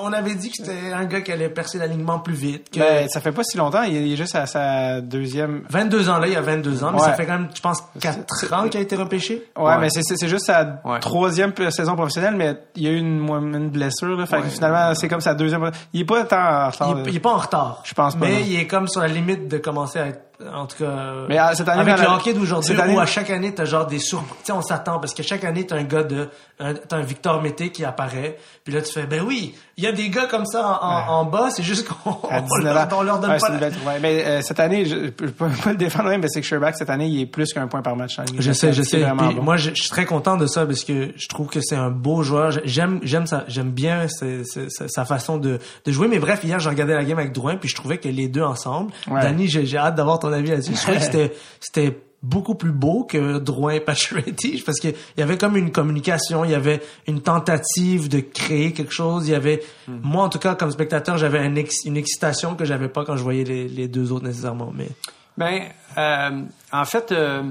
on 0.00 0.12
avait 0.12 0.36
dit 0.36 0.50
que 0.50 0.58
c'était 0.58 0.92
un 0.92 1.04
gars 1.06 1.20
qui 1.20 1.32
allait 1.32 1.48
percer 1.48 1.78
l'alignement 1.78 2.20
plus 2.20 2.34
vite. 2.34 2.70
Que... 2.70 2.78
Ben, 2.78 3.08
ça 3.08 3.20
fait 3.20 3.32
pas 3.32 3.42
si 3.42 3.56
longtemps. 3.56 3.82
Il 3.82 4.12
est 4.12 4.16
juste 4.16 4.36
à 4.36 4.46
sa 4.46 5.00
deuxième. 5.00 5.64
22 5.68 6.08
ans 6.08 6.18
là, 6.18 6.28
il 6.28 6.34
y 6.34 6.36
a 6.36 6.40
22 6.40 6.84
ans, 6.84 6.92
mais 6.92 7.00
ça 7.00 7.14
fait 7.14 7.26
quand 7.26 7.38
même, 7.38 7.48
je 7.52 7.60
pense, 7.60 7.82
4 8.00 8.52
ans 8.52 8.68
qu'il 8.68 8.78
a 8.78 8.82
été 8.82 8.94
repêché. 8.94 9.48
Ouais, 9.58 9.78
mais 9.78 9.88
c'est, 9.90 10.02
c'est 10.04 10.28
juste 10.28 10.46
sa 10.46 10.64
troisième 11.00 11.52
saison 11.70 11.96
professionnelle, 11.96 12.36
mais 12.36 12.56
il 12.76 12.84
y 12.84 12.86
a 12.86 12.90
eu 12.90 12.98
une, 12.98 13.28
une 13.28 13.68
blessure, 13.68 14.16
là. 14.16 14.26
Fait 14.26 14.42
que 14.42 14.48
finalement, 14.48 14.94
c'est 14.94 15.08
comme 15.08 15.20
sa 15.20 15.34
deuxième. 15.34 15.72
Il 15.92 16.02
est 16.02 16.04
pas 16.04 16.20
en 16.20 16.22
retard. 16.22 16.72
Il, 17.06 17.16
est 17.16 17.20
pas 17.20 17.32
en 17.32 17.38
retard. 17.38 17.82
Je 17.82 17.94
pense 17.94 18.14
pas. 18.14 18.26
Mais 18.26 18.42
il 18.42 18.60
est 18.60 18.68
comme 18.68 18.86
sur 18.86 19.00
la 19.00 19.08
limite 19.08 19.48
de 19.48 19.58
commencer 19.58 19.98
à 19.98 20.06
être 20.06 20.20
en 20.52 20.66
tout 20.66 20.78
cas, 20.78 21.26
mais 21.28 21.38
euh, 21.38 21.54
cette 21.54 21.68
année, 21.68 21.80
avec 21.92 21.98
le 21.98 22.12
hockey 22.12 22.34
d'aujourd'hui, 22.34 22.76
où 22.88 23.00
à 23.00 23.06
chaque 23.06 23.30
année, 23.30 23.54
t'as 23.54 23.64
genre 23.64 23.86
des 23.86 23.98
surprises. 23.98 24.50
On 24.50 24.62
s'attend, 24.62 24.98
parce 24.98 25.14
que 25.14 25.22
chaque 25.22 25.44
année, 25.44 25.66
t'as 25.66 25.76
un 25.76 25.84
gars 25.84 26.02
de, 26.02 26.28
t'as 26.58 26.96
un 26.96 27.02
Victor 27.02 27.42
Mété 27.42 27.70
qui 27.70 27.84
apparaît, 27.84 28.38
puis 28.62 28.72
là, 28.72 28.80
tu 28.80 28.92
fais, 28.92 29.06
ben 29.06 29.22
oui, 29.26 29.54
il 29.76 29.84
y 29.84 29.86
a 29.86 29.92
des 29.92 30.08
gars 30.08 30.26
comme 30.26 30.46
ça 30.46 30.80
en, 30.82 31.24
bas, 31.24 31.50
c'est 31.50 31.62
juste 31.62 31.88
qu'on 31.88 32.18
leur, 32.62 33.02
leur 33.02 33.18
donne 33.18 33.38
pas. 33.38 33.58
Mais 34.00 34.24
euh, 34.24 34.42
cette 34.42 34.60
année, 34.60 34.84
je, 34.84 35.10
peux 35.10 35.30
pas 35.30 35.48
le 35.66 35.76
défendre, 35.76 36.10
mais 36.16 36.28
c'est 36.28 36.40
que 36.40 36.46
Sherbach 36.46 36.74
cette 36.76 36.90
année, 36.90 37.08
il 37.08 37.20
est 37.20 37.26
plus 37.26 37.52
qu'un 37.52 37.66
point 37.66 37.82
par 37.82 37.96
match. 37.96 38.18
Je 38.38 38.52
sais, 38.52 38.72
je 38.72 38.82
sais. 38.82 39.04
Moi, 39.12 39.56
je, 39.56 39.74
suis 39.74 39.90
très 39.90 40.04
content 40.04 40.36
de 40.36 40.46
ça 40.46 40.64
parce 40.64 40.84
que 40.84 41.12
je 41.16 41.28
trouve 41.28 41.48
que 41.48 41.60
c'est 41.60 41.76
un 41.76 41.90
beau 41.90 42.22
joueur. 42.22 42.52
J'aime, 42.64 43.00
j'aime 43.02 43.26
ça, 43.26 43.44
j'aime 43.48 43.70
bien 43.70 44.06
sa 44.08 45.04
façon 45.04 45.38
de, 45.38 45.58
de 45.84 45.92
jouer. 45.92 46.08
Mais 46.08 46.18
bref, 46.18 46.44
hier, 46.44 46.60
j'ai 46.60 46.68
regardé 46.68 46.94
la 46.94 47.04
game 47.04 47.18
avec 47.18 47.32
Drouin, 47.32 47.56
puis 47.56 47.68
je 47.68 47.74
trouvais 47.74 47.98
que 47.98 48.08
les 48.08 48.28
deux 48.28 48.42
ensemble. 48.42 48.92
Danny, 49.08 49.48
j'ai 49.48 49.76
hâte 49.76 49.96
d'avoir 49.96 50.18
ton 50.18 50.32
avis 50.32 50.50
là-dessus. 50.50 50.74
Je 50.74 50.80
trouvais 50.80 50.98
que 50.98 51.04
c'était, 51.04 51.32
c'était 51.60 51.98
beaucoup 52.24 52.54
plus 52.54 52.72
beau 52.72 53.04
que 53.04 53.38
Drouin 53.38 53.80
Pacioretty 53.80 54.62
parce 54.66 54.80
qu'il 54.80 54.94
y 55.16 55.22
avait 55.22 55.36
comme 55.36 55.56
une 55.56 55.70
communication, 55.70 56.44
il 56.44 56.50
y 56.50 56.54
avait 56.54 56.82
une 57.06 57.20
tentative 57.20 58.08
de 58.08 58.20
créer 58.20 58.72
quelque 58.72 58.92
chose, 58.92 59.28
il 59.28 59.32
y 59.32 59.34
avait 59.34 59.62
hmm. 59.86 59.98
moi 60.02 60.24
en 60.24 60.28
tout 60.28 60.38
cas 60.38 60.54
comme 60.54 60.70
spectateur, 60.70 61.18
j'avais 61.18 61.44
une 61.46 61.96
excitation 61.96 62.54
que 62.54 62.64
j'avais 62.64 62.88
pas 62.88 63.04
quand 63.04 63.16
je 63.16 63.22
voyais 63.22 63.44
les, 63.44 63.88
deux 63.88 64.12
autres 64.12 64.24
nécessairement 64.24 64.72
mais 64.74 64.88
ben 65.36 65.62
euh, 65.98 66.42
en 66.72 66.84
fait 66.84 67.12
euh, 67.12 67.42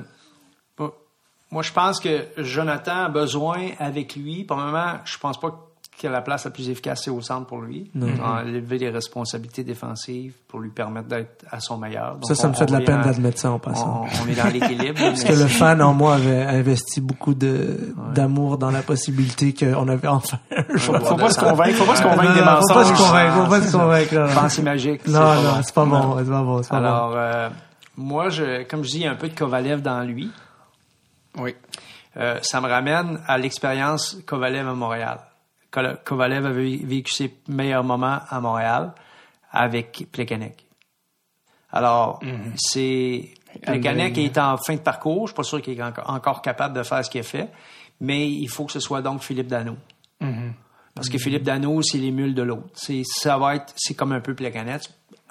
moi 1.51 1.61
je 1.61 1.71
pense 1.71 1.99
que 1.99 2.25
Jonathan 2.37 3.05
a 3.05 3.09
besoin 3.09 3.69
avec 3.77 4.15
lui 4.15 4.43
pour 4.43 4.57
le 4.57 4.63
moment, 4.63 4.95
je 5.05 5.17
pense 5.19 5.39
pas 5.39 5.72
que 5.99 6.07
la 6.07 6.21
place 6.21 6.45
la 6.45 6.51
plus 6.51 6.69
efficace, 6.69 7.03
c'est 7.05 7.11
au 7.11 7.21
centre 7.21 7.47
pour 7.47 7.61
lui. 7.61 7.89
Enlever 8.21 8.77
les 8.77 8.89
responsabilités 8.89 9.63
défensives 9.63 10.33
pour 10.47 10.59
lui 10.59 10.69
permettre 10.69 11.07
d'être 11.07 11.45
à 11.49 11.59
son 11.59 11.77
meilleur. 11.77 12.17
ça, 12.23 12.35
ça 12.35 12.47
me 12.49 12.53
fait 12.53 12.65
de 12.65 12.73
la 12.73 12.81
peine 12.81 13.01
d'admettre 13.01 13.39
ça 13.39 13.51
en 13.51 13.59
passant. 13.59 14.05
On, 14.23 14.27
est 14.27 14.35
dans 14.35 14.49
l'équilibre. 14.49 14.99
Parce 14.99 15.23
que 15.23 15.33
le 15.33 15.47
fan 15.47 15.81
en 15.81 15.93
moi 15.93 16.15
avait 16.15 16.43
investi 16.43 17.01
beaucoup 17.01 17.33
de 17.33 17.93
d'amour 18.13 18.57
dans 18.57 18.71
la 18.71 18.81
possibilité 18.81 19.53
qu'on 19.53 19.87
avait 19.87 20.07
enfin 20.07 20.39
un 20.51 20.77
Faut, 20.77 20.93
faut 20.93 21.15
pas 21.15 21.31
se 21.31 21.39
convaincre, 21.39 21.75
faut 21.77 21.85
pas 21.85 21.95
se 21.95 22.03
convaincre 22.03 22.33
des 22.33 22.41
mensonges. 22.41 22.67
Faut 22.67 22.73
pas 22.73 22.85
se 22.85 23.03
convaique, 23.03 23.31
faut 23.31 23.49
pas 23.49 23.61
se 23.61 23.71
convaincre. 23.71 24.33
Pensée 24.35 24.61
magique. 24.61 25.07
Non, 25.07 25.19
non, 25.19 25.61
c'est 25.63 25.73
pas 25.73 25.85
bon, 25.85 26.17
c'est 26.17 26.29
pas 26.29 26.41
bon, 26.41 26.63
c'est 26.63 26.69
pas 26.69 26.77
Alors, 26.77 27.09
bon. 27.09 27.15
Euh, 27.17 27.49
moi, 27.97 28.29
je, 28.29 28.63
comme 28.63 28.83
je 28.83 28.89
dis, 28.89 28.97
il 28.97 29.03
y 29.03 29.07
a 29.07 29.11
un 29.11 29.15
peu 29.15 29.29
de 29.29 29.35
Kovalev 29.35 29.81
dans 29.81 30.01
lui. 30.01 30.31
Oui. 31.37 31.55
Euh, 32.17 32.37
ça 32.41 32.61
me 32.61 32.67
ramène 32.67 33.19
à 33.27 33.37
l'expérience 33.37 34.17
Kovalev 34.25 34.67
à 34.67 34.73
Montréal. 34.73 35.19
Kovalev 36.03 36.45
avait 36.45 36.77
vécu 36.77 37.11
ses 37.11 37.35
meilleurs 37.47 37.83
moments 37.83 38.19
à 38.29 38.39
Montréal 38.39 38.93
avec 39.51 40.07
Plekanec. 40.11 40.65
Alors, 41.71 42.23
mhm. 42.23 42.53
c'est 42.55 43.29
Plekanec 43.61 44.17
est 44.17 44.37
en 44.37 44.57
fin 44.57 44.75
de 44.75 44.81
parcours. 44.81 45.27
Je 45.27 45.31
suis 45.31 45.35
pas 45.35 45.43
sûr 45.43 45.61
qu'il 45.61 45.79
est 45.79 45.83
encore 46.05 46.41
capable 46.41 46.75
de 46.75 46.83
faire 46.83 47.03
ce 47.03 47.09
qu'il 47.09 47.21
a 47.21 47.23
fait, 47.23 47.49
mais 47.99 48.29
il 48.29 48.47
faut 48.47 48.65
que 48.65 48.71
ce 48.71 48.79
soit 48.79 49.01
donc 49.01 49.21
Philippe 49.21 49.47
Dano. 49.47 49.75
Mhm. 50.21 50.53
Parce 50.95 51.09
que 51.09 51.17
Philippe 51.17 51.43
Dano, 51.43 51.81
c'est 51.81 51.97
l'émule 51.97 52.35
de 52.35 52.43
l'autre. 52.43 52.69
C'est 52.75 53.01
ça 53.03 53.37
va 53.37 53.55
être 53.55 53.73
c'est 53.75 53.95
comme 53.95 54.11
un 54.11 54.19
peu 54.19 54.35
Plekanec. 54.35 54.83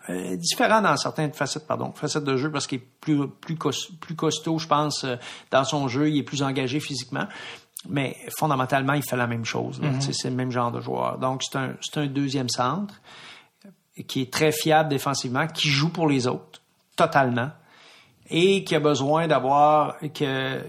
Euh, 0.09 0.37
différent 0.37 0.83
dans 0.83 0.97
certaines 0.97 1.33
facettes, 1.33 1.65
pardon, 1.65 1.93
facettes 1.93 2.25
de 2.25 2.37
jeu 2.37 2.51
parce 2.51 2.67
qu'il 2.67 2.79
est 2.79 2.87
plus 3.01 3.29
plus, 3.29 3.57
plus 4.01 4.17
costaud, 4.17 4.59
je 4.59 4.67
pense, 4.67 5.05
euh, 5.05 5.15
dans 5.53 5.63
son 5.63 5.87
jeu, 5.87 6.11
il 6.11 6.19
est 6.19 6.23
plus 6.25 6.43
engagé 6.43 6.81
physiquement. 6.81 7.29
Mais 7.89 8.17
fondamentalement, 8.39 8.93
il 8.93 9.03
fait 9.03 9.17
la 9.17 9.27
même 9.27 9.45
chose. 9.45 9.81
Mhm. 9.81 10.01
C'est 10.01 10.31
le 10.31 10.37
même 10.37 10.51
genre 10.51 10.71
de 10.71 10.81
joueur. 10.81 11.19
Donc, 11.19 11.43
c'est 11.43 11.57
un, 11.59 11.75
un, 11.97 12.07
deuxième 12.07 12.49
centre 12.49 12.95
qui 14.07 14.23
est 14.23 14.33
très 14.33 14.53
fiable 14.53 14.89
défensivement, 14.89 15.47
qui 15.47 15.69
joue 15.69 15.91
pour 15.91 16.09
les 16.09 16.27
autres, 16.27 16.63
totalement, 16.97 17.51
et 18.31 18.65
qui 18.65 18.75
a 18.75 18.81
besoin 18.81 19.27
d'avoir, 19.27 19.99
que, 20.15 20.61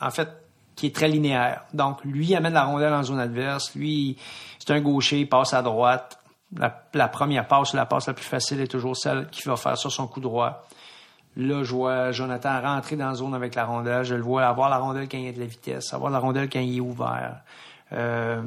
en 0.00 0.10
fait, 0.10 0.28
qui 0.74 0.86
est 0.86 0.94
très 0.94 1.08
linéaire. 1.08 1.62
Donc, 1.72 2.04
lui, 2.04 2.26
il 2.26 2.36
amène 2.36 2.54
la 2.54 2.64
rondelle 2.64 2.92
en 2.92 3.02
zone 3.02 3.20
adverse. 3.20 3.74
Lui, 3.74 4.16
c'est 4.58 4.72
un 4.72 4.80
gaucher, 4.80 5.20
il 5.20 5.28
passe 5.28 5.54
à 5.54 5.62
droite. 5.62 6.18
La, 6.56 6.84
la, 6.94 7.08
première 7.08 7.46
passe, 7.46 7.74
la 7.74 7.86
passe 7.86 8.08
la 8.08 8.14
plus 8.14 8.24
facile 8.24 8.60
est 8.60 8.66
toujours 8.66 8.96
celle 8.96 9.28
qui 9.28 9.42
va 9.42 9.56
faire 9.56 9.78
sur 9.78 9.92
son 9.92 10.08
coup 10.08 10.20
droit. 10.20 10.66
Là, 11.36 11.62
je 11.62 11.72
vois 11.72 12.12
Jonathan 12.12 12.60
rentrer 12.60 12.96
dans 12.96 13.08
la 13.08 13.14
zone 13.14 13.34
avec 13.34 13.54
la 13.54 13.64
rondelle. 13.64 14.04
Je 14.04 14.14
le 14.14 14.22
vois 14.22 14.46
avoir 14.46 14.68
la 14.68 14.78
rondelle 14.78 15.08
quand 15.08 15.18
il 15.18 15.26
y 15.26 15.28
a 15.28 15.32
de 15.32 15.38
la 15.38 15.46
vitesse, 15.46 15.92
avoir 15.94 16.10
la 16.10 16.18
rondelle 16.18 16.48
quand 16.50 16.60
il 16.60 16.76
est 16.76 16.80
ouvert. 16.80 17.36
Euh, 17.92 18.40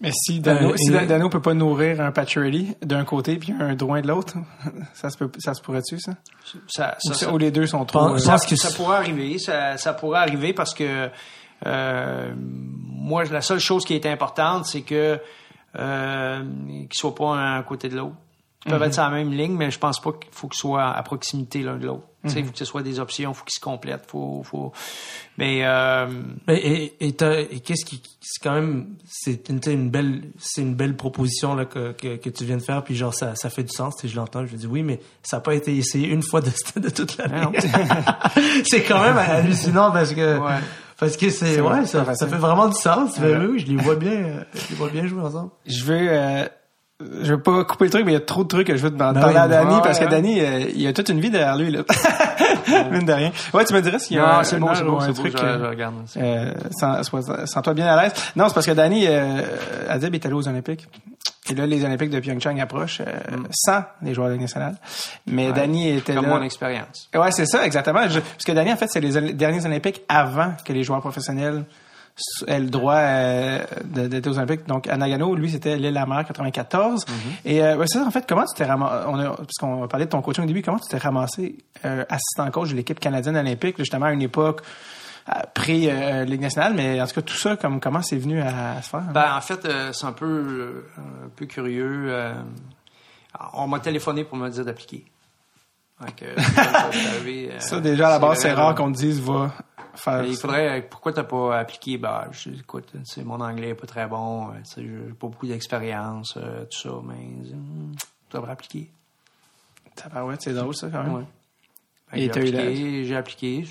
Mais 0.00 0.12
si 0.12 0.38
Dano, 0.38 0.72
euh, 0.72 0.76
si 0.76 0.90
Dano 0.90 1.28
peut 1.28 1.42
pas 1.42 1.54
nourrir 1.54 2.00
un 2.00 2.12
Patcherelli 2.12 2.76
d'un 2.82 3.04
côté 3.04 3.36
puis 3.36 3.52
un 3.58 3.74
Drouin 3.74 4.00
de 4.00 4.06
l'autre, 4.06 4.34
ça 4.94 5.10
se 5.10 5.18
peut, 5.18 5.28
ça 5.38 5.54
se 5.54 5.60
pourrait-tu 5.60 5.98
ça? 5.98 6.12
Ça, 6.68 6.96
ça, 7.00 7.32
ou, 7.32 7.38
les 7.38 7.50
deux 7.50 7.66
sont 7.66 7.84
trop. 7.84 8.14
Euh, 8.14 8.18
ça, 8.18 8.38
ça, 8.38 8.70
pourrait 8.76 8.98
arriver, 8.98 9.38
ça, 9.40 9.76
ça 9.76 9.92
pourrait 9.92 10.20
arriver 10.20 10.52
parce 10.52 10.72
que 10.72 11.10
euh, 11.66 12.32
moi 12.36 13.24
la 13.24 13.40
seule 13.40 13.58
chose 13.58 13.84
qui 13.84 13.94
est 13.94 14.06
importante 14.06 14.66
c'est 14.66 14.82
que 14.82 15.18
euh, 15.78 16.42
qu'il 16.68 16.88
soit 16.92 17.14
pas 17.14 17.34
un 17.34 17.62
côté 17.62 17.88
de 17.88 17.96
l'autre. 17.96 18.14
Ils 18.66 18.70
peuvent 18.70 18.82
être 18.82 18.94
sur 18.94 19.04
la 19.04 19.10
même 19.10 19.32
ligne, 19.32 19.54
mais 19.54 19.70
je 19.70 19.78
pense 19.78 20.00
pas 20.00 20.12
qu'il 20.12 20.32
faut 20.32 20.48
qu'ils 20.48 20.58
soient 20.58 20.90
à 20.90 21.02
proximité 21.02 21.62
l'un 21.62 21.76
de 21.76 21.86
l'autre. 21.86 22.06
Il 22.24 22.44
faut 22.44 22.50
que 22.50 22.58
ce 22.58 22.64
soit 22.64 22.82
des 22.82 22.98
options, 22.98 23.30
il 23.30 23.34
faut 23.34 23.44
qu'ils 23.44 23.54
se 23.54 23.60
complètent. 23.60 24.06
Faut, 24.08 24.42
faut... 24.42 24.72
Mais, 25.38 25.60
euh... 25.62 26.08
et, 26.48 26.92
et, 26.98 27.08
et 27.08 27.60
qu'est-ce 27.60 27.84
qui 27.84 28.02
c'est 28.28 28.42
quand 28.42 28.54
même 28.54 28.86
c'est 29.08 29.48
une, 29.50 29.60
une 29.66 29.88
belle 29.88 30.22
c'est 30.36 30.62
une 30.62 30.74
belle 30.74 30.96
proposition 30.96 31.54
là 31.54 31.64
que, 31.64 31.92
que, 31.92 32.16
que, 32.16 32.28
tu 32.28 32.44
viens 32.44 32.56
de 32.56 32.62
faire 32.62 32.82
puis 32.82 32.96
genre 32.96 33.14
ça 33.14 33.36
ça 33.36 33.50
fait 33.50 33.62
du 33.62 33.72
sens 33.72 33.94
je 34.02 34.16
l'entends 34.16 34.44
je 34.46 34.56
dis 34.56 34.66
oui 34.66 34.82
mais 34.82 35.00
ça 35.22 35.36
n'a 35.36 35.42
pas 35.42 35.54
été 35.54 35.76
essayé 35.76 36.08
une 36.08 36.22
fois 36.22 36.40
de, 36.40 36.50
de 36.80 36.88
toute 36.90 37.16
l'année 37.18 37.46
c'est 38.64 38.82
quand 38.82 39.00
même 39.00 39.16
hallucinant 39.16 39.92
parce 39.92 40.12
que 40.12 40.38
ouais. 40.38 40.60
parce 40.98 41.16
que 41.16 41.30
c'est 41.30 41.60
ouais 41.60 41.86
ça, 41.86 42.14
ça, 42.16 42.26
fait 42.26 42.36
vraiment 42.36 42.66
du 42.66 42.74
sens 42.74 43.16
ouais. 43.18 43.36
oui 43.36 43.60
je 43.60 43.66
les 43.66 43.76
vois 43.76 43.94
bien 43.94 44.44
je 44.54 44.70
les 44.70 44.74
vois 44.74 44.88
bien 44.88 45.06
jouer 45.06 45.22
ensemble 45.22 45.50
je 45.66 45.84
veux 45.84 46.08
euh 46.10 46.48
je 47.00 47.34
veux 47.34 47.42
pas 47.42 47.64
couper 47.64 47.84
le 47.84 47.90
truc, 47.90 48.04
mais 48.06 48.12
il 48.12 48.14
y 48.14 48.18
a 48.18 48.20
trop 48.20 48.42
de 48.42 48.48
trucs 48.48 48.66
que 48.66 48.76
je 48.76 48.82
veux 48.82 48.90
te 48.90 48.96
parler 48.96 49.36
à 49.36 49.48
Danny, 49.48 49.76
parce 49.82 49.98
que 49.98 50.06
Danny, 50.06 50.40
euh, 50.40 50.64
il 50.74 50.86
a 50.86 50.92
toute 50.92 51.08
une 51.10 51.20
vie 51.20 51.30
derrière 51.30 51.56
lui, 51.56 51.70
là. 51.70 51.82
Mine 52.90 53.04
de 53.04 53.12
rien. 53.12 53.32
Ouais, 53.52 53.64
tu 53.64 53.74
me 53.74 53.80
dirais 53.80 53.98
s'il 53.98 54.16
y 54.16 54.20
a 54.20 54.38
un, 54.38 54.44
c'est 54.44 54.58
bon, 54.58 54.74
c'est 54.74 54.84
bon, 54.84 55.00
un 55.00 55.12
truc, 55.12 55.32
je, 55.32 55.38
je 55.38 55.44
euh, 55.44 55.68
regarde. 55.68 55.94
Euh, 56.16 56.52
Sens-toi 56.72 57.74
bien 57.74 57.86
à 57.86 58.02
l'aise. 58.02 58.12
Non, 58.34 58.48
c'est 58.48 58.54
parce 58.54 58.66
que 58.66 58.72
Danny, 58.72 59.06
euh, 59.06 59.42
Adib 59.88 60.14
est 60.14 60.24
allé 60.24 60.34
aux 60.34 60.48
Olympiques. 60.48 60.88
Et 61.48 61.54
là, 61.54 61.66
les 61.66 61.84
Olympiques 61.84 62.10
de 62.10 62.18
Pyeongchang 62.18 62.58
approchent 62.60 63.00
euh, 63.00 63.36
mm. 63.36 63.46
sans 63.50 63.84
les 64.02 64.14
joueurs 64.14 64.28
de 64.28 64.34
la 64.34 64.40
nationale. 64.40 64.76
Mais 65.26 65.48
ouais, 65.48 65.52
Danny 65.52 65.96
était 65.96 66.14
comme 66.14 66.26
là. 66.26 66.38
Mon 66.38 66.42
expérience. 66.42 67.08
Ouais, 67.14 67.30
c'est 67.30 67.46
ça, 67.46 67.64
exactement. 67.64 68.00
parce 68.00 68.44
que 68.44 68.52
Danny, 68.52 68.72
en 68.72 68.76
fait, 68.76 68.88
c'est 68.88 69.00
les 69.00 69.32
derniers 69.32 69.64
Olympiques 69.64 70.02
avant 70.08 70.54
que 70.64 70.72
les 70.72 70.82
joueurs 70.82 71.00
professionnels 71.00 71.64
elle 72.46 72.64
le 72.64 72.70
droit 72.70 72.96
euh, 72.96 73.58
d'être 73.84 74.26
aux 74.26 74.38
Olympiques. 74.38 74.66
Donc, 74.66 74.88
à 74.88 74.96
Nagano, 74.96 75.34
lui, 75.34 75.50
c'était 75.50 75.76
l'île 75.76 75.92
la 75.92 76.06
mer 76.06 76.24
94. 76.24 77.04
Mm-hmm. 77.04 77.10
Et 77.44 77.62
euh, 77.62 77.76
ouais, 77.76 77.86
ça, 77.86 78.02
en 78.04 78.10
fait, 78.10 78.26
comment 78.26 78.44
tu 78.44 78.54
t'es 78.54 78.64
ramassé, 78.64 79.04
parce 79.36 79.56
qu'on 79.60 79.86
parlé 79.86 80.06
de 80.06 80.10
ton 80.10 80.22
coaching 80.22 80.44
au 80.44 80.46
début, 80.46 80.62
comment 80.62 80.78
tu 80.78 80.88
t'es 80.88 80.96
ramassé 80.96 81.56
euh, 81.84 82.04
assistant 82.08 82.50
coach 82.50 82.70
de 82.70 82.76
l'équipe 82.76 82.98
canadienne 82.98 83.36
olympique, 83.36 83.76
justement, 83.78 84.06
à 84.06 84.12
une 84.12 84.22
époque 84.22 84.62
pré 85.54 85.90
euh, 85.90 86.24
Ligue 86.24 86.40
nationale, 86.40 86.72
mais 86.74 87.00
en 87.00 87.06
tout 87.06 87.14
cas, 87.14 87.22
tout 87.22 87.36
ça, 87.36 87.56
comme, 87.56 87.80
comment 87.80 88.00
c'est 88.00 88.16
venu 88.16 88.40
à, 88.40 88.80
se 88.80 88.88
faire? 88.90 89.02
Ben, 89.12 89.36
en 89.36 89.40
fait, 89.40 89.66
c'est 89.92 90.06
un 90.06 90.12
peu, 90.12 90.84
un 90.96 91.28
peu 91.34 91.46
curieux. 91.46 92.14
on 93.52 93.66
m'a 93.66 93.80
téléphoné 93.80 94.24
pour 94.24 94.38
me 94.38 94.48
dire 94.48 94.64
d'appliquer. 94.64 95.04
Ça, 97.58 97.80
déjà, 97.80 98.08
à 98.08 98.10
la 98.10 98.18
base, 98.18 98.40
c'est 98.40 98.52
rare 98.52 98.74
qu'on 98.74 98.92
te 98.92 98.98
dise, 98.98 99.20
va, 99.20 99.50
il 100.26 100.36
faudrait, 100.36 100.86
pourquoi 100.88 101.12
t'as 101.12 101.24
pas 101.24 101.58
appliqué? 101.58 101.98
Ben, 101.98 102.28
je, 102.32 102.50
écoute, 102.50 102.92
mon 103.24 103.40
anglais 103.40 103.70
est 103.70 103.74
pas 103.74 103.86
très 103.86 104.06
bon, 104.06 104.50
euh, 104.50 104.52
j'ai 104.76 105.14
pas 105.14 105.28
beaucoup 105.28 105.46
d'expérience, 105.46 106.34
euh, 106.36 106.64
tout 106.64 106.88
ça, 106.88 106.94
mais 107.04 107.14
hum, 107.52 107.94
tu 108.28 108.36
devrais 108.36 108.52
appliquer. 108.52 108.90
ouais, 110.14 110.36
c'est 110.38 110.52
drôle, 110.52 110.74
ça, 110.74 110.88
quand 110.88 111.02
même. 111.02 111.14
Ouais. 111.14 111.24
Ben, 112.12 112.18
j'ai 112.18 112.30
appliqué, 112.30 113.04
j'ai 113.04 113.16
appliqué, 113.16 113.68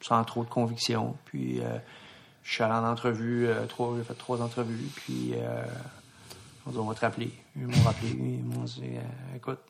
sans 0.00 0.22
trop 0.24 0.44
de 0.44 0.48
conviction, 0.50 1.16
puis 1.24 1.60
euh, 1.60 1.78
je 2.42 2.54
suis 2.54 2.62
allé 2.62 2.74
en 2.74 2.84
entrevue, 2.84 3.48
trois, 3.68 3.94
j'ai 3.96 4.04
fait 4.04 4.14
trois 4.14 4.42
entrevues, 4.42 4.88
puis 4.96 5.34
on, 6.66 6.70
dit, 6.70 6.78
on 6.78 6.84
va 6.84 6.94
te 6.94 7.00
rappeler. 7.00 7.32
Ils 7.56 7.66
m'ont 7.66 7.82
rappelé, 7.84 8.10
ils 8.10 8.44
m'ont 8.44 8.64
dit, 8.64 8.82
écoute, 9.36 9.60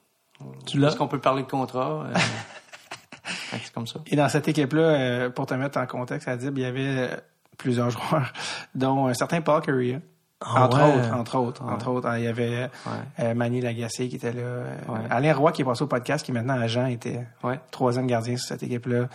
est-ce 0.67 0.97
qu'on 0.97 1.09
peut 1.09 1.21
parler 1.21 1.43
de 1.43 1.49
contrat? 1.49 2.07
c'est 3.51 3.73
comme 3.73 3.86
ça. 3.86 4.01
Et 4.07 4.16
dans 4.16 4.28
cette 4.28 4.48
équipe-là, 4.48 4.82
euh, 4.82 5.31
pour 5.31 5.47
te 5.47 5.55
mettre 5.55 5.78
en 5.78 5.86
contexte, 5.86 6.28
à 6.28 6.35
il 6.35 6.59
y 6.59 6.65
avait 6.65 6.81
euh, 6.86 7.16
plusieurs 7.59 7.90
joueurs, 7.90 8.32
dont 8.74 9.07
un 9.07 9.15
certain 9.15 9.40
Paul 9.40 9.62
Curry. 9.62 9.97
Ah 10.44 10.65
entre, 10.65 10.82
autres, 10.82 11.15
entre 11.15 11.39
autres, 11.39 11.62
entre 11.62 11.89
autres, 11.89 12.12
il 12.19 12.24
y 12.24 12.27
avait 12.27 12.69
euh, 13.20 13.32
Manny 13.32 13.61
Lagacé 13.61 14.09
qui 14.09 14.16
était 14.16 14.32
là. 14.32 14.65
Alain 15.09 15.35
Roy 15.35 15.52
qui 15.52 15.62
est 15.62 15.65
passé 15.65 15.85
au 15.85 15.86
podcast, 15.86 16.24
qui 16.24 16.32
est 16.32 16.35
maintenant 16.35 16.61
agent, 16.61 16.86
était 16.86 17.24
troisième 17.70 18.09
gardien 18.09 18.36
sur 18.36 18.48
cette 18.48 18.65
équipe-là. 18.65 19.07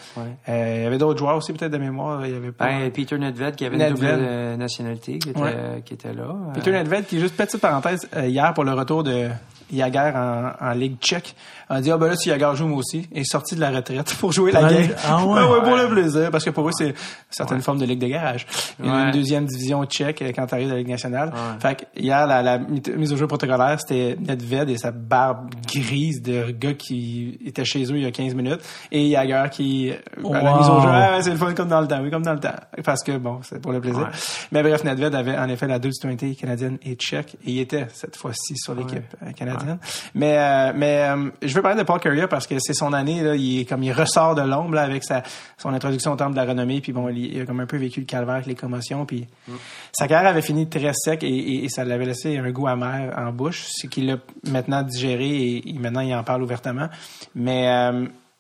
il 0.48 0.84
y 0.84 0.86
avait 0.86 0.98
d'autres 0.98 1.20
joueurs 1.20 1.36
aussi 1.36 1.52
peut-être 1.52 1.74
de 1.74 1.78
mémoire. 1.78 2.26
Il 2.26 2.32
y 2.32 2.36
avait 2.38 2.54
pas... 2.54 2.68
Ben, 2.68 2.90
Peter 2.92 3.18
Nedved 3.18 3.58
qui 3.58 3.66
avait 3.66 3.76
une 3.76 3.94
double 3.94 4.56
nationalité 4.56 5.20
qui 5.20 5.32
était, 5.32 5.82
qui 5.84 5.96
était 5.96 6.14
là. 6.14 6.34
Peter 6.54 6.72
Nedved 6.72 7.08
qui, 7.08 7.20
juste 7.20 7.36
petite 7.36 7.60
parenthèse, 7.60 8.08
hier 8.16 8.54
pour 8.54 8.64
le 8.64 8.72
retour 8.72 9.04
de 9.04 9.28
Yaguer 9.72 10.12
en, 10.16 10.52
en 10.60 10.72
Ligue 10.72 10.98
tchèque. 11.00 11.36
On 11.70 11.76
a 11.76 11.82
dit, 11.82 11.92
ah 11.92 11.98
ben 11.98 12.08
là, 12.08 12.16
si 12.16 12.30
Yaguer 12.30 12.52
joue, 12.56 12.68
moi 12.68 12.80
aussi, 12.80 13.10
est 13.14 13.26
sorti 13.26 13.56
de 13.56 13.60
la 13.60 13.72
retraite 13.72 14.16
pour 14.20 14.32
jouer 14.32 14.52
la 14.52 14.62
game. 14.72 14.90
Ah 15.06 15.26
ouais? 15.26 15.34
ouais, 15.44 15.62
pour 15.64 15.76
le 15.76 15.90
plaisir, 15.90 16.32
parce 16.32 16.46
que 16.46 16.50
pour 16.50 16.68
eux, 16.68 16.72
c'est 16.74 16.90
une 16.90 16.94
certaine 17.30 17.62
forme 17.62 17.80
de 17.80 17.86
Ligue 17.86 18.00
de 18.00 18.08
garage. 18.08 18.48
Une 18.82 19.12
deuxième 19.12 19.46
division 19.46 19.84
tchèque 19.86 20.24
quand 20.36 20.46
t'arrives 20.46 20.68
de 20.68 20.74
la 20.74 20.80
Ligue 20.80 20.90
nationale. 20.90 21.34
Fait 21.60 21.76
que 21.76 22.00
hier, 22.00 22.26
la, 22.26 22.42
la, 22.42 22.58
mise 22.60 23.12
au 23.12 23.18
jeu 23.18 23.28
protocolaire, 23.28 23.80
c'était 23.80 24.18
Nedved 24.20 24.70
et 24.70 24.78
sa 24.78 24.92
barbe 24.92 25.50
grise 25.66 26.22
de 26.22 26.52
gars 26.52 26.74
qui 26.74 27.38
était 27.46 27.66
chez 27.66 27.84
eux 27.84 27.98
il 27.98 28.04
y 28.04 28.06
a 28.06 28.12
15 28.12 28.34
minutes. 28.34 28.62
Et 28.92 29.08
Yaguer 29.08 29.50
qui, 29.52 29.92
wow. 30.22 30.34
la 30.34 30.58
mise 30.58 30.70
au 30.70 30.80
jeu, 30.80 30.88
ah, 30.90 31.22
c'est 31.22 31.32
le 31.32 31.38
fun 31.38 31.54
comme 31.54 31.70
dans 31.70 31.82
le 31.82 31.88
temps, 31.88 32.00
oui, 32.02 32.10
comme 32.10 32.24
dans 32.24 32.34
le 32.34 32.40
temps. 32.40 32.56
Parce 32.84 33.04
que 33.04 33.18
bon, 33.18 33.40
c'est 33.44 33.62
pour 33.62 33.72
le 33.74 33.82
plaisir. 33.82 34.10
Mais 34.52 34.64
bref, 34.64 34.84
Nedved 34.84 35.14
avait 35.14 35.38
en 35.38 35.50
effet 35.50 35.68
la 35.68 35.80
220 35.80 36.36
canadienne 36.36 36.78
et 36.84 36.96
tchèque. 36.96 37.36
Et 37.46 37.52
il 37.52 37.60
était 37.60 37.88
cette 37.94 38.16
fois-ci 38.16 38.56
sur 38.58 38.74
l'équipe 38.74 39.16
euh, 39.24 39.32
canadienne. 39.58 39.80
Mais, 40.16 40.38
euh, 40.38 40.74
mais 40.76 41.02
euh, 41.04 41.30
je 41.42 41.54
veux 41.54 41.62
parler 41.62 41.78
de 41.78 41.84
Paul 41.84 42.00
Carrier 42.00 42.28
parce 42.28 42.48
que 42.48 42.56
c'est 42.60 42.74
son 42.74 42.94
année. 42.94 43.22
Là, 43.22 43.36
il 43.36 43.62
est 43.62 43.66
comme 43.66 43.84
il 43.84 43.92
ressort 43.92 44.36
de 44.36 44.42
l'ombre 44.42 44.78
avec 44.78 45.04
sa 45.04 45.24
son 45.58 45.74
introduction 45.74 46.14
au 46.14 46.16
temple 46.16 46.32
de 46.32 46.38
la 46.38 46.46
renommée. 46.46 46.82
Puis 46.82 46.94
bon, 46.94 47.10
il, 47.10 47.42
a 47.42 47.46
comme 47.46 47.60
un 47.60 47.66
peu 47.66 47.78
vécu 47.78 48.00
le 48.00 48.06
calvaire 48.06 48.36
avec 48.36 48.48
les 48.48 48.56
commotions. 48.56 49.06
Puis 49.06 49.28
mm. 49.48 49.54
sa 49.92 50.08
carrière 50.08 50.30
avait 50.30 50.42
fini 50.42 50.68
très 50.70 50.94
sec 50.94 51.24
et, 51.24 51.64
et, 51.64 51.70
ça 51.70 51.84
l'avait 51.84 52.06
laissé 52.06 52.38
un 52.38 52.52
goût 52.52 52.68
amer 52.68 53.14
en 53.18 53.32
bouche. 53.32 53.66
C'est 53.70 53.88
qu'il 53.88 54.08
l'a 54.08 54.18
maintenant 54.50 54.84
digéré 54.84 55.64
et, 55.66 55.74
maintenant 55.80 56.02
il 56.02 56.14
en 56.16 56.24
parle 56.24 56.44
ouvertement. 56.44 56.88
Mais 57.36 57.92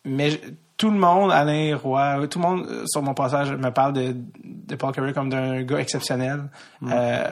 mais 0.05 0.39
tout 0.77 0.91
le 0.91 0.97
monde, 0.97 1.31
Alain 1.31 1.75
Roy, 1.75 2.27
tout 2.27 2.39
le 2.39 2.47
monde 2.47 2.83
sur 2.85 3.01
mon 3.01 3.13
passage 3.13 3.51
me 3.51 3.71
parle 3.71 3.93
de, 3.93 4.15
de 4.43 4.75
Paul 4.75 4.93
Carrier 4.93 5.13
comme 5.13 5.29
d'un 5.29 5.63
gars 5.63 5.79
exceptionnel. 5.79 6.43
Mm. 6.81 6.89
Euh, 6.93 7.29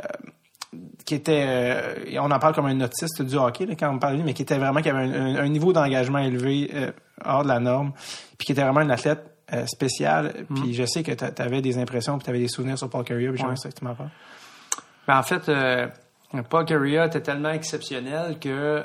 qui 1.06 1.16
était, 1.16 1.46
euh, 1.48 2.20
on 2.20 2.32
en 2.32 2.40
parle 2.40 2.56
comme 2.56 2.66
un 2.66 2.82
autiste 2.82 3.22
du 3.22 3.36
hockey 3.36 3.76
quand 3.76 3.94
on 3.94 4.00
parle 4.00 4.14
de 4.14 4.18
lui, 4.18 4.26
mais 4.26 4.34
qui 4.34 4.42
était 4.42 4.58
vraiment 4.58 4.82
qui 4.82 4.90
avait 4.90 5.04
un, 5.04 5.48
niveau 5.48 5.72
d'engagement 5.72 6.20
élevé 6.20 6.72
euh, 6.74 6.92
hors 7.24 7.44
de 7.44 7.48
la 7.48 7.60
norme, 7.60 7.94
puis 8.38 8.48
qui 8.48 8.52
était 8.52 8.64
vraiment 8.64 8.80
un 8.80 8.90
athlète 8.90 9.24
euh, 9.54 9.66
spécial. 9.68 10.46
Mm. 10.50 10.56
Puis 10.56 10.74
je 10.74 10.86
sais 10.86 11.04
que 11.04 11.12
tu 11.12 11.42
avais 11.42 11.62
des 11.62 11.78
impressions, 11.78 12.18
puis 12.18 12.26
tu 12.26 12.30
avais 12.32 12.40
des 12.40 12.48
souvenirs 12.48 12.78
sur 12.78 12.90
Paul 12.90 13.04
Carrier, 13.04 13.30
puis 13.30 13.38
j'aimerais 13.38 13.56
ça 13.56 13.70
que 13.70 13.76
tu 13.76 13.84
m'en 13.84 13.94
parles. 13.94 14.10
Ben, 15.08 15.20
en 15.20 15.24
fait, 15.24 15.52
Paul 16.50 16.66
Carrier 16.66 17.04
était 17.06 17.22
tellement 17.22 17.52
exceptionnel 17.52 18.40
que 18.40 18.84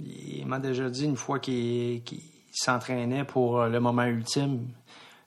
il 0.00 0.44
m'a 0.46 0.58
déjà 0.58 0.90
dit 0.90 1.04
une 1.04 1.16
fois 1.16 1.38
qu'il 1.38 2.02
s'entraînait 2.52 3.24
pour 3.24 3.64
le 3.64 3.78
moment 3.78 4.02
ultime. 4.02 4.66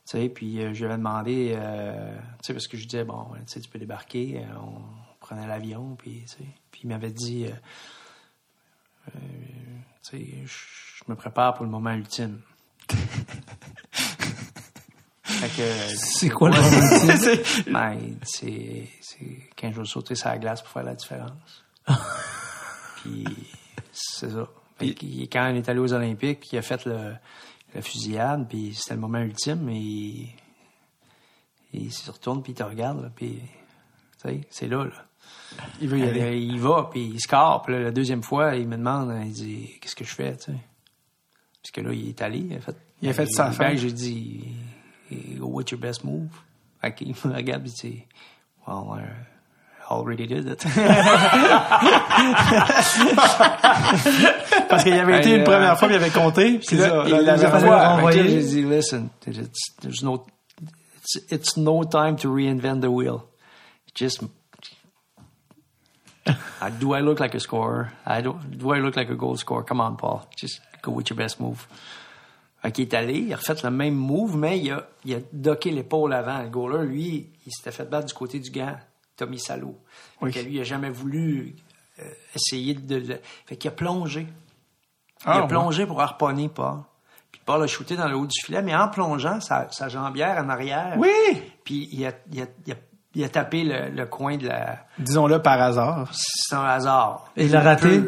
Tu 0.06 0.18
sais, 0.18 0.30
puis 0.30 0.60
je 0.74 0.80
lui 0.80 0.86
avais 0.86 0.98
demandé, 0.98 1.52
tu 1.54 2.48
sais, 2.48 2.54
parce 2.54 2.68
que 2.68 2.76
je 2.76 2.86
disais, 2.86 3.06
bon, 3.06 3.28
tu 3.34 3.42
sais, 3.46 3.60
tu 3.62 3.70
peux 3.70 3.80
débarquer, 3.80 4.42
on, 4.62 4.82
prenait 5.28 5.48
l'avion, 5.48 5.96
puis, 5.98 6.26
puis 6.72 6.82
il 6.84 6.88
m'avait 6.88 7.12
dit, 7.12 7.48
euh, 7.48 7.52
euh, 9.16 10.20
je 10.46 11.04
me 11.08 11.16
prépare 11.16 11.54
pour 11.54 11.66
le 11.66 11.72
moment 11.72 11.92
ultime. 11.92 12.40
c'est 15.98 16.30
quoi 16.30 16.50
le 16.50 16.56
moment 16.56 17.14
ultime? 17.14 17.74
Ben, 17.74 18.18
c'est 18.24 18.88
quand 19.58 19.72
je 19.74 19.82
vais 19.82 19.86
sauter 19.86 20.16
sur 20.16 20.30
la 20.30 20.38
glace 20.38 20.62
pour 20.62 20.72
faire 20.72 20.84
la 20.84 20.96
différence. 20.96 21.66
puis 22.96 23.26
c'est 23.92 24.30
ça. 24.30 24.48
quand 24.80 25.50
il 25.50 25.58
est 25.58 25.70
allé 25.70 25.80
aux 25.80 25.92
Olympiques, 25.92 26.40
puis 26.40 26.50
il 26.54 26.58
a 26.58 26.62
fait 26.62 26.86
le, 26.86 27.16
la 27.76 27.82
fusillade, 27.82 28.48
puis 28.48 28.74
c'était 28.74 28.96
le 28.96 29.02
moment 29.02 29.20
ultime, 29.20 29.68
et 29.70 30.34
il, 31.74 31.92
se 31.92 32.12
retourne, 32.12 32.42
puis 32.42 32.54
il 32.54 32.56
te 32.56 32.64
regarde, 32.64 33.12
puis, 33.14 33.42
tu 34.22 34.30
sais, 34.30 34.42
c'est 34.50 34.68
là, 34.68 34.86
là. 34.86 35.08
Il 35.82 35.90
veut 35.90 36.00
y 36.00 36.04
aller. 36.04 36.38
il 36.40 36.60
va, 36.60 36.90
puis 36.92 37.12
il 37.14 37.20
score. 37.20 37.62
Puis 37.64 37.82
la 37.82 37.92
deuxième 37.92 38.24
fois, 38.24 38.56
il 38.56 38.68
me 38.68 38.78
demande, 38.78 39.14
il 39.26 39.32
dit, 39.32 39.72
qu'est-ce 39.82 39.96
que 39.96 40.06
je 40.06 40.14
fais, 40.14 40.36
tu 40.38 40.52
sais? 40.52 40.58
Parce 41.62 41.72
que 41.72 41.82
là, 41.82 41.94
il 41.94 42.10
est 42.10 42.22
allé, 42.22 42.40
il 42.40 42.56
a 42.56 42.60
fait... 42.60 42.76
Il 43.02 43.10
a 43.10 43.14
fait 43.14 43.28
sa 43.28 43.52
fin. 43.52 43.76
J'ai 43.76 43.92
dit, 43.92 44.44
what's 45.40 45.72
your 45.72 45.80
best 45.80 46.04
move? 46.04 46.30
Fait 46.82 46.96
il 47.02 47.16
me 47.26 47.36
regarde, 47.36 47.68
il 47.68 47.74
dit, 47.74 48.04
well, 48.68 48.86
I 49.00 49.04
already 49.90 50.28
did 50.28 50.48
it. 50.48 50.66
Parce 54.68 54.84
qu'il 54.84 54.94
avait 54.94 55.20
été 55.20 55.36
une 55.36 55.44
première 55.44 55.78
fois, 55.78 55.88
il 55.90 55.96
avait 55.96 56.10
compté. 56.10 56.60
Puis 56.60 56.78
là, 56.78 57.04
il 57.08 57.14
l'avait. 57.14 58.12
J'ai 58.14 58.44
dit, 58.44 58.64
listen, 58.64 59.10
there's 59.22 60.02
no, 60.04 60.26
it's, 60.98 61.20
it's 61.32 61.58
no 61.58 61.84
time 61.84 62.16
to 62.18 62.34
reinvent 62.34 62.82
the 62.82 62.90
wheel. 62.90 63.26
Just 63.96 64.22
uh, 66.62 66.70
do 66.70 66.94
I 66.94 67.02
look 67.02 67.20
like 67.20 67.36
a 67.36 67.40
scorer? 67.40 67.92
I 68.06 68.22
don't, 68.22 68.58
do 68.58 68.74
I 68.74 68.80
look 68.80 68.96
like 68.96 69.10
a 69.10 69.16
goal 69.16 69.38
scorer? 69.38 69.64
Come 69.64 69.82
on, 69.82 69.96
Paul. 69.98 70.28
Just 70.36 70.62
go 70.82 70.92
with 70.92 71.10
your 71.10 71.18
best 71.18 71.40
move. 71.40 71.68
Il 72.64 72.82
est 72.82 72.94
allé, 72.94 73.20
il 73.20 73.34
a 73.34 73.38
refait 73.38 73.56
le 73.64 73.70
même 73.70 73.96
move, 73.96 74.36
mais 74.36 74.60
il 74.60 74.72
a, 74.72 74.88
il 75.06 75.16
a 75.16 75.20
docké 75.32 75.72
l'épaule 75.72 76.14
avant. 76.14 76.42
Le 76.42 76.50
goaler, 76.50 76.86
lui, 76.86 77.30
il 77.46 77.52
s'était 77.52 77.72
fait 77.72 77.90
battre 77.90 78.08
du 78.08 78.14
côté 78.14 78.40
du 78.40 78.52
gant, 78.52 78.76
Tommy 79.16 79.40
Salo. 79.40 79.76
Oui. 80.22 80.32
lui, 80.32 80.56
il 80.56 80.60
a 80.60 80.64
jamais 80.64 80.90
voulu 80.90 81.56
euh, 82.00 82.04
essayer 82.36 82.74
de... 82.74 82.96
Le... 82.96 83.20
Fait 83.46 83.56
qu'il 83.56 83.70
a 83.70 83.72
plongé. 83.72 84.28
Il 85.26 85.30
a 85.30 85.44
ah, 85.44 85.48
plongé 85.48 85.86
pour 85.86 86.02
harponner 86.02 86.50
Paul. 86.50 86.80
Puis 87.32 87.42
Paul 87.46 87.64
a 87.64 87.68
shooté 87.68 87.96
dans 87.96 88.08
le 88.08 88.16
haut 88.16 88.28
du 88.28 88.40
filet, 88.44 88.62
mais 88.62 88.76
en 88.76 88.90
plongeant, 88.90 89.40
sa, 89.40 89.72
sa 89.72 89.88
jambière 89.88 90.38
en 90.44 90.50
arrière. 90.50 90.96
Oui! 90.98 91.42
Puis 91.64 91.90
il 91.92 92.06
a, 92.06 92.12
il 92.32 92.42
a, 92.42 92.46
il 92.66 92.74
a 92.74 92.78
il 93.18 93.24
a 93.24 93.30
tapé 93.30 93.64
le, 93.64 94.06
coin 94.06 94.38
de 94.38 94.48
la. 94.48 94.78
Disons-le 95.00 95.42
par 95.42 95.60
hasard. 95.60 96.08
C'est 96.14 96.56
un 96.56 96.66
hasard. 96.66 97.26
Et 97.36 97.46
il 97.46 97.52
l'a 97.52 97.62
raté? 97.62 98.04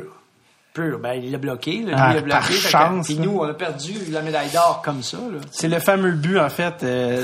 Pur. 0.71 0.99
Ben, 0.99 1.13
il 1.13 1.31
l'a 1.31 1.39
bloqué. 1.39 1.77
Lui, 1.77 1.93
ah, 1.97 2.11
il 2.11 2.17
a 2.19 2.21
bloqué. 2.21 2.29
Par 2.29 2.51
chance. 2.51 3.07
Puis 3.07 3.17
nous, 3.17 3.39
on 3.39 3.49
a 3.49 3.55
perdu 3.55 3.93
la 4.11 4.21
médaille 4.21 4.51
d'or 4.51 4.83
comme 4.85 5.01
ça. 5.01 5.17
C'est 5.49 5.67
le 5.67 5.79
fameux 5.79 6.11
but, 6.11 6.37
en 6.37 6.49
fait, 6.49 6.83
euh, 6.83 7.17
de 7.17 7.21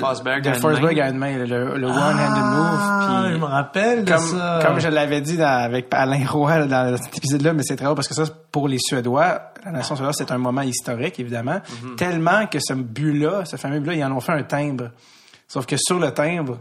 Forsberg 0.54 1.00
à 1.00 1.10
une 1.10 1.18
main, 1.20 1.38
le, 1.38 1.78
le 1.78 1.88
one-handed 1.88 2.44
ah, 2.44 3.22
move. 3.22 3.28
Puis, 3.28 3.34
je 3.34 3.38
me 3.38 3.46
rappelle 3.46 4.04
de 4.04 4.12
comme, 4.12 4.20
ça. 4.20 4.60
Comme 4.66 4.80
je 4.80 4.88
l'avais 4.88 5.22
dit 5.22 5.40
avec 5.40 5.86
Alain 5.92 6.26
Roy 6.28 6.66
dans 6.66 6.98
cet 6.98 7.16
épisode-là, 7.18 7.54
mais 7.54 7.62
c'est 7.62 7.76
très 7.76 7.86
drôle 7.86 7.96
parce 7.96 8.08
que 8.08 8.16
ça, 8.16 8.24
pour 8.52 8.68
les 8.68 8.80
Suédois, 8.80 9.52
la 9.64 9.72
nation 9.72 9.96
suédoise, 9.96 10.16
c'est 10.18 10.32
un 10.32 10.40
moment 10.40 10.64
historique, 10.64 11.20
évidemment. 11.20 11.60
Mm-hmm. 11.60 11.96
Tellement 11.98 12.48
que 12.48 12.58
ce 12.60 12.74
but-là, 12.74 13.46
ce 13.46 13.58
fameux 13.58 13.80
but-là, 13.80 13.94
ils 13.94 14.04
en 14.04 14.12
ont 14.12 14.22
fait 14.22 14.34
un 14.34 14.44
timbre. 14.44 14.90
Sauf 15.48 15.68
que 15.68 15.78
sur 15.78 16.00
le 16.00 16.12
timbre, 16.12 16.58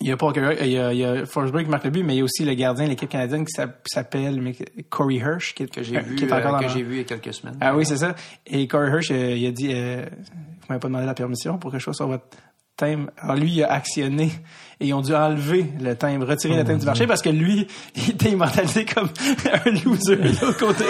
il 0.00 0.08
y 0.08 0.12
a 0.12 0.16
pas 0.16 0.30
il 0.60 0.68
y 0.68 0.78
a, 0.78 0.92
il 0.92 0.98
y 0.98 1.04
a 1.04 1.24
Forsberg 1.24 1.64
qui 1.64 1.70
marque 1.70 1.84
le 1.84 1.90
but, 1.90 2.02
mais 2.02 2.14
il 2.14 2.18
y 2.18 2.20
a 2.20 2.24
aussi 2.24 2.44
le 2.44 2.52
gardien 2.54 2.84
de 2.84 2.90
l'équipe 2.90 3.08
canadienne 3.08 3.46
qui 3.46 3.52
s'appelle 3.86 4.52
Corey 4.90 5.16
Hirsch, 5.16 5.54
qui, 5.54 5.66
que 5.66 5.82
j'ai 5.82 6.00
vu, 6.00 6.16
euh, 6.22 6.60
que 6.60 6.68
j'ai 6.68 6.82
vu 6.82 6.94
il 6.94 6.98
y 6.98 7.00
a 7.00 7.04
quelques 7.04 7.32
semaines. 7.32 7.56
Ah 7.60 7.74
oui, 7.74 7.86
c'est 7.86 7.96
ça. 7.96 8.14
Et 8.46 8.68
Corey 8.68 8.90
Hirsch, 8.90 9.10
euh, 9.10 9.34
il 9.36 9.46
a 9.46 9.52
dit, 9.52 9.70
euh, 9.72 10.04
vous 10.06 10.66
m'avez 10.68 10.80
pas 10.80 10.88
demandé 10.88 11.06
la 11.06 11.14
permission 11.14 11.56
pour 11.58 11.72
que 11.72 11.78
je 11.78 11.84
sois 11.84 11.94
sur 11.94 12.08
votre 12.08 12.26
timbre. 12.76 13.10
Alors 13.18 13.36
lui, 13.36 13.52
il 13.52 13.64
a 13.64 13.72
actionné 13.72 14.30
et 14.78 14.88
ils 14.88 14.94
ont 14.94 15.00
dû 15.00 15.14
enlever 15.14 15.72
le 15.80 15.94
timbre, 15.96 16.26
retirer 16.26 16.56
le 16.56 16.64
timbre 16.64 16.80
du 16.80 16.86
marché 16.86 17.06
parce 17.06 17.22
que 17.22 17.30
lui, 17.30 17.66
il 17.96 18.10
était 18.10 18.30
immortalisé 18.30 18.84
comme 18.84 19.08
un 19.66 19.70
loser 19.70 20.16
de 20.16 20.28
l'autre 20.28 20.58
côté. 20.58 20.84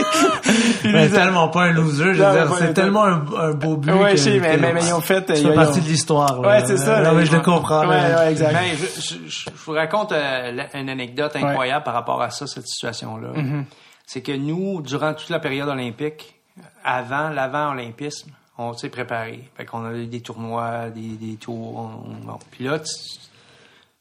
mais 0.85 1.09
tellement 1.09 1.49
pas 1.49 1.65
un 1.65 1.73
loser, 1.73 2.15
je 2.15 2.23
veux 2.23 2.33
dire, 2.33 2.55
c'est 2.59 2.75
tellement 2.75 3.05
un, 3.05 3.53
beau 3.53 3.77
but. 3.77 3.93
Ouais, 3.93 4.15
que, 4.15 4.41
mais, 4.41 4.57
mais, 4.57 4.73
mais, 4.73 4.85
ils 4.85 4.95
ont 4.95 5.01
fait. 5.01 5.25
C'est 5.35 5.55
partie 5.55 5.81
de 5.81 5.89
l'histoire. 5.89 6.41
Ouais, 6.41 6.65
c'est 6.67 6.79
ça. 6.79 7.03
Non, 7.03 7.13
mais 7.13 7.27
je 7.27 7.33
le 7.33 7.41
comprends. 7.41 7.87
Ouais, 7.87 8.15
ouais, 8.15 8.31
exact. 8.31 8.57
Je, 8.77 9.29
je, 9.29 9.51
vous 9.65 9.73
raconte 9.73 10.13
euh, 10.13 10.65
une 10.75 10.89
anecdote 10.89 11.37
incroyable 11.37 11.85
par 11.85 11.95
rapport 11.95 12.21
à 12.21 12.31
ça, 12.31 12.47
cette 12.47 12.67
situation-là. 12.67 13.29
Mm-hmm. 13.35 13.65
C'est 14.07 14.23
que 14.23 14.33
nous, 14.33 14.83
durant 14.83 15.15
toute 15.15 15.31
la 15.31 15.41
période 15.41 15.69
olympique, 15.69 16.37
avant 16.85 17.29
l'avant-olympisme, 17.29 18.31
on 18.59 18.73
s'est 18.73 18.89
préparé. 18.89 19.49
Fait 19.57 19.67
qu'on 19.67 19.85
a 19.85 19.93
eu 19.93 20.07
des 20.07 20.21
tournois, 20.21 20.91
des, 20.91 21.17
des 21.17 21.37
tours. 21.37 22.05
Puis 22.51 22.65
là, 22.65 22.81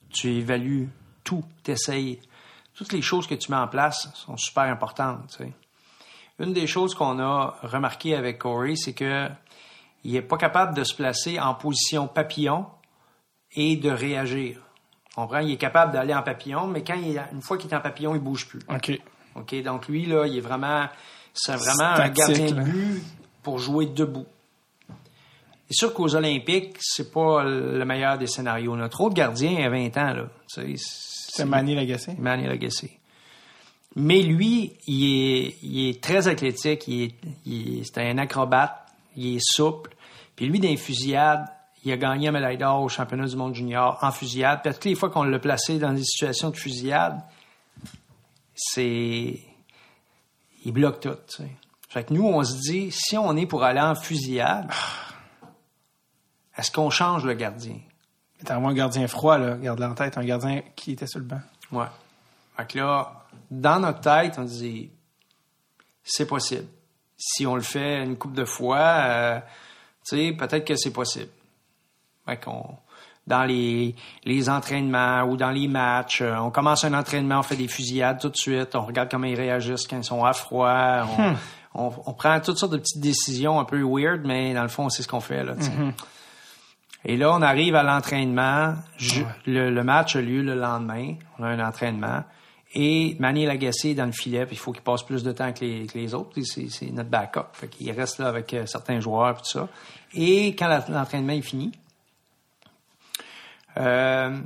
tu, 0.10 0.30
évalues 0.30 0.90
tout, 1.24 1.44
tu 1.64 1.72
essayes. 1.72 2.20
Toutes 2.74 2.94
les 2.94 3.02
choses 3.02 3.28
que 3.28 3.36
tu 3.36 3.52
mets 3.52 3.58
en 3.58 3.68
place 3.68 4.10
sont 4.14 4.38
super 4.38 4.64
importantes. 4.64 5.38
Une 6.40 6.54
des 6.54 6.68
choses 6.68 6.94
qu'on 6.94 7.20
a 7.20 7.58
remarqué 7.64 8.16
avec 8.16 8.40
Corey, 8.40 8.76
c'est 8.76 8.94
que 8.94 9.30
il 10.04 10.14
n'est 10.14 10.22
pas 10.22 10.38
capable 10.38 10.76
de 10.76 10.84
se 10.84 10.94
placer 10.94 11.40
en 11.40 11.56
position 11.56 12.08
papillon 12.08 12.68
et 13.56 13.76
de 13.76 13.90
réagir. 13.90 14.60
On 15.18 15.28
prend, 15.28 15.40
il 15.40 15.52
est 15.52 15.58
capable 15.58 15.94
d'aller 15.94 16.14
en 16.14 16.22
papillon, 16.22 16.68
mais 16.68 16.84
quand 16.84 16.96
il, 16.96 17.20
une 17.34 17.42
fois 17.42 17.58
qu'il 17.58 17.72
est 17.72 17.76
en 17.76 17.82
papillon, 17.82 18.14
il 18.14 18.22
bouge 18.22 18.48
plus. 18.48 18.60
OK. 18.70 19.00
OK, 19.36 19.64
donc 19.64 19.88
lui, 19.88 20.06
là, 20.06 20.28
il 20.28 20.38
est 20.38 20.42
vraiment, 20.42 20.88
c'est 21.34 21.56
vraiment 21.56 21.96
un 21.96 22.10
gardien 22.10 22.52
de 22.52 22.62
but 22.62 23.04
pour 23.42 23.58
jouer 23.60 23.88
debout. 23.88 24.28
C'est 25.68 25.78
sûr 25.78 25.94
qu'aux 25.94 26.16
Olympiques, 26.16 26.78
c'est 26.80 27.12
pas 27.12 27.44
le 27.44 27.84
meilleur 27.86 28.18
des 28.18 28.28
scénarios. 28.28 28.76
Notre 28.76 29.02
autre 29.02 29.16
gardien 29.16 29.66
a 29.66 29.70
20 29.70 29.98
ans, 29.98 30.14
là. 30.14 30.26
C'est 30.48 31.46
Manny 31.46 31.76
Lagacé. 31.76 32.14
Manny 32.18 32.48
Lagacé. 32.48 33.00
Mais 33.96 34.22
lui, 34.22 34.74
il 34.88 35.90
est, 35.90 36.02
très 36.02 36.28
athlétique, 36.28 36.88
il 36.88 37.14
est, 37.48 37.84
c'est 37.84 37.98
un 38.02 38.18
acrobate, 38.18 38.76
il 39.16 39.38
est 39.38 39.42
souple. 39.42 39.96
Puis 40.36 40.48
lui, 40.48 40.60
dans 40.60 40.68
les 40.68 40.78
fusillades, 40.78 41.46
il 41.84 41.92
a 41.92 41.98
gagné 41.98 42.28
un 42.28 42.32
médaille 42.32 42.58
d'or 42.58 42.82
au 42.82 42.90
championnat 42.90 43.26
du 43.26 43.36
monde 43.36 43.56
junior 43.56 43.98
en 44.02 44.12
fusillade. 44.12 44.62
Puis 44.64 44.74
toutes 44.74 44.86
les 44.86 44.96
fois 44.96 45.10
qu'on 45.10 45.24
l'a 45.24 45.40
placé 45.40 45.80
dans 45.80 45.94
des 45.94 46.04
situations 46.04 46.50
de 46.50 46.58
fusillade, 46.58 47.22
c'est 48.54 49.40
il 50.66 50.72
bloque 50.72 51.00
tout. 51.00 51.44
Fait 51.88 52.04
que 52.04 52.14
nous, 52.14 52.26
on 52.26 52.44
se 52.44 52.60
dit, 52.60 52.92
si 52.92 53.18
on 53.18 53.38
est 53.38 53.46
pour 53.46 53.64
aller 53.64 53.80
en 53.80 53.96
fusillade, 53.96 54.70
est-ce 56.58 56.72
qu'on 56.72 56.90
change 56.90 57.26
le 57.26 57.34
gardien? 57.34 57.78
T'as 58.44 58.58
un 58.58 58.74
gardien 58.74 59.08
froid, 59.08 59.38
là, 59.38 59.56
garde 59.56 59.82
en 59.82 59.94
tête, 59.94 60.18
un 60.18 60.26
gardien 60.26 60.62
qui 60.76 60.92
était 60.92 61.08
sur 61.08 61.20
le 61.20 61.26
banc. 61.26 61.42
Ouais. 61.72 61.88
Fait 62.58 62.68
que 62.72 62.80
là, 62.80 63.26
dans 63.50 63.80
notre 63.80 64.02
tête, 64.02 64.36
on 64.38 64.44
dit, 64.44 64.90
c'est 66.04 66.28
possible. 66.28 66.68
Si 67.18 67.46
on 67.46 67.56
le 67.56 67.62
fait 67.62 68.04
une 68.04 68.18
couple 68.18 68.36
de 68.36 68.46
fois, 68.46 68.78
euh, 68.80 69.40
tu 70.08 70.18
sais, 70.18 70.32
peut-être 70.34 70.66
que 70.66 70.76
c'est 70.76 70.92
possible. 70.92 71.32
Fait 72.26 72.38
qu'on, 72.38 72.78
dans 73.26 73.44
les, 73.44 73.96
les 74.24 74.50
entraînements 74.50 75.24
ou 75.24 75.38
dans 75.38 75.52
les 75.52 75.68
matchs, 75.68 76.22
euh, 76.22 76.36
on 76.38 76.52
commence 76.52 76.84
un 76.84 76.94
entraînement, 76.94 77.40
on 77.40 77.44
fait 77.44 77.56
des 77.56 77.68
fusillades 77.68 78.20
tout 78.20 78.30
de 78.30 78.38
suite, 78.38 78.76
on 78.76 78.86
regarde 78.86 79.10
comment 79.10 79.28
ils 79.28 79.36
réagissent 79.36 79.88
quand 79.88 79.98
ils 79.98 80.04
sont 80.04 80.24
à 80.24 80.34
froid, 80.34 81.08
on, 81.18 81.32
hmm. 81.32 81.36
on, 81.74 82.14
prend 82.14 82.40
toutes 82.40 82.58
sortes 82.58 82.74
de 82.74 82.78
petites 82.78 83.02
décisions 83.02 83.60
un 83.60 83.66
peu 83.66 83.82
weird, 83.82 84.22
mais 84.26 84.54
dans 84.54 84.64
le 84.64 84.70
fond, 84.70 84.90
c'est 84.90 85.04
ce 85.04 85.08
qu'on 85.08 85.22
fait, 85.22 85.44
là, 85.44 85.56
mm-hmm. 85.56 85.94
Et 87.08 87.18
là, 87.18 87.32
on 87.32 87.42
arrive 87.44 87.76
à 87.76 87.84
l'entraînement. 87.84 88.74
Le, 89.46 89.82
match 89.84 90.16
a 90.16 90.22
lieu 90.22 90.42
le 90.42 90.56
lendemain. 90.56 91.16
On 91.38 91.44
a 91.44 91.50
un 91.50 91.66
entraînement. 91.66 92.24
Et 92.74 93.16
Manny 93.20 93.46
Lagacé 93.46 93.92
est 93.92 93.96
dans 93.96 94.08
le 94.08 94.12
filet, 94.12 94.46
puis 94.46 94.56
il 94.56 94.60
faut 94.60 94.72
qu'il 94.74 94.82
passe 94.82 95.04
plus 95.04 95.24
de 95.24 95.32
temps 95.32 95.54
que 95.54 95.64
les, 95.64 96.14
autres. 96.16 96.42
C'est 96.42 96.88
notre 96.88 97.10
backup. 97.10 97.54
Fait 97.54 97.68
qu'il 97.68 97.92
reste 97.92 98.18
là 98.18 98.28
avec 98.28 98.54
euh, 98.54 98.66
certains 98.66 99.00
joueurs 99.00 99.38
et 99.38 99.38
tout 99.38 99.46
ça. 99.46 99.70
Et 100.14 100.56
quand 100.56 100.68
l'entraînement 100.90 101.34
est 101.34 101.42
fini, 101.42 101.72
euh, 103.78 104.38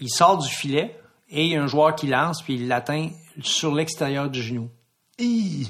il 0.00 0.08
sort 0.08 0.38
du 0.38 0.48
filet 0.48 0.98
et 1.28 1.44
il 1.44 1.50
y 1.50 1.56
a 1.56 1.62
un 1.62 1.66
joueur 1.66 1.96
qui 1.96 2.06
lance, 2.06 2.40
puis 2.40 2.54
il 2.54 2.68
l'atteint 2.68 3.10
sur 3.42 3.74
l'extérieur 3.74 4.30
du 4.30 4.40
genou. 4.40 4.70
Il 5.18 5.68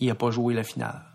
n'a 0.00 0.14
pas 0.16 0.30
joué 0.30 0.52
la 0.52 0.64
finale. 0.64 1.09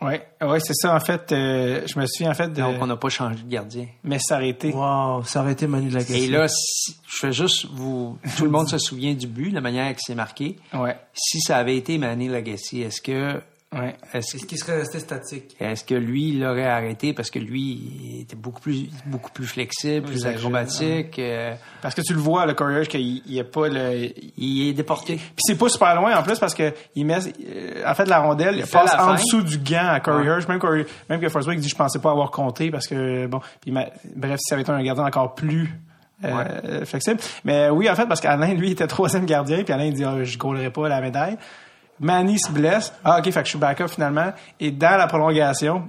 Oui, 0.00 0.14
ouais, 0.40 0.60
c'est 0.60 0.74
ça, 0.74 0.94
en 0.94 1.00
fait. 1.00 1.32
Euh, 1.32 1.82
je 1.86 1.98
me 1.98 2.06
souviens, 2.06 2.30
en 2.30 2.34
fait. 2.34 2.48
De... 2.48 2.60
Donc, 2.60 2.76
on 2.80 2.86
n'a 2.86 2.96
pas 2.96 3.08
changé 3.08 3.42
de 3.42 3.48
gardien. 3.48 3.86
Mais 4.04 4.18
s'arrêter. 4.18 4.72
Wow, 4.72 5.24
s'arrêter 5.24 5.66
Manu 5.66 5.90
Lagacé. 5.90 6.24
Et 6.24 6.28
là, 6.28 6.46
je 6.46 7.16
fais 7.20 7.32
juste 7.32 7.66
vous. 7.72 8.18
Tout 8.36 8.44
le 8.44 8.50
monde 8.50 8.68
se 8.68 8.78
souvient 8.78 9.14
du 9.14 9.26
but, 9.26 9.50
la 9.50 9.60
manière 9.60 9.92
que 9.92 10.00
c'est 10.00 10.14
marqué. 10.14 10.56
Ouais. 10.72 10.96
Si 11.14 11.40
ça 11.40 11.56
avait 11.56 11.76
été 11.76 11.98
Manu 11.98 12.28
Lagacé, 12.28 12.78
est-ce 12.78 13.00
que 13.00 13.40
Ouais. 13.70 13.96
Est-ce 14.14 14.46
qu'il 14.46 14.56
serait 14.56 14.78
resté 14.78 14.98
statique? 14.98 15.54
Est-ce 15.60 15.84
que 15.84 15.94
lui, 15.94 16.28
il 16.28 16.40
l'aurait 16.40 16.64
arrêté 16.64 17.12
parce 17.12 17.30
que 17.30 17.38
lui, 17.38 17.60
il 17.60 18.20
était 18.22 18.34
beaucoup 18.36 18.62
plus, 18.62 18.88
beaucoup 19.04 19.30
plus 19.30 19.46
flexible, 19.46 20.06
plus 20.06 20.24
acrobatique? 20.24 21.18
Euh, 21.18 21.54
parce 21.82 21.94
que 21.94 22.00
tu 22.00 22.14
le 22.14 22.18
vois, 22.18 22.46
le 22.46 22.54
courrier, 22.54 22.86
qu'il 22.86 23.22
il 23.26 23.38
est 23.38 23.44
pas 23.44 23.68
le... 23.68 24.10
Il 24.38 24.68
est 24.68 24.72
déporté. 24.72 25.16
Puis 25.16 25.42
c'est 25.46 25.58
pas 25.58 25.68
super 25.68 25.94
loin, 25.96 26.16
en 26.16 26.22
plus, 26.22 26.38
parce 26.38 26.54
que 26.54 26.72
il 26.94 27.04
met, 27.04 27.18
euh, 27.18 27.82
en 27.86 27.94
fait, 27.94 28.06
la 28.06 28.20
rondelle, 28.20 28.56
il, 28.56 28.66
passe 28.66 28.94
en 28.98 29.14
dessous 29.14 29.42
du 29.42 29.58
gant 29.58 29.88
à 29.88 30.00
Corey 30.00 30.24
Même, 30.24 30.86
même 31.10 31.20
que 31.20 31.28
Forsberg 31.28 31.58
dit, 31.58 31.68
je 31.68 31.76
pensais 31.76 31.98
pas 31.98 32.10
avoir 32.10 32.30
compté 32.30 32.70
parce 32.70 32.86
que, 32.86 33.26
bon, 33.26 33.40
puis 33.60 33.70
bref, 33.70 34.38
si 34.38 34.48
ça 34.48 34.54
avait 34.54 34.62
été 34.62 34.72
un 34.72 34.82
gardien 34.82 35.04
encore 35.04 35.34
plus 35.34 35.78
euh, 36.24 36.86
flexible. 36.86 37.20
Mais 37.44 37.68
oui, 37.68 37.90
en 37.90 37.94
fait, 37.94 38.06
parce 38.06 38.22
qu'Alain, 38.22 38.54
lui, 38.54 38.70
était 38.70 38.86
troisième 38.86 39.26
gardien, 39.26 39.62
puis 39.62 39.74
Alain, 39.74 39.84
il 39.84 39.94
dit, 39.94 40.06
oh, 40.06 40.24
je 40.24 40.38
gaulerai 40.38 40.70
pas 40.70 40.88
la 40.88 41.02
médaille. 41.02 41.36
Manny 42.00 42.38
se 42.38 42.50
blesse. 42.50 42.92
Ah, 43.04 43.18
OK, 43.18 43.24
fait 43.24 43.40
que 43.40 43.44
je 43.44 43.50
suis 43.50 43.58
backup 43.58 43.88
finalement. 43.88 44.32
Et 44.60 44.70
dans 44.70 44.96
la 44.96 45.06
prolongation, 45.06 45.88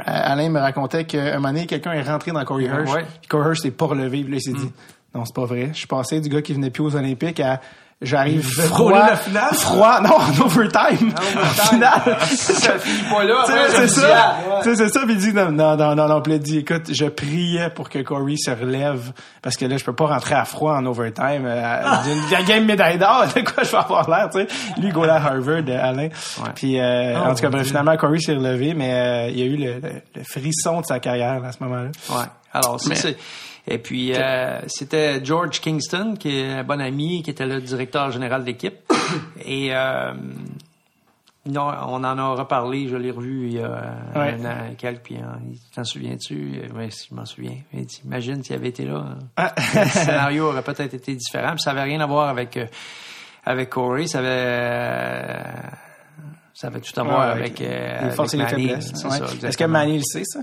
euh, 0.00 0.02
Alain 0.06 0.50
me 0.50 0.60
racontait 0.60 1.04
qu'un 1.04 1.34
moment 1.34 1.48
donné, 1.48 1.66
quelqu'un 1.66 1.92
est 1.92 2.02
rentré 2.02 2.32
dans 2.32 2.44
Corey 2.44 2.64
Hirsch. 2.64 2.92
Ouais. 2.92 3.06
Corey 3.28 3.48
Hirsch 3.50 3.60
s'est 3.60 3.70
pas 3.70 3.86
relevé. 3.86 4.22
Puis 4.22 4.32
là, 4.32 4.38
il 4.38 4.42
s'est 4.42 4.52
dit, 4.52 4.72
non, 5.14 5.24
c'est 5.24 5.34
pas 5.34 5.44
vrai. 5.44 5.70
Je 5.72 5.78
suis 5.78 5.86
passé 5.86 6.20
du 6.20 6.28
gars 6.28 6.42
qui 6.42 6.52
venait 6.52 6.70
plus 6.70 6.82
aux 6.82 6.96
Olympiques 6.96 7.40
à 7.40 7.60
J'arrive 8.02 8.42
froid. 8.42 9.14
Froid, 9.52 10.00
non, 10.02 10.16
en 10.16 10.44
overtime. 10.44 11.12
En 11.36 11.44
finale. 11.68 12.18
ça 12.20 12.78
finit 12.78 13.08
pas 13.08 13.24
là. 13.24 13.44
C'est 13.70 13.88
ça. 13.88 14.36
C'est 14.62 14.88
ça. 14.88 15.00
Puis 15.04 15.14
il 15.14 15.18
dit, 15.18 15.32
non, 15.32 15.50
non, 15.50 15.76
non, 15.76 15.94
non, 15.94 16.22
il 16.26 16.38
dit, 16.38 16.58
écoute, 16.58 16.92
je 16.92 17.06
priais 17.06 17.70
pour 17.70 17.88
que 17.88 18.00
Corey 18.00 18.36
se 18.36 18.50
relève 18.50 19.12
parce 19.42 19.56
que 19.56 19.64
là, 19.64 19.76
je 19.76 19.84
peux 19.84 19.94
pas 19.94 20.06
rentrer 20.06 20.34
à 20.34 20.44
froid 20.44 20.74
en 20.74 20.84
overtime. 20.86 21.44
Euh, 21.46 21.82
la 22.30 22.42
game 22.42 22.64
médaille 22.64 22.98
d'or, 22.98 23.26
de 23.34 23.40
quoi 23.40 23.62
je 23.62 23.70
vais 23.70 23.76
avoir 23.76 24.08
l'air, 24.10 24.28
tu 24.30 24.40
sais. 24.40 24.46
Lui, 24.80 24.92
il 24.94 25.10
à 25.10 25.16
Harvard, 25.16 25.62
euh, 25.68 25.88
Alain. 25.88 26.08
Puis, 26.54 26.80
euh, 26.80 27.14
oh, 27.16 27.28
en 27.28 27.34
tout 27.34 27.42
cas, 27.42 27.50
bref, 27.50 27.66
finalement, 27.66 27.96
Corey 27.96 28.18
s'est 28.18 28.34
relevé, 28.34 28.74
mais 28.74 28.92
euh, 28.92 29.30
il 29.30 29.38
y 29.38 29.42
a 29.42 29.46
eu 29.46 29.56
le, 29.56 29.80
le, 30.14 30.24
frisson 30.24 30.80
de 30.80 30.86
sa 30.86 30.98
carrière 30.98 31.42
à 31.44 31.52
ce 31.52 31.62
moment-là. 31.62 31.90
Ouais. 32.10 32.26
Alors, 32.52 32.80
c'est 32.80 33.16
et 33.66 33.78
puis, 33.78 34.12
euh, 34.14 34.60
c'était 34.66 35.24
George 35.24 35.60
Kingston, 35.60 36.16
qui 36.18 36.38
est 36.38 36.52
un 36.52 36.64
bon 36.64 36.80
ami, 36.80 37.22
qui 37.22 37.30
était 37.30 37.46
le 37.46 37.60
directeur 37.60 38.10
général 38.10 38.42
de 38.42 38.46
l'équipe. 38.46 38.92
Et 39.44 39.74
euh, 39.74 40.12
non, 41.46 41.70
on 41.86 42.04
en 42.04 42.18
a 42.18 42.34
reparlé, 42.34 42.88
je 42.88 42.96
l'ai 42.96 43.10
revu 43.10 43.46
il 43.46 43.54
y 43.54 43.60
a 43.60 43.96
un 44.14 44.44
an 44.44 44.56
et 44.70 44.74
quelques, 44.76 45.02
puis 45.04 45.16
hein, 45.16 45.38
t'en 45.74 45.84
souviens-tu? 45.84 46.62
Oui, 46.74 46.90
je 46.90 47.14
m'en 47.14 47.24
souviens. 47.24 47.56
imagine 48.04 48.42
s'il 48.42 48.54
avait 48.54 48.68
été 48.68 48.84
là. 48.84 48.96
Hein. 48.96 49.18
Ah. 49.36 49.54
le 49.74 49.88
scénario 49.88 50.48
aurait 50.48 50.62
peut-être 50.62 50.94
été 50.94 51.14
différent. 51.14 51.52
Puis 51.52 51.62
ça 51.62 51.70
avait 51.70 51.82
rien 51.82 52.00
à 52.00 52.06
voir 52.06 52.28
avec, 52.28 52.58
euh, 52.58 52.66
avec 53.44 53.70
Corey, 53.70 54.06
ça 54.06 54.18
avait... 54.18 55.42
ça 56.52 56.66
avait 56.66 56.80
tout 56.80 57.00
à 57.00 57.02
voir 57.02 57.20
avec, 57.30 57.62
avec. 57.62 58.12
Est-ce 59.44 59.56
que 59.56 59.64
Manny 59.64 59.96
le 59.96 60.04
sait, 60.04 60.24
ça? 60.24 60.40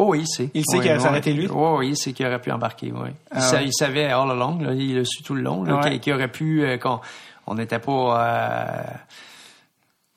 Oh 0.00 0.10
oui, 0.10 0.20
il 0.20 0.28
sait. 0.28 0.48
Il 0.54 0.62
sait 0.64 0.78
qu'il 0.78 0.92
a 0.92 1.04
arrêté 1.04 1.32
lui? 1.32 1.48
Oh 1.52 1.78
oui, 1.80 1.88
il 1.88 1.96
sait 1.96 2.12
qu'il 2.12 2.24
aurait 2.24 2.40
pu 2.40 2.52
embarquer, 2.52 2.92
oui. 2.94 3.10
Ah 3.32 3.40
il, 3.60 3.72
savait 3.72 4.04
all 4.04 4.30
along, 4.30 4.62
là, 4.62 4.72
il 4.72 4.94
le 4.94 5.04
su 5.04 5.24
tout 5.24 5.34
le 5.34 5.42
long, 5.42 5.64
qu'il 6.00 6.12
aurait 6.12 6.28
pu, 6.28 6.62
euh, 6.62 6.78
qu'on 6.78 7.00
on 7.48 7.56
n'était 7.56 7.80
pas... 7.80 7.90
Euh, 7.92 8.82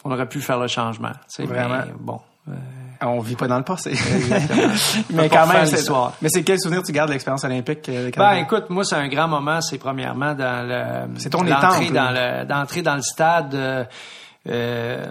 on 0.03 0.11
aurait 0.11 0.29
pu 0.29 0.39
faire 0.39 0.59
le 0.59 0.67
changement. 0.67 1.13
Vraiment? 1.39 1.83
Mais, 1.87 1.93
bon... 1.99 2.19
Euh, 2.47 2.53
on 3.01 3.21
vit 3.21 3.35
pas 3.35 3.47
dans 3.47 3.57
le 3.57 3.63
passé. 3.63 3.93
mais 5.09 5.29
quand 5.29 5.47
même, 5.47 5.65
c'est 5.65 5.91
Mais 6.21 6.29
c'est 6.29 6.43
quel 6.43 6.59
souvenir 6.59 6.83
tu 6.83 6.91
gardes 6.91 7.09
de 7.09 7.13
l'expérience 7.13 7.43
olympique? 7.43 7.89
ben, 8.15 8.33
écoute, 8.33 8.69
moi, 8.69 8.83
c'est 8.83 8.95
un 8.95 9.07
grand 9.07 9.27
moment. 9.27 9.61
C'est 9.61 9.79
premièrement 9.79 10.35
dans 10.35 10.67
le... 10.67 11.19
C'est 11.19 11.31
ton 11.31 11.41
l'entrée 11.41 11.89
dans 11.89 12.11
le, 12.11 12.45
d'entrer 12.45 12.83
dans 12.83 12.95
le 12.95 13.01
stade. 13.01 13.87
Euh, 14.49 15.05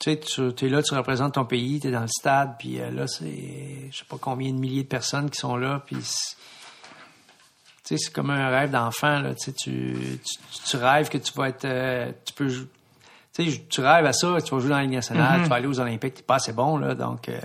tu 0.00 0.10
sais, 0.10 0.18
tu 0.18 0.66
es 0.66 0.68
là, 0.70 0.82
tu 0.82 0.94
représentes 0.94 1.34
ton 1.34 1.44
pays, 1.44 1.78
tu 1.78 1.88
es 1.88 1.90
dans 1.90 2.00
le 2.00 2.08
stade, 2.08 2.54
puis 2.58 2.80
euh, 2.80 2.90
là, 2.90 3.06
c'est 3.06 3.88
je 3.92 3.98
sais 3.98 4.04
pas 4.08 4.16
combien 4.18 4.50
de 4.50 4.58
milliers 4.58 4.82
de 4.82 4.88
personnes 4.88 5.28
qui 5.28 5.38
sont 5.38 5.56
là, 5.56 5.82
puis 5.84 5.96
tu 5.96 6.02
sais, 7.84 7.96
c'est 7.98 8.12
comme 8.12 8.30
un 8.30 8.48
rêve 8.48 8.70
d'enfant, 8.70 9.20
là, 9.20 9.34
tu, 9.34 9.52
tu, 9.52 10.18
tu 10.66 10.76
rêves 10.78 11.10
que 11.10 11.18
tu 11.18 11.34
vas 11.34 11.50
être, 11.50 11.66
euh, 11.66 12.12
tu 12.24 12.32
peux, 12.32 12.48
tu 12.48 13.50
sais, 13.50 13.66
tu 13.68 13.80
rêves 13.82 14.06
à 14.06 14.14
ça, 14.14 14.40
tu 14.40 14.54
vas 14.54 14.60
jouer 14.60 14.70
dans 14.70 14.76
la 14.76 14.82
Ligue 14.82 14.92
nationale, 14.92 15.40
mm-hmm. 15.40 15.42
tu 15.42 15.48
vas 15.50 15.56
aller 15.56 15.66
aux 15.66 15.80
Olympiques, 15.80 16.14
t'es 16.14 16.22
pas 16.22 16.36
assez 16.36 16.54
bon, 16.54 16.78
là, 16.78 16.94
donc, 16.94 17.28
euh, 17.28 17.38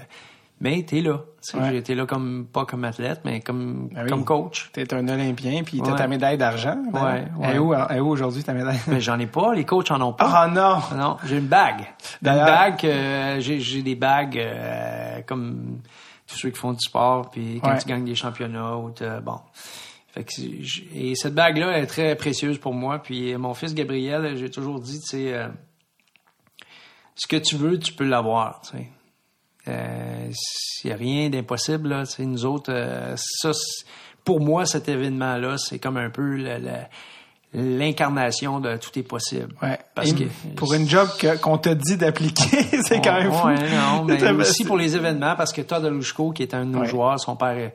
mais 0.60 0.84
t'es 0.84 1.02
là. 1.02 1.22
Ouais. 1.54 1.72
J'étais 1.72 1.96
là 1.96 2.06
comme 2.06 2.48
pas 2.52 2.66
comme 2.66 2.86
athlète, 2.86 3.22
mais 3.24 3.40
comme 3.42 3.90
ben 3.90 4.08
comme 4.08 4.26
coach. 4.26 4.70
T'es 4.74 4.94
un 4.94 5.08
Olympien, 5.08 5.64
puis 5.64 5.82
t'as 5.82 5.94
ta 5.94 6.08
médaille 6.08 6.38
d'argent. 6.38 6.78
Ouais. 6.94 7.26
Elle 7.44 7.56
est 7.56 7.60
où, 7.60 7.74
où 7.74 8.08
aujourd'hui 8.10 8.44
ta 8.44 8.54
médaille? 8.54 8.80
Mais 8.88 9.02
j'en 9.02 9.20
ai 9.20 9.28
pas. 9.28 9.54
Les 9.54 9.66
coachs 9.66 9.92
en 9.92 10.02
ont 10.02 10.14
pas. 10.14 10.32
Ah 10.34 10.48
non. 10.48 10.98
Non, 10.98 11.18
j'ai 11.26 11.38
une 11.38 11.48
bague. 11.48 11.86
Une 12.24 12.32
bague. 12.32 12.86
Euh, 12.86 13.40
j'ai 13.40 13.82
des 13.82 13.96
bagues 13.96 14.40
euh, 14.40 15.22
comme 15.28 15.82
tous 16.28 16.38
ceux 16.38 16.50
qui 16.50 16.58
font 16.58 16.74
du 16.74 16.82
sport, 16.82 17.30
puis 17.30 17.60
quand 17.62 17.78
tu 17.78 17.88
gagnes 17.88 18.06
des 18.06 18.16
championnats 18.16 18.78
ou 18.78 18.94
bon. 19.24 19.40
Fait 20.16 20.24
que 20.24 20.32
et 20.96 21.14
cette 21.16 21.36
bague 21.36 21.58
là 21.58 21.78
est 21.78 21.88
très 21.88 22.16
précieuse 22.16 22.58
pour 22.58 22.74
moi. 22.74 23.00
Puis 23.00 23.36
mon 23.36 23.54
fils 23.54 23.76
Gabriel, 23.76 24.38
j'ai 24.38 24.50
toujours 24.50 24.80
dit, 24.80 25.02
tu 25.02 25.08
sais, 25.08 25.34
euh, 25.34 25.50
ce 27.16 27.28
que 27.28 27.36
tu 27.36 27.58
veux, 27.58 27.78
tu 27.78 27.92
peux 27.94 28.06
l'avoir. 28.06 28.62
Tu 28.62 28.78
sais. 28.78 28.90
Euh, 29.68 30.30
il 30.84 30.88
n'y 30.88 30.94
a 30.94 30.96
rien 30.96 31.30
d'impossible. 31.30 31.90
Là, 31.90 32.04
nous 32.20 32.46
autres, 32.46 32.72
euh, 32.72 33.16
ça, 33.18 33.52
pour 34.24 34.40
moi, 34.40 34.66
cet 34.66 34.90
événement-là, 34.90 35.58
c'est 35.58 35.80
comme 35.80 35.98
un 35.98 36.10
peu 36.10 36.38
l'incarnation 37.54 38.60
de 38.60 38.78
tout 38.78 38.98
est 39.00 39.04
possible. 39.04 39.54
Ouais. 39.62 39.80
Parce 39.94 40.14
que 40.14 40.26
pour 40.56 40.74
une 40.74 40.88
job 40.88 41.08
qu'on 41.42 41.58
te 41.58 41.70
dit 41.70 41.98
d'appliquer, 41.98 42.64
c'est 42.84 43.02
quand 43.02 43.20
même 43.20 43.32
fou. 43.32 43.48
Ouais, 43.48 43.70
non, 43.72 44.04
mais 44.06 44.32
aussi 44.32 44.66
pour 44.66 44.78
les 44.78 44.96
événements, 44.96 45.36
parce 45.36 45.54
que 45.54 45.62
Todd 45.62 45.86
Alushko, 45.86 46.32
qui 46.32 46.44
est 46.44 46.54
un 46.54 46.66
de 46.66 46.72
nos 46.72 46.86
joueurs, 46.86 47.20
son 47.20 47.36
père 47.36 47.58
est, 47.58 47.74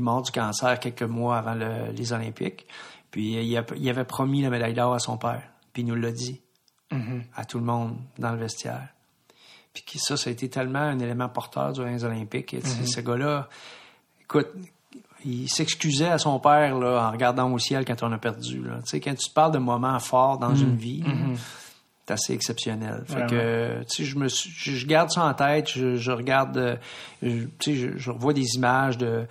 mort 0.00 0.22
du 0.22 0.30
cancer 0.30 0.78
quelques 0.80 1.02
mois 1.02 1.38
avant 1.38 1.56
les 1.94 2.12
Olympiques. 2.12 2.66
Puis 3.10 3.42
il, 3.42 3.88
avait 3.88 4.04
promis 4.04 4.42
la 4.42 4.50
médaille 4.50 4.74
d'or 4.74 4.94
à 4.94 4.98
son 4.98 5.16
père. 5.16 5.42
Puis 5.72 5.82
il 5.82 5.86
nous 5.86 5.94
l'a 5.94 6.12
dit 6.12 6.40
mm-hmm. 6.92 7.22
à 7.34 7.44
tout 7.44 7.58
le 7.58 7.64
monde 7.64 7.96
dans 8.18 8.32
le 8.32 8.38
vestiaire. 8.38 8.88
Puis 9.72 9.98
ça, 9.98 10.16
ça 10.16 10.30
a 10.30 10.32
été 10.32 10.48
tellement 10.48 10.80
un 10.80 10.98
élément 10.98 11.28
porteur 11.28 11.72
durant 11.72 11.88
les 11.88 12.04
Olympiques. 12.04 12.54
Mhm. 12.54 12.86
Ce 12.86 13.00
gars-là, 13.00 13.48
écoute, 14.22 14.48
il 15.24 15.48
s'excusait 15.48 16.08
à 16.08 16.18
son 16.18 16.38
père 16.38 16.78
là, 16.78 17.08
en 17.08 17.10
regardant 17.10 17.52
au 17.52 17.58
ciel 17.58 17.84
quand 17.84 18.02
on 18.02 18.12
a 18.12 18.18
perdu. 18.18 18.62
Là. 18.62 18.78
Tu 18.84 18.90
sais, 18.90 19.00
quand 19.00 19.14
tu 19.14 19.30
parles 19.30 19.52
de 19.52 19.58
moments 19.58 19.98
forts 19.98 20.38
dans 20.38 20.54
une 20.54 20.72
mhm. 20.72 20.76
vie, 20.76 21.02
mhm. 21.02 21.36
c'est 22.06 22.14
assez 22.14 22.32
exceptionnel. 22.34 23.04
Fait 23.06 23.26
que, 23.26 23.80
tu 23.90 23.96
sais, 23.96 24.04
je 24.04 24.16
me 24.16 24.28
je 24.28 24.86
garde 24.86 25.10
ça 25.10 25.24
en 25.24 25.34
tête. 25.34 25.68
Je, 25.68 26.10
regarde, 26.10 26.56
euh, 26.56 27.46
tu 27.58 27.76
sais, 27.76 27.92
je, 27.96 28.10
revois 28.10 28.32
des 28.32 28.54
images 28.54 28.98
de 28.98 29.26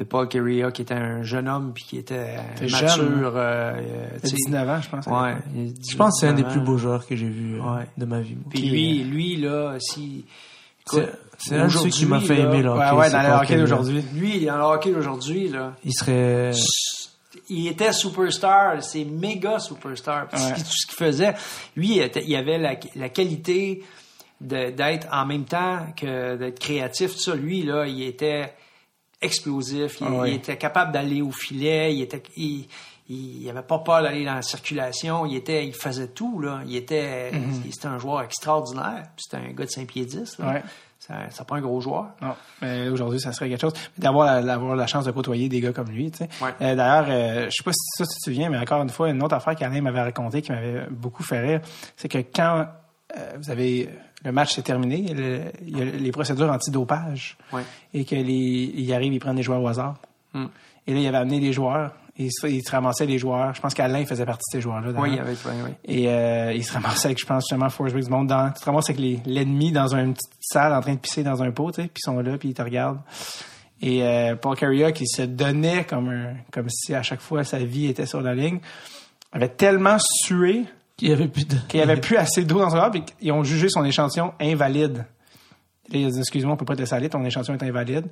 de 0.00 0.04
Paul 0.04 0.26
Carrier, 0.28 0.66
qui 0.72 0.80
était 0.80 0.94
un 0.94 1.22
jeune 1.22 1.46
homme 1.46 1.72
puis 1.74 1.84
qui 1.84 1.98
était 1.98 2.36
mature. 2.58 3.34
Euh, 3.36 4.08
19 4.24 4.68
ans, 4.68 4.80
je 4.80 4.88
pense. 4.88 5.06
Ouais, 5.06 5.34
je 5.54 5.94
pense 5.94 6.14
que 6.14 6.20
c'est 6.20 6.28
un 6.28 6.32
des 6.32 6.42
plus 6.42 6.60
beaux 6.60 6.78
joueurs 6.78 7.06
que 7.06 7.14
j'ai 7.14 7.28
vu 7.28 7.60
de 7.98 8.04
ma 8.06 8.20
vie. 8.20 8.36
Puis 8.48 8.62
lui, 8.62 9.04
lui 9.04 9.36
là, 9.36 9.76
si 9.78 10.24
c'est 10.86 11.54
un 11.54 11.66
de 11.66 11.68
ceux 11.70 11.90
qui 11.90 12.06
m'a 12.06 12.20
fait 12.20 12.40
aimer 12.40 12.62
le 12.62 12.70
hockey. 12.70 12.90
Ouais, 12.92 12.98
ouais, 12.98 13.10
dans 13.10 13.22
le 13.22 13.42
hockey 13.42 13.56
d'aujourd'hui. 13.58 14.02
Lui, 14.14 14.44
dans 14.46 14.56
le 14.56 14.62
hockey 14.62 14.90
d'aujourd'hui, 14.90 15.48
là. 15.48 15.74
Il 15.84 15.92
serait. 15.92 16.52
Il 17.50 17.68
était 17.68 17.92
superstar, 17.92 18.82
c'est 18.82 19.04
méga 19.04 19.58
superstar. 19.58 20.28
Tout 20.30 20.38
ce 20.38 20.86
qu'il 20.86 20.96
faisait, 20.96 21.34
lui, 21.76 21.98
il, 21.98 22.36
avait 22.36 22.58
la, 22.58 22.74
la 22.96 23.08
qualité 23.10 23.84
d'être 24.40 25.06
en 25.12 25.26
même 25.26 25.44
temps 25.44 25.86
que 25.94 26.36
d'être 26.36 26.58
créatif. 26.58 27.12
Tout 27.12 27.20
ça, 27.20 27.34
lui, 27.34 27.62
là, 27.62 27.86
il 27.86 28.02
était 28.02 28.54
explosif. 29.20 30.00
Il, 30.00 30.06
ah 30.06 30.28
était 30.28 30.56
capable 30.56 30.92
d'aller 30.92 31.22
au 31.22 31.30
filet. 31.30 31.94
Il 31.94 32.02
était, 32.02 32.22
il, 32.36 32.66
il 33.08 33.48
avait 33.50 33.62
pas 33.62 33.78
peur 33.78 34.02
d'aller 34.02 34.24
dans 34.24 34.34
la 34.34 34.42
circulation. 34.42 35.26
Il 35.26 35.36
était, 35.36 35.66
il 35.66 35.74
faisait 35.74 36.08
tout 36.08 36.40
là. 36.40 36.60
Il 36.66 36.76
était, 36.76 37.30
mm-hmm. 37.32 37.72
c'était 37.72 37.86
un 37.86 37.98
joueur 37.98 38.22
extraordinaire. 38.22 39.04
C'était 39.16 39.36
un 39.36 39.52
gars 39.52 39.64
de 39.64 39.70
5 39.70 39.86
pieds 39.86 40.04
10. 40.04 40.38
Là. 40.38 40.62
Ça, 41.00 41.14
ça 41.30 41.44
pas 41.44 41.56
un 41.56 41.62
gros 41.62 41.80
joueur. 41.80 42.08
Non, 42.20 42.34
mais 42.60 42.90
aujourd'hui, 42.90 43.18
ça 43.18 43.32
serait 43.32 43.48
quelque 43.48 43.62
chose. 43.62 43.72
D'avoir 43.96 44.42
la, 44.42 44.56
la 44.56 44.86
chance 44.86 45.06
de 45.06 45.10
côtoyer 45.10 45.48
des 45.48 45.60
gars 45.60 45.72
comme 45.72 45.88
lui, 45.88 46.10
tu 46.10 46.18
sais. 46.18 46.28
Euh, 46.60 46.74
d'ailleurs, 46.74 47.06
euh, 47.08 47.44
je 47.46 47.56
sais 47.56 47.64
pas 47.64 47.72
si 47.72 47.80
ça 47.96 48.04
tu 48.04 48.18
te 48.18 48.22
souviens, 48.22 48.50
mais 48.50 48.58
encore 48.58 48.82
une 48.82 48.90
fois, 48.90 49.08
une 49.08 49.22
autre 49.22 49.34
affaire 49.34 49.56
qu'Alain 49.56 49.80
m'avait 49.80 50.02
raconté 50.02 50.42
qui 50.42 50.52
m'avait 50.52 50.86
beaucoup 50.90 51.22
fait 51.22 51.40
rire, 51.40 51.60
c'est 51.96 52.08
que 52.08 52.18
quand 52.18 52.66
euh, 53.16 53.32
vous 53.38 53.50
avez 53.50 53.88
le 54.24 54.32
match 54.32 54.54
s'est 54.54 54.62
terminé, 54.62 55.06
il 55.62 55.78
y 55.78 55.80
a 55.80 55.84
les 55.84 56.12
procédures 56.12 56.50
antidopage, 56.50 57.38
ouais. 57.52 57.62
et 57.94 58.04
que 58.04 58.14
les, 58.14 58.72
il 58.76 58.92
arrive, 58.92 59.12
il 59.12 59.20
prend 59.20 59.34
des 59.34 59.42
joueurs 59.42 59.62
au 59.62 59.68
hasard. 59.68 59.96
Hmm. 60.34 60.46
Et 60.86 60.94
là, 60.94 61.00
il 61.00 61.06
avait 61.06 61.18
amené 61.18 61.40
les 61.40 61.52
joueurs 61.52 61.92
se, 62.28 62.46
il 62.46 62.62
se 62.62 62.70
ramassait 62.70 63.06
les 63.06 63.18
joueurs. 63.18 63.54
Je 63.54 63.60
pense 63.60 63.72
qu'Alain 63.72 64.04
faisait 64.04 64.26
partie 64.26 64.44
de 64.50 64.58
ces 64.58 64.60
joueurs-là. 64.60 64.92
Oui, 64.98 65.18
avec, 65.18 65.38
oui, 65.46 65.52
oui. 65.64 65.70
Et 65.84 66.08
euh, 66.08 66.52
il 66.52 66.64
se 66.64 66.72
ramassait 66.72 67.06
avec, 67.06 67.18
je 67.18 67.24
pense, 67.24 67.44
justement, 67.44 67.70
Force 67.70 67.94
du 67.94 68.10
Monde. 68.10 68.26
Dans, 68.26 68.50
tu 68.50 68.60
te 68.60 68.64
ramasses 68.66 68.90
avec 68.90 69.00
l'ennemi 69.24 69.72
dans 69.72 69.94
une 69.94 70.12
petite 70.12 70.32
salle 70.40 70.74
en 70.74 70.80
train 70.80 70.94
de 70.94 70.98
pisser 70.98 71.22
dans 71.22 71.42
un 71.42 71.50
pot, 71.52 71.70
tu 71.70 71.82
sais, 71.82 71.88
puis 71.88 72.02
ils 72.02 72.04
sont 72.04 72.20
là, 72.20 72.36
puis 72.36 72.50
ils 72.50 72.54
te 72.54 72.62
regardent. 72.62 73.00
Et 73.80 74.02
euh, 74.02 74.36
Paul 74.36 74.56
Carrier, 74.56 74.92
qui 74.92 75.06
se 75.06 75.22
donnait 75.22 75.84
comme 75.84 76.10
un, 76.10 76.34
comme 76.50 76.68
si 76.68 76.94
à 76.94 77.02
chaque 77.02 77.20
fois 77.20 77.44
sa 77.44 77.58
vie 77.58 77.86
était 77.86 78.04
sur 78.04 78.20
la 78.20 78.34
ligne, 78.34 78.60
avait 79.32 79.48
tellement 79.48 79.96
sué 79.98 80.64
qu'il 81.00 81.08
y 81.08 81.12
avait 81.12 81.28
plus 81.28 81.46
qu'il 81.66 81.80
avait 81.80 81.96
plus 81.96 82.16
assez 82.16 82.44
d'eau 82.44 82.58
dans 82.58 82.70
son 82.70 82.76
corps, 82.76 82.90
puis 82.90 83.02
ils 83.22 83.32
ont 83.32 83.42
jugé 83.42 83.68
son 83.70 83.84
échantillon 83.84 84.34
invalide. 84.38 85.06
Là, 85.88 85.98
il 85.98 86.06
a 86.06 86.10
dit, 86.10 86.18
excuse-moi, 86.18 86.54
on 86.54 86.56
peut 86.56 86.66
pas 86.66 86.76
te 86.76 86.80
laisser 86.80 87.08
ton 87.08 87.24
échantillon 87.24 87.56
est 87.56 87.64
invalide. 87.64 88.06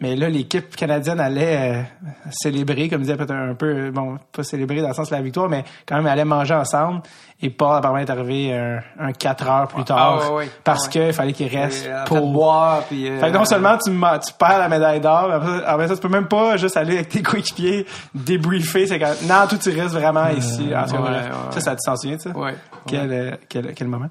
Mais 0.00 0.16
là, 0.16 0.30
l'équipe 0.30 0.74
canadienne 0.74 1.20
allait 1.20 1.80
euh, 1.80 1.82
célébrer, 2.30 2.88
comme 2.88 3.02
disait 3.02 3.16
peut-être 3.16 3.34
un 3.34 3.54
peu, 3.54 3.90
bon, 3.90 4.16
pas 4.32 4.42
célébrer 4.42 4.80
dans 4.80 4.88
le 4.88 4.94
sens 4.94 5.10
de 5.10 5.14
la 5.14 5.20
victoire, 5.20 5.50
mais 5.50 5.62
quand 5.86 5.96
même, 5.96 6.06
allait 6.06 6.24
manger 6.24 6.54
ensemble. 6.54 7.02
Et 7.42 7.48
Paul, 7.48 7.76
apparemment, 7.76 8.00
est 8.00 8.10
arrivé 8.10 8.54
un, 8.54 8.80
un 8.98 9.12
4 9.12 9.48
heures 9.48 9.68
plus 9.68 9.84
tard. 9.84 10.22
Ah, 10.22 10.44
parce 10.62 10.88
qu'il 10.88 11.12
fallait 11.14 11.32
qu'il 11.32 11.48
reste 11.48 11.86
euh, 11.86 12.04
pour 12.04 12.30
boire. 12.30 12.82
Puis, 12.84 13.08
euh, 13.08 13.18
fait 13.18 13.30
que 13.30 13.36
non 13.36 13.46
seulement 13.46 13.78
tu, 13.78 13.90
tu 13.90 14.32
perds 14.38 14.58
la 14.58 14.68
médaille 14.68 15.00
d'or, 15.00 15.30
mais 15.78 15.88
ça, 15.88 15.94
tu 15.94 16.02
peux 16.02 16.08
même 16.08 16.28
pas 16.28 16.58
juste 16.58 16.76
aller 16.76 16.94
avec 16.96 17.08
tes 17.08 17.22
coéquipiers 17.22 17.86
débriefer. 18.14 18.86
C'est 18.86 18.98
quand, 18.98 19.14
non, 19.26 19.46
tout 19.48 19.56
tu 19.56 19.70
restes 19.70 19.94
vraiment 19.94 20.28
ici. 20.28 20.70
En 20.74 20.86
ça, 21.50 21.60
ça 21.60 21.76
te 21.76 21.80
s'en 21.80 21.96
souvient, 21.96 22.18
ça? 22.18 22.30
Quel, 22.86 23.38
quel, 23.48 23.74
quel, 23.74 23.88
moment. 23.88 24.08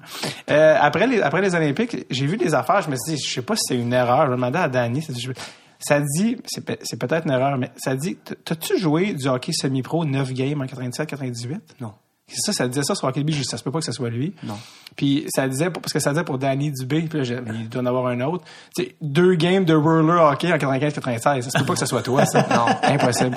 après, 0.48 1.06
les, 1.06 1.22
après 1.22 1.40
les 1.40 1.54
Olympiques, 1.54 2.06
j'ai 2.10 2.26
vu 2.26 2.36
des 2.36 2.54
affaires, 2.54 2.82
je 2.82 2.90
me 2.90 2.96
suis 2.96 3.14
dit, 3.14 3.22
je 3.22 3.32
sais 3.32 3.42
pas 3.42 3.54
si 3.54 3.62
c'est 3.68 3.78
une 3.78 3.92
erreur. 3.92 4.26
Je 4.26 4.30
me 4.30 4.36
demandais 4.36 4.58
à 4.58 4.68
Danny, 4.68 5.02
ça 5.02 6.00
dit, 6.00 6.36
c'est 6.46 6.98
peut-être 6.98 7.26
une 7.26 7.32
erreur, 7.32 7.56
mais 7.58 7.70
ça 7.76 7.94
dit, 7.94 8.18
t'as-tu 8.44 8.78
joué 8.78 9.14
du 9.14 9.28
hockey 9.28 9.52
semi-pro 9.52 10.04
9 10.04 10.32
games 10.32 10.60
en 10.60 10.64
97-98? 10.64 11.58
Non. 11.80 11.92
Ça, 12.32 12.52
ça 12.52 12.68
disait 12.68 12.82
ça 12.82 12.94
sur 12.94 13.08
Hockey 13.08 13.24
ça 13.42 13.56
se 13.56 13.64
peut 13.64 13.70
pas 13.70 13.80
que 13.80 13.84
ce 13.84 13.92
soit 13.92 14.10
lui. 14.10 14.34
Non. 14.42 14.58
Puis 14.96 15.24
ça 15.28 15.48
disait, 15.48 15.70
parce 15.70 15.92
que 15.92 15.98
ça 15.98 16.10
disait 16.10 16.24
pour 16.24 16.38
Danny 16.38 16.70
Dubé, 16.70 17.02
puis 17.02 17.22
là, 17.22 17.40
il 17.54 17.68
doit 17.68 17.82
en 17.82 17.86
avoir 17.86 18.06
un 18.06 18.20
autre. 18.20 18.44
Tu 18.76 18.88
deux 19.00 19.34
games 19.34 19.64
de 19.64 19.74
roller 19.74 20.22
hockey 20.22 20.52
en 20.52 20.56
95-96, 20.56 21.42
ça 21.42 21.50
se 21.50 21.58
peut 21.58 21.64
pas 21.64 21.72
que 21.74 21.78
ce 21.78 21.86
soit 21.86 22.02
toi, 22.02 22.24
ça. 22.26 22.46
non. 22.50 22.66
Impossible. 22.82 23.36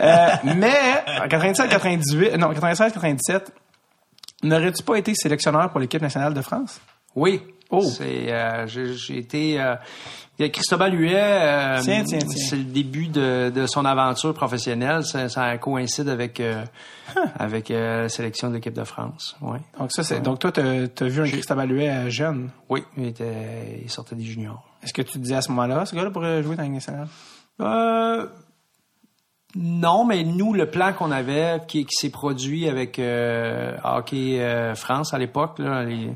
euh, 0.00 0.28
mais, 0.56 1.04
en 1.20 1.26
97-98, 1.26 2.36
non, 2.36 2.52
96-97, 2.52 3.42
n'aurais-tu 4.42 4.82
pas 4.82 4.96
été 4.96 5.14
sélectionneur 5.14 5.70
pour 5.70 5.80
l'équipe 5.80 6.02
nationale 6.02 6.34
de 6.34 6.40
France? 6.40 6.80
Oui. 7.14 7.42
Oh. 7.70 7.82
C'est, 7.82 8.32
euh, 8.32 8.66
j'ai 8.66 9.18
été, 9.18 9.60
euh, 9.60 9.76
Christophe 10.48 10.90
Huet, 10.92 11.14
euh, 11.16 11.80
c'est 11.82 12.56
le 12.56 12.64
début 12.64 13.08
de, 13.08 13.50
de, 13.50 13.66
son 13.66 13.84
aventure 13.84 14.32
professionnelle. 14.32 15.04
Ça, 15.04 15.28
ça 15.28 15.58
coïncide 15.58 16.08
avec 16.08 16.40
euh, 16.40 16.64
avec 17.38 17.70
euh, 17.70 18.02
la 18.02 18.08
sélection 18.08 18.48
de 18.48 18.54
l'équipe 18.54 18.72
de 18.72 18.84
France. 18.84 19.36
Ouais. 19.42 19.58
Donc 19.78 19.92
ça, 19.92 20.02
c'est 20.02 20.20
donc 20.20 20.38
toi, 20.38 20.50
tu 20.50 20.60
as, 20.60 21.08
vu 21.08 21.20
un 21.20 21.26
Christophe 21.26 21.64
Huet 21.68 22.10
jeune? 22.10 22.50
Oui, 22.68 22.82
il, 22.96 23.08
était, 23.08 23.82
il 23.82 23.90
sortait 23.90 24.16
des 24.16 24.24
juniors. 24.24 24.64
Est-ce 24.82 24.94
que 24.94 25.02
tu 25.02 25.18
disais 25.18 25.36
à 25.36 25.42
ce 25.42 25.50
moment-là, 25.50 25.84
ce 25.84 25.94
gars-là 25.94 26.10
pourrait 26.10 26.42
jouer 26.42 26.56
dans 26.56 26.62
la 26.62 26.68
nationale? 26.68 27.08
Euh, 27.60 28.26
non, 29.56 30.06
mais 30.06 30.22
nous, 30.24 30.54
le 30.54 30.70
plan 30.70 30.94
qu'on 30.94 31.10
avait, 31.10 31.60
qui, 31.68 31.84
qui 31.84 31.94
s'est 31.94 32.10
produit 32.10 32.66
avec 32.66 32.98
Hockey 33.84 34.74
France 34.74 35.12
à 35.12 35.18
l'époque, 35.18 35.58
là, 35.58 35.82
les, 35.82 36.12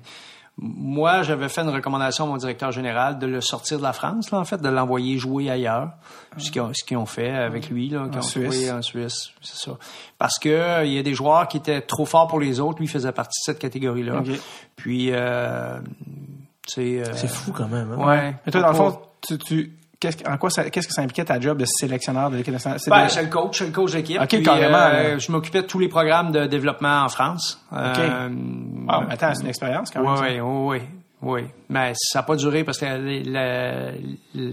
moi, 0.56 1.22
j'avais 1.22 1.48
fait 1.48 1.62
une 1.62 1.70
recommandation 1.70 2.24
à 2.24 2.28
mon 2.28 2.36
directeur 2.36 2.70
général 2.70 3.18
de 3.18 3.26
le 3.26 3.40
sortir 3.40 3.78
de 3.78 3.82
la 3.82 3.93
France, 3.93 4.31
là, 4.31 4.39
en 4.39 4.44
fait, 4.44 4.62
de 4.62 4.68
l'envoyer 4.68 5.18
jouer 5.18 5.51
ailleurs. 5.51 5.90
Ce 6.36 6.51
qu'ils 6.51 6.97
ont, 6.97 7.06
fait 7.06 7.31
avec 7.31 7.70
lui, 7.70 7.89
là, 7.89 8.09
en 8.12 8.22
Suisse. 8.22 8.70
en 8.70 8.82
Suisse, 8.82 9.31
c'est 9.40 9.56
ça. 9.56 9.72
Parce 10.18 10.39
que 10.39 10.85
il 10.85 10.93
y 10.93 10.98
a 10.98 11.02
des 11.02 11.14
joueurs 11.14 11.48
qui 11.48 11.56
étaient 11.56 11.81
trop 11.81 12.06
forts 12.06 12.28
pour 12.28 12.40
les 12.40 12.60
autres. 12.60 12.78
Lui 12.78 12.86
faisait 12.86 13.12
partie 13.12 13.40
de 13.40 13.52
cette 13.52 13.59
catégorie-là. 13.59 14.22
Puis, 14.76 15.10
euh, 15.10 15.78
c'est. 16.66 17.01
Euh, 17.01 17.14
c'est 17.14 17.28
fou 17.28 17.52
quand 17.52 17.68
même. 17.68 17.93
Hein? 17.93 18.06
Ouais. 18.06 18.36
Mais 18.47 18.52
toi, 18.52 18.60
dans 18.60 18.68
le 18.68 18.74
fond, 18.74 18.98
tu, 19.20 19.39
tu 19.39 19.72
qu'est-ce, 20.05 20.28
en 20.28 20.36
quoi 20.36 20.51
qu'est-ce 20.51 20.89
que 20.89 20.94
ça 20.94 21.02
impliquait 21.02 21.24
ta 21.24 21.40
job 21.40 21.59
de 21.59 21.64
sélectionneur 21.64 22.31
de 22.31 22.36
l'équipe 22.36 22.52
nationale? 22.52 22.78
Ben, 22.86 23.06
je 23.06 23.12
suis 23.12 23.22
le 23.22 23.31
coach, 23.31 23.59
je 23.59 23.64
le 23.64 23.70
coach 23.70 23.93
d'équipe. 23.93 24.20
OK, 24.20 24.43
carrément. 24.43 24.78
Euh, 24.78 25.18
je 25.18 25.32
m'occupais 25.32 25.62
de 25.62 25.66
tous 25.66 25.78
les 25.78 25.89
programmes 25.89 26.32
de 26.32 26.47
développement 26.47 27.02
en 27.02 27.09
France. 27.09 27.60
OK. 27.72 27.78
Euh, 27.78 28.28
ah, 28.89 29.02
attends, 29.09 29.35
c'est 29.35 29.43
une 29.43 29.48
expérience 29.48 29.90
quand 29.90 30.02
même. 30.02 30.40
Oui, 30.40 30.40
oui, 30.40 30.78
oui, 31.22 31.43
oui. 31.43 31.48
Mais 31.68 31.93
ça 31.94 32.20
n'a 32.20 32.22
pas 32.24 32.36
duré 32.36 32.64
parce 32.64 32.78
que 32.78 32.85
la, 32.85 32.98
la, 32.98 33.93
la, 34.35 34.51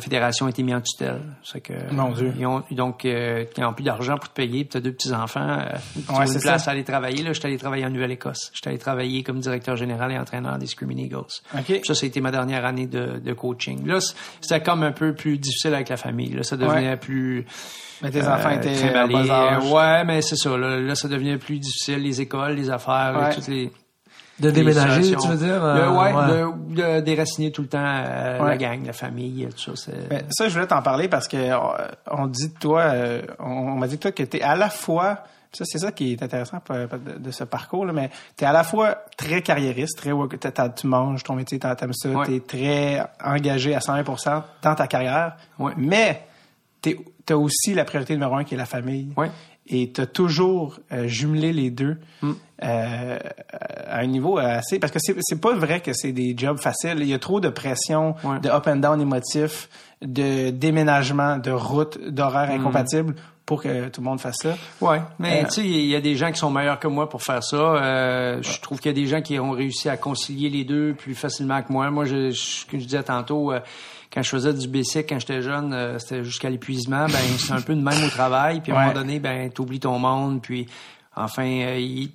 fédération 0.00 0.46
a 0.46 0.50
été 0.50 0.62
mise 0.62 0.74
en 0.74 0.80
tutelle. 0.80 1.20
Que, 1.62 1.92
Mon 1.92 2.10
Dieu. 2.10 2.32
Ils 2.38 2.46
ont, 2.46 2.62
donc, 2.70 3.04
euh, 3.04 3.44
ils 3.56 3.60
n'ont 3.60 3.72
plus 3.72 3.84
d'argent 3.84 4.16
pour 4.16 4.28
te 4.28 4.34
payer, 4.34 4.64
puis 4.64 4.70
tu 4.70 4.76
as 4.76 4.80
deux 4.80 4.92
petits-enfants. 4.92 5.58
Euh, 5.60 6.18
ouais, 6.18 6.32
une 6.32 6.40
place 6.40 6.68
à 6.68 6.70
aller 6.70 6.84
travailler. 6.84 7.22
Là, 7.22 7.32
j'étais 7.32 7.46
allé 7.46 7.58
travailler 7.58 7.84
en 7.84 7.90
Nouvelle-Écosse. 7.90 8.50
J'étais 8.54 8.68
allé 8.68 8.78
travailler 8.78 9.22
comme 9.22 9.40
directeur 9.40 9.76
général 9.76 10.12
et 10.12 10.18
entraîneur 10.18 10.58
des 10.58 10.66
Screaming 10.66 10.98
Eagles. 10.98 11.24
Okay. 11.58 11.82
Ça, 11.84 12.06
été 12.06 12.20
ma 12.20 12.30
dernière 12.30 12.64
année 12.64 12.86
de, 12.86 13.18
de 13.18 13.32
coaching. 13.32 13.86
Là, 13.86 13.98
c'était 14.40 14.62
comme 14.62 14.82
un 14.82 14.92
peu 14.92 15.14
plus 15.14 15.38
difficile 15.38 15.74
avec 15.74 15.88
la 15.88 15.96
famille. 15.96 16.34
Là, 16.34 16.42
ça 16.42 16.56
devenait 16.56 16.96
plus... 16.96 17.46
Mais 18.02 18.10
tes 18.10 18.22
enfants 18.26 18.50
euh, 18.50 18.60
étaient 18.60 19.72
Ouais, 19.72 20.04
mais 20.04 20.20
c'est 20.20 20.36
ça. 20.36 20.56
Là, 20.56 20.78
là, 20.78 20.94
ça 20.94 21.08
devenait 21.08 21.38
plus 21.38 21.58
difficile. 21.58 22.02
Les 22.02 22.20
écoles, 22.20 22.54
les 22.54 22.68
affaires, 22.70 23.30
toutes 23.34 23.48
les 23.48 23.72
de 24.38 24.50
déménager, 24.50 25.16
tu 25.16 25.28
veux 25.28 25.36
dire? 25.36 25.64
Euh, 25.64 25.90
ouais, 25.90 26.12
De, 26.74 27.00
déraciner 27.00 27.50
tout 27.50 27.62
le 27.62 27.68
temps 27.68 27.78
euh, 27.82 28.44
la 28.44 28.56
gang, 28.56 28.84
la 28.84 28.92
famille, 28.92 29.48
tout 29.62 29.76
ça. 29.76 29.92
Mais 30.10 30.24
ça, 30.30 30.48
je 30.48 30.54
voulais 30.54 30.66
t'en 30.66 30.82
parler 30.82 31.08
parce 31.08 31.26
que 31.26 31.36
euh, 31.36 31.56
on 32.10 32.26
dit 32.26 32.48
de 32.48 32.58
toi, 32.58 32.92
on, 33.38 33.76
m'a 33.76 33.86
dit 33.86 33.96
de 33.96 34.00
toi 34.00 34.12
que 34.12 34.22
tu 34.22 34.36
es 34.36 34.42
à 34.42 34.54
la 34.54 34.68
fois, 34.68 35.24
ça 35.52 35.64
c'est 35.64 35.78
ça 35.78 35.92
qui 35.92 36.12
est 36.12 36.22
intéressant 36.22 36.58
de, 37.18 37.30
ce 37.30 37.44
parcours, 37.44 37.86
là, 37.86 37.92
mais 37.92 38.10
tu 38.36 38.44
es 38.44 38.46
à 38.46 38.52
la 38.52 38.62
fois 38.62 39.04
très 39.16 39.40
carriériste, 39.40 39.98
très 39.98 40.12
tu 40.76 40.86
manges 40.86 41.22
ton 41.22 41.34
métier, 41.34 41.58
t'aimes 41.58 41.94
ça, 41.94 42.08
tu 42.26 42.36
es 42.36 42.40
très 42.40 43.02
engagé 43.24 43.74
à 43.74 43.78
120% 43.78 44.42
dans 44.62 44.74
ta 44.74 44.86
carrière, 44.86 45.36
mais 45.76 46.26
tu 46.82 46.98
as 47.30 47.38
aussi 47.38 47.72
la 47.72 47.84
priorité 47.84 48.12
numéro 48.12 48.34
un 48.34 48.44
qui 48.44 48.54
est 48.54 48.58
la 48.58 48.66
famille. 48.66 49.12
Et 49.68 49.92
tu 49.92 50.00
as 50.00 50.06
toujours 50.06 50.78
jumelé 51.06 51.52
les 51.52 51.70
deux. 51.70 51.96
Mm. 52.22 52.32
Euh, 52.64 53.18
à 53.86 53.98
un 53.98 54.06
niveau 54.06 54.38
assez 54.38 54.78
parce 54.78 54.90
que 54.90 54.98
c'est 54.98 55.40
pas 55.42 55.52
vrai 55.52 55.80
que 55.80 55.92
c'est 55.92 56.12
des 56.12 56.34
jobs 56.34 56.56
faciles 56.56 56.96
il 57.00 57.06
y 57.06 57.12
a 57.12 57.18
trop 57.18 57.38
de 57.38 57.50
pression 57.50 58.14
de 58.42 58.48
up 58.48 58.66
and 58.66 58.76
down 58.76 58.98
émotif 58.98 59.68
de 60.00 60.48
déménagement 60.48 61.36
de 61.36 61.50
route 61.50 61.98
d'horaires 62.08 62.48
mm. 62.48 62.60
incompatibles 62.60 63.14
pour 63.44 63.62
que 63.62 63.88
tout 63.88 64.00
le 64.00 64.06
monde 64.06 64.20
fasse 64.20 64.38
ça. 64.42 64.56
Ouais, 64.80 65.00
mais 65.20 65.42
euh, 65.42 65.46
tu 65.46 65.60
sais, 65.60 65.64
il 65.64 65.86
y 65.86 65.94
a 65.94 66.00
des 66.00 66.16
gens 66.16 66.32
qui 66.32 66.38
sont 66.38 66.50
meilleurs 66.50 66.80
que 66.80 66.88
moi 66.88 67.08
pour 67.08 67.22
faire 67.22 67.44
ça. 67.44 67.56
Euh, 67.56 68.42
je 68.42 68.60
trouve 68.60 68.80
qu'il 68.80 68.90
y 68.90 68.94
a 68.98 69.00
des 69.00 69.06
gens 69.06 69.22
qui 69.22 69.38
ont 69.38 69.52
réussi 69.52 69.88
à 69.88 69.96
concilier 69.96 70.50
les 70.50 70.64
deux 70.64 70.94
plus 70.94 71.14
facilement 71.14 71.62
que 71.62 71.72
moi. 71.72 71.88
Moi, 71.90 72.06
je, 72.06 72.30
je, 72.30 72.66
que 72.66 72.76
je 72.76 72.84
disais 72.84 73.04
tantôt, 73.04 73.52
quand 74.16 74.22
je 74.22 74.30
faisais 74.30 74.54
du 74.54 74.66
basic 74.66 75.06
quand 75.06 75.20
j'étais 75.20 75.42
jeune, 75.42 75.98
c'était 76.00 76.24
jusqu'à 76.24 76.48
l'épuisement. 76.48 77.04
Ben, 77.06 77.18
c'est 77.38 77.52
un 77.52 77.60
peu 77.60 77.74
de 77.74 77.82
même 77.82 78.02
au 78.02 78.08
travail. 78.08 78.62
Puis 78.62 78.72
à 78.72 78.78
un 78.78 78.80
moment 78.86 78.94
donné, 78.94 79.20
ben, 79.20 79.50
t'oublies 79.50 79.78
ton 79.78 79.98
monde. 79.98 80.40
Puis 80.40 80.66
Enfin, 81.18 81.46
euh, 81.46 82.06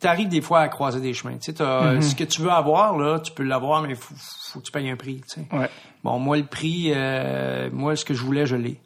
t'arrives 0.00 0.28
des 0.28 0.40
fois 0.40 0.60
à 0.60 0.68
croiser 0.68 1.00
des 1.00 1.12
chemins. 1.12 1.36
Tu 1.36 1.52
sais, 1.52 1.62
mm-hmm. 1.62 2.00
ce 2.00 2.14
que 2.14 2.24
tu 2.24 2.40
veux 2.40 2.50
avoir 2.50 2.96
là, 2.96 3.20
tu 3.20 3.30
peux 3.32 3.42
l'avoir, 3.42 3.82
mais 3.82 3.94
faut, 3.94 4.14
faut 4.50 4.60
que 4.60 4.64
tu 4.64 4.72
payes 4.72 4.88
un 4.88 4.96
prix. 4.96 5.20
Tu 5.28 5.42
sais. 5.42 5.46
Ouais. 5.54 5.68
Bon, 6.02 6.18
moi 6.18 6.38
le 6.38 6.46
prix, 6.46 6.92
euh, 6.94 7.68
moi 7.70 7.94
ce 7.94 8.06
que 8.06 8.14
je 8.14 8.22
voulais, 8.22 8.46
je 8.46 8.56
l'ai. 8.56 8.80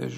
Euh, 0.00 0.08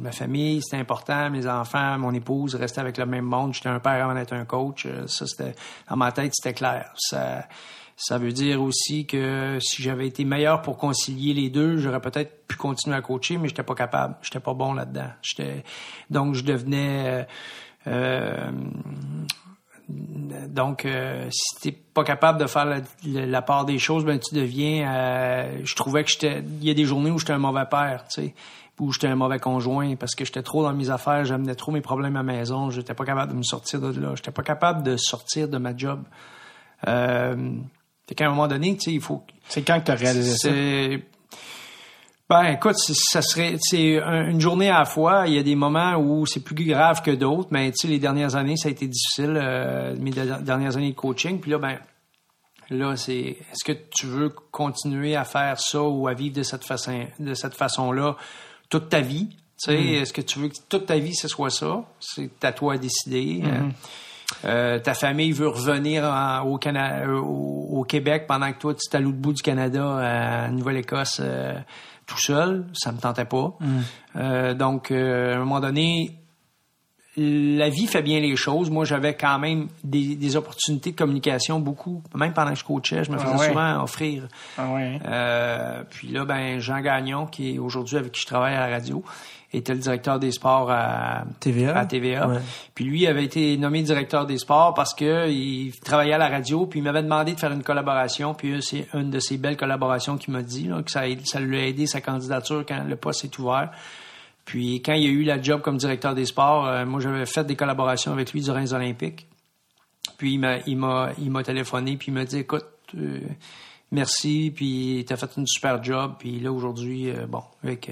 ma 0.00 0.10
famille, 0.12 0.62
c'était 0.62 0.80
important. 0.80 1.28
Mes 1.28 1.46
enfants, 1.46 1.98
mon 1.98 2.14
épouse, 2.14 2.54
restaient 2.54 2.80
avec 2.80 2.96
le 2.96 3.04
même 3.04 3.26
monde. 3.26 3.52
J'étais 3.52 3.68
un 3.68 3.78
père 3.78 4.04
avant 4.04 4.14
d'être 4.14 4.32
un 4.32 4.46
coach. 4.46 4.86
Euh, 4.86 5.06
ça, 5.06 5.26
c'était 5.26 5.54
dans 5.88 5.96
ma 5.96 6.12
tête, 6.12 6.32
c'était 6.34 6.54
clair. 6.54 6.92
Ça, 6.96 7.46
ça 7.96 8.18
veut 8.18 8.32
dire 8.32 8.62
aussi 8.62 9.06
que 9.06 9.58
si 9.60 9.82
j'avais 9.82 10.06
été 10.06 10.24
meilleur 10.24 10.62
pour 10.62 10.76
concilier 10.76 11.32
les 11.32 11.48
deux, 11.48 11.78
j'aurais 11.78 12.00
peut-être 12.00 12.46
pu 12.46 12.56
continuer 12.56 12.96
à 12.96 13.00
coacher, 13.00 13.38
mais 13.38 13.48
j'étais 13.48 13.62
pas 13.62 13.74
capable. 13.74 14.16
J'étais 14.22 14.40
pas 14.40 14.54
bon 14.54 14.74
là-dedans. 14.74 15.10
J'étais 15.22 15.64
donc 16.10 16.34
je 16.34 16.44
devenais 16.44 17.26
euh, 17.86 18.50
donc, 19.88 20.84
euh, 20.84 21.28
si 21.30 21.60
t'es 21.60 21.72
pas 21.72 22.02
capable 22.02 22.40
de 22.40 22.46
faire 22.46 22.82
la, 23.04 23.42
part 23.42 23.64
des 23.64 23.78
choses, 23.78 24.04
ben 24.04 24.18
tu 24.18 24.34
deviens. 24.34 25.62
je 25.62 25.74
trouvais 25.76 26.02
que 26.02 26.10
j'étais. 26.10 26.42
Il 26.60 26.66
y 26.66 26.70
a 26.70 26.74
des 26.74 26.84
journées 26.84 27.10
où 27.10 27.18
j'étais 27.18 27.32
un 27.32 27.38
mauvais 27.38 27.66
père, 27.66 28.04
tu 28.08 28.22
sais 28.22 28.34
où 28.78 28.92
j'étais 28.92 29.06
un 29.06 29.16
mauvais 29.16 29.38
conjoint 29.38 29.96
parce 29.96 30.14
que 30.14 30.24
j'étais 30.24 30.42
trop 30.42 30.62
dans 30.62 30.72
mes 30.72 30.90
affaires, 30.90 31.24
j'amenais 31.24 31.54
trop 31.54 31.72
mes 31.72 31.80
problèmes 31.80 32.16
à 32.16 32.20
la 32.20 32.22
maison, 32.22 32.70
j'étais 32.70 32.94
pas 32.94 33.04
capable 33.04 33.32
de 33.32 33.38
me 33.38 33.42
sortir 33.42 33.80
de 33.80 33.98
là, 33.98 34.14
j'étais 34.14 34.30
pas 34.30 34.42
capable 34.42 34.82
de 34.82 34.96
sortir 34.96 35.48
de 35.48 35.58
ma 35.58 35.76
job. 35.76 36.02
Euh, 36.86 37.52
qu'à 38.14 38.26
un 38.26 38.30
moment 38.30 38.48
donné, 38.48 38.76
tu 38.76 38.84
sais, 38.84 38.92
il 38.92 39.00
faut. 39.00 39.22
C'est 39.48 39.62
quand 39.62 39.80
que 39.80 39.86
tu 39.86 39.90
as 39.90 39.94
réalisé 39.94 40.36
ça? 40.36 40.50
Ben, 42.28 42.44
écoute, 42.46 42.74
ça 42.76 43.22
serait, 43.22 43.56
c'est 43.60 43.98
une 43.98 44.40
journée 44.40 44.68
à 44.68 44.80
la 44.80 44.84
fois. 44.84 45.28
Il 45.28 45.34
y 45.34 45.38
a 45.38 45.44
des 45.44 45.54
moments 45.54 45.94
où 45.94 46.26
c'est 46.26 46.40
plus 46.40 46.56
grave 46.56 47.00
que 47.02 47.12
d'autres, 47.12 47.48
mais 47.52 47.70
tu 47.70 47.86
sais, 47.86 47.88
les 47.88 48.00
dernières 48.00 48.34
années, 48.34 48.56
ça 48.56 48.68
a 48.68 48.72
été 48.72 48.88
difficile, 48.88 49.38
euh, 49.40 49.94
mes 49.96 50.10
dernières 50.10 50.76
années 50.76 50.90
de 50.90 50.96
coaching. 50.96 51.38
Puis 51.38 51.52
là, 51.52 51.58
ben, 51.58 51.78
là, 52.70 52.96
c'est, 52.96 53.14
est-ce 53.14 53.64
que 53.64 53.78
tu 53.94 54.06
veux 54.06 54.30
continuer 54.30 55.14
à 55.14 55.24
faire 55.24 55.60
ça 55.60 55.82
ou 55.82 56.08
à 56.08 56.14
vivre 56.14 56.34
de 56.34 56.42
cette 56.42 56.64
façon, 56.64 57.06
de 57.20 57.34
cette 57.34 57.54
façon-là? 57.54 58.16
toute 58.68 58.88
ta 58.88 59.00
vie? 59.00 59.28
Tu 59.28 59.70
sais, 59.70 59.78
mm. 59.78 60.02
est-ce 60.02 60.12
que 60.12 60.20
tu 60.20 60.38
veux 60.38 60.48
que 60.48 60.56
toute 60.68 60.86
ta 60.86 60.98
vie 60.98 61.14
ce 61.14 61.28
soit 61.28 61.50
ça? 61.50 61.84
C'est 62.00 62.44
à 62.44 62.52
toi 62.52 62.74
à 62.74 62.78
décider. 62.78 63.42
Euh, 63.44 63.48
mm-hmm. 63.48 63.72
Euh, 64.44 64.78
ta 64.78 64.94
famille 64.94 65.32
veut 65.32 65.48
revenir 65.48 66.04
au, 66.44 66.58
Canada, 66.58 67.06
euh, 67.06 67.18
au, 67.18 67.84
Québec 67.84 68.24
pendant 68.26 68.52
que 68.52 68.58
toi 68.58 68.74
tu 68.74 68.80
es 68.90 68.96
à 68.96 69.00
l'autre 69.00 69.18
bout 69.18 69.32
du 69.32 69.42
Canada, 69.42 69.98
à 69.98 70.48
Nouvelle-Écosse, 70.48 71.20
tout 72.06 72.18
seul. 72.18 72.66
Ça 72.74 72.92
me 72.92 72.98
tentait 72.98 73.24
pas. 73.24 73.56
Mm. 73.60 74.54
donc, 74.54 74.90
à 74.90 74.94
un 75.36 75.38
moment 75.38 75.60
donné, 75.60 76.16
la 77.16 77.70
vie 77.70 77.86
fait 77.86 78.02
bien 78.02 78.20
les 78.20 78.36
choses. 78.36 78.70
Moi, 78.70 78.84
j'avais 78.84 79.14
quand 79.14 79.38
même 79.38 79.68
des, 79.82 80.36
opportunités 80.36 80.92
de 80.92 80.96
communication, 80.96 81.60
beaucoup. 81.60 82.02
Même 82.14 82.32
pendant 82.32 82.52
que 82.52 82.58
je 82.58 82.64
coachais, 82.64 83.04
je 83.04 83.10
me 83.10 83.18
faisais 83.18 83.32
ah 83.34 83.48
souvent 83.48 83.82
offrir. 83.82 84.28
Ah 84.58 84.68
euh, 84.76 85.82
puis 85.88 86.08
là, 86.08 86.24
ben 86.24 86.58
Jean 86.60 86.80
Gagnon, 86.80 87.26
qui 87.26 87.54
est 87.54 87.58
aujourd'hui 87.58 87.96
avec 87.96 88.12
qui 88.12 88.20
je 88.20 88.26
travaille 88.26 88.54
à 88.54 88.68
la 88.68 88.74
radio, 88.74 89.02
était 89.52 89.74
le 89.74 89.80
directeur 89.80 90.18
des 90.18 90.32
sports 90.32 90.70
à 90.70 91.24
TVA. 91.40 91.78
À 91.78 91.86
TVA. 91.86 92.28
Puis 92.74 92.84
lui 92.84 93.06
avait 93.06 93.24
été 93.24 93.56
nommé 93.56 93.82
directeur 93.82 94.26
des 94.26 94.38
sports 94.38 94.74
parce 94.74 94.94
que 94.94 95.28
il 95.30 95.72
travaillait 95.80 96.14
à 96.14 96.18
la 96.18 96.28
radio, 96.28 96.66
puis 96.66 96.80
il 96.80 96.82
m'avait 96.82 97.02
demandé 97.02 97.34
de 97.34 97.40
faire 97.40 97.52
une 97.52 97.62
collaboration. 97.62 98.34
Puis 98.34 98.62
c'est 98.62 98.88
une 98.94 99.10
de 99.10 99.20
ces 99.20 99.38
belles 99.38 99.56
collaborations 99.56 100.16
qu'il 100.16 100.32
m'a 100.32 100.42
dit 100.42 100.68
que 100.84 100.90
ça, 100.90 101.02
ça 101.24 101.40
lui 101.40 101.58
a 101.58 101.66
aidé 101.66 101.86
sa 101.86 102.00
candidature 102.00 102.64
quand 102.66 102.84
le 102.84 102.96
poste 102.96 103.24
est 103.24 103.38
ouvert. 103.38 103.70
Puis 104.44 104.80
quand 104.80 104.94
il 104.94 105.06
a 105.06 105.10
eu 105.10 105.24
la 105.24 105.42
job 105.42 105.60
comme 105.60 105.76
directeur 105.76 106.14
des 106.14 106.24
sports, 106.24 106.66
euh, 106.66 106.86
moi 106.86 107.00
j'avais 107.00 107.26
fait 107.26 107.44
des 107.44 107.56
collaborations 107.56 108.12
avec 108.12 108.32
lui 108.32 108.40
durant 108.40 108.60
les 108.60 108.72
Olympiques. 108.72 109.26
Puis 110.18 110.34
il 110.34 110.38
m'a 110.38 110.58
il 110.66 110.76
m'a 110.76 111.10
il 111.18 111.30
m'a 111.30 111.42
téléphoné 111.42 111.96
puis 111.96 112.08
il 112.08 112.14
m'a 112.14 112.24
dit 112.24 112.38
écoute 112.38 112.64
euh, 112.96 113.20
merci 113.90 114.52
puis 114.54 115.04
t'as 115.06 115.16
fait 115.16 115.30
une 115.36 115.46
super 115.46 115.82
job 115.82 116.14
puis 116.18 116.38
là 116.38 116.52
aujourd'hui 116.52 117.10
euh, 117.10 117.26
bon 117.26 117.42
avec 117.64 117.90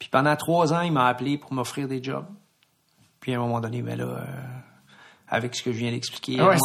puis 0.00 0.08
pendant 0.10 0.34
trois 0.34 0.72
ans 0.72 0.80
il 0.80 0.90
m'a 0.90 1.06
appelé 1.06 1.38
pour 1.38 1.52
m'offrir 1.52 1.86
des 1.86 2.02
jobs. 2.02 2.26
Puis 3.20 3.32
à 3.32 3.36
un 3.36 3.40
moment 3.40 3.60
donné 3.60 3.82
ben 3.82 3.96
là 3.96 4.24
avec 5.30 5.54
ce 5.54 5.62
que 5.62 5.72
je 5.72 5.78
viens 5.78 5.92
d'expliquer. 5.92 6.42
Ouais. 6.42 6.56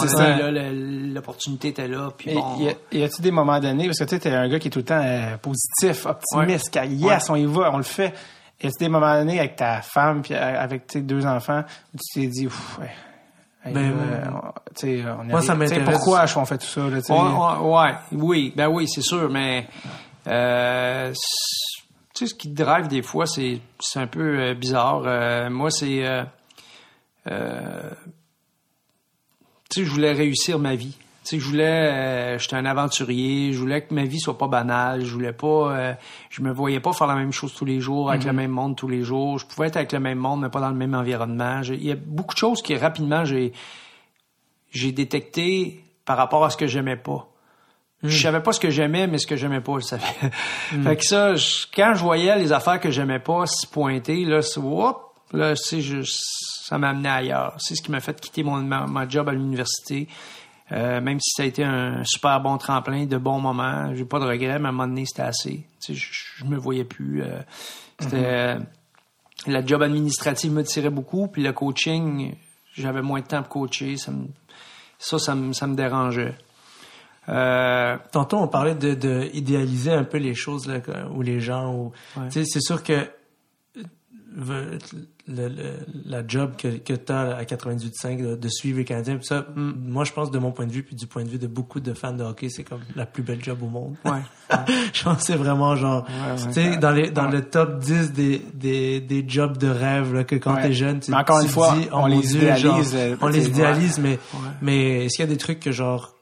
L'opportunité 1.14 1.68
était 1.68 1.88
là. 1.88 2.10
Puis 2.18 2.34
bon. 2.34 2.58
Y 2.60 2.70
a-t-il 2.70 3.04
a 3.04 3.08
des 3.22 3.32
moments 3.32 3.60
donnés, 3.60 3.86
parce 3.86 4.00
que 4.00 4.06
tu 4.06 4.20
t'es 4.20 4.32
un 4.32 4.50
gars 4.50 4.58
qui 4.58 4.70
est 4.70 4.72
tout 4.72 4.80
le 4.80 4.86
temps 4.86 5.04
positif, 5.42 6.08
optimiste, 6.08 6.80
yes, 6.90 7.30
on 7.30 7.36
y 7.36 7.46
va, 7.46 7.72
on 7.72 7.78
le 7.78 7.84
fait. 7.84 8.14
Y 8.64 8.68
a 8.68 8.70
des 8.80 8.90
moments 8.90 9.14
donnés 9.14 9.38
avec 9.38 9.58
ta 9.58 9.82
femme 9.82 10.24
puis 10.24 10.34
avec 10.34 10.88
tes 10.88 11.02
deux 11.02 11.26
enfants 11.28 11.64
où 11.94 11.98
tu 11.98 12.22
t'es 12.22 12.28
dit, 12.28 12.48
ouais, 12.48 13.72
ben, 13.72 13.94
euh, 13.94 15.14
on 15.20 15.24
moi, 15.26 15.42
ça 15.42 15.56
m'intéresse. 15.56 15.88
Pourquoi 15.90 16.26
on 16.36 16.46
fait 16.46 16.58
tout 16.58 16.66
ça? 16.66 16.82
Là, 16.90 17.62
ouais, 17.62 17.94
oui, 18.14 18.54
ben 18.56 18.68
oui, 18.68 18.88
c'est 18.88 19.02
sûr, 19.02 19.30
mais 19.30 19.68
euh, 20.28 21.14
tu 22.16 22.26
sais, 22.26 22.28
ce 22.28 22.36
qui 22.36 22.50
te 22.50 22.64
drive 22.64 22.88
des 22.88 23.02
fois, 23.02 23.26
c'est 23.28 23.62
un 23.96 24.08
peu 24.08 24.40
euh, 24.40 24.54
bizarre. 24.56 25.04
Euh, 25.06 25.50
moi, 25.50 25.70
c'est... 25.70 26.04
tu 27.26 27.32
sais, 29.70 29.86
je 29.86 29.90
voulais 29.90 30.14
réussir 30.14 30.58
ma 30.58 30.76
vie 30.76 30.98
sais, 31.28 31.40
je 31.40 31.46
voulais, 31.46 31.92
euh, 31.92 32.38
j'étais 32.38 32.56
un 32.56 32.66
aventurier, 32.66 33.52
je 33.52 33.60
voulais 33.60 33.82
que 33.82 33.94
ma 33.94 34.04
vie 34.04 34.20
soit 34.20 34.38
pas 34.38 34.48
banale, 34.48 35.04
je 35.04 35.12
voulais 35.12 35.34
pas, 35.34 35.76
euh, 35.78 35.94
je 36.30 36.42
me 36.42 36.52
voyais 36.52 36.80
pas 36.80 36.94
faire 36.94 37.08
la 37.08 37.16
même 37.16 37.32
chose 37.32 37.54
tous 37.54 37.66
les 37.66 37.80
jours, 37.80 38.10
avec 38.10 38.24
le 38.24 38.32
mhm. 38.32 38.38
même 38.38 38.52
monde 38.52 38.76
tous 38.76 38.88
les 38.88 39.04
jours. 39.04 39.40
Je 39.40 39.46
pouvais 39.46 39.68
être 39.68 39.78
avec 39.78 39.92
le 39.92 40.00
même 40.00 40.20
monde, 40.20 40.42
mais 40.42 40.50
pas 40.50 40.62
dans 40.62 40.70
le 40.70 40.76
même 40.76 40.94
environnement. 40.94 41.62
Il 41.64 41.84
y 41.84 41.92
a 41.92 41.96
beaucoup 41.96 42.34
de 42.34 42.40
choses 42.40 42.62
qui 42.62 42.76
rapidement 42.76 43.26
j'ai, 43.26 43.54
j'ai 44.72 44.92
détecté 44.92 45.84
par 46.06 46.18
rapport 46.18 46.46
à 46.46 46.50
ce 46.50 46.58
que 46.58 46.68
j'aimais 46.68 46.98
pas. 46.98 47.28
Je 48.04 48.08
mhm. 48.08 48.22
savais 48.22 48.42
pas 48.42 48.52
ce 48.54 48.60
que 48.60 48.70
j'aimais, 48.70 49.08
mais 49.08 49.18
ce 49.18 49.28
que 49.28 49.36
j'aimais 49.36 49.62
pas, 49.62 49.80
je 49.80 49.86
savais. 49.86 50.04
Mhm. 50.72 50.84
fait 50.84 50.98
que 50.98 51.06
ça, 51.06 51.34
quand 51.74 51.94
je 51.96 52.02
voyais 52.02 52.38
les 52.38 52.52
affaires 52.52 52.80
que 52.80 52.92
j'aimais 52.92 53.20
pas 53.20 53.46
se 53.48 53.68
pointer, 53.68 54.26
là, 54.26 54.42
c'est, 54.42 54.62
là, 55.32 55.56
c'est 55.56 55.82
ça 56.04 56.78
m'a 56.78 56.90
amené 56.90 57.10
ailleurs. 57.10 57.56
C'est 57.58 57.76
ce 57.76 57.82
qui 57.82 57.92
m'a 57.92 58.00
fait 58.00 58.20
quitter 58.20 58.44
mon, 58.44 58.58
ma 58.62 59.08
job 59.08 59.30
à 59.30 59.34
l'université. 59.34 60.08
Euh, 60.72 61.00
même 61.00 61.20
si 61.20 61.32
ça 61.36 61.44
a 61.44 61.46
été 61.46 61.64
un 61.64 62.04
super 62.06 62.42
bon 62.42 62.58
tremplin, 62.58 63.06
de 63.06 63.18
bons 63.18 63.40
moments, 63.40 63.94
j'ai 63.94 64.06
pas 64.06 64.20
de 64.20 64.26
regrets, 64.26 64.58
mais 64.58 64.66
à 64.66 64.70
un 64.70 64.72
moment 64.72 64.88
donné, 64.88 65.06
c'était 65.06 65.22
assez. 65.22 65.68
Tu 65.84 65.96
sais, 65.96 66.08
je, 66.40 66.46
me 66.46 66.58
voyais 66.58 66.86
plus. 66.86 67.22
Euh, 67.22 67.40
c'était 68.00 68.56
mhm. 68.56 68.66
la 69.48 69.66
job 69.66 69.84
administrative 69.84 70.52
me 70.52 70.64
tirait 70.64 70.90
beaucoup, 70.90 71.28
puis 71.28 71.44
le 71.44 71.54
coaching, 71.54 72.36
j'avais 72.74 73.04
moins 73.04 73.22
de 73.22 73.28
temps 73.28 73.44
pour 73.44 73.50
coacher. 73.50 73.98
Ça, 73.98 74.12
ça, 74.98 75.20
ça, 75.20 75.36
me, 75.36 75.54
ça 75.54 75.68
me 75.68 75.76
dérangeait. 75.76 76.36
Euh, 77.30 77.98
Tantôt, 78.12 78.38
on 78.38 78.48
parlait 78.48 78.76
de, 78.76 78.94
de, 78.94 79.30
idéaliser 79.34 79.92
un 79.92 80.04
peu 80.04 80.18
les 80.18 80.36
choses 80.36 80.68
là, 80.68 80.80
ou 81.14 81.22
les 81.22 81.40
gens. 81.40 81.74
Ou, 81.74 81.92
C'est 82.30 82.62
sûr 82.62 82.84
que 82.84 83.08
le, 84.38 84.78
la 86.06 86.28
job 86.28 86.54
que, 86.58 86.78
que 86.78 86.94
tu 86.94 87.12
as 87.12 87.38
à 87.38 87.44
98.5 87.44 88.22
de, 88.22 88.36
de 88.36 88.50
suivre 88.50 88.80
les 88.80 88.86
Canadiens. 88.86 89.18
ça, 89.22 89.46
moi, 89.56 90.04
je 90.04 90.12
pense 90.12 90.30
de 90.30 90.38
mon 90.38 90.52
point 90.52 90.68
de 90.68 90.72
vue, 90.72 90.84
puis 90.84 90.96
du 90.96 91.08
point 91.08 91.24
de 91.24 91.30
vue 91.30 91.38
de 91.38 91.48
beaucoup 91.48 91.80
de 91.80 91.94
fans 91.94 92.14
de 92.14 92.24
hockey, 92.24 92.50
c'est 92.50 92.64
comme 92.64 92.82
la 92.96 93.06
plus 93.06 93.24
belle 93.24 93.44
job 93.44 93.64
au 93.64 93.68
monde. 93.68 93.96
Ouais. 94.06 94.22
je 94.94 95.04
pense 95.04 95.18
que 95.18 95.24
c'est 95.24 95.36
vraiment 95.36 95.76
genre, 95.76 96.06
tu 96.38 96.54
sais, 96.54 96.78
dans, 96.78 96.92
les, 96.92 97.12
dans 97.12 97.28
le 97.28 97.44
top 97.44 97.80
10 97.80 98.12
des, 98.12 98.42
des, 98.54 99.02
des 99.02 99.26
jobs 99.28 99.58
de 99.58 99.68
rêve, 99.68 100.14
là, 100.14 100.24
que 100.24 100.36
quand 100.36 100.56
t'es 100.58 100.74
jeune, 100.74 101.00
tu, 101.00 101.14
encore 101.14 101.40
une 101.40 101.48
fois, 101.48 101.76
dis, 101.76 101.88
on, 101.92 102.06
les 102.06 102.36
idéalise. 102.36 102.94
Euh, 102.96 103.16
on 103.22 103.28
les 103.28 103.48
idéalise, 103.48 104.00
mais, 104.00 104.20
mais 104.62 105.06
est-ce 105.06 105.16
qu'il 105.16 105.26
y 105.26 105.28
a 105.28 105.32
des 105.32 105.38
trucs 105.38 105.60
que 105.60 105.72
genre, 105.72 106.15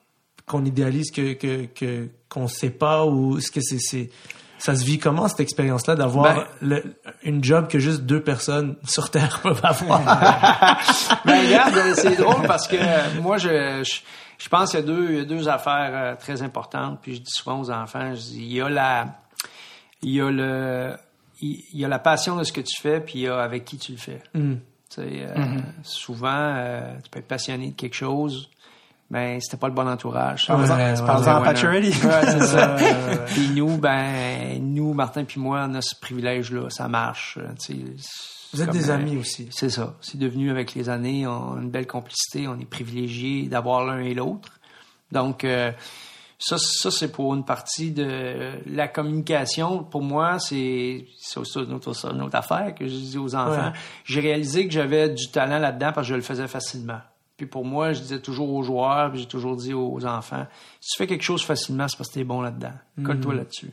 qu'on 0.46 0.66
idéalise 0.66 1.12
que, 1.12 1.34
que, 1.34 1.66
que, 1.66 2.10
qu'on 2.30 2.48
sait 2.48 2.70
pas 2.70 3.06
ou 3.06 3.38
est-ce 3.38 3.52
que 3.52 3.62
c'est, 3.62 3.80
c'est, 3.80 4.10
ça 4.64 4.76
se 4.76 4.86
vit 4.86 4.98
comment 4.98 5.28
cette 5.28 5.42
expérience-là 5.42 5.96
d'avoir 5.96 6.48
ben, 6.62 6.82
une 7.24 7.44
job 7.44 7.68
que 7.68 7.80
juste 7.80 8.04
deux 8.04 8.22
personnes 8.22 8.78
sur 8.86 9.10
Terre 9.10 9.40
peuvent 9.44 9.60
avoir? 9.62 10.02
ben 11.26 11.46
regarde, 11.46 11.96
c'est 11.96 12.16
drôle 12.16 12.48
parce 12.48 12.68
que 12.68 12.78
euh, 12.80 13.22
moi, 13.22 13.38
je, 13.38 13.84
je, 14.38 14.50
pense 14.50 14.72
qu'il 14.72 14.80
y 14.80 14.84
a 14.84 14.86
deux, 14.86 15.26
deux 15.26 15.50
affaires 15.50 15.92
euh, 15.94 16.16
très 16.16 16.42
importantes. 16.44 17.00
Puis 17.02 17.16
je 17.16 17.22
dis 17.22 17.32
souvent 17.32 17.60
aux 17.60 17.72
enfants, 17.72 18.16
je 18.16 18.22
dis, 18.22 18.42
il 18.42 18.54
y 18.54 18.62
a 18.62 18.70
la, 18.70 19.08
il 20.02 20.12
y 20.12 20.22
a 20.22 20.30
le, 20.30 20.96
il 21.42 21.62
y 21.74 21.84
a 21.84 21.90
la 21.90 22.00
passion 22.00 22.38
de 22.38 22.44
ce 22.44 22.54
que 22.54 22.62
tu 22.62 22.82
fais, 22.82 23.02
puis 23.02 23.16
il 23.16 23.22
y 23.24 23.28
a 23.28 23.40
avec 23.40 23.66
qui 23.66 23.78
tu 23.78 23.92
le 23.92 23.98
fais. 23.98 24.22
Mm. 24.34 24.54
Tu 24.54 24.60
sais, 24.96 25.02
euh, 25.02 25.36
mm-hmm. 25.36 25.64
Souvent, 25.84 26.64
tu 27.04 27.10
peux 27.10 27.20
être 27.20 27.28
passionné 27.28 27.72
de 27.72 27.76
quelque 27.76 27.96
chose, 27.96 28.50
ben 29.10 29.40
c'était 29.42 29.58
pas 29.58 29.68
le 29.68 29.74
bon 29.74 29.88
entourage. 29.88 30.44
Tu 30.44 30.48
parles 31.04 31.30
en 31.30 31.44
ouais, 32.04 32.26
c'est 32.26 32.44
ça. 32.46 32.76
puis 33.28 33.50
nous, 33.56 33.78
ben 33.78 34.60
nous, 34.60 34.94
Martin 34.94 35.24
puis 35.24 35.40
moi, 35.40 35.68
on 35.70 35.76
a 35.76 35.82
ce 35.82 35.96
privilège-là, 36.00 36.70
ça 36.70 36.88
marche. 36.88 37.38
Vous 38.54 38.62
êtes 38.62 38.70
des 38.70 38.90
amis 38.90 39.18
aussi. 39.18 39.48
C'est 39.52 39.70
ça. 39.70 39.96
C'est 40.02 40.18
devenu 40.18 40.52
avec 40.52 40.74
les 40.76 40.90
années, 40.90 41.26
on 41.28 41.60
une 41.60 41.70
belle 41.70 41.88
complicité, 41.88 42.48
on 42.48 42.60
est 42.60 42.70
privilégiés 42.70 43.48
d'avoir 43.48 43.86
l'un 43.86 44.00
et 44.00 44.14
l'autre. 44.14 44.60
Donc 45.12 45.44
euh, 45.44 45.72
Ça, 46.40 46.58
ça 46.58 46.92
c'est 46.92 47.12
pour 47.12 47.34
une 47.34 47.46
partie 47.46 47.92
de 47.92 48.54
la 48.66 48.88
communication. 48.88 49.84
Pour 49.84 50.02
moi, 50.02 50.40
c'est 50.40 51.06
une 51.56 51.74
autre, 51.74 52.36
affaire 52.36 52.76
que 52.76 52.88
je 52.88 52.96
dis 52.96 53.18
aux 53.18 53.36
enfants. 53.36 53.72
J'ai 54.06 54.22
réalisé 54.22 54.68
que 54.68 54.74
j'avais 54.74 55.10
du 55.10 55.30
talent 55.30 55.60
là-dedans 55.60 55.92
parce 55.94 56.08
que 56.08 56.12
je 56.12 56.16
le 56.16 56.22
faisais 56.22 56.48
facilement. 56.48 57.00
Puis 57.38 57.48
pour 57.48 57.66
moi, 57.66 57.94
je 57.94 58.02
disais 58.02 58.20
toujours 58.20 58.54
aux 58.54 58.64
joueurs, 58.64 59.12
puis 59.12 59.22
j'ai 59.22 59.28
toujours 59.28 59.56
dit 59.56 59.74
aux 59.74 60.06
enfants, 60.06 60.46
si 60.80 60.92
tu 60.92 60.98
fais 60.98 61.08
quelque 61.08 61.24
chose 61.24 61.44
facilement, 61.44 61.88
c'est 61.88 61.98
parce 61.98 62.10
que 62.10 62.14
tu 62.14 62.20
es 62.20 62.24
bon 62.24 62.42
là-dedans. 62.42 62.74
Colle-toi 63.04 63.34
hmm. 63.34 63.38
là-dessus. 63.38 63.72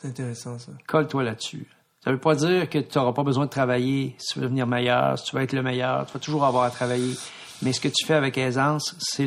C'est 0.00 0.08
intéressant 0.08 0.58
ça. 0.58 0.72
Colle-toi 0.86 1.24
là-dessus. 1.24 1.66
Ça 2.04 2.12
veut 2.12 2.18
pas 2.18 2.36
dire 2.36 2.70
que 2.70 2.78
tu 2.78 2.98
n'auras 2.98 3.12
pas 3.12 3.24
besoin 3.24 3.46
de 3.46 3.50
travailler 3.50 4.14
si 4.18 4.34
tu 4.34 4.38
veux 4.38 4.44
devenir 4.44 4.66
meilleur, 4.68 5.18
si 5.18 5.24
tu 5.24 5.34
veux 5.34 5.42
être 5.42 5.52
le 5.52 5.62
meilleur. 5.62 6.06
Tu 6.06 6.12
vas 6.12 6.20
toujours 6.20 6.44
avoir 6.44 6.62
à 6.62 6.70
travailler. 6.70 7.14
Mais 7.62 7.72
ce 7.72 7.80
que 7.80 7.88
tu 7.88 8.06
fais 8.06 8.14
avec 8.14 8.36
aisance, 8.38 8.94
c'est 8.98 9.24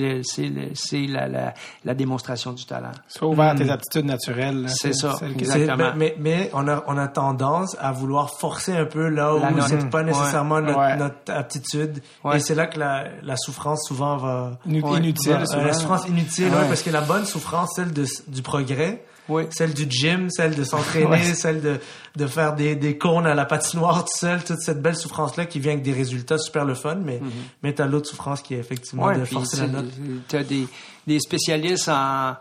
la, 1.07 1.27
la, 1.27 1.53
la, 1.83 1.93
démonstration 1.93 2.53
du 2.53 2.65
talent. 2.65 2.91
Sois 3.07 3.27
ouvert 3.27 3.49
à 3.49 3.55
tes 3.55 3.65
hmm. 3.65 3.69
aptitudes 3.71 4.05
naturelles. 4.05 4.65
C'est 4.67 4.93
ça, 4.93 5.19
exactement. 5.35 5.93
Mais, 5.95 6.15
mais, 6.19 6.49
on, 6.53 6.67
a, 6.67 6.83
on 6.87 6.97
a 6.97 7.07
tendance 7.07 7.75
à 7.79 7.91
vouloir 7.91 8.31
forcer 8.37 8.75
un 8.75 8.85
peu 8.85 9.09
là 9.09 9.35
où 9.35 9.41
c'est 9.67 9.89
pas 9.89 10.03
nécessairement 10.03 10.61
notre, 10.61 11.15
aptitude. 11.27 12.01
Et 12.33 12.39
c'est 12.39 12.55
là 12.55 12.67
que 12.67 12.79
la, 12.79 13.05
la 13.23 13.37
souffrance 13.37 13.87
souvent 13.87 14.17
va... 14.17 14.51
Inutile. 14.65 15.33
la 15.33 15.73
souffrance 15.73 16.07
inutile, 16.07 16.49
parce 16.51 16.81
que 16.81 16.89
la 16.89 17.01
bonne 17.01 17.25
souffrance, 17.25 17.73
celle 17.75 17.93
de, 17.93 18.05
du 18.27 18.41
progrès, 18.41 19.03
oui. 19.29 19.43
Celle 19.51 19.73
du 19.73 19.85
gym, 19.89 20.29
celle 20.29 20.55
de 20.55 20.63
s'entraîner, 20.63 21.33
celle 21.33 21.61
de, 21.61 21.79
de 22.15 22.27
faire 22.27 22.55
des, 22.55 22.75
des 22.75 22.97
cônes 22.97 23.25
à 23.25 23.35
la 23.35 23.45
patinoire 23.45 24.03
tout 24.03 24.17
seul, 24.17 24.43
toute 24.43 24.59
cette 24.59 24.81
belle 24.81 24.95
souffrance-là 24.95 25.45
qui 25.45 25.59
vient 25.59 25.73
avec 25.73 25.83
des 25.83 25.93
résultats 25.93 26.37
super 26.37 26.65
le 26.65 26.73
fun, 26.73 26.95
mais, 26.95 27.17
mm-hmm. 27.17 27.31
mais 27.63 27.73
t'as 27.73 27.85
l'autre 27.85 28.07
souffrance 28.07 28.41
qui 28.41 28.55
est 28.55 28.59
effectivement 28.59 29.11
de 29.15 29.23
forcer 29.25 29.57
la 29.61 29.67
note. 29.67 29.85
T'as 30.27 30.43
des, 30.43 30.67
des 31.07 31.19
spécialistes 31.19 31.89
en, 31.89 32.35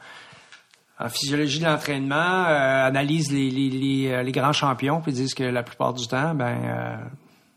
en 0.99 1.09
physiologie 1.09 1.61
de 1.61 1.65
l'entraînement, 1.65 2.47
euh, 2.47 2.87
analysent 2.87 3.31
les, 3.31 3.51
les, 3.51 3.71
les, 3.71 4.09
euh, 4.09 4.23
les, 4.23 4.33
grands 4.33 4.53
champions 4.53 5.01
puis 5.01 5.13
disent 5.13 5.35
que 5.35 5.45
la 5.45 5.63
plupart 5.63 5.95
du 5.95 6.07
temps, 6.09 6.35
ben, 6.35 6.59
euh, 6.65 6.97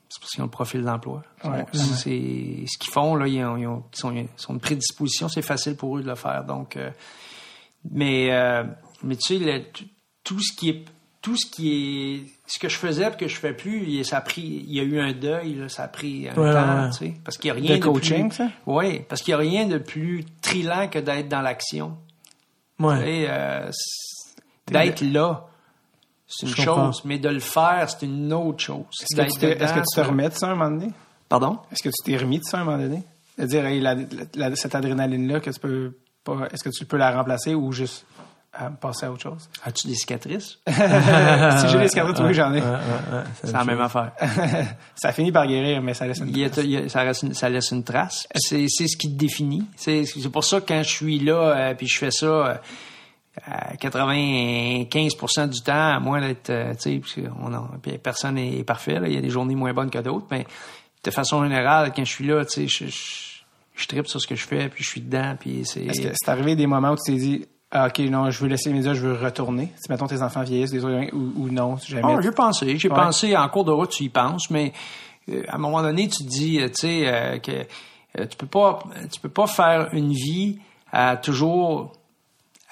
c'est 0.09 0.19
parce 0.19 0.31
qu'ils 0.31 0.41
ont 0.41 0.45
le 0.45 0.51
profil 0.51 0.83
d'emploi. 0.83 1.23
c'est 1.71 2.65
ce 2.67 2.77
qu'ils 2.77 2.91
font 2.91 3.15
là, 3.15 3.27
ils, 3.27 3.43
ont, 3.43 3.57
ils, 3.57 3.67
ont, 3.67 3.83
ils, 3.93 3.97
sont, 3.97 4.11
ils 4.13 4.27
sont 4.35 4.53
une 4.53 4.59
prédisposition, 4.59 5.29
c'est 5.29 5.41
facile 5.41 5.75
pour 5.75 5.97
eux 5.97 6.03
de 6.03 6.07
le 6.07 6.15
faire. 6.15 6.43
Donc, 6.43 6.75
euh, 6.75 6.91
mais 7.89 8.29
mais 9.03 9.15
tu 9.15 9.37
sais, 9.39 9.71
tout 10.23 10.39
ce 10.39 10.55
qui 10.55 10.69
est 10.69 10.85
tout 11.21 11.37
ce 11.37 11.45
qui 11.45 11.71
est 11.71 12.23
ce 12.47 12.59
que 12.59 12.67
je 12.67 12.77
faisais 12.77 13.07
et 13.07 13.15
que 13.15 13.27
je 13.27 13.35
fais 13.35 13.53
plus, 13.53 14.03
ça 14.03 14.17
a 14.17 14.21
pris, 14.21 14.41
il 14.41 14.73
y 14.73 14.79
a 14.79 14.83
eu 14.83 14.99
un 14.99 15.13
deuil, 15.13 15.63
ça 15.69 15.83
a 15.83 15.87
pris 15.87 16.27
un 16.27 16.33
temps, 16.33 16.89
tu 16.89 16.97
sais, 16.97 17.13
parce 17.23 17.37
qu'il 17.37 17.49
y 17.49 17.51
a 17.51 17.53
rien 17.53 17.77
de, 17.77 17.83
coaching, 17.83 18.29
plus, 18.29 18.45
Oui, 18.65 19.01
parce 19.07 19.21
qu'il 19.21 19.31
y 19.31 19.35
a 19.35 19.37
rien 19.37 19.67
de 19.67 19.77
plus 19.77 20.25
trillant 20.41 20.87
que 20.87 20.99
d'être 20.99 21.29
dans 21.29 21.41
l'action. 21.41 21.97
Ouais. 22.79 23.27
Euh, 23.29 23.69
d'être 24.67 25.01
là, 25.01 25.45
c'est 26.27 26.47
une 26.47 26.55
chose, 26.55 27.01
mais 27.05 27.19
de 27.19 27.29
le 27.29 27.39
faire, 27.39 27.87
c'est 27.89 28.05
une 28.05 28.33
autre 28.33 28.63
chose. 28.63 28.85
Est-ce 29.01 29.15
que, 29.15 29.39
tu 29.39 29.45
est-ce 29.45 29.73
que 29.73 29.79
tu 29.79 29.95
te 29.95 30.01
remets 30.01 30.29
de 30.29 30.33
ça 30.33 30.47
à 30.47 30.51
un 30.51 30.55
moment 30.55 30.71
donné? 30.71 30.91
Pardon? 31.29 31.59
Est-ce 31.71 31.83
que 31.83 31.89
tu 31.89 32.03
t'es 32.03 32.17
remis 32.17 32.39
de 32.39 32.43
ça 32.43 32.57
à 32.57 32.61
un 32.61 32.63
moment 32.63 32.77
donné? 32.77 33.03
C'est-à-dire, 33.35 33.65
hey, 33.65 34.55
cette 34.55 34.75
adrénaline-là, 34.75 35.39
que 35.39 35.51
tu 35.51 35.59
peux 35.59 35.97
pas, 36.23 36.47
est-ce 36.51 36.63
que 36.63 36.69
tu 36.69 36.85
peux 36.85 36.97
la 36.97 37.11
remplacer 37.15 37.53
ou 37.53 37.71
juste 37.71 38.05
à 38.53 38.69
passer 38.69 39.05
à 39.05 39.11
autre 39.11 39.23
chose. 39.23 39.49
As-tu 39.63 39.87
des 39.87 39.95
cicatrices? 39.95 40.59
si 40.67 41.67
j'ai 41.69 41.79
des 41.79 41.87
cicatrices, 41.87 42.19
oui, 42.19 42.33
j'en 42.33 42.53
ai. 42.53 42.61
c'est 43.43 43.51
la 43.51 43.63
même 43.63 43.79
affaire. 43.79 44.11
ça 44.95 45.13
finit 45.13 45.31
par 45.31 45.47
guérir, 45.47 45.81
mais 45.81 45.93
ça 45.93 46.05
laisse 46.05 46.19
une 46.19 46.49
trace. 46.49 47.31
ça, 47.33 47.49
laisse 47.49 47.71
une 47.71 47.83
trace. 47.83 48.27
C'est, 48.35 48.67
ce 48.67 48.97
qui 48.97 49.13
te 49.13 49.17
définit. 49.17 49.63
C'est, 49.77 50.05
pour 50.31 50.43
ça 50.43 50.59
que 50.59 50.67
quand 50.67 50.83
je 50.83 50.89
suis 50.89 51.19
là, 51.19 51.33
euh, 51.33 51.73
puis 51.75 51.87
je 51.87 51.97
fais 51.97 52.11
ça, 52.11 52.25
euh, 52.25 52.55
à 53.45 53.75
95% 53.75 55.49
du 55.49 55.61
temps, 55.61 55.95
à 55.95 55.99
moins 55.99 56.21
d'être, 56.21 56.49
euh, 56.49 56.73
tu 56.73 57.01
sais, 57.01 57.97
personne 57.97 58.35
n'est 58.35 58.63
parfait, 58.63 58.99
il 59.05 59.13
y 59.13 59.17
a 59.17 59.21
des 59.21 59.29
journées 59.29 59.55
moins 59.55 59.73
bonnes 59.73 59.89
que 59.89 59.99
d'autres, 59.99 60.27
mais 60.29 60.45
de 61.03 61.11
façon 61.11 61.43
générale, 61.43 61.93
quand 61.95 62.03
je 62.03 62.11
suis 62.11 62.27
là, 62.27 62.43
tu 62.45 62.67
sais, 62.67 62.85
je, 62.85 62.85
je, 63.75 63.87
tripe 63.87 64.07
sur 64.07 64.21
ce 64.21 64.27
que 64.27 64.35
je 64.35 64.45
fais, 64.45 64.67
puis 64.69 64.83
je 64.83 64.89
suis 64.89 65.01
dedans, 65.01 65.35
puis 65.39 65.61
c'est... 65.65 65.85
Est-ce 65.85 66.01
que 66.01 66.13
c'est 66.13 66.29
arrivé 66.29 66.55
des 66.55 66.67
moments 66.67 66.91
où 66.91 66.97
tu 66.97 67.13
t'es 67.13 67.17
dit, 67.17 67.45
ah, 67.73 67.87
OK, 67.87 67.99
non, 67.99 68.29
je 68.29 68.39
veux 68.39 68.49
laisser 68.49 68.69
les 68.69 68.75
médias, 68.75 68.93
je 68.93 69.07
veux 69.07 69.13
retourner. 69.13 69.71
Si, 69.77 69.89
mettons, 69.89 70.05
tes 70.05 70.21
enfants 70.21 70.43
vieillissent, 70.43 70.71
des 70.71 70.83
ou, 70.83 71.33
ou 71.37 71.49
non, 71.49 71.77
jamais. 71.77 72.01
Oh, 72.05 72.21
j'ai 72.21 72.31
pensé. 72.31 72.77
J'ai 72.77 72.89
pensé, 72.89 73.37
en 73.37 73.47
cours 73.47 73.63
de 73.63 73.71
route, 73.71 73.89
tu 73.89 74.03
y 74.03 74.09
penses, 74.09 74.49
mais 74.49 74.73
euh, 75.29 75.43
à 75.47 75.55
un 75.55 75.57
moment 75.57 75.81
donné, 75.81 76.09
tu 76.09 76.23
te 76.23 76.29
dis, 76.29 76.59
euh, 76.59 76.67
tu 76.67 76.81
sais, 76.81 77.03
euh, 77.07 77.39
que 77.39 77.63
tu 78.25 78.35
peux 78.37 78.47
pas 78.47 78.79
tu 79.09 79.21
peux 79.21 79.29
pas 79.29 79.47
faire 79.47 79.87
une 79.93 80.11
vie 80.11 80.59
à 80.91 81.15
toujours 81.15 81.93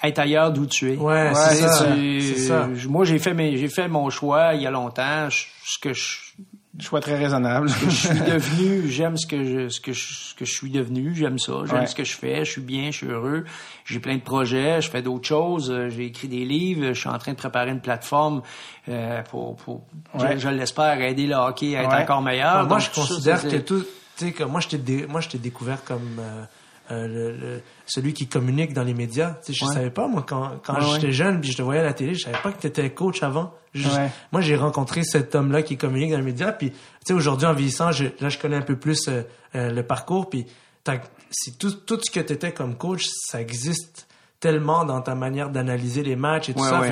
être 0.02 0.18
ailleurs 0.18 0.52
d'où 0.52 0.66
tu 0.66 0.92
es. 0.92 0.96
Ouais, 0.96 1.32
c'est 1.34 2.36
ça. 2.36 2.68
Moi, 2.86 3.06
j'ai 3.06 3.18
fait 3.18 3.32
mes, 3.32 3.56
j'ai 3.56 3.68
fait 3.68 3.88
mon 3.88 4.10
choix 4.10 4.54
il 4.54 4.62
y 4.62 4.66
a 4.66 4.70
longtemps. 4.70 5.28
ce 5.30 5.78
que 5.78 5.94
je 5.94 6.29
choix 6.78 7.00
très 7.00 7.16
raisonnable. 7.16 7.68
je 7.68 7.90
suis 7.90 8.20
devenu, 8.20 8.88
j'aime 8.88 9.16
ce 9.16 9.26
que 9.26 9.44
je, 9.44 9.68
ce 9.68 9.80
que 9.80 9.92
je, 9.92 10.14
ce 10.14 10.34
que 10.34 10.44
je 10.44 10.52
suis 10.52 10.70
devenu, 10.70 11.14
j'aime 11.14 11.38
ça, 11.38 11.52
j'aime 11.68 11.86
ce 11.86 11.94
que 11.94 12.04
je 12.04 12.16
fais, 12.16 12.44
je 12.44 12.50
suis 12.50 12.60
bien, 12.60 12.90
je 12.90 12.98
suis 12.98 13.06
heureux. 13.08 13.44
J'ai 13.84 13.98
plein 13.98 14.16
de 14.16 14.22
projets, 14.22 14.80
je 14.80 14.90
fais 14.90 15.02
d'autres 15.02 15.26
choses, 15.26 15.70
euh, 15.70 15.88
j'ai 15.88 16.06
écrit 16.06 16.28
des 16.28 16.44
livres, 16.44 16.92
je 16.92 17.00
suis 17.00 17.08
en 17.08 17.18
train 17.18 17.32
de 17.32 17.36
préparer 17.36 17.70
une 17.70 17.80
plateforme 17.80 18.42
euh, 18.88 19.22
pour, 19.24 19.56
pour 19.56 19.84
je, 20.14 20.48
l'espère, 20.48 21.00
aider 21.00 21.26
le 21.26 21.34
hockey 21.34 21.76
à 21.76 21.82
être 21.82 21.94
encore 21.94 22.22
meilleur. 22.22 22.66
moi, 22.66 22.78
je 22.78 22.90
considère 22.90 23.42
que 23.42 23.56
tout, 23.56 23.84
tu 24.16 24.26
sais, 24.26 24.32
que 24.32 24.44
moi, 24.44 24.60
je 24.60 24.68
t'ai, 24.68 25.06
moi, 25.06 25.20
je 25.20 25.28
t'ai 25.28 25.38
découvert 25.38 25.82
comme 25.84 26.18
euh, 26.20 26.44
euh, 26.90 27.06
le, 27.08 27.60
celui 27.86 28.12
qui 28.12 28.26
communique 28.26 28.72
dans 28.72 28.82
les 28.82 28.94
médias. 28.94 29.38
Tu 29.44 29.52
sais, 29.52 29.64
je 29.64 29.72
savais 29.72 29.90
pas, 29.90 30.08
moi, 30.08 30.24
quand, 30.26 30.60
quand 30.64 30.80
j'étais 30.80 31.12
jeune, 31.12 31.40
puis 31.40 31.52
je 31.52 31.56
te 31.56 31.62
voyais 31.62 31.80
à 31.80 31.84
la 31.84 31.92
télé, 31.92 32.14
je 32.14 32.24
savais 32.24 32.38
pas 32.42 32.52
que 32.52 32.60
tu 32.60 32.66
étais 32.66 32.90
coach 32.90 33.22
avant. 33.22 33.54
moi, 34.32 34.40
j'ai 34.40 34.56
rencontré 34.56 35.02
cet 35.04 35.34
homme-là 35.34 35.62
qui 35.62 35.76
communique 35.76 36.10
dans 36.10 36.18
les 36.18 36.24
médias, 36.24 36.52
puis 36.52 36.70
tu 36.70 36.76
sais, 37.04 37.12
aujourd'hui, 37.12 37.46
en 37.46 37.52
vieillissant, 37.52 37.92
je, 37.92 38.06
là, 38.20 38.28
je 38.28 38.38
connais 38.38 38.56
un 38.56 38.62
peu 38.62 38.76
plus 38.76 39.08
euh, 39.08 39.22
euh, 39.54 39.70
le 39.70 39.82
parcours, 39.82 40.28
puis 40.28 40.46
si 41.30 41.56
tout, 41.56 41.70
tout 41.70 41.98
ce 42.02 42.10
que 42.10 42.20
tu 42.20 42.32
étais 42.32 42.52
comme 42.52 42.76
coach, 42.76 43.08
ça 43.08 43.40
existe 43.40 44.08
tellement 44.40 44.86
dans 44.86 45.02
ta 45.02 45.14
manière 45.14 45.50
d'analyser 45.50 46.02
les 46.02 46.16
matchs 46.16 46.48
et 46.48 46.54
tout 46.54 46.64
ça. 46.64 46.82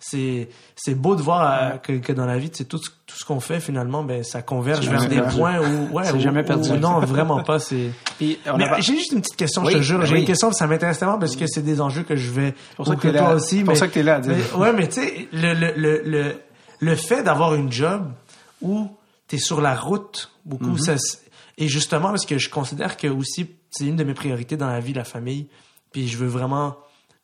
c'est, 0.00 0.48
c'est, 0.74 0.94
beau 0.94 1.14
de 1.14 1.22
voir 1.22 1.42
euh, 1.42 1.76
que, 1.78 1.92
que, 1.92 2.12
dans 2.12 2.26
la 2.26 2.38
vie, 2.38 2.50
c'est 2.52 2.64
tout, 2.64 2.78
tout 2.78 3.16
ce 3.16 3.24
qu'on 3.24 3.38
fait 3.38 3.60
finalement, 3.60 4.02
ben 4.02 4.24
ça 4.24 4.42
converge 4.42 4.88
vers 4.88 5.08
des 5.08 5.22
points 5.22 5.60
où 5.60 5.96
ouais, 5.96 6.20
jamais 6.20 6.42
perdu. 6.42 6.72
non, 6.72 6.98
vraiment 7.00 7.42
pas. 7.42 7.60
C'est. 7.60 7.90
Mais 8.20 8.36
j'ai 8.78 8.96
juste 8.96 9.12
une 9.12 9.20
petite 9.20 9.36
question, 9.36 9.64
je 9.64 9.76
te 9.78 9.82
jure. 9.82 10.04
J'ai 10.04 10.18
une 10.18 10.24
question, 10.24 10.50
ça 10.50 10.66
m'intéresse 10.66 10.98
tellement 10.98 11.18
parce 11.18 11.36
que 11.36 11.46
c'est 11.46 11.62
des 11.62 11.80
enjeux 11.80 12.02
que 12.02 12.16
je 12.16 12.30
vais. 12.30 12.54
Pour 12.76 12.86
ça 12.86 12.96
que, 12.96 13.08
toi 13.08 13.12
là. 13.12 13.34
aussi. 13.34 13.62
Pour 13.62 13.76
ça 13.76 13.86
que 13.86 13.94
t'es 13.94 14.02
là. 14.02 14.20
Mais, 14.26 14.36
ouais, 14.58 14.72
mais 14.72 14.88
tu 14.88 15.00
sais, 15.00 15.28
le, 15.32 15.54
le, 15.54 15.72
le, 15.76 16.02
le, 16.04 16.34
le 16.80 16.96
fait 16.96 17.22
d'avoir 17.22 17.54
une 17.54 17.70
job 17.70 18.10
où 18.60 18.88
t'es 19.28 19.38
sur 19.38 19.60
la 19.60 19.76
route 19.76 20.30
beaucoup, 20.44 20.76
ça, 20.78 20.94
et 21.58 21.68
justement 21.68 22.08
parce 22.08 22.26
que 22.26 22.38
je 22.38 22.50
considère 22.50 22.96
que 22.96 23.06
aussi 23.06 23.48
c'est 23.70 23.86
une 23.86 23.96
de 23.96 24.04
mes 24.04 24.14
priorités 24.14 24.56
dans 24.56 24.66
la 24.66 24.80
vie, 24.80 24.92
la 24.92 25.04
famille 25.04 25.46
puis 25.92 26.08
je 26.08 26.18
veux 26.18 26.26
vraiment 26.26 26.76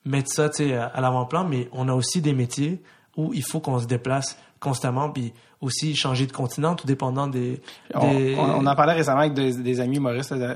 mettre 0.04 0.30
ça 0.30 0.48
à 0.94 1.00
l'avant-plan, 1.00 1.44
mais 1.44 1.68
on 1.72 1.88
a 1.88 1.94
aussi 1.94 2.20
des 2.20 2.32
métiers 2.32 2.82
où 3.16 3.32
il 3.34 3.42
faut 3.42 3.60
qu'on 3.60 3.78
se 3.80 3.86
déplace 3.86 4.38
constamment, 4.60 5.10
puis 5.10 5.32
aussi 5.60 5.96
changer 5.96 6.26
de 6.26 6.32
continent, 6.32 6.74
tout 6.74 6.86
dépendant 6.86 7.26
des... 7.26 7.60
On, 7.94 8.64
en 8.64 8.74
parlait 8.76 8.92
récemment 8.92 9.20
avec 9.20 9.34
des, 9.34 9.80
amis 9.80 9.96
humoristes, 9.96 10.32
euh, 10.32 10.54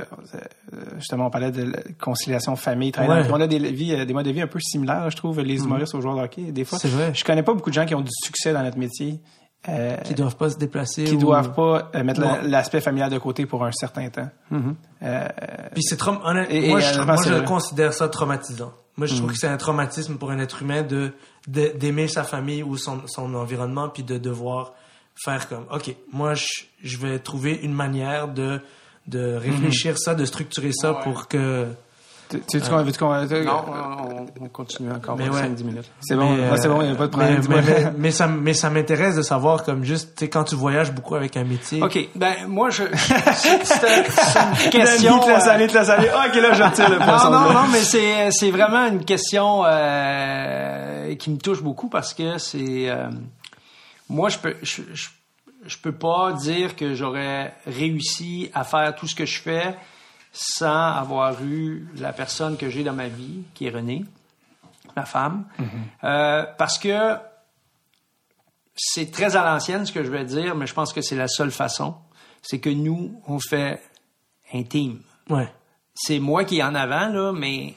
justement, 0.97 1.27
on 1.27 1.31
parlait 1.31 1.51
de 1.51 1.73
conciliation 2.01 2.55
famille, 2.55 2.93
travail. 2.93 3.27
On 3.31 3.41
a 3.41 3.47
des, 3.49 3.59
vies, 3.59 3.95
euh, 3.95 4.05
des 4.05 4.13
modes 4.13 4.27
de 4.27 4.31
vie 4.31 4.41
un 4.41 4.47
peu 4.47 4.61
similaires, 4.61 5.11
je 5.11 5.17
trouve, 5.17 5.41
les 5.41 5.59
mm-hmm. 5.59 5.65
humoristes 5.65 5.95
aux 5.95 6.01
joueurs 6.01 6.17
de 6.17 6.23
hockey. 6.23 6.53
Des 6.53 6.65
fois, 6.65 6.79
vrai. 6.85 7.13
je 7.15 7.25
connais 7.25 7.43
pas 7.43 7.53
beaucoup 7.53 7.71
de 7.71 7.75
gens 7.75 7.85
qui 7.85 7.95
ont 7.95 8.01
du 8.01 8.13
succès 8.13 8.53
dans 8.53 8.63
notre 8.63 8.79
métier. 8.79 9.21
Euh, 9.69 9.97
qui 9.99 10.15
doivent 10.15 10.37
pas 10.37 10.51
se 10.51 10.59
déplacer. 10.59 11.05
Qui 11.05 11.17
doivent 11.17 11.53
pas 11.53 11.89
euh, 11.95 12.03
mettre 12.03 12.21
l'aspect 12.43 12.81
familial 12.81 13.11
de 13.11 13.19
côté 13.19 13.47
pour 13.47 13.65
un 13.65 13.71
certain 13.71 14.09
temps. 14.11 14.29
Euh, 14.51 15.29
Puis 15.73 15.85
c'est 15.85 16.05
moi, 16.05 16.81
je, 16.81 17.45
considère 17.45 17.93
ça 17.93 18.09
traumatisant. 18.09 18.73
Moi, 18.97 19.07
je 19.07 19.15
trouve 19.15 19.29
mm-hmm. 19.29 19.33
que 19.33 19.39
c'est 19.39 19.47
un 19.47 19.57
traumatisme 19.57 20.17
pour 20.17 20.33
un 20.33 20.39
être 20.41 20.63
humain 20.63 20.83
de 20.83 21.13
d'aimer 21.47 22.09
sa 22.09 22.25
famille 22.25 22.63
ou 22.65 22.77
son, 22.77 23.03
son 23.07 23.35
environnement, 23.35 23.89
puis 23.89 24.03
de 24.03 24.19
devoir 24.19 24.75
faire 25.15 25.49
comme, 25.49 25.67
ok, 25.73 25.95
moi, 26.13 26.35
je, 26.35 26.47
je 26.83 26.99
vais 26.99 27.21
trouver 27.21 27.61
une 27.63 27.73
manière 27.73 28.29
de 28.29 28.61
de 29.07 29.35
réfléchir 29.35 29.95
mm-hmm. 29.95 30.05
ça, 30.05 30.15
de 30.17 30.25
structurer 30.25 30.73
ça 30.73 30.95
pour 30.95 31.29
que 31.29 31.69
tu, 32.41 32.41
tu, 32.49 32.59
veux 32.59 32.93
qu'on... 32.99 33.13
Non, 33.45 33.65
on, 34.41 34.49
continue 34.49 34.91
encore 34.91 35.19
5-10 35.19 35.65
minutes. 35.65 35.91
C'est 36.01 36.17
bon, 36.17 36.37
c'est 36.57 36.69
bon, 36.69 36.83
il 36.83 36.89
n'y 36.89 36.93
a 36.93 36.97
pas 36.97 37.07
de 37.07 37.11
problème. 37.11 37.43
Mais, 37.49 37.93
mais, 37.97 38.11
ça, 38.11 38.27
mais 38.27 38.55
ça 38.55 38.71
m'intéresse 38.71 39.17
de 39.17 39.23
savoir, 39.23 39.65
comme 39.65 39.85
juste, 39.85 40.15
tu 40.17 40.25
sais, 40.25 40.31
quand 40.31 40.45
tu 40.45 40.55
voyages 40.55 40.93
beaucoup 40.93 41.15
avec 41.15 41.37
un 41.37 41.45
métier. 41.45 41.83
OK, 41.83 42.09
ben, 42.15 42.35
moi, 42.49 42.71
je... 42.71 42.85
c'est 43.35 44.65
une 44.65 44.71
question... 44.71 45.19
te 45.21 45.29
laisse 45.29 45.47
aller, 45.47 45.67
te 45.67 45.75
laisse 45.75 45.89
aller. 45.89 46.09
OK, 46.09 46.35
là, 46.35 46.53
je 46.55 46.63
retire 46.63 46.91
le 46.91 46.99
Non, 47.07 47.31
non, 47.31 47.53
non, 47.53 47.69
mais 47.71 47.83
c'est, 47.83 48.31
c'est 48.31 48.51
vraiment 48.51 48.87
une 48.87 49.05
question 49.05 49.63
euh, 49.65 51.15
qui 51.17 51.31
me 51.31 51.39
touche 51.39 51.63
beaucoup 51.63 51.89
parce 51.89 52.15
que 52.15 52.39
c'est... 52.39 52.91
Euh, 52.91 53.09
moi, 54.09 54.29
je 54.29 54.39
peux... 54.39 54.55
Je, 54.63 54.83
je, 54.93 55.09
je 55.65 55.79
peux 55.79 55.93
pas 55.93 56.33
dire 56.33 56.75
que 56.75 56.95
j'aurais 56.95 57.55
réussi 57.67 58.51
à 58.53 58.65
faire 58.65 58.95
tout 58.95 59.07
ce 59.07 59.15
que 59.15 59.25
je 59.25 59.41
fais 59.41 59.77
sans 60.33 60.93
avoir 60.93 61.43
eu 61.45 61.87
la 61.99 62.13
personne 62.13 62.57
que 62.57 62.71
j'ai 62.71 62.83
dans 62.83 62.95
ma 62.95 63.09
vie, 63.09 63.43
qui 63.55 63.67
est 63.67 63.71
René. 63.71 64.05
ma 64.97 65.05
femme, 65.05 65.45
euh, 66.05 66.45
parce 66.59 66.79
que 66.79 67.17
c'est 68.75 69.11
très 69.11 69.37
à 69.37 69.45
l'ancienne 69.45 69.87
ce 69.87 69.93
que 69.93 70.03
je 70.03 70.11
vais 70.11 70.25
dire, 70.25 70.55
mais 70.55 70.67
je 70.67 70.75
pense 70.75 70.93
que 70.93 71.03
c'est 71.03 71.17
la 71.17 71.29
seule 71.29 71.51
façon. 71.51 71.95
C'est 72.41 72.59
que 72.59 72.71
nous, 72.71 73.21
on 73.27 73.39
fait 73.39 73.83
intime. 74.53 75.01
Ouais. 75.29 75.53
C'est 75.95 76.19
moi 76.19 76.45
qui 76.45 76.59
est 76.59 76.63
en 76.63 76.75
avant, 76.75 77.09
là, 77.09 77.33
mais 77.33 77.75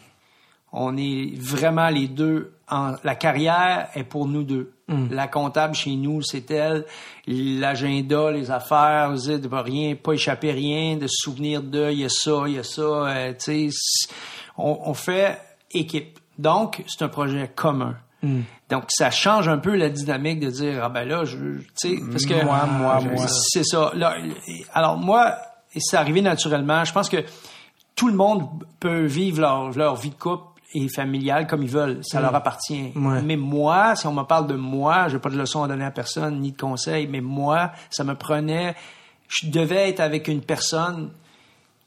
on 0.71 0.97
est 0.97 1.37
vraiment 1.37 1.89
les 1.89 2.07
deux. 2.07 2.54
En, 2.69 2.95
la 3.03 3.13
carrière 3.15 3.89
est 3.95 4.03
pour 4.03 4.27
nous 4.27 4.43
deux. 4.43 4.73
Mm. 4.87 5.07
La 5.11 5.27
comptable 5.27 5.75
chez 5.75 5.95
nous, 5.95 6.21
c'est 6.23 6.49
elle. 6.49 6.85
L'agenda, 7.27 8.31
les 8.31 8.49
affaires, 8.51 9.11
de 9.11 9.55
rien, 9.55 9.95
pas 9.95 10.13
échapper 10.13 10.51
rien, 10.51 10.97
de 10.97 11.07
se 11.07 11.15
souvenir 11.17 11.61
de, 11.61 11.91
il 11.91 11.99
y 11.99 12.05
a 12.05 12.09
ça, 12.09 12.43
il 12.47 12.53
y 12.53 12.59
a 12.59 12.63
ça. 12.63 12.81
euh, 12.81 13.33
tu 13.33 13.37
sais, 13.39 13.69
c'est- 13.71 14.09
on, 14.57 14.79
on 14.85 14.93
fait 14.93 15.37
équipe. 15.71 16.19
Donc, 16.37 16.83
c'est 16.87 17.03
un 17.03 17.07
projet 17.09 17.51
commun. 17.55 17.95
Mm. 18.23 18.41
Donc, 18.69 18.85
ça 18.89 19.11
change 19.11 19.47
un 19.47 19.59
peu 19.59 19.75
la 19.75 19.89
dynamique 19.89 20.39
de 20.39 20.49
dire, 20.49 20.81
ah 20.83 20.89
ben 20.89 21.07
là, 21.07 21.23
je, 21.23 21.37
tu 21.37 21.65
sais, 21.75 21.95
parce 22.11 22.25
que... 22.25 22.43
Moi, 22.43 22.65
moi, 22.65 22.99
moi. 23.01 23.27
C'est 23.27 23.63
ça. 23.63 23.91
Là, 23.93 24.15
alors, 24.73 24.97
moi, 24.97 25.35
c'est 25.77 25.97
arrivé 25.97 26.21
naturellement. 26.21 26.83
Je 26.83 26.91
pense 26.93 27.09
que 27.09 27.23
tout 27.95 28.07
le 28.07 28.15
monde 28.15 28.47
peut 28.79 29.05
vivre 29.05 29.41
leur, 29.41 29.71
leur 29.71 29.95
vie 29.95 30.09
de 30.09 30.15
couple 30.15 30.54
et 30.75 30.87
familiale 30.89 31.47
comme 31.47 31.63
ils 31.63 31.69
veulent. 31.69 32.01
Ça 32.03 32.19
leur 32.21 32.35
appartient. 32.35 32.91
Ouais. 32.95 33.21
Mais 33.23 33.35
moi, 33.37 33.95
si 33.95 34.05
on 34.07 34.13
me 34.13 34.23
parle 34.23 34.47
de 34.47 34.55
moi, 34.55 35.07
j'ai 35.07 35.17
pas 35.19 35.29
de 35.29 35.37
leçon 35.37 35.63
à 35.63 35.67
donner 35.67 35.85
à 35.85 35.91
personne, 35.91 36.39
ni 36.41 36.51
de 36.51 36.57
conseils, 36.57 37.07
mais 37.07 37.21
moi, 37.21 37.71
ça 37.89 38.03
me 38.03 38.13
prenait... 38.15 38.75
Je 39.27 39.49
devais 39.49 39.89
être 39.89 40.01
avec 40.01 40.27
une 40.27 40.41
personne 40.41 41.09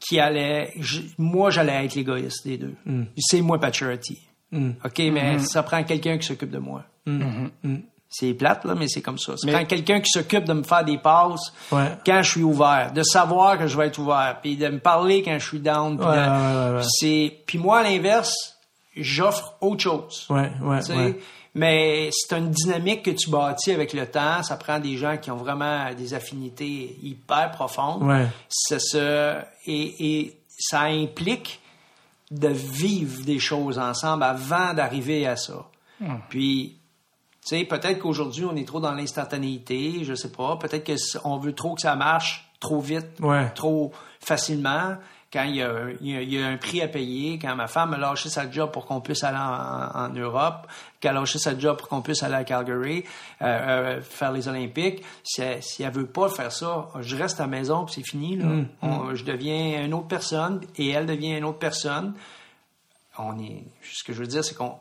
qui 0.00 0.18
allait... 0.18 0.72
je- 0.80 1.02
moi, 1.18 1.50
j'allais 1.50 1.84
être 1.84 1.94
l'égoïste 1.94 2.44
des 2.46 2.56
deux. 2.58 2.74
C'est 3.18 3.40
moi, 3.42 3.60
pas 3.60 3.70
Charity. 3.70 4.18
Mm. 4.50 4.70
OK, 4.84 4.98
mais 5.12 5.38
ça 5.40 5.62
prend 5.62 5.82
quelqu'un 5.84 6.16
qui 6.18 6.26
s'occupe 6.26 6.50
de 6.50 6.58
moi. 6.58 6.82
C'est 8.10 8.32
plate, 8.32 8.64
là, 8.64 8.74
mais 8.74 8.88
c'est 8.88 9.02
comme 9.02 9.18
ça. 9.18 9.36
Ça 9.36 9.46
Mais- 9.46 9.52
prend 9.52 9.64
quelqu'un 9.66 10.00
qui 10.00 10.08
s'occupe 10.10 10.44
de 10.44 10.54
me 10.54 10.62
faire 10.62 10.82
des 10.82 10.96
passes 10.96 11.52
Ouais. 11.70 11.90
quand 12.06 12.22
je 12.22 12.30
suis 12.30 12.42
ouvert, 12.42 12.90
de 12.94 13.02
savoir 13.02 13.58
que 13.58 13.66
je 13.66 13.76
vais 13.76 13.88
être 13.88 13.98
ouvert, 13.98 14.38
puis 14.42 14.56
de 14.56 14.66
me 14.68 14.78
parler 14.78 15.22
quand 15.22 15.38
je 15.38 15.46
suis 15.46 15.60
down. 15.60 15.98
Puis 15.98 16.06
Ouais, 16.06 16.16
de- 16.16 16.20
ouais, 16.20 16.70
ouais, 16.70 16.76
ouais. 16.78 16.86
c'est, 16.88 17.36
puis 17.46 17.58
moi, 17.58 17.80
à 17.80 17.82
l'inverse, 17.82 18.34
j'offre 19.02 19.54
autre 19.60 19.82
chose. 19.82 20.26
Ouais, 20.30 20.50
ouais, 20.62 20.78
Tu 20.80 20.86
sais, 20.86 20.96
ouais. 20.96 21.18
Mais 21.54 22.10
c'est 22.12 22.36
une 22.36 22.50
dynamique 22.50 23.02
que 23.04 23.10
tu 23.10 23.30
bâtis 23.30 23.72
avec 23.72 23.92
le 23.92 24.06
temps. 24.06 24.42
Ça 24.42 24.56
prend 24.56 24.78
des 24.78 24.96
gens 24.96 25.16
qui 25.16 25.30
ont 25.30 25.36
vraiment 25.36 25.92
des 25.94 26.14
affinités 26.14 26.96
hyper 27.02 27.50
profondes. 27.50 28.02
Ouais. 28.04 28.26
Ça 28.48 28.78
se, 28.78 29.36
et, 29.66 30.20
et 30.22 30.40
ça 30.58 30.82
implique 30.82 31.60
de 32.30 32.48
vivre 32.48 33.24
des 33.24 33.38
choses 33.38 33.78
ensemble 33.78 34.22
avant 34.22 34.74
d'arriver 34.74 35.26
à 35.26 35.36
ça. 35.36 35.66
Puis, 36.28 36.76
tu 37.44 37.56
sais, 37.56 37.64
peut-être 37.64 37.98
qu'aujourd'hui, 37.98 38.44
on 38.44 38.54
est 38.54 38.66
trop 38.66 38.78
dans 38.80 38.92
l'instantanéité, 38.92 40.04
je 40.04 40.14
sais 40.14 40.30
pas. 40.30 40.56
Peut-être 40.56 40.86
qu'on 41.22 41.38
veut 41.38 41.54
trop 41.54 41.74
que 41.74 41.80
ça 41.80 41.96
marche 41.96 42.50
trop 42.60 42.80
vite, 42.80 43.06
Ouais. 43.20 43.50
trop 43.54 43.92
facilement. 44.20 44.96
Quand 45.30 45.42
il 45.44 45.56
y, 45.56 45.62
a, 45.62 45.90
il, 46.00 46.10
y 46.10 46.16
a, 46.16 46.22
il 46.22 46.32
y 46.32 46.42
a 46.42 46.46
un 46.46 46.56
prix 46.56 46.80
à 46.80 46.88
payer, 46.88 47.38
quand 47.38 47.54
ma 47.54 47.66
femme 47.66 47.92
a 47.92 47.98
lâché 47.98 48.30
sa 48.30 48.50
job 48.50 48.70
pour 48.70 48.86
qu'on 48.86 49.02
puisse 49.02 49.22
aller 49.24 49.36
en, 49.36 50.00
en 50.04 50.08
Europe, 50.08 50.66
qu'elle 51.00 51.16
a 51.16 51.20
lâché 51.20 51.38
sa 51.38 51.58
job 51.58 51.76
pour 51.76 51.88
qu'on 51.88 52.00
puisse 52.00 52.22
aller 52.22 52.34
à 52.34 52.44
Calgary, 52.44 53.04
euh, 53.42 53.44
euh, 53.98 54.00
faire 54.00 54.32
les 54.32 54.48
Olympiques, 54.48 55.02
si 55.22 55.42
elle, 55.42 55.62
si 55.62 55.82
elle 55.82 55.92
veut 55.92 56.06
pas 56.06 56.30
faire 56.30 56.50
ça, 56.50 56.88
je 57.00 57.14
reste 57.14 57.40
à 57.40 57.42
la 57.42 57.48
maison 57.48 57.84
puis 57.84 57.94
c'est 57.96 58.08
fini. 58.10 58.36
Là. 58.36 58.46
On- 58.80 59.14
je 59.14 59.24
deviens 59.24 59.84
une 59.84 59.92
autre 59.92 60.08
personne 60.08 60.62
et 60.76 60.88
elle 60.88 61.04
devient 61.04 61.36
une 61.36 61.44
autre 61.44 61.58
personne 61.58 62.14
on 63.20 63.36
est, 63.40 63.64
ce 63.82 64.04
que 64.04 64.12
je 64.12 64.20
veux 64.20 64.28
dire, 64.28 64.44
c'est 64.44 64.54
qu'on, 64.54 64.76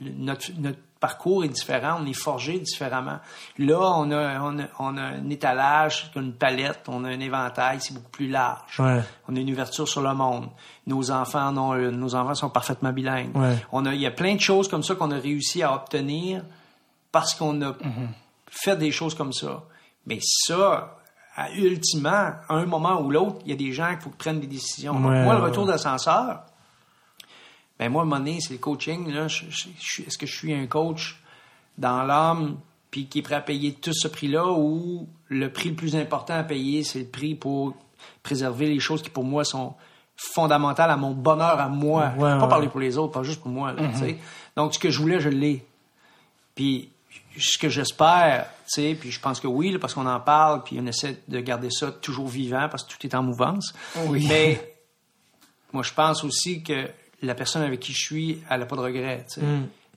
notre, 0.00 0.46
notre 0.58 0.78
parcours 1.00 1.44
est 1.44 1.48
différent, 1.48 1.98
on 2.00 2.06
est 2.06 2.12
forgé 2.12 2.58
différemment. 2.58 3.18
Là, 3.58 3.78
on 3.96 4.10
a, 4.10 4.40
on 4.40 4.58
a, 4.58 4.64
on 4.78 4.96
a 4.96 5.02
un 5.02 5.30
étalage, 5.30 6.10
une 6.16 6.32
palette, 6.32 6.82
on 6.88 7.04
a 7.04 7.08
un 7.08 7.20
éventail, 7.20 7.78
c'est 7.80 7.94
beaucoup 7.94 8.10
plus 8.10 8.28
large. 8.28 8.80
Ouais. 8.80 9.00
On 9.28 9.36
a 9.36 9.38
une 9.38 9.50
ouverture 9.52 9.88
sur 9.88 10.00
le 10.02 10.12
monde. 10.14 10.48
Nos 10.86 11.10
enfants 11.10 11.46
en 11.48 11.56
ont 11.56 11.74
une. 11.74 11.92
Nos 11.98 12.14
enfants 12.14 12.34
sont 12.34 12.50
parfaitement 12.50 12.92
bilingues. 12.92 13.36
Ouais. 13.36 13.56
On 13.72 13.86
a, 13.86 13.94
il 13.94 14.00
y 14.00 14.06
a 14.06 14.10
plein 14.10 14.34
de 14.34 14.40
choses 14.40 14.68
comme 14.68 14.82
ça 14.82 14.94
qu'on 14.94 15.10
a 15.10 15.18
réussi 15.18 15.62
à 15.62 15.74
obtenir 15.74 16.42
parce 17.12 17.34
qu'on 17.34 17.62
a 17.62 17.74
fait 18.50 18.76
des 18.76 18.90
choses 18.90 19.14
comme 19.14 19.32
ça. 19.32 19.62
Mais 20.06 20.18
ça, 20.22 20.96
à- 21.36 21.50
ultimement, 21.52 22.10
à 22.48 22.54
un 22.54 22.66
moment 22.66 23.00
ou 23.00 23.10
l'autre, 23.10 23.36
il 23.44 23.50
y 23.50 23.54
a 23.54 23.56
des 23.56 23.72
gens 23.72 23.94
qui 23.96 24.02
faut 24.02 24.10
prennent 24.10 24.40
des 24.40 24.46
décisions. 24.46 24.94
Donc, 24.94 25.02
moi, 25.02 25.34
le 25.34 25.42
retour 25.42 25.66
d'ascenseur, 25.66 26.40
ben 27.78 27.90
moi, 27.90 28.02
à 28.02 28.04
un 28.04 28.08
moment 28.08 28.18
donné, 28.18 28.40
c'est 28.40 28.52
le 28.54 28.58
coaching. 28.58 29.10
Là, 29.12 29.28
je- 29.28 29.44
je- 29.50 29.68
je 29.78 29.84
suis- 29.92 30.02
Est-ce 30.04 30.18
que 30.18 30.26
je 30.26 30.36
suis 30.36 30.52
un 30.54 30.66
coach 30.66 31.20
dans 31.76 32.02
l'âme 32.02 32.58
puis 32.90 33.06
qui 33.06 33.18
est 33.18 33.22
prêt 33.22 33.34
à 33.36 33.40
payer 33.40 33.74
tout 33.74 33.92
ce 33.92 34.08
prix-là 34.08 34.46
ou 34.46 35.06
le 35.28 35.52
prix 35.52 35.68
le 35.70 35.74
plus 35.76 35.94
important 35.94 36.34
à 36.34 36.42
payer, 36.42 36.82
c'est 36.84 37.00
le 37.00 37.06
prix 37.06 37.34
pour 37.34 37.74
préserver 38.22 38.66
les 38.68 38.80
choses 38.80 39.02
qui, 39.02 39.10
pour 39.10 39.24
moi, 39.24 39.44
sont 39.44 39.74
fondamentales 40.16 40.90
à 40.90 40.96
mon 40.96 41.12
bonheur 41.12 41.60
à 41.60 41.68
moi. 41.68 42.12
Ouais, 42.16 42.20
pas 42.30 42.42
ouais. 42.42 42.48
parler 42.48 42.68
pour 42.68 42.80
les 42.80 42.96
autres, 42.98 43.12
pas 43.12 43.22
juste 43.22 43.40
pour 43.42 43.50
moi. 43.50 43.72
là, 43.72 43.88
tu 43.92 43.98
sais. 43.98 44.18
Donc, 44.56 44.74
ce 44.74 44.78
que 44.78 44.90
je 44.90 44.98
voulais, 45.00 45.20
je 45.20 45.28
l'ai. 45.28 45.64
Puis 46.54 46.90
ce 47.38 47.56
que 47.58 47.68
j'espère, 47.68 48.48
tu 48.66 48.82
sais, 48.82 48.96
puis 48.98 49.10
je 49.12 49.20
pense 49.20 49.38
que 49.38 49.46
oui, 49.46 49.70
là, 49.70 49.78
parce 49.78 49.94
qu'on 49.94 50.06
en 50.06 50.18
parle, 50.18 50.64
puis 50.64 50.78
on 50.80 50.86
essaie 50.86 51.22
de 51.28 51.38
garder 51.40 51.70
ça 51.70 51.92
toujours 51.92 52.26
vivant 52.26 52.68
parce 52.68 52.82
que 52.82 52.92
tout 52.94 53.06
est 53.06 53.14
en 53.14 53.22
mouvance. 53.22 53.72
Oui. 54.06 54.26
Mais 54.28 54.74
moi, 55.72 55.82
je 55.84 55.92
pense 55.92 56.24
aussi 56.24 56.62
que 56.64 56.88
la 57.22 57.34
personne 57.34 57.62
avec 57.62 57.80
qui 57.80 57.92
je 57.92 58.00
suis, 58.00 58.42
elle 58.50 58.60
n'a 58.60 58.66
pas 58.66 58.76
de 58.76 58.80
regrets. 58.82 59.24
sais. 59.28 59.40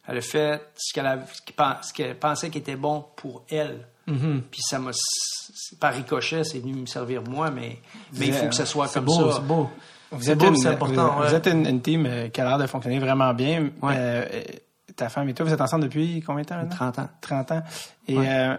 Elle 0.07 0.17
a 0.17 0.21
fait 0.21 0.61
ce 0.75 0.93
qu'elle 1.93 2.17
pensait 2.17 2.49
qui 2.49 2.57
était 2.57 2.75
bon 2.75 3.05
pour 3.15 3.43
elle. 3.49 3.87
Puis 4.07 4.61
ça 4.61 4.79
m'a, 4.79 4.91
c'est- 4.93 5.79
par 5.79 5.93
ricochet, 5.93 6.43
c'est 6.43 6.59
venu 6.59 6.73
me 6.73 6.85
servir 6.85 7.21
moi, 7.23 7.49
mais, 7.51 7.77
mais 8.13 8.27
il 8.27 8.33
faut 8.33 8.47
que 8.47 8.55
ça 8.55 8.65
soit 8.65 8.87
C'est 8.87 8.95
comme 8.95 9.05
beau, 9.05 9.29
ça. 9.31 9.37
c'est 9.37 9.47
beau. 9.47 9.69
Vous 10.11 10.21
C'est 10.23 10.31
êtes, 10.31 10.37
beau, 10.39 10.47
une, 10.47 10.57
c'est 10.57 10.67
important, 10.67 11.13
vous, 11.13 11.21
ouais. 11.21 11.27
vous 11.29 11.35
êtes 11.35 11.47
une, 11.47 11.65
une 11.65 11.81
team 11.81 12.05
euh, 12.05 12.27
qui 12.27 12.41
a 12.41 12.43
l'air 12.43 12.57
de 12.57 12.67
fonctionner 12.67 12.99
vraiment 12.99 13.33
bien. 13.33 13.69
Ouais. 13.81 13.93
Euh, 13.95 14.25
euh, 14.33 14.41
ta 14.97 15.07
femme 15.07 15.29
et 15.29 15.33
toi, 15.33 15.45
vous 15.45 15.53
êtes 15.53 15.61
ensemble 15.61 15.83
depuis 15.85 16.21
combien 16.21 16.41
de 16.43 16.47
temps 16.49 16.55
maintenant? 16.57 16.75
30 16.91 16.99
ans. 16.99 17.09
30 17.21 17.51
ans. 17.53 17.63
Et 18.09 18.17
euh, 18.17 18.57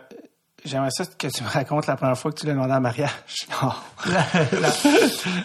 j'aimerais 0.65 0.91
ça 0.91 1.05
que 1.19 1.27
tu 1.29 1.43
me 1.43 1.49
racontes 1.49 1.87
la 1.87 1.97
première 1.97 2.17
fois 2.19 2.31
que 2.33 2.39
tu 2.41 2.47
l'as 2.47 2.53
demandé 2.53 2.73
en 2.73 2.81
mariage. 2.81 3.11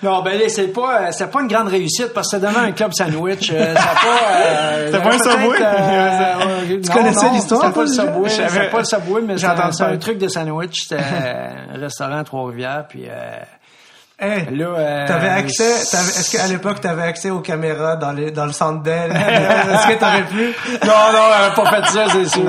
Non, 0.04 0.22
ben 0.24 0.40
là, 0.40 0.50
c'est 0.50 0.68
pas, 0.68 1.02
euh, 1.02 1.08
c'est 1.12 1.30
pas 1.30 1.42
une 1.42 1.48
grande 1.48 1.68
réussite 1.68 2.14
parce 2.14 2.32
que 2.32 2.40
ça 2.40 2.40
donnait 2.40 2.68
un 2.68 2.72
club 2.72 2.92
sandwich. 2.94 3.52
euh, 3.54 3.76
ça 3.76 3.82
a 3.82 3.96
pas, 3.96 4.32
euh, 4.32 4.92
pas 5.02 5.14
un 5.14 5.20
Subway? 5.20 5.58
euh, 5.62 6.68
Tu 6.82 6.90
non, 6.90 6.96
connaissais 6.96 7.26
non, 7.28 7.34
l'histoire, 7.34 7.62
C'était 7.62 7.74
pas 7.74 7.82
le 7.82 7.88
Subway, 7.88 8.30
c'était 8.30 8.70
pas 8.70 8.80
le 8.80 8.86
Subway, 8.86 9.22
mais 9.22 9.38
c'était 9.38 9.84
un 9.84 9.98
truc 9.98 10.18
de 10.18 10.28
sandwich. 10.28 10.82
C'était 10.88 11.02
un 11.04 11.80
restaurant 11.80 12.18
à 12.20 12.24
Trois-Rivières, 12.24 12.86
puis 12.88 13.04
euh, 13.08 13.38
Hey, 14.20 14.48
là... 14.56 14.66
euh, 14.66 15.08
T'avais 15.08 15.28
accès, 15.30 15.86
t'avais- 15.92 16.10
est-ce 16.10 16.32
qu'à 16.36 16.48
l'époque 16.48 16.82
t'avais 16.82 17.04
accès 17.04 17.30
aux 17.30 17.40
caméras 17.42 17.98
dans 17.98 18.12
les, 18.12 18.32
dans 18.32 18.48
le 18.48 18.52
centre 18.52 18.82
d'aile? 18.82 19.12
est-ce 19.16 19.88
que 19.88 20.00
t'aurais 20.00 20.24
pu? 20.24 20.56
Non, 20.84 20.94
non, 21.14 21.20
elle 21.48 21.54
pas 21.54 21.70
fait 21.70 21.86
ça, 21.92 22.06
c'est 22.12 22.26
sûr. 22.26 22.42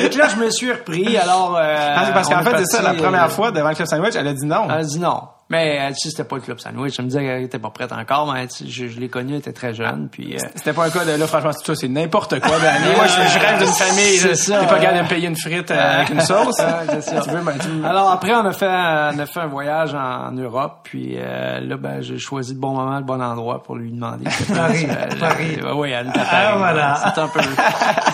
Et 0.00 0.08
là, 0.16 0.28
je 0.28 0.36
me 0.36 0.48
suis 0.50 0.72
repris, 0.72 1.18
alors... 1.18 1.58
euh, 1.58 1.94
Ah, 1.96 2.04
c'est 2.06 2.12
parce 2.14 2.28
qu'en 2.28 2.42
fait, 2.42 2.56
c'est 2.64 2.76
ça, 2.76 2.80
la 2.82 2.94
première 2.94 3.24
euh, 3.26 3.28
fois 3.28 3.50
devant 3.50 3.68
le 3.68 3.74
Club 3.74 3.86
Sandwich, 3.86 4.14
elle 4.16 4.28
a 4.28 4.32
dit 4.32 4.46
non. 4.46 4.64
Elle 4.70 4.78
a 4.80 4.82
dit 4.82 4.98
non. 4.98 5.20
Mais 5.50 5.76
elle 5.80 5.92
dit 5.92 5.98
c'était 6.10 6.22
pas 6.24 6.36
le 6.36 6.42
club 6.42 6.60
sandwich. 6.60 6.94
Elle 6.98 7.04
me 7.06 7.10
disait 7.10 7.22
qu'elle 7.24 7.42
était 7.42 7.58
pas 7.58 7.70
prête 7.70 7.90
encore, 7.92 8.32
mais 8.32 8.46
tu 8.46 8.64
sais, 8.64 8.70
je, 8.70 8.86
je 8.86 9.00
l'ai 9.00 9.08
connue, 9.08 9.32
elle 9.32 9.38
était 9.40 9.52
très 9.52 9.74
jeune, 9.74 10.08
puis... 10.10 10.36
euh, 10.36 10.38
C'était 10.54 10.72
pas 10.72 10.86
un 10.86 10.90
cas 10.90 11.04
de 11.04 11.10
là, 11.18 11.26
franchement, 11.26 11.50
c'est 11.52 11.64
tout 11.64 11.74
ça, 11.74 11.80
c'est 11.80 11.88
n'importe 11.88 12.38
quoi. 12.40 12.50
Ben, 12.60 12.72
moi, 12.96 13.06
je, 13.06 13.34
je 13.34 13.38
rêve 13.38 13.58
d'une 13.58 13.66
famille. 13.66 14.16
C'est 14.18 14.34
ça, 14.36 14.60
T'es 14.60 14.66
pas 14.66 14.78
capable 14.78 14.98
de 14.98 15.02
me 15.02 15.08
payer 15.08 15.26
une 15.28 15.36
frite 15.36 15.70
euh, 15.72 15.96
avec 15.96 16.10
une 16.10 16.20
sauce. 16.20 16.56
Ouais, 16.60 17.00
c'est 17.00 17.02
ça. 17.02 17.20
Tu 17.22 17.30
veux, 17.30 17.40
ben, 17.42 17.54
tu- 17.60 17.84
Alors 17.84 18.10
après, 18.10 18.32
on 18.34 18.44
a 18.46 18.52
fait, 18.52 18.66
on 18.68 19.18
a 19.18 19.26
fait 19.26 19.40
un 19.40 19.46
voyage 19.48 19.94
en, 19.94 20.30
Europe, 20.32 20.80
puis 20.84 21.14
euh, 21.16 21.58
là, 21.60 21.76
ben, 21.76 22.00
j'ai 22.00 22.18
choisi 22.18 22.54
le 22.54 22.60
bon 22.60 22.70
moment, 22.74 22.98
le 22.98 23.04
bon 23.04 23.20
endroit 23.20 23.62
pour 23.62 23.74
lui 23.76 23.90
demander. 23.90 24.24
Paris, 24.54 24.86
Euh, 24.88 25.16
Paris. 25.18 25.58
euh, 25.64 25.72
oui, 25.74 25.92
à 25.94 26.02
Ah, 26.30 26.54
voilà. 26.58 27.12
C'est 27.14 27.20
un 27.20 27.28
peu. 27.28 27.40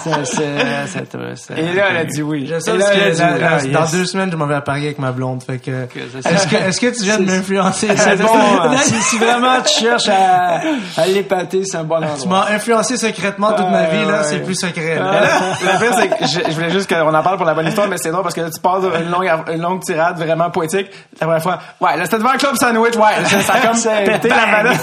c'est- 0.03 0.25
c'est- 0.25 0.87
c'est- 0.87 1.37
c'est- 1.37 1.59
Et 1.59 1.73
là, 1.75 1.87
elle 1.91 1.97
a 1.99 2.05
dit 2.05 2.23
oui. 2.23 2.47
Je 2.47 2.55
Ah, 2.55 3.69
dans 3.73 3.81
yes. 3.83 3.93
deux 3.93 4.05
semaines, 4.07 4.31
je 4.31 4.37
m'en 4.37 4.47
vais 4.47 4.55
à 4.55 4.61
Paris 4.61 4.85
avec 4.87 4.99
ma 4.99 5.13
blonde. 5.13 5.43
Fait 5.43 5.59
que, 5.59 5.87
c'est 6.13 6.23
ça. 6.23 6.31
est-ce 6.31 6.47
que, 6.47 6.57
est-ce 6.57 6.81
que 6.81 6.97
tu 6.97 7.05
viens 7.05 7.19
de 7.27 7.43
C'est- 7.73 8.17
bon. 8.23 8.33
Hein. 8.67 8.77
si, 8.83 8.95
si 9.03 9.19
vraiment 9.19 9.61
tu 9.65 9.81
cherches 9.85 10.09
à, 10.09 10.61
à 11.01 11.07
l'épater, 11.07 11.63
c'est 11.65 11.77
un 11.79 11.85
bon 11.85 11.97
endroit. 11.97 12.17
Tu 12.21 12.29
m'as 12.29 12.47
influencé 12.55 12.97
secrètement 12.97 13.53
toute 13.53 13.69
ma 13.71 13.85
vie, 13.85 14.05
là, 14.05 14.19
ouais. 14.19 14.25
c'est 14.25 14.39
plus 14.39 14.55
secret. 14.55 14.95
Mais 14.97 15.01
là. 15.01 15.21
là, 15.21 15.73
le 15.73 15.79
pire, 15.79 15.95
c'est 15.99 16.09
que 16.09 16.27
je, 16.27 16.51
je 16.51 16.55
voulais 16.55 16.71
juste 16.71 16.89
qu'on 16.93 17.15
en 17.15 17.23
parle 17.23 17.37
pour 17.37 17.47
la 17.47 17.55
bonne 17.55 17.67
histoire, 17.67 17.89
mais 17.89 17.97
c'est 17.99 18.11
drôle 18.11 18.23
parce 18.23 18.35
que 18.35 18.41
là, 18.41 18.49
tu 18.51 18.61
passes 18.61 18.83
une 19.01 19.11
longue, 19.11 19.31
une 19.53 19.61
longue 19.63 19.83
tirade 19.83 20.17
vraiment 20.19 20.51
poétique. 20.51 20.89
La 21.21 21.27
première 21.27 21.43
fois, 21.43 21.59
ouais, 21.81 21.97
là, 21.97 22.05
c'était 22.05 22.19
devant 22.19 22.33
le 22.33 22.39
club 22.39 22.57
sandwich, 22.57 22.97
ouais, 22.97 23.25
ça, 23.25 23.41
ça 23.41 23.53
a 23.55 23.61
comme 23.67 24.05
pété 24.05 24.29
la. 24.29 24.37
Euh, 24.37 24.75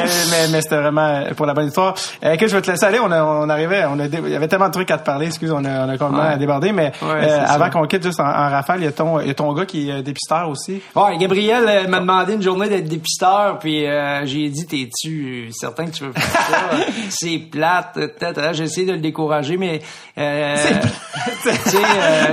mais 0.30 0.48
mais 0.50 0.62
c'était 0.62 0.76
vraiment 0.80 1.22
pour 1.36 1.46
la 1.46 1.54
bonne 1.54 1.66
histoire. 1.68 1.94
Euh, 2.24 2.32
écoute, 2.32 2.48
je 2.48 2.56
vais 2.56 2.62
te 2.62 2.70
laisser 2.70 2.84
aller. 2.86 2.98
On, 3.00 3.10
a, 3.10 3.22
on 3.22 3.48
arrivait, 3.48 3.84
on 3.88 3.98
a, 4.00 4.08
dé- 4.08 4.20
il 4.24 4.32
y 4.32 4.36
avait 4.36 4.48
tellement 4.48 4.68
de 4.68 4.72
trucs 4.72 4.90
à 4.90 4.98
te 4.98 5.04
parler, 5.04 5.26
excuse, 5.26 5.50
on 5.52 5.64
a, 5.64 5.86
on 5.86 5.88
a 5.88 5.98
complètement 5.98 6.28
Ouais. 6.30 6.36
débordé, 6.38 6.72
mais 6.72 6.92
Ouais, 7.02 7.08
euh, 7.28 7.44
avant 7.46 7.70
qu'on 7.70 7.86
quitte 7.86 8.02
juste 8.02 8.20
en, 8.20 8.24
en 8.26 8.50
rafale, 8.50 8.80
il 8.80 8.84
y 8.84 8.88
a 8.88 8.92
ton, 8.92 9.20
il 9.20 9.28
y 9.28 9.30
a 9.30 9.34
ton 9.34 9.52
gars 9.52 9.64
qui 9.64 9.90
est 9.90 10.02
dépisteur 10.02 10.48
aussi. 10.48 10.82
Ouais, 10.94 11.14
Gabriel 11.20 11.88
m'a 11.88 12.00
demandé 12.00 12.34
une 12.34 12.42
journée 12.42 12.68
d'être 12.68 12.88
dépisteur, 12.88 13.58
puis 13.58 13.84
j'ai 14.24 14.48
dit, 14.48 14.66
t'es-tu 14.66 15.50
certain 15.52 15.86
que 15.86 15.90
tu 15.90 16.04
veux 16.04 16.12
faire 16.12 16.22
ça? 16.22 16.70
c'est 17.10 17.38
plate, 17.38 17.98
J'ai 18.52 18.64
essayé 18.64 18.86
de 18.86 18.92
le 18.92 18.98
décourager, 18.98 19.56
mais... 19.56 19.82
Euh, 20.18 20.56
tu 21.42 21.50
sais, 21.50 21.78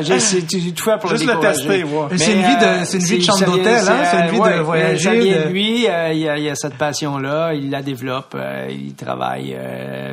j'ai 0.01 0.15
essayé 0.15 0.71
tout 0.71 0.83
faire 0.83 0.99
pour 0.99 1.09
Juste 1.09 1.25
le 1.25 1.33
décourager. 1.33 1.57
Juste 1.57 1.69
le 1.69 1.75
tester, 2.09 2.25
c'est 2.25 2.33
une 2.33 2.41
vie 2.41 2.57
de, 2.57 2.85
c'est 2.85 2.97
une 2.97 3.03
vie 3.03 3.17
de 3.17 3.23
chambre 3.23 3.45
d'hôtel, 3.45 3.83
hein? 3.87 4.03
C'est 4.09 4.19
une 4.19 4.31
vie 4.31 4.55
de 4.55 4.59
voyager. 4.61 5.03
Ça 5.03 5.13
vient 5.13 5.45
de 5.45 5.49
lui, 5.49 5.75
il, 5.75 5.81
y 5.81 5.87
a, 5.87 6.37
il 6.37 6.49
a 6.49 6.55
cette 6.55 6.77
passion-là, 6.77 7.53
il 7.53 7.69
la 7.69 7.81
développe, 7.81 8.37
il 8.69 8.95
travaille 8.95 9.57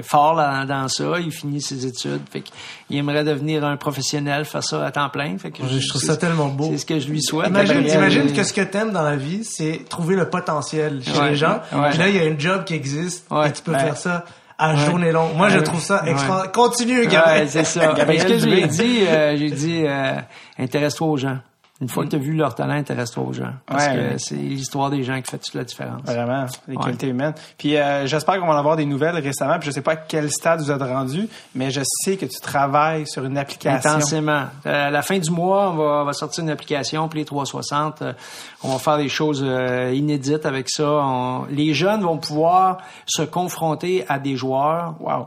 fort 0.03 0.37
dans, 0.37 0.89
ça, 0.89 1.05
il 1.21 1.33
finit 1.33 1.61
ses 1.61 1.87
études, 1.87 2.23
fait 2.31 2.43
qu'il 2.87 2.97
aimerait 2.97 3.25
devenir 3.25 3.65
un 3.65 3.77
professionnel, 3.77 4.45
faire 4.45 4.63
ça 4.63 4.85
à 4.85 4.91
temps 4.91 5.09
plein. 5.09 5.37
Fait 5.39 5.51
que 5.51 5.63
je, 5.67 5.89
trouve 5.89 6.03
ça 6.03 6.17
tellement 6.17 6.49
beau. 6.49 6.69
C'est 6.71 6.79
ce 6.79 6.87
que 6.87 6.99
je 6.99 7.09
lui 7.09 7.23
souhaite. 7.23 7.49
Imagine, 7.49 7.85
t'imagines 7.85 8.33
que 8.33 8.43
ce 8.43 8.53
que 8.53 8.61
t'aimes 8.61 8.93
dans 8.93 9.03
la 9.03 9.17
vie, 9.17 9.45
c'est 9.45 9.85
trouver 9.89 10.17
le 10.17 10.29
potentiel 10.29 11.03
chez 11.03 11.23
les 11.31 11.37
gens. 11.37 11.61
Puis 11.71 11.99
là, 11.99 12.09
il 12.09 12.17
y 12.17 12.21
a 12.21 12.25
un 12.31 12.39
job 12.39 12.65
qui 12.65 12.75
existe 12.75 13.27
et 13.45 13.53
tu 13.53 13.63
peux 13.63 13.73
faire 13.73 13.97
ça 13.97 14.25
à 14.59 14.77
journée 14.77 15.13
longue. 15.13 15.37
Moi, 15.37 15.49
je 15.49 15.59
trouve 15.59 15.81
ça 15.81 16.05
extra. 16.07 16.49
Continue, 16.49 17.07
Gabriel. 17.07 17.49
c'est 17.49 17.65
ça. 17.65 17.95
ce 17.97 18.25
que 18.25 18.39
je 18.39 18.47
lui 18.47 18.61
ai 18.61 18.67
dit, 18.67 19.01
euh, 19.07 19.37
j'ai 19.37 19.51
dit, 19.51 19.83
euh, 19.85 20.15
intéresse-toi 20.59 21.07
aux 21.07 21.17
gens? 21.17 21.39
Une 21.85 21.91
fois 21.91 22.05
que 22.05 22.09
tu 22.09 22.17
as 22.17 22.19
vu 22.19 22.33
leur 22.33 22.55
talent, 22.55 22.73
intéresse-toi 22.73 23.23
aux 23.23 23.35
gens. 23.35 23.53
Parce 23.67 23.89
que 23.89 24.17
c'est 24.17 24.37
l'histoire 24.37 24.89
des 24.89 25.03
gens 25.03 25.21
qui 25.21 25.31
fait 25.31 25.37
toute 25.37 25.53
la 25.53 25.65
différence. 25.65 26.01
Vraiment, 26.07 26.47
les 26.67 26.77
qualités 26.77 27.09
humaines. 27.09 27.35
Puis 27.59 27.77
euh, 27.77 28.07
j'espère 28.07 28.41
qu'on 28.41 28.47
va 28.47 28.55
en 28.55 28.59
avoir 28.59 28.77
des 28.77 28.87
nouvelles 28.87 29.17
récemment. 29.17 29.59
Puis 29.59 29.67
je 29.67 29.73
sais 29.73 29.83
pas 29.83 29.93
à 29.93 29.97
quel 29.97 30.31
stade 30.31 30.61
vous 30.61 30.71
êtes 30.71 30.81
rendu, 30.81 31.29
mais 31.55 31.71
je 31.71 31.83
sais 31.85 32.17
que 32.17 32.25
tu 32.25 32.41
travailles 32.41 33.07
sur 33.07 33.23
une 33.27 33.37
application. 33.37 33.91
Intensément. 33.91 34.45
Euh, 34.65 34.89
à 34.89 34.91
la 34.91 35.03
fin 35.03 35.19
du 35.19 35.31
mois, 35.31 35.73
on 35.73 36.05
va, 36.05 36.13
sortir 36.15 36.43
une 36.43 36.49
application 36.49 37.07
Play 37.09 37.27
360. 37.27 38.01
Euh, 38.01 38.13
on 38.63 38.73
va 38.73 38.79
faire 38.79 38.97
des 38.97 39.11
choses 39.11 39.45
inédites 39.93 40.47
avec 40.47 40.71
ça. 40.71 41.03
les 41.51 41.75
jeunes 41.75 42.01
vont 42.01 42.17
pouvoir 42.17 42.79
se 43.05 43.21
confronter 43.21 44.07
à 44.09 44.19
des 44.19 44.37
joueurs. 44.37 44.95
Wow 45.01 45.27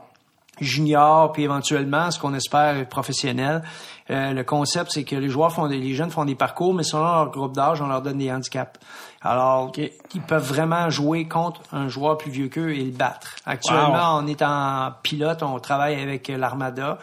juniors, 0.59 1.31
puis 1.31 1.43
éventuellement, 1.43 2.11
ce 2.11 2.19
qu'on 2.19 2.34
espère, 2.34 2.88
professionnels. 2.88 3.61
Euh, 4.09 4.34
le 4.34 4.43
concept, 4.43 4.91
c'est 4.91 5.03
que 5.03 5.15
les 5.15 5.29
joueurs 5.29 5.51
font 5.51 5.67
des, 5.67 5.79
les 5.79 5.93
jeunes 5.93 6.11
font 6.11 6.25
des 6.25 6.35
parcours, 6.35 6.73
mais 6.73 6.84
selon 6.84 7.03
leur 7.03 7.31
groupe 7.31 7.53
d'âge, 7.53 7.81
on 7.81 7.88
leur 7.88 8.01
donne 8.01 8.17
des 8.17 8.31
handicaps. 8.31 8.79
Alors, 9.21 9.71
ils 9.77 10.21
peuvent 10.21 10.47
vraiment 10.47 10.89
jouer 10.89 11.27
contre 11.27 11.61
un 11.73 11.88
joueur 11.88 12.17
plus 12.17 12.31
vieux 12.31 12.47
qu'eux 12.47 12.69
et 12.69 12.84
le 12.84 12.91
battre. 12.91 13.35
Actuellement, 13.45 14.17
on 14.17 14.27
est 14.27 14.41
en 14.41 14.91
pilote, 15.03 15.43
on 15.43 15.59
travaille 15.59 15.99
avec 15.99 16.27
l'Armada. 16.29 16.99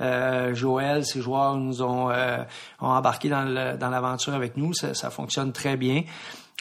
Euh, 0.00 0.54
Joël, 0.54 1.04
ces 1.04 1.20
joueurs 1.20 1.56
nous 1.56 1.82
ont, 1.82 2.10
euh, 2.10 2.38
ont 2.80 2.88
embarqué 2.88 3.28
dans 3.28 3.44
l'aventure 3.44 4.34
avec 4.34 4.56
nous. 4.56 4.74
Ça, 4.74 4.94
ça, 4.94 5.10
fonctionne 5.10 5.52
très 5.52 5.76
bien. 5.76 6.02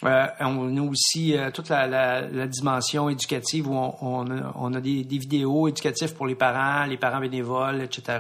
Euh, 0.04 0.28
on 0.42 0.76
a 0.76 0.82
aussi 0.82 1.38
euh, 1.38 1.52
toute 1.52 1.70
la, 1.70 1.88
la, 1.88 2.22
la, 2.22 2.48
dimension 2.48 3.08
éducative 3.10 3.70
où 3.70 3.76
on, 3.76 3.96
on, 4.02 4.30
a, 4.30 4.52
on 4.56 4.74
a 4.74 4.82
des, 4.82 5.06
des, 5.06 5.18
vidéos 5.18 5.70
éducatives 5.70 6.14
pour 6.14 6.28
les 6.28 6.36
parents, 6.36 6.86
les 6.86 6.98
parents 6.98 7.22
bénévoles, 7.22 7.82
etc. 7.82 8.20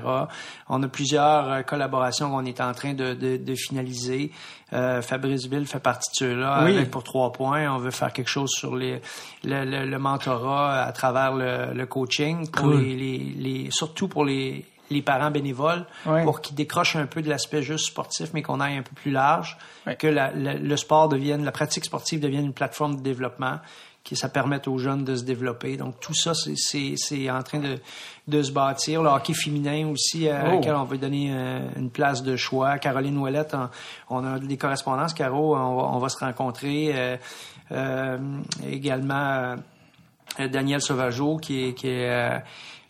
On 0.69 0.81
a 0.81 0.87
plusieurs 0.87 1.51
euh, 1.51 1.61
collaborations 1.63 2.31
qu'on 2.31 2.45
est 2.45 2.61
en 2.61 2.71
train 2.73 2.93
de, 2.93 3.13
de, 3.13 3.35
de 3.35 3.55
finaliser. 3.55 4.31
Euh, 4.71 5.01
Fabrice 5.01 5.49
Bill 5.49 5.67
fait 5.67 5.81
partie 5.81 6.09
de 6.11 6.27
ceux-là 6.27 6.63
oui. 6.63 6.85
pour 6.85 7.03
trois 7.03 7.33
points. 7.33 7.69
On 7.69 7.77
veut 7.77 7.91
faire 7.91 8.13
quelque 8.13 8.29
chose 8.29 8.51
sur 8.51 8.77
les, 8.77 9.01
le, 9.43 9.85
le, 9.85 9.99
mentorat 9.99 10.81
à 10.81 10.91
travers 10.93 11.33
le, 11.33 11.73
le 11.73 11.85
coaching, 11.85 12.49
pour 12.49 12.69
les, 12.69 12.95
les, 12.95 13.17
les, 13.17 13.67
surtout 13.69 14.07
pour 14.07 14.23
les, 14.23 14.63
les 14.89 15.01
parents 15.01 15.31
bénévoles 15.31 15.85
pour 16.23 16.41
qu'ils 16.41 16.55
décrochent 16.55 16.95
un 16.95 17.07
peu 17.07 17.21
de 17.21 17.29
l'aspect 17.29 17.61
juste 17.61 17.87
sportif, 17.87 18.31
mais 18.33 18.41
qu'on 18.41 18.59
aille 18.59 18.77
un 18.77 18.83
peu 18.83 18.95
plus 18.95 19.11
large, 19.11 19.57
que 19.99 20.07
la, 20.07 20.31
le 20.31 20.77
sport 20.77 21.09
devienne, 21.09 21.43
la 21.43 21.51
pratique 21.51 21.85
sportive 21.85 22.19
devienne 22.19 22.45
une 22.45 22.53
plateforme 22.53 22.97
de 22.97 23.01
développement, 23.01 23.59
que 24.05 24.15
ça 24.15 24.29
permette 24.29 24.67
aux 24.67 24.77
jeunes 24.77 25.03
de 25.03 25.15
se 25.15 25.23
développer. 25.23 25.77
Donc 25.77 25.99
tout 25.99 26.13
ça, 26.13 26.33
c'est 26.35 27.31
en 27.31 27.41
train 27.41 27.59
de, 27.59 27.79
de 28.27 28.43
se 28.43 28.51
bâtir. 28.51 29.01
Le 29.01 29.09
hockey 29.09 29.33
féminin 29.33 29.87
aussi, 29.87 30.29
à 30.29 30.53
oh. 30.53 30.61
on 30.63 30.83
veut 30.83 30.99
donner 30.99 31.31
euh, 31.31 31.67
une 31.75 31.89
place 31.89 32.21
de 32.21 32.35
choix. 32.35 32.77
Caroline 32.77 33.17
Ouellette, 33.17 33.57
on, 34.09 34.23
a 34.23 34.39
des 34.39 34.57
correspondances, 34.57 35.13
Caro, 35.13 35.55
on 35.55 35.75
va, 35.75 35.83
on 35.83 35.97
va 35.97 36.09
se 36.09 36.19
rencontrer. 36.19 36.91
Euh, 36.93 37.17
euh, 37.71 38.17
également 38.69 39.55
Daniel 40.37 40.81
Sauvageau, 40.81 41.37
qui 41.37 41.69
est, 41.69 41.73
qui 41.73 41.87
est 41.87 42.43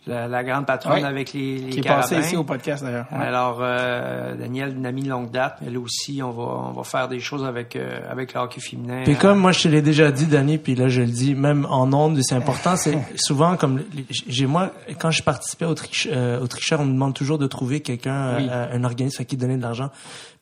la, 0.06 0.44
grande 0.44 0.66
patronne 0.66 1.04
avec 1.04 1.32
les, 1.32 1.58
les 1.58 1.70
Qui 1.70 1.78
est 1.80 1.82
passée 1.82 2.18
ici 2.18 2.36
au 2.36 2.44
podcast 2.44 2.84
d'ailleurs. 2.84 3.06
Alors, 3.10 3.58
euh, 3.60 4.34
Daniel, 4.36 4.74
une 4.76 4.86
amie 4.86 5.02
de 5.02 5.08
longue 5.08 5.30
date, 5.30 5.58
elle 5.66 5.76
aussi, 5.78 6.22
on 6.22 6.30
va, 6.30 6.42
on 6.42 6.72
va 6.72 6.84
faire 6.84 7.08
des 7.08 7.20
choses 7.20 7.44
avec, 7.44 7.76
euh, 7.76 8.00
avec 8.10 8.34
le 8.34 8.40
hockey 8.40 8.60
féminin. 8.60 9.02
Puis 9.04 9.16
comme 9.16 9.38
moi, 9.38 9.52
je 9.52 9.62
te 9.62 9.68
l'ai 9.68 9.82
déjà 9.82 10.10
dit, 10.12 10.26
Dani, 10.26 10.58
puis 10.58 10.74
là, 10.74 10.88
je 10.88 11.00
le 11.00 11.08
dis, 11.08 11.34
même 11.34 11.66
en 11.68 11.92
ondes, 11.92 12.18
c'est 12.22 12.34
important, 12.34 12.76
c'est 12.76 12.98
souvent 13.16 13.56
comme, 13.56 13.82
j'ai 14.26 14.46
moi, 14.46 14.72
quand 14.98 15.10
je 15.10 15.22
participais 15.22 15.64
au, 15.66 15.74
triche, 15.74 16.08
euh, 16.10 16.40
au 16.40 16.46
tricheur, 16.46 16.80
on 16.80 16.84
me 16.84 16.92
demande 16.92 17.14
toujours 17.14 17.38
de 17.38 17.46
trouver 17.46 17.80
quelqu'un, 17.80 18.36
un 18.72 18.84
organisme 18.84 19.22
à 19.22 19.24
qui 19.24 19.36
donner 19.36 19.56
de 19.56 19.62
l'argent. 19.62 19.90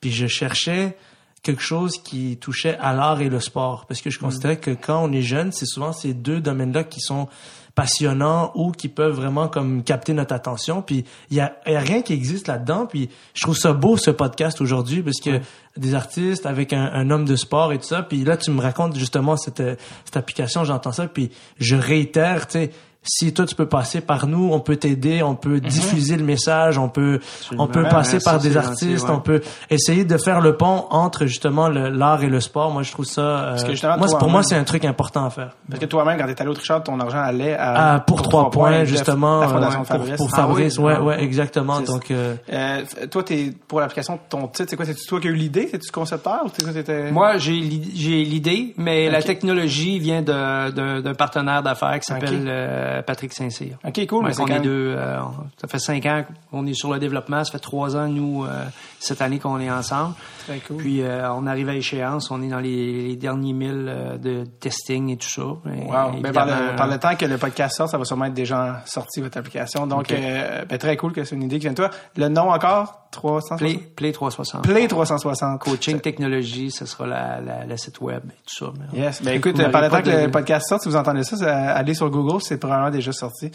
Puis 0.00 0.10
je 0.12 0.26
cherchais 0.26 0.96
quelque 1.44 1.62
chose 1.62 2.02
qui 2.02 2.38
touchait 2.38 2.76
à 2.80 2.92
l'art 2.92 3.20
et 3.20 3.28
le 3.28 3.38
sport. 3.38 3.84
Parce 3.86 4.00
que 4.00 4.10
je 4.10 4.18
considérais 4.18 4.56
que 4.56 4.70
quand 4.70 5.04
on 5.04 5.12
est 5.12 5.22
jeune, 5.22 5.52
c'est 5.52 5.66
souvent 5.66 5.92
ces 5.92 6.14
deux 6.14 6.40
domaines-là 6.40 6.84
qui 6.84 7.00
sont 7.00 7.28
passionnants 7.74 8.52
ou 8.54 8.70
qui 8.70 8.88
peuvent 8.88 9.14
vraiment 9.14 9.48
comme 9.48 9.82
capter 9.82 10.12
notre 10.12 10.34
attention. 10.34 10.82
Puis 10.82 11.04
il 11.30 11.36
y 11.36 11.40
a, 11.40 11.56
y 11.66 11.74
a, 11.74 11.80
rien 11.80 12.02
qui 12.02 12.12
existe 12.12 12.46
là-dedans. 12.46 12.86
Puis 12.86 13.10
je 13.34 13.42
trouve 13.42 13.56
ça 13.56 13.72
beau 13.72 13.96
ce 13.96 14.10
podcast 14.10 14.60
aujourd'hui 14.60 15.02
parce 15.02 15.20
que 15.20 15.40
des 15.76 15.94
artistes 15.94 16.46
avec 16.46 16.72
un, 16.72 16.84
un, 16.84 17.10
homme 17.10 17.24
de 17.24 17.36
sport 17.36 17.72
et 17.72 17.78
tout 17.78 17.86
ça. 17.86 18.02
Puis 18.02 18.24
là 18.24 18.36
tu 18.36 18.50
me 18.50 18.60
racontes 18.60 18.96
justement 18.96 19.36
cette 19.36 19.62
cette 20.04 20.16
application, 20.16 20.64
j'entends 20.64 20.92
ça. 20.92 21.08
Puis 21.08 21.30
je 21.58 21.76
réitère, 21.76 22.46
tu 22.46 22.52
sais 22.52 22.70
si 23.04 23.34
toi 23.34 23.44
tu 23.44 23.54
peux 23.54 23.66
passer 23.66 24.00
par 24.00 24.26
nous, 24.26 24.50
on 24.52 24.60
peut 24.60 24.76
t'aider, 24.76 25.22
on 25.22 25.34
peut 25.34 25.56
mhm. 25.56 25.60
diffuser 25.60 26.16
le 26.16 26.24
message, 26.24 26.78
on 26.78 26.88
peut 26.88 27.20
on 27.58 27.66
peut 27.66 27.84
passer 27.84 28.18
par 28.18 28.38
des 28.38 28.56
artistes, 28.56 29.06
on 29.08 29.20
peut 29.20 29.42
essayer 29.70 30.04
de 30.04 30.16
faire 30.16 30.40
le 30.40 30.56
pont 30.56 30.86
entre 30.90 31.26
justement 31.26 31.68
l'art 31.68 32.22
et 32.22 32.28
le 32.28 32.40
sport. 32.40 32.70
Moi 32.70 32.82
je 32.82 32.92
trouve 32.92 33.04
ça 33.04 33.20
euh, 33.20 33.56
moi 33.98 34.08
pour 34.18 34.28
moi 34.28 34.42
c'est 34.42 34.56
un 34.56 34.64
truc 34.64 34.84
important 34.84 35.26
à 35.26 35.30
faire. 35.30 35.50
Parce 35.68 35.80
que 35.80 35.86
toi-même 35.86 36.18
quand 36.18 36.26
tu 36.26 36.34
allé 36.40 36.50
au 36.50 36.54
Trichard, 36.54 36.82
ton 36.82 36.98
argent 36.98 37.18
allait 37.18 37.54
à 37.54 37.94
ah, 37.94 38.00
pour, 38.00 38.22
trois 38.22 38.50
points, 38.50 38.84
justement 38.84 39.40
la 39.40 39.48
Fondation 39.48 39.80
euh, 39.80 39.84
Fabrice. 39.84 40.16
Pour, 40.16 40.30
Fabrice, 40.30 40.76
ah 40.78 40.82
ouais 40.82 40.98
ouais 40.98 41.22
exactement. 41.22 41.80
Donc 41.80 42.10
euh... 42.10 42.34
euh 42.52 42.82
toi 43.10 43.22
t'es 43.22 43.52
pour 43.68 43.80
l'application 43.80 44.18
ton 44.28 44.48
titre, 44.48 44.70
c'est 44.70 44.76
quoi 44.76 44.86
c'est 44.86 44.94
toi 44.94 45.20
qui 45.20 45.28
as 45.28 45.30
eu 45.30 45.34
l'idée, 45.34 45.68
c'est 45.70 45.78
tu 45.78 45.90
concepteur 45.92 46.42
ou 46.44 46.48
c'est 46.54 47.12
Moi 47.12 47.36
j'ai 47.36 47.60
j'ai 47.94 48.24
l'idée 48.24 48.74
mais 48.78 49.10
la 49.10 49.22
technologie 49.22 49.98
vient 49.98 50.22
de 50.22 51.00
d'un 51.00 51.14
partenaire 51.14 51.62
d'affaires 51.62 51.98
qui 52.00 52.06
s'appelle 52.06 52.48
euh, 52.94 53.02
Patrick 53.02 53.32
Saint-Cyr. 53.32 53.78
OK, 53.84 54.06
cool. 54.06 54.24
on 54.24 54.46
est 54.46 54.60
deux, 54.60 54.94
euh, 54.96 55.18
ça 55.60 55.68
fait 55.68 55.78
cinq 55.78 56.06
ans 56.06 56.24
qu'on 56.50 56.66
est 56.66 56.74
sur 56.74 56.92
le 56.92 56.98
développement. 56.98 57.44
Ça 57.44 57.52
fait 57.52 57.58
trois 57.58 57.96
ans, 57.96 58.08
nous, 58.08 58.44
euh, 58.44 58.64
cette 59.00 59.20
année 59.20 59.38
qu'on 59.38 59.60
est 59.60 59.70
ensemble. 59.70 60.14
Très 60.46 60.58
cool. 60.58 60.76
Puis 60.78 61.02
on 61.02 61.46
arrive 61.46 61.68
à 61.68 61.74
échéance. 61.74 62.30
On 62.30 62.42
est 62.42 62.48
dans 62.48 62.60
les, 62.60 63.16
derniers 63.16 63.52
milles 63.52 64.18
de 64.20 64.44
testing 64.60 65.10
et 65.10 65.16
tout 65.16 65.28
ça. 65.28 65.42
wow. 65.42 66.20
Ben, 66.20 66.32
par, 66.32 66.86
le, 66.86 66.98
temps 66.98 67.14
que 67.16 67.26
le 67.26 67.38
podcast 67.38 67.76
sort, 67.76 67.88
ça 67.88 67.96
va 67.96 68.04
sûrement 68.04 68.26
être 68.26 68.34
déjà 68.34 68.82
sorti, 68.86 69.20
votre 69.20 69.38
application. 69.38 69.86
Donc, 69.86 70.08
ben, 70.08 70.78
très 70.78 70.96
cool 70.96 71.12
que 71.12 71.24
c'est 71.24 71.36
une 71.36 71.44
idée 71.44 71.56
qui 71.56 71.62
vient 71.62 71.72
de 71.72 71.76
toi. 71.76 71.90
Le 72.16 72.28
nom 72.28 72.50
encore? 72.50 73.03
360? 73.14 73.58
Play, 73.58 73.78
Play 73.96 74.12
360. 74.12 74.62
Play 74.62 74.88
360. 74.88 75.60
Coaching 75.60 76.00
technologie, 76.00 76.70
ce 76.70 76.86
sera 76.86 77.06
la, 77.06 77.40
la, 77.66 77.76
site 77.76 78.00
web 78.00 78.22
et 78.28 78.34
tout 78.46 78.66
ça. 78.66 78.72
yes. 78.92 79.22
Ben 79.22 79.36
écoute, 79.36 79.56
par 79.70 79.82
le 79.82 79.88
temps 79.88 80.02
que 80.02 80.10
le 80.10 80.30
podcast 80.30 80.68
sort, 80.68 80.80
si 80.80 80.88
vous 80.88 80.96
entendez 80.96 81.24
ça, 81.24 81.70
allez 81.70 81.94
sur 81.94 82.10
Google, 82.10 82.42
c'est 82.42 82.58
probablement 82.58 82.90
déjà 82.90 83.12
sorti. 83.12 83.50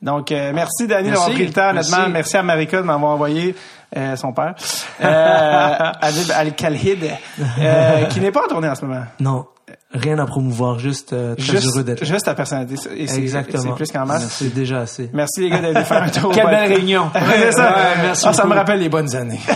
Donc, 0.00 0.32
euh, 0.32 0.52
merci 0.54 0.86
Dani 0.86 1.10
d'avoir 1.10 1.30
pris 1.30 1.46
le 1.46 1.52
temps, 1.52 1.70
honnêtement. 1.70 2.08
Merci, 2.08 2.36
à 2.36 2.42
Marika 2.42 2.78
de 2.78 2.86
m'avoir 2.86 3.12
envoyé 3.12 3.54
euh, 3.96 4.16
son 4.16 4.32
père, 4.32 4.54
euh, 5.02 5.04
Adib 6.00 6.30
Al-Khalid, 6.34 7.10
euh, 7.58 8.04
qui 8.06 8.20
n'est 8.20 8.32
pas 8.32 8.44
en 8.44 8.48
tournée 8.48 8.68
en 8.68 8.74
ce 8.74 8.84
moment. 8.84 9.04
Non. 9.20 9.46
Rien 9.94 10.18
à 10.18 10.26
promouvoir, 10.26 10.78
juste 10.78 11.12
euh, 11.12 11.34
très 11.34 11.52
juste, 11.52 11.66
heureux 11.66 11.84
d'être 11.84 12.04
Juste 12.04 12.24
ta 12.24 12.34
personnalité. 12.34 12.76
Exactement. 12.98 13.62
C'est 13.62 13.74
plus 13.74 13.92
qu'en 13.92 14.06
masse. 14.06 14.36
C'est 14.38 14.54
déjà 14.54 14.80
assez. 14.80 15.10
Merci 15.12 15.42
les 15.42 15.50
gars 15.50 15.60
d'aller 15.60 15.84
faire 15.84 16.02
un 16.02 16.08
tour. 16.08 16.32
Quelle 16.34 16.46
belle 16.46 16.72
réunion. 16.72 17.10
ça. 17.50 17.76
merci 18.02 18.24
ah, 18.26 18.32
ça 18.32 18.46
me 18.46 18.54
rappelle 18.54 18.80
les 18.80 18.88
bonnes 18.88 19.14
années. 19.14 19.40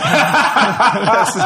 merci. 1.03 1.39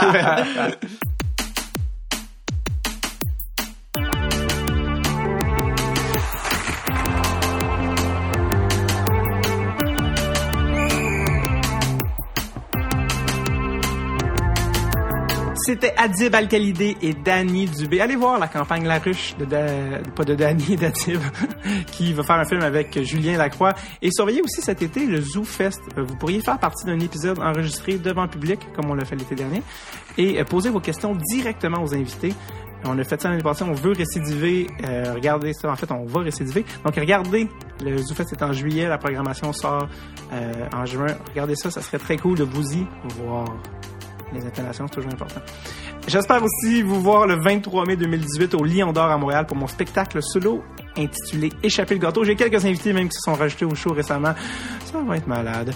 C'était 15.63 15.93
Adib 15.95 16.33
Alcalidé 16.33 16.97
et 17.01 17.13
Danny 17.13 17.65
Dubé. 17.65 18.01
Allez 18.01 18.15
voir 18.15 18.39
la 18.39 18.47
campagne 18.47 18.85
La 18.85 18.97
Ruche, 18.97 19.35
de, 19.37 19.45
pas 20.11 20.23
de 20.23 20.33
Danny, 20.33 20.75
d'Adib, 20.77 21.19
qui 21.91 22.13
va 22.13 22.23
faire 22.23 22.37
un 22.37 22.45
film 22.45 22.61
avec 22.61 22.99
Julien 23.03 23.37
Lacroix. 23.37 23.73
Et 24.01 24.09
surveillez 24.11 24.41
aussi 24.41 24.61
cet 24.61 24.81
été 24.81 25.05
le 25.05 25.21
Zoo 25.21 25.43
Fest. 25.43 25.81
Vous 25.95 26.15
pourriez 26.15 26.41
faire 26.41 26.57
partie 26.57 26.85
d'un 26.85 26.99
épisode 26.99 27.39
enregistré 27.39 27.99
devant 27.99 28.27
public, 28.27 28.59
comme 28.75 28.89
on 28.89 28.95
l'a 28.95 29.05
fait 29.05 29.15
l'été 29.15 29.35
dernier, 29.35 29.61
et 30.17 30.43
poser 30.45 30.69
vos 30.69 30.79
questions 30.79 31.15
directement 31.15 31.83
aux 31.83 31.93
invités. 31.93 32.33
On 32.85 32.97
a 32.97 33.03
fait 33.03 33.21
ça 33.21 33.29
l'année 33.29 33.43
passée. 33.43 33.63
On 33.63 33.73
veut 33.73 33.91
récidiver. 33.91 34.67
Euh, 34.83 35.13
regardez 35.13 35.53
ça. 35.53 35.69
En 35.69 35.75
fait, 35.75 35.91
on 35.91 36.05
va 36.05 36.21
récidiver. 36.21 36.65
Donc, 36.83 36.95
regardez. 36.95 37.47
Le 37.83 37.97
ZooFest 37.97 38.29
c'est 38.29 38.43
en 38.43 38.53
juillet. 38.53 38.87
La 38.87 38.97
programmation 38.97 39.53
sort 39.53 39.87
euh, 40.33 40.67
en 40.73 40.85
juin. 40.85 41.15
Regardez 41.29 41.55
ça. 41.55 41.69
Ça 41.69 41.81
serait 41.81 41.99
très 41.99 42.17
cool 42.17 42.37
de 42.37 42.43
vous 42.43 42.73
y 42.73 42.87
voir. 43.19 43.45
Les 44.33 44.45
intonations, 44.45 44.85
c'est 44.87 44.95
toujours 44.95 45.11
important. 45.13 45.41
J'espère 46.07 46.41
aussi 46.43 46.81
vous 46.81 47.01
voir 47.01 47.27
le 47.27 47.35
23 47.41 47.85
mai 47.85 47.95
2018 47.95 48.55
au 48.55 48.63
Lion 48.63 48.91
d'Or 48.91 49.11
à 49.11 49.17
Montréal 49.17 49.45
pour 49.45 49.57
mon 49.57 49.67
spectacle 49.67 50.19
solo 50.21 50.63
intitulé 50.97 51.51
Échapper 51.63 51.95
le 51.95 51.99
gâteau. 52.01 52.23
J'ai 52.23 52.35
quelques 52.35 52.63
invités 52.65 52.93
même 52.93 53.07
qui 53.09 53.15
se 53.15 53.21
sont 53.21 53.33
rajoutés 53.33 53.65
au 53.65 53.75
show 53.75 53.93
récemment. 53.93 54.33
Ça 54.85 54.99
va 55.01 55.17
être 55.17 55.27
malade. 55.27 55.73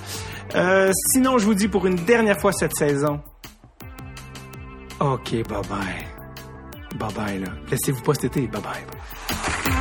Euh, 0.56 0.92
sinon, 1.12 1.38
je 1.38 1.46
vous 1.46 1.54
dis 1.54 1.68
pour 1.68 1.86
une 1.86 1.96
dernière 1.96 2.40
fois 2.40 2.52
cette 2.54 2.76
saison. 2.76 3.20
OK, 5.00 5.32
bye 5.32 5.62
bye. 5.70 6.16
Bye 6.98 7.14
bye, 7.14 7.40
là. 7.40 7.48
Laissez-vous 7.70 8.02
pas 8.02 8.14
cet 8.14 8.26
été. 8.38 8.48
Bye 8.48 8.62
bye. 8.62 9.75